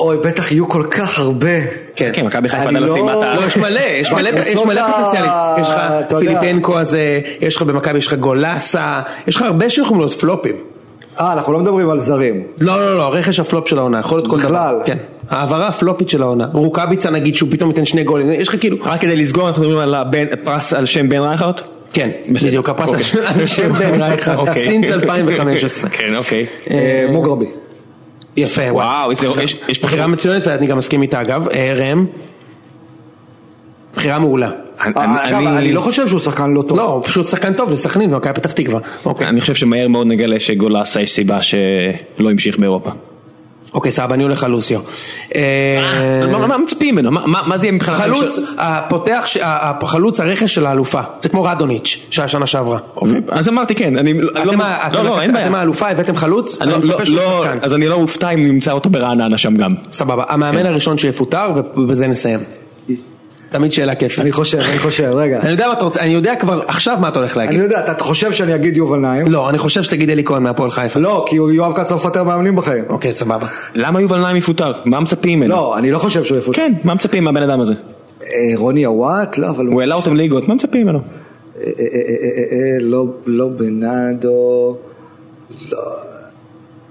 אוי, 0.00 0.16
בטח 0.16 0.52
יהיו 0.52 0.68
כל 0.68 0.84
כך 0.90 1.18
הרבה. 1.18 1.48
כן, 1.96 2.10
כן, 2.12 2.26
מכבי 2.26 2.48
חיפה 2.48 2.62
אני 2.62 2.68
עדיין 2.68 2.82
לא 2.82 2.88
לא- 2.88 2.92
סיימה 2.94 3.12
את 3.12 3.22
ה... 3.22 3.34
לא, 3.34 3.46
יש 3.46 3.56
מלא, 3.56 3.80
יש 3.80 4.12
מלא, 4.12 4.28
יש 4.52 4.60
מלא 4.60 4.82
פוטנציאלים. 4.86 5.30
יש 5.58 5.68
לך. 5.68 5.80
פיליפנקו 6.18 6.78
הזה, 6.78 7.20
יש 7.40 7.56
לך 7.56 7.62
במכבי, 7.62 7.98
יש 7.98 8.06
לך 8.06 8.14
גולסה, 8.14 9.00
יש 9.26 9.36
לך 9.36 9.42
הרבה 9.42 9.70
שיכולים 9.70 10.00
להיות 10.00 10.12
פלופים. 10.12 10.56
אה, 11.20 11.32
אנחנו 11.32 11.52
לא 11.52 11.58
מדברים 11.58 11.90
על 11.90 11.98
זרים. 12.00 12.46
לא, 12.60 12.76
לא, 12.76 12.96
לא, 12.96 13.02
הרכש 13.02 13.40
הפלופ 13.40 13.68
של 13.68 13.78
העונה, 13.78 13.98
יכול 13.98 14.18
להיות 14.18 14.30
כל 14.30 14.36
בכלל. 14.36 14.48
דבר. 14.50 14.78
כן. 14.84 14.96
העברה 15.30 15.68
הפלופית 15.68 16.08
של 16.08 16.22
העונה. 16.22 16.46
רוקאביצה 16.52 17.10
נגיד 17.10 17.36
שהוא 17.36 17.48
פתאום 17.52 17.70
ייתן 17.70 17.84
שני 17.84 18.04
גולים, 18.04 18.32
יש 18.32 18.48
לך 18.48 18.60
כאילו... 18.60 18.76
רק 18.84 19.00
כדי 19.00 19.16
לסגור, 19.16 19.48
אנחנו 19.48 19.62
מדברים 19.62 19.78
על 19.78 19.94
פרס 20.44 20.72
על 20.72 20.86
שם 20.86 21.08
בן 21.08 21.18
רייכרד? 21.18 21.54
כן. 21.96 22.10
בדיוק, 22.46 22.68
הפרס 22.68 22.88
אוקיי. 22.88 23.26
על 23.26 23.46
שם 23.46 23.72
בן 23.72 24.00
רייכרד. 24.02 24.52
סינץ 24.58 24.90
2015. 24.90 25.90
כן, 25.90 26.14
אוקיי. 26.16 26.46
אה, 26.70 27.06
מוגרבי. 27.10 27.46
יפה, 28.36 28.62
וואו, 28.70 29.12
יש- 29.68 29.78
בחירה 29.82 30.06
מצוינת 30.06 30.46
ואני 30.46 30.66
גם 30.66 30.78
מסכים 30.78 31.02
איתה 31.02 31.20
אגב. 31.20 31.48
אה, 31.48 31.74
ראם, 31.76 32.06
בחירה 33.96 34.18
מעולה. 34.18 34.50
אני- 34.80 34.94
אה, 35.46 35.72
לא 35.72 35.80
חושב 35.80 36.08
שהוא 36.08 36.20
שחקן 36.20 36.50
לא 36.50 36.62
טוב. 36.62 36.78
לא, 36.78 36.82
הוא 36.82 37.02
פשוט 37.04 37.28
שחקן 37.28 37.52
טוב 37.52 37.70
לסכנין 37.70 38.14
ומכבי 38.14 38.32
פתח 38.34 38.52
תקווה. 38.52 38.80
אוקיי. 39.04 39.26
אני 39.28 39.40
חושב 39.40 39.54
שמהר 39.54 39.88
מאוד 39.88 40.06
נגלה 40.06 40.40
שגולסה 40.40 41.02
יש 41.02 41.12
סיבה 41.12 41.42
שלא 41.42 42.30
המשיך 42.30 42.58
באירופה. 42.58 42.90
אוקיי, 43.76 43.92
סבבה, 43.92 44.14
אני 44.14 44.22
הולך 44.22 44.44
על 44.44 44.50
לוסיו. 44.50 44.80
אה, 45.34 45.80
מה 46.32 46.46
מה 46.46 46.58
מצפים 46.58 46.94
ממנו? 46.94 47.10
מה- 47.10 47.58
זה 47.58 47.66
יהיה 47.66 47.72
מבחינתך? 47.72 48.00
חלוץ, 48.02 48.38
הפותח, 48.58 49.26
החלוץ 49.42 50.20
הרכש 50.20 50.54
של 50.54 50.66
האלופה, 50.66 51.00
זה 51.20 51.28
כמו 51.28 51.44
רדוניץ' 51.44 51.98
של 52.10 52.22
השנה 52.22 52.46
שעברה. 52.46 52.78
אז 53.28 53.48
אמרתי 53.48 53.74
כן, 53.74 53.98
אני 53.98 54.14
לא, 54.20 54.30
אתם 54.30 54.46
לא, 54.46 54.52
אתם- 54.86 55.04
לא, 55.04 55.20
אין 55.20 55.32
בעיה. 55.32 55.46
אתם 55.46 55.54
האלופה, 55.54 55.88
הבאתם 55.88 56.16
חלוץ, 56.16 56.58
אני 56.62 56.70
לא- 56.70 56.78
מצפה 56.78 57.04
שהוא 57.04 57.16
לא- 57.16 57.42
שחקן. 57.44 57.58
אז 57.62 57.74
אני 57.74 57.88
לא 57.88 57.94
אופתע 57.94 58.30
אם 58.30 58.40
נמצא 58.40 58.72
אותו 58.72 58.90
ברעננה 58.90 59.38
שם 59.38 59.56
גם. 59.56 59.70
סבבה, 59.92 60.24
המאמן 60.28 60.66
הראשון 60.66 60.98
שיפוטר 60.98 61.46
ובזה 61.76 62.06
נסיים. 62.06 62.40
תמיד 63.50 63.72
שאלה 63.72 63.94
כיפית. 63.94 64.18
אני 64.18 64.32
חושב, 64.32 64.58
אני 64.58 64.78
חושב, 64.78 65.10
רגע. 65.14 65.38
אני 65.40 65.50
יודע 65.50 65.66
מה 65.66 65.72
אתה 65.72 65.84
רוצה, 65.84 66.00
אני 66.00 66.10
יודע 66.12 66.34
כבר 66.40 66.62
עכשיו 66.68 66.96
מה 67.00 67.08
אתה 67.08 67.18
הולך 67.18 67.36
אני 67.36 67.44
להגיד. 67.46 67.60
יודע, 67.60 67.80
אתה 67.92 68.04
חושב 68.04 68.32
שאני 68.32 68.54
אגיד 68.54 68.76
יובל 68.76 68.98
נעים? 68.98 69.26
לא, 69.26 69.50
אני 69.50 69.58
חושב 69.58 69.82
שתגיד 69.82 70.10
אלי 70.10 70.24
כהן 70.24 70.42
מהפועל 70.42 70.70
חיפה. 70.70 71.00
לא, 71.00 71.24
כי 71.28 71.36
יואב 71.36 71.72
כץ 71.76 71.90
לא 71.90 71.96
מפטר 71.96 72.24
מאמנים 72.24 72.56
בחיים. 72.56 72.84
אוקיי, 72.90 73.12
סבבה. 73.12 73.46
למה 73.74 74.00
יובל 74.00 74.20
נעים 74.20 74.36
יפוטר? 74.36 74.72
מה 74.84 75.00
מצפים 75.00 75.38
ממנו? 75.40 75.54
לא, 75.54 75.78
אני 75.78 75.90
לא 75.90 75.98
חושב 75.98 76.24
שהוא 76.24 76.38
יפוטר. 76.38 76.56
כן, 76.56 76.72
מה 76.84 76.94
מצפים 76.94 77.24
מהבן 77.24 77.42
אדם 77.42 77.60
הזה? 77.60 77.74
אה, 78.22 78.26
רוני 78.56 78.86
אוואט? 78.86 79.38
לא, 79.38 79.48
אבל... 79.50 79.66
הוא 79.66 79.80
העלה 79.80 79.94
אותם 79.94 80.16
ליגות, 80.16 80.48
מה 80.48 80.54
מצפים 80.54 80.82
ממנו? 80.86 80.98
אה, 80.98 81.62
אה, 81.62 81.70
לא- 82.80 83.06
לא 83.26 83.48
בנאדו... 83.48 84.76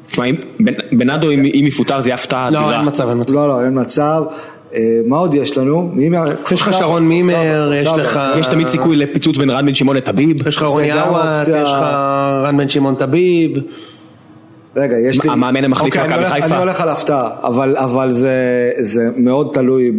תשמע, 0.07 0.25
אם 0.25 0.35
בנ- 0.61 0.97
בנאדו 0.97 1.31
אם 1.31 1.65
יפוטר 1.67 2.01
זה 2.01 2.09
יהיה 2.09 2.15
הפתעה 2.15 2.49
לא, 2.49 2.59
אדירה. 2.59 2.77
אין 2.79 2.87
מצב, 2.87 3.09
אין 3.09 3.19
מצב. 3.21 3.33
לא, 3.33 3.47
לא, 3.47 3.63
אין 3.65 3.79
מצב. 3.81 4.23
אה, 4.75 4.81
מה 5.05 5.17
עוד 5.17 5.33
יש 5.33 5.57
לנו? 5.57 5.91
יש 6.51 6.61
לך 6.61 6.73
שרון 6.73 7.03
מימר, 7.07 7.71
יש 7.75 7.87
לך... 7.87 8.19
יש 8.39 8.47
תמיד 8.47 8.67
סיכוי 8.67 8.95
לפיצוץ 8.95 9.37
בין 9.37 9.49
רן 9.49 9.65
בן 9.65 9.73
שמעון 9.73 9.95
לטביב. 9.97 10.47
יש 10.47 10.55
לך 10.57 10.63
רוני 10.63 10.91
עוואט, 10.91 11.37
אופציה. 11.37 11.61
יש 11.61 11.69
לך 11.69 11.81
רן 12.45 12.57
בן 12.57 12.69
שמעון 12.69 12.95
טביב. 12.95 13.51
רגע, 14.75 14.95
יש 14.99 15.23
לי... 15.23 15.29
המאמן 15.29 15.63
המחליף 15.63 15.85
אוקיי, 15.97 16.01
אני 16.01 16.09
מכבי 16.13 16.23
הולך- 16.25 16.33
חיפה. 16.33 16.45
אני 16.55 16.57
הולך 16.57 16.81
על 16.81 16.89
הפתעה, 16.89 17.29
אבל, 17.43 17.77
אבל 17.77 18.11
זה, 18.11 18.31
זה 18.79 19.09
מאוד 19.17 19.49
תלוי 19.53 19.91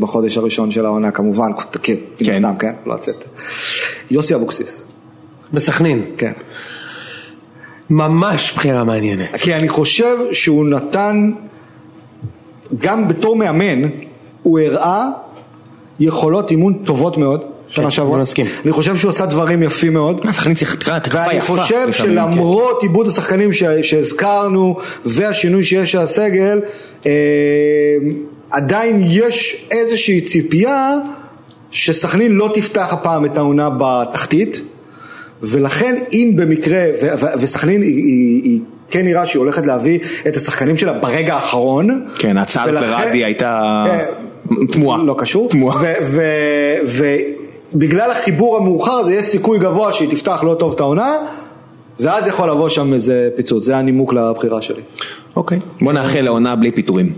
בחודש 0.00 0.38
הראשון 0.38 0.70
של 0.70 0.86
העונה 0.86 1.10
כמובן, 1.10 1.50
כן, 1.82 1.94
כן. 2.18 2.30
הסתם, 2.30 2.56
כן, 2.58 2.72
לא 2.86 2.94
לצאת. 2.94 3.24
יוסי 4.10 4.34
אבוקסיס, 4.34 4.84
בסכנין. 5.52 6.02
כן. 6.16 6.32
ממש 7.90 8.52
בחירה 8.56 8.84
מעניינת. 8.84 9.36
כי 9.36 9.54
אני 9.54 9.68
חושב 9.68 10.16
שהוא 10.32 10.66
נתן, 10.68 11.30
גם 12.78 13.08
בתור 13.08 13.36
מאמן, 13.36 13.88
הוא 14.42 14.60
הראה 14.60 15.06
יכולות 16.00 16.50
אימון 16.50 16.74
טובות 16.84 17.16
מאוד, 17.16 17.44
שנה 17.68 17.90
שעברה. 17.90 18.22
אני 18.64 18.72
חושב 18.72 18.96
שהוא 18.96 19.10
עשה 19.10 19.26
דברים 19.26 19.62
יפים 19.62 19.92
מאוד. 19.92 20.26
מה, 20.26 20.32
סכנין 20.32 20.56
שיחקה 20.56 20.96
התקפה 20.96 21.18
ואני 21.18 21.38
יפה. 21.38 21.46
חושב 21.46 21.74
לפעמים, 21.88 21.92
כן. 21.92 21.92
שלמרות 21.92 22.82
עיבוד 22.82 23.08
השחקנים 23.08 23.50
שהזכרנו 23.82 24.76
והשינוי 25.04 25.64
שיש 25.64 25.94
על 25.94 26.02
הסגל, 26.02 26.60
אה, 27.06 27.12
עדיין 28.50 29.00
יש 29.02 29.66
איזושהי 29.70 30.20
ציפייה 30.20 30.94
שסכנין 31.70 32.32
לא 32.32 32.50
תפתח 32.54 32.92
הפעם 32.92 33.24
את 33.24 33.38
העונה 33.38 33.70
בתחתית, 33.78 34.62
ולכן 35.42 35.96
אם 36.12 36.32
במקרה, 36.36 36.84
וסכנין 37.40 37.82
היא, 37.82 38.60
כן 38.90 39.04
נראה 39.04 39.26
שהיא 39.26 39.40
הולכת 39.40 39.66
להביא 39.66 39.98
את 40.28 40.36
השחקנים 40.36 40.76
שלה 40.76 40.92
ברגע 40.92 41.34
האחרון. 41.34 42.06
כן, 42.18 42.36
ההצעה 42.36 42.66
לרדי 42.66 43.24
הייתה 43.24 43.60
אה, 43.86 43.98
תמוהה. 44.72 45.02
לא 45.02 45.14
קשור. 45.18 45.48
תמוהה. 45.48 45.92
ובגלל 47.74 48.10
החיבור 48.10 48.56
המאוחר 48.56 48.92
הזה 48.92 49.14
יש 49.14 49.26
סיכוי 49.26 49.58
גבוה 49.58 49.92
שהיא 49.92 50.10
תפתח 50.10 50.44
לא 50.44 50.54
טוב 50.54 50.72
את 50.72 50.80
העונה, 50.80 51.16
ואז 52.00 52.26
יכול 52.26 52.50
לבוא 52.50 52.68
שם 52.68 52.94
איזה 52.94 53.30
פיצוץ, 53.36 53.64
זה 53.64 53.76
הנימוק 53.76 54.12
לבחירה 54.12 54.62
שלי. 54.62 54.82
אוקיי, 55.36 55.58
בוא 55.82 55.92
נאחל 55.92 56.20
לעונה 56.20 56.56
בלי 56.56 56.72
פיטורים. 56.72 57.12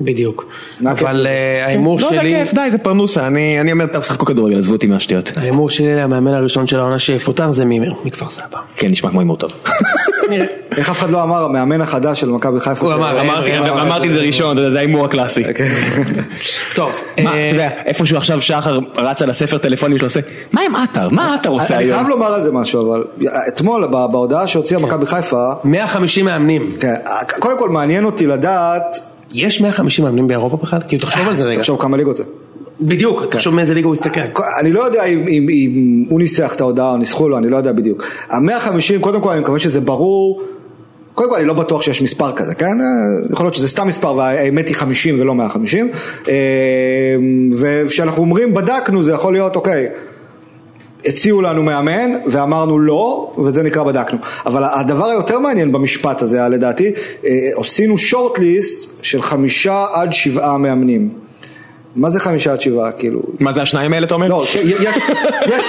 בדיוק. 0.00 0.46
אבל? 0.86 1.26
אה, 1.26 1.66
ההימור 1.66 1.98
לא, 2.00 2.08
זה 2.08 2.16
שלי, 2.16 2.34
כיף, 2.34 2.54
די, 2.54 2.70
זה 2.70 2.78
פרנוסה. 2.78 3.26
אני 3.26 3.60
אני 3.60 3.72
אומר, 3.72 3.86
טוב, 3.86 4.04
שחקו 4.04 4.24
כדורגל, 4.26 4.58
עזבו 4.58 4.72
אותי 4.72 4.86
מהשטויות. 4.86 5.32
ההימור 5.36 5.70
שלי 5.70 5.96
למאמן 5.96 6.34
הראשון 6.34 6.66
של 6.66 6.78
העונה 6.78 6.98
שיפוטר 6.98 7.52
זה 7.52 7.64
מימר 7.64 7.92
מכפר 8.04 8.28
סבא. 8.28 8.58
כן, 8.76 8.88
נשמע 8.88 9.10
כמו 9.10 9.20
הימור 9.20 9.36
טוב. 9.36 9.50
איך 10.76 10.90
אף 10.90 10.98
אחד 10.98 11.10
לא 11.10 11.22
אמר 11.22 11.44
המאמן 11.44 11.80
החדש 11.80 12.20
של 12.20 12.28
מכבי 12.28 12.60
חיפה? 12.60 12.86
הוא 12.86 12.94
אמר, 12.94 13.20
אמרתי 13.20 13.58
אמר, 13.58 13.82
אמרתי 13.82 14.08
את 14.08 14.12
זה 14.12 14.18
ראשון, 14.18 14.70
זה 14.70 14.78
ההימור 14.78 15.04
הקלאסי. 15.04 15.42
טוב, 16.74 16.92
מה, 17.22 17.32
אה, 17.32 17.46
אתה 17.46 17.54
יודע, 17.54 17.70
איפשהו 17.86 18.16
עכשיו 18.16 18.40
שחר 18.40 18.78
רץ 18.96 19.22
על 19.22 19.30
הספר 19.30 19.58
טלפונים 19.58 19.98
שלו 19.98 20.06
עושה, 20.06 20.20
מה 20.52 20.60
עם 20.60 20.76
עטר? 20.76 21.08
מה 21.10 21.34
עטר 21.34 21.50
עושה 21.50 21.74
אני 21.74 21.84
היום? 21.84 21.96
חייב 21.96 22.08
לומר 22.08 22.34
על 22.34 22.42
זה 22.42 22.52
משהו, 22.52 22.92
אבל 22.92 23.04
אתמול 23.48 23.86
בהודעה 23.86 24.46
שהוציאה 24.46 24.80
כן. 24.80 24.86
מכבי 24.86 25.06
חיפה, 25.06 25.52
150 25.64 26.24
מאמנים. 26.24 26.72
כן, 26.80 26.94
קודם 27.26 27.58
כל 27.58 27.68
מעניין 27.68 28.04
אותי 28.04 28.26
לדעת, 28.26 29.13
יש 29.34 29.60
150 29.60 30.04
מאמנים 30.04 30.28
באירופה 30.28 30.56
בכלל? 30.56 30.80
כאילו 30.88 31.02
תחשוב 31.02 31.28
על 31.28 31.36
זה 31.36 31.44
רגע. 31.44 31.58
תחשוב 31.58 31.80
כמה 31.80 31.96
ליגות 31.96 32.16
זה. 32.16 32.24
בדיוק, 32.80 33.24
תחשוב 33.30 33.54
מאיזה 33.54 33.74
ליגה 33.74 33.86
הוא 33.86 33.94
הסתכל. 33.94 34.20
אני 34.60 34.72
לא 34.72 34.80
יודע 34.80 35.04
אם, 35.04 35.28
אם, 35.28 35.46
אם 35.50 36.04
הוא 36.08 36.18
ניסח 36.18 36.52
את 36.56 36.60
ההודעה 36.60 36.92
או 36.92 36.96
ניסחו 36.96 37.28
לו, 37.28 37.38
אני 37.38 37.48
לא 37.48 37.56
יודע 37.56 37.72
בדיוק. 37.72 38.04
המאה 38.28 38.60
חמישים, 38.60 39.00
קודם 39.00 39.20
כל 39.20 39.30
אני 39.30 39.40
מקווה 39.40 39.58
שזה 39.58 39.80
ברור, 39.80 40.42
קודם 41.14 41.30
כל 41.30 41.36
אני 41.36 41.44
לא 41.44 41.54
בטוח 41.54 41.82
שיש 41.82 42.02
מספר 42.02 42.32
כזה, 42.32 42.54
כן? 42.54 42.80
אה, 42.80 42.86
יכול 43.32 43.46
להיות 43.46 43.54
שזה 43.54 43.68
סתם 43.68 43.88
מספר 43.88 44.14
והאמת 44.16 44.68
היא 44.68 44.76
חמישים 44.76 45.20
ולא 45.20 45.34
מאה 45.34 45.48
חמישים. 45.48 45.90
וכשאנחנו 47.60 48.22
אומרים 48.22 48.54
בדקנו 48.54 49.02
זה 49.02 49.12
יכול 49.12 49.32
להיות 49.32 49.56
אוקיי. 49.56 49.88
הציעו 51.06 51.42
לנו 51.42 51.62
מאמן 51.62 52.12
ואמרנו 52.26 52.78
לא 52.78 53.32
וזה 53.38 53.62
נקרא 53.62 53.82
בדקנו. 53.82 54.18
אבל 54.46 54.64
הדבר 54.64 55.06
היותר 55.06 55.38
מעניין 55.38 55.72
במשפט 55.72 56.22
הזה 56.22 56.36
היה 56.36 56.48
לדעתי 56.48 56.92
אה, 57.26 57.30
עשינו 57.60 57.98
שורט 57.98 58.38
ליסט 58.38 59.04
של 59.04 59.22
חמישה 59.22 59.84
עד 59.92 60.12
שבעה 60.12 60.58
מאמנים. 60.58 61.10
מה 61.96 62.10
זה 62.10 62.20
חמישה 62.20 62.52
עד 62.52 62.60
שבעה 62.60 62.92
כאילו? 62.92 63.20
מה 63.40 63.52
זה 63.52 63.62
השניים 63.62 63.92
האלה, 63.92 64.06
אתה 64.06 64.14
אומר? 64.14 64.28
לא, 64.28 64.44
יש, 64.54 64.56
יש, 65.46 65.66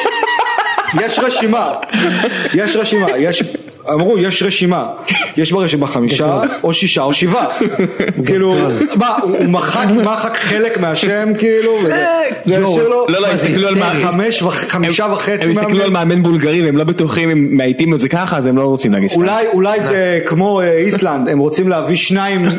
יש 1.02 1.20
רשימה, 1.20 1.74
יש 2.54 2.76
רשימה, 2.76 3.18
יש, 3.18 3.44
אמרו 3.94 4.18
יש 4.18 4.44
רשימה, 4.44 4.86
יש 5.38 5.52
ברשימה 5.52 5.88
חמישה 5.88 6.42
או 6.64 6.74
שישה 6.74 7.02
או 7.04 7.14
שבעה, 7.14 7.48
כאילו, 8.26 8.56
מה, 8.96 9.18
הוא 9.22 9.46
מחק, 9.46 9.86
מחק 10.04 10.38
חלק 10.38 10.78
מהשם 10.78 11.30
כאילו, 11.40 11.78
לו 12.46 13.06
לא, 13.10 13.22
לא, 13.22 13.28
הסתכלו 13.28 13.68
על 13.68 13.76
חמישה 14.68 15.06
וחצי 15.14 15.44
הם 15.46 15.52
הסתכלו 15.52 15.84
על. 15.84 15.90
מאמן 15.90 16.24
בולגרי 16.24 16.66
והם 16.66 16.78
לא 16.78 16.84
בטוחים 16.84 17.30
אם 17.30 17.58
מאייתים 17.58 17.94
את 17.94 18.00
זה 18.00 18.10
ככה, 18.10 18.38
אז 18.38 18.46
הם 18.46 18.58
לא 18.58 18.62
רוצים 18.64 18.94
להגיד 18.94 19.10
סתם. 19.10 19.20
אולי, 19.22 19.46
זה 19.84 20.20
כמו 20.26 20.62
אה, 20.62 20.78
איסלנד, 20.78 21.30
הם 21.30 21.40
רוצים 21.40 21.70
להביא 21.70 21.96
שניים 21.96 22.50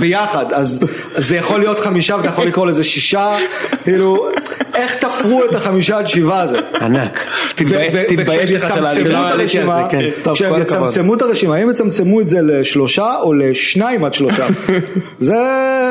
ביחד, 0.00 0.52
אז 0.52 0.80
זה 1.14 1.36
יכול 1.36 1.60
להיות 1.60 1.80
חמישה 1.80 2.16
ואתה 2.16 2.28
יכול 2.28 2.46
לקרוא 2.46 2.66
לזה 2.66 2.84
שישה, 2.84 3.36
כאילו, 3.84 4.28
איך 4.74 4.94
תפרו 4.94 5.44
את 5.44 5.54
החמישה 5.54 5.98
עד 5.98 6.06
שבעה 6.06 6.40
הזה? 6.40 6.58
ענק. 6.80 7.24
תתבייש- 7.54 8.50
לך 8.52 8.74
של 8.94 9.06
יצמצמו 9.06 10.36
הכבוד. 10.46 10.88
יצמצמו 10.88 11.14
את 11.14 11.22
הרשימה, 11.22 11.56
האם 11.56 11.70
יצמצמו 11.70 12.20
את 12.20 12.28
זה 12.28 12.42
לשלושה 12.42 13.14
או 13.22 13.32
לשניים 13.32 14.04
עד 14.04 14.14
שלושה? 14.14 14.46
זה, 15.18 15.34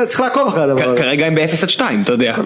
צריך 0.06 0.20
לעקוב 0.20 0.48
אחרי 0.48 0.62
הדבר 0.62 0.88
הזה. 0.88 0.96
כרגע 0.96 1.26
הם 1.26 1.34
ב-0 1.34 1.62
עד 1.62 1.68
2, 1.68 2.02
אתה 2.02 2.12
יודע. 2.12 2.36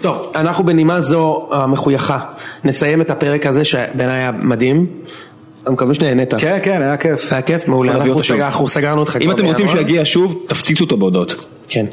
טוב, 0.00 0.32
אנחנו 0.34 0.64
בנימה 0.64 1.00
זו 1.00 1.48
המחויכה 1.52 2.18
נסיים 2.64 3.00
את 3.00 3.10
הפרק 3.10 3.46
הזה 3.46 3.64
שבעיניי 3.64 4.16
היה 4.16 4.30
מדהים. 4.32 4.86
אני 5.66 5.74
מקווה 5.74 5.94
שנהנית. 5.94 6.34
כן, 6.34 6.58
כן, 6.62 6.82
היה 6.82 6.96
כיף. 6.96 7.32
היה 7.32 7.42
כיף, 7.42 7.68
מעולה. 7.68 7.92
אנחנו 8.30 8.68
סגרנו 8.68 9.00
אותך 9.00 9.16
אם 9.20 9.30
אתם 9.30 9.44
רוצים 9.44 9.66
בינואר. 9.66 9.68
שהוא 9.68 9.80
יגיע 9.80 10.02
שוב, 10.04 10.44
תפציצו 10.48 10.84
אותו 10.84 10.96
בהודעות. 10.96 11.44
כן. 11.68 11.86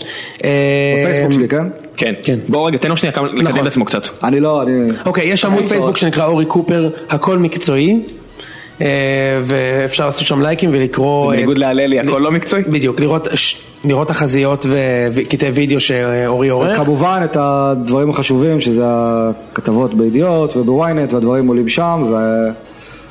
אה, 0.44 0.50
בפייסבוק 0.98 1.32
שלי, 1.32 1.48
כן? 1.48 1.64
כן. 1.98 2.12
כן. 2.24 2.40
בוא 2.48 2.68
רגע, 2.68 2.78
תן 2.78 2.90
לו 2.90 2.98
שנייה 2.98 3.14
לקדם 3.34 3.62
את 3.62 3.68
עצמו 3.68 3.86
קצת. 3.86 4.04
אני 4.24 4.40
לא, 4.40 4.62
אני... 4.62 4.92
אוקיי, 5.06 5.28
יש 5.28 5.46
עמוד. 5.46 5.66
פייסבוק 5.66 5.98
שנקרא 5.98 6.26
אורי 6.26 6.46
קופר, 6.46 6.90
הכל 7.10 7.38
מקצועי. 7.38 8.00
אה, 8.82 8.88
ואפשר 9.44 10.06
לעשות 10.06 10.28
שם 10.28 10.42
לייקים 10.42 10.70
ולקרוא... 10.74 11.32
בניגוד 11.32 11.56
אה, 11.58 11.62
להללי, 11.74 12.00
הכל 12.00 12.20
לא 12.22 12.32
מקצועי? 12.32 12.64
בדיוק, 12.64 13.00
לראות, 13.00 14.08
תחזיות 14.08 14.66
וקטעי 15.14 15.50
וידאו 15.52 15.80
שאורי 15.80 16.50
עורך. 16.50 16.78
כמובן 16.78 17.22
את 17.24 17.38
הדברים 17.40 18.10
החשובים 18.10 18.60
שזה 18.60 18.84
הכתבות 18.86 19.94
בידיעות 19.94 20.58
ובוויינט 20.58 21.14
והדברים 21.14 21.48
עולים 21.48 21.68
שם 21.68 22.14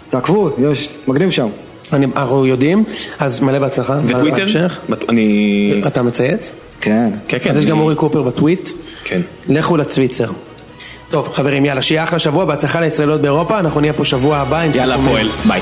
ותעקבו, 0.08 0.50
יש, 0.70 0.88
מגניב 1.08 1.30
שם. 1.30 1.48
אני- 1.92 2.06
אנחנו 2.16 2.46
יודעים, 2.46 2.84
אז 3.18 3.40
מלא 3.40 3.58
בהצלחה. 3.58 3.98
וטוויטר? 4.06 4.46
אני... 5.08 5.82
אתה 5.86 6.02
מצייץ? 6.02 6.52
כן. 6.80 7.10
כן, 7.28 7.38
כן. 7.42 7.50
אז 7.50 7.58
יש 7.58 7.66
גם 7.66 7.78
אורי 7.78 7.94
קופר 7.94 8.22
בטוויט. 8.22 8.70
כן. 9.04 9.20
לכו 9.48 9.76
לצוויצר. 9.76 10.26
טוב 11.10 11.32
חברים 11.34 11.64
יאללה 11.64 11.82
שיהיה 11.82 12.04
אחלה 12.04 12.18
שבוע 12.18 12.44
בהצלחה 12.44 12.80
לישראליות 12.80 13.20
באירופה 13.20 13.58
אנחנו 13.58 13.80
נהיה 13.80 13.92
פה 13.92 14.04
שבוע 14.04 14.36
הבא 14.36 14.64
יאללה. 14.74 14.96
פועל, 15.08 15.28
ביי. 15.48 15.60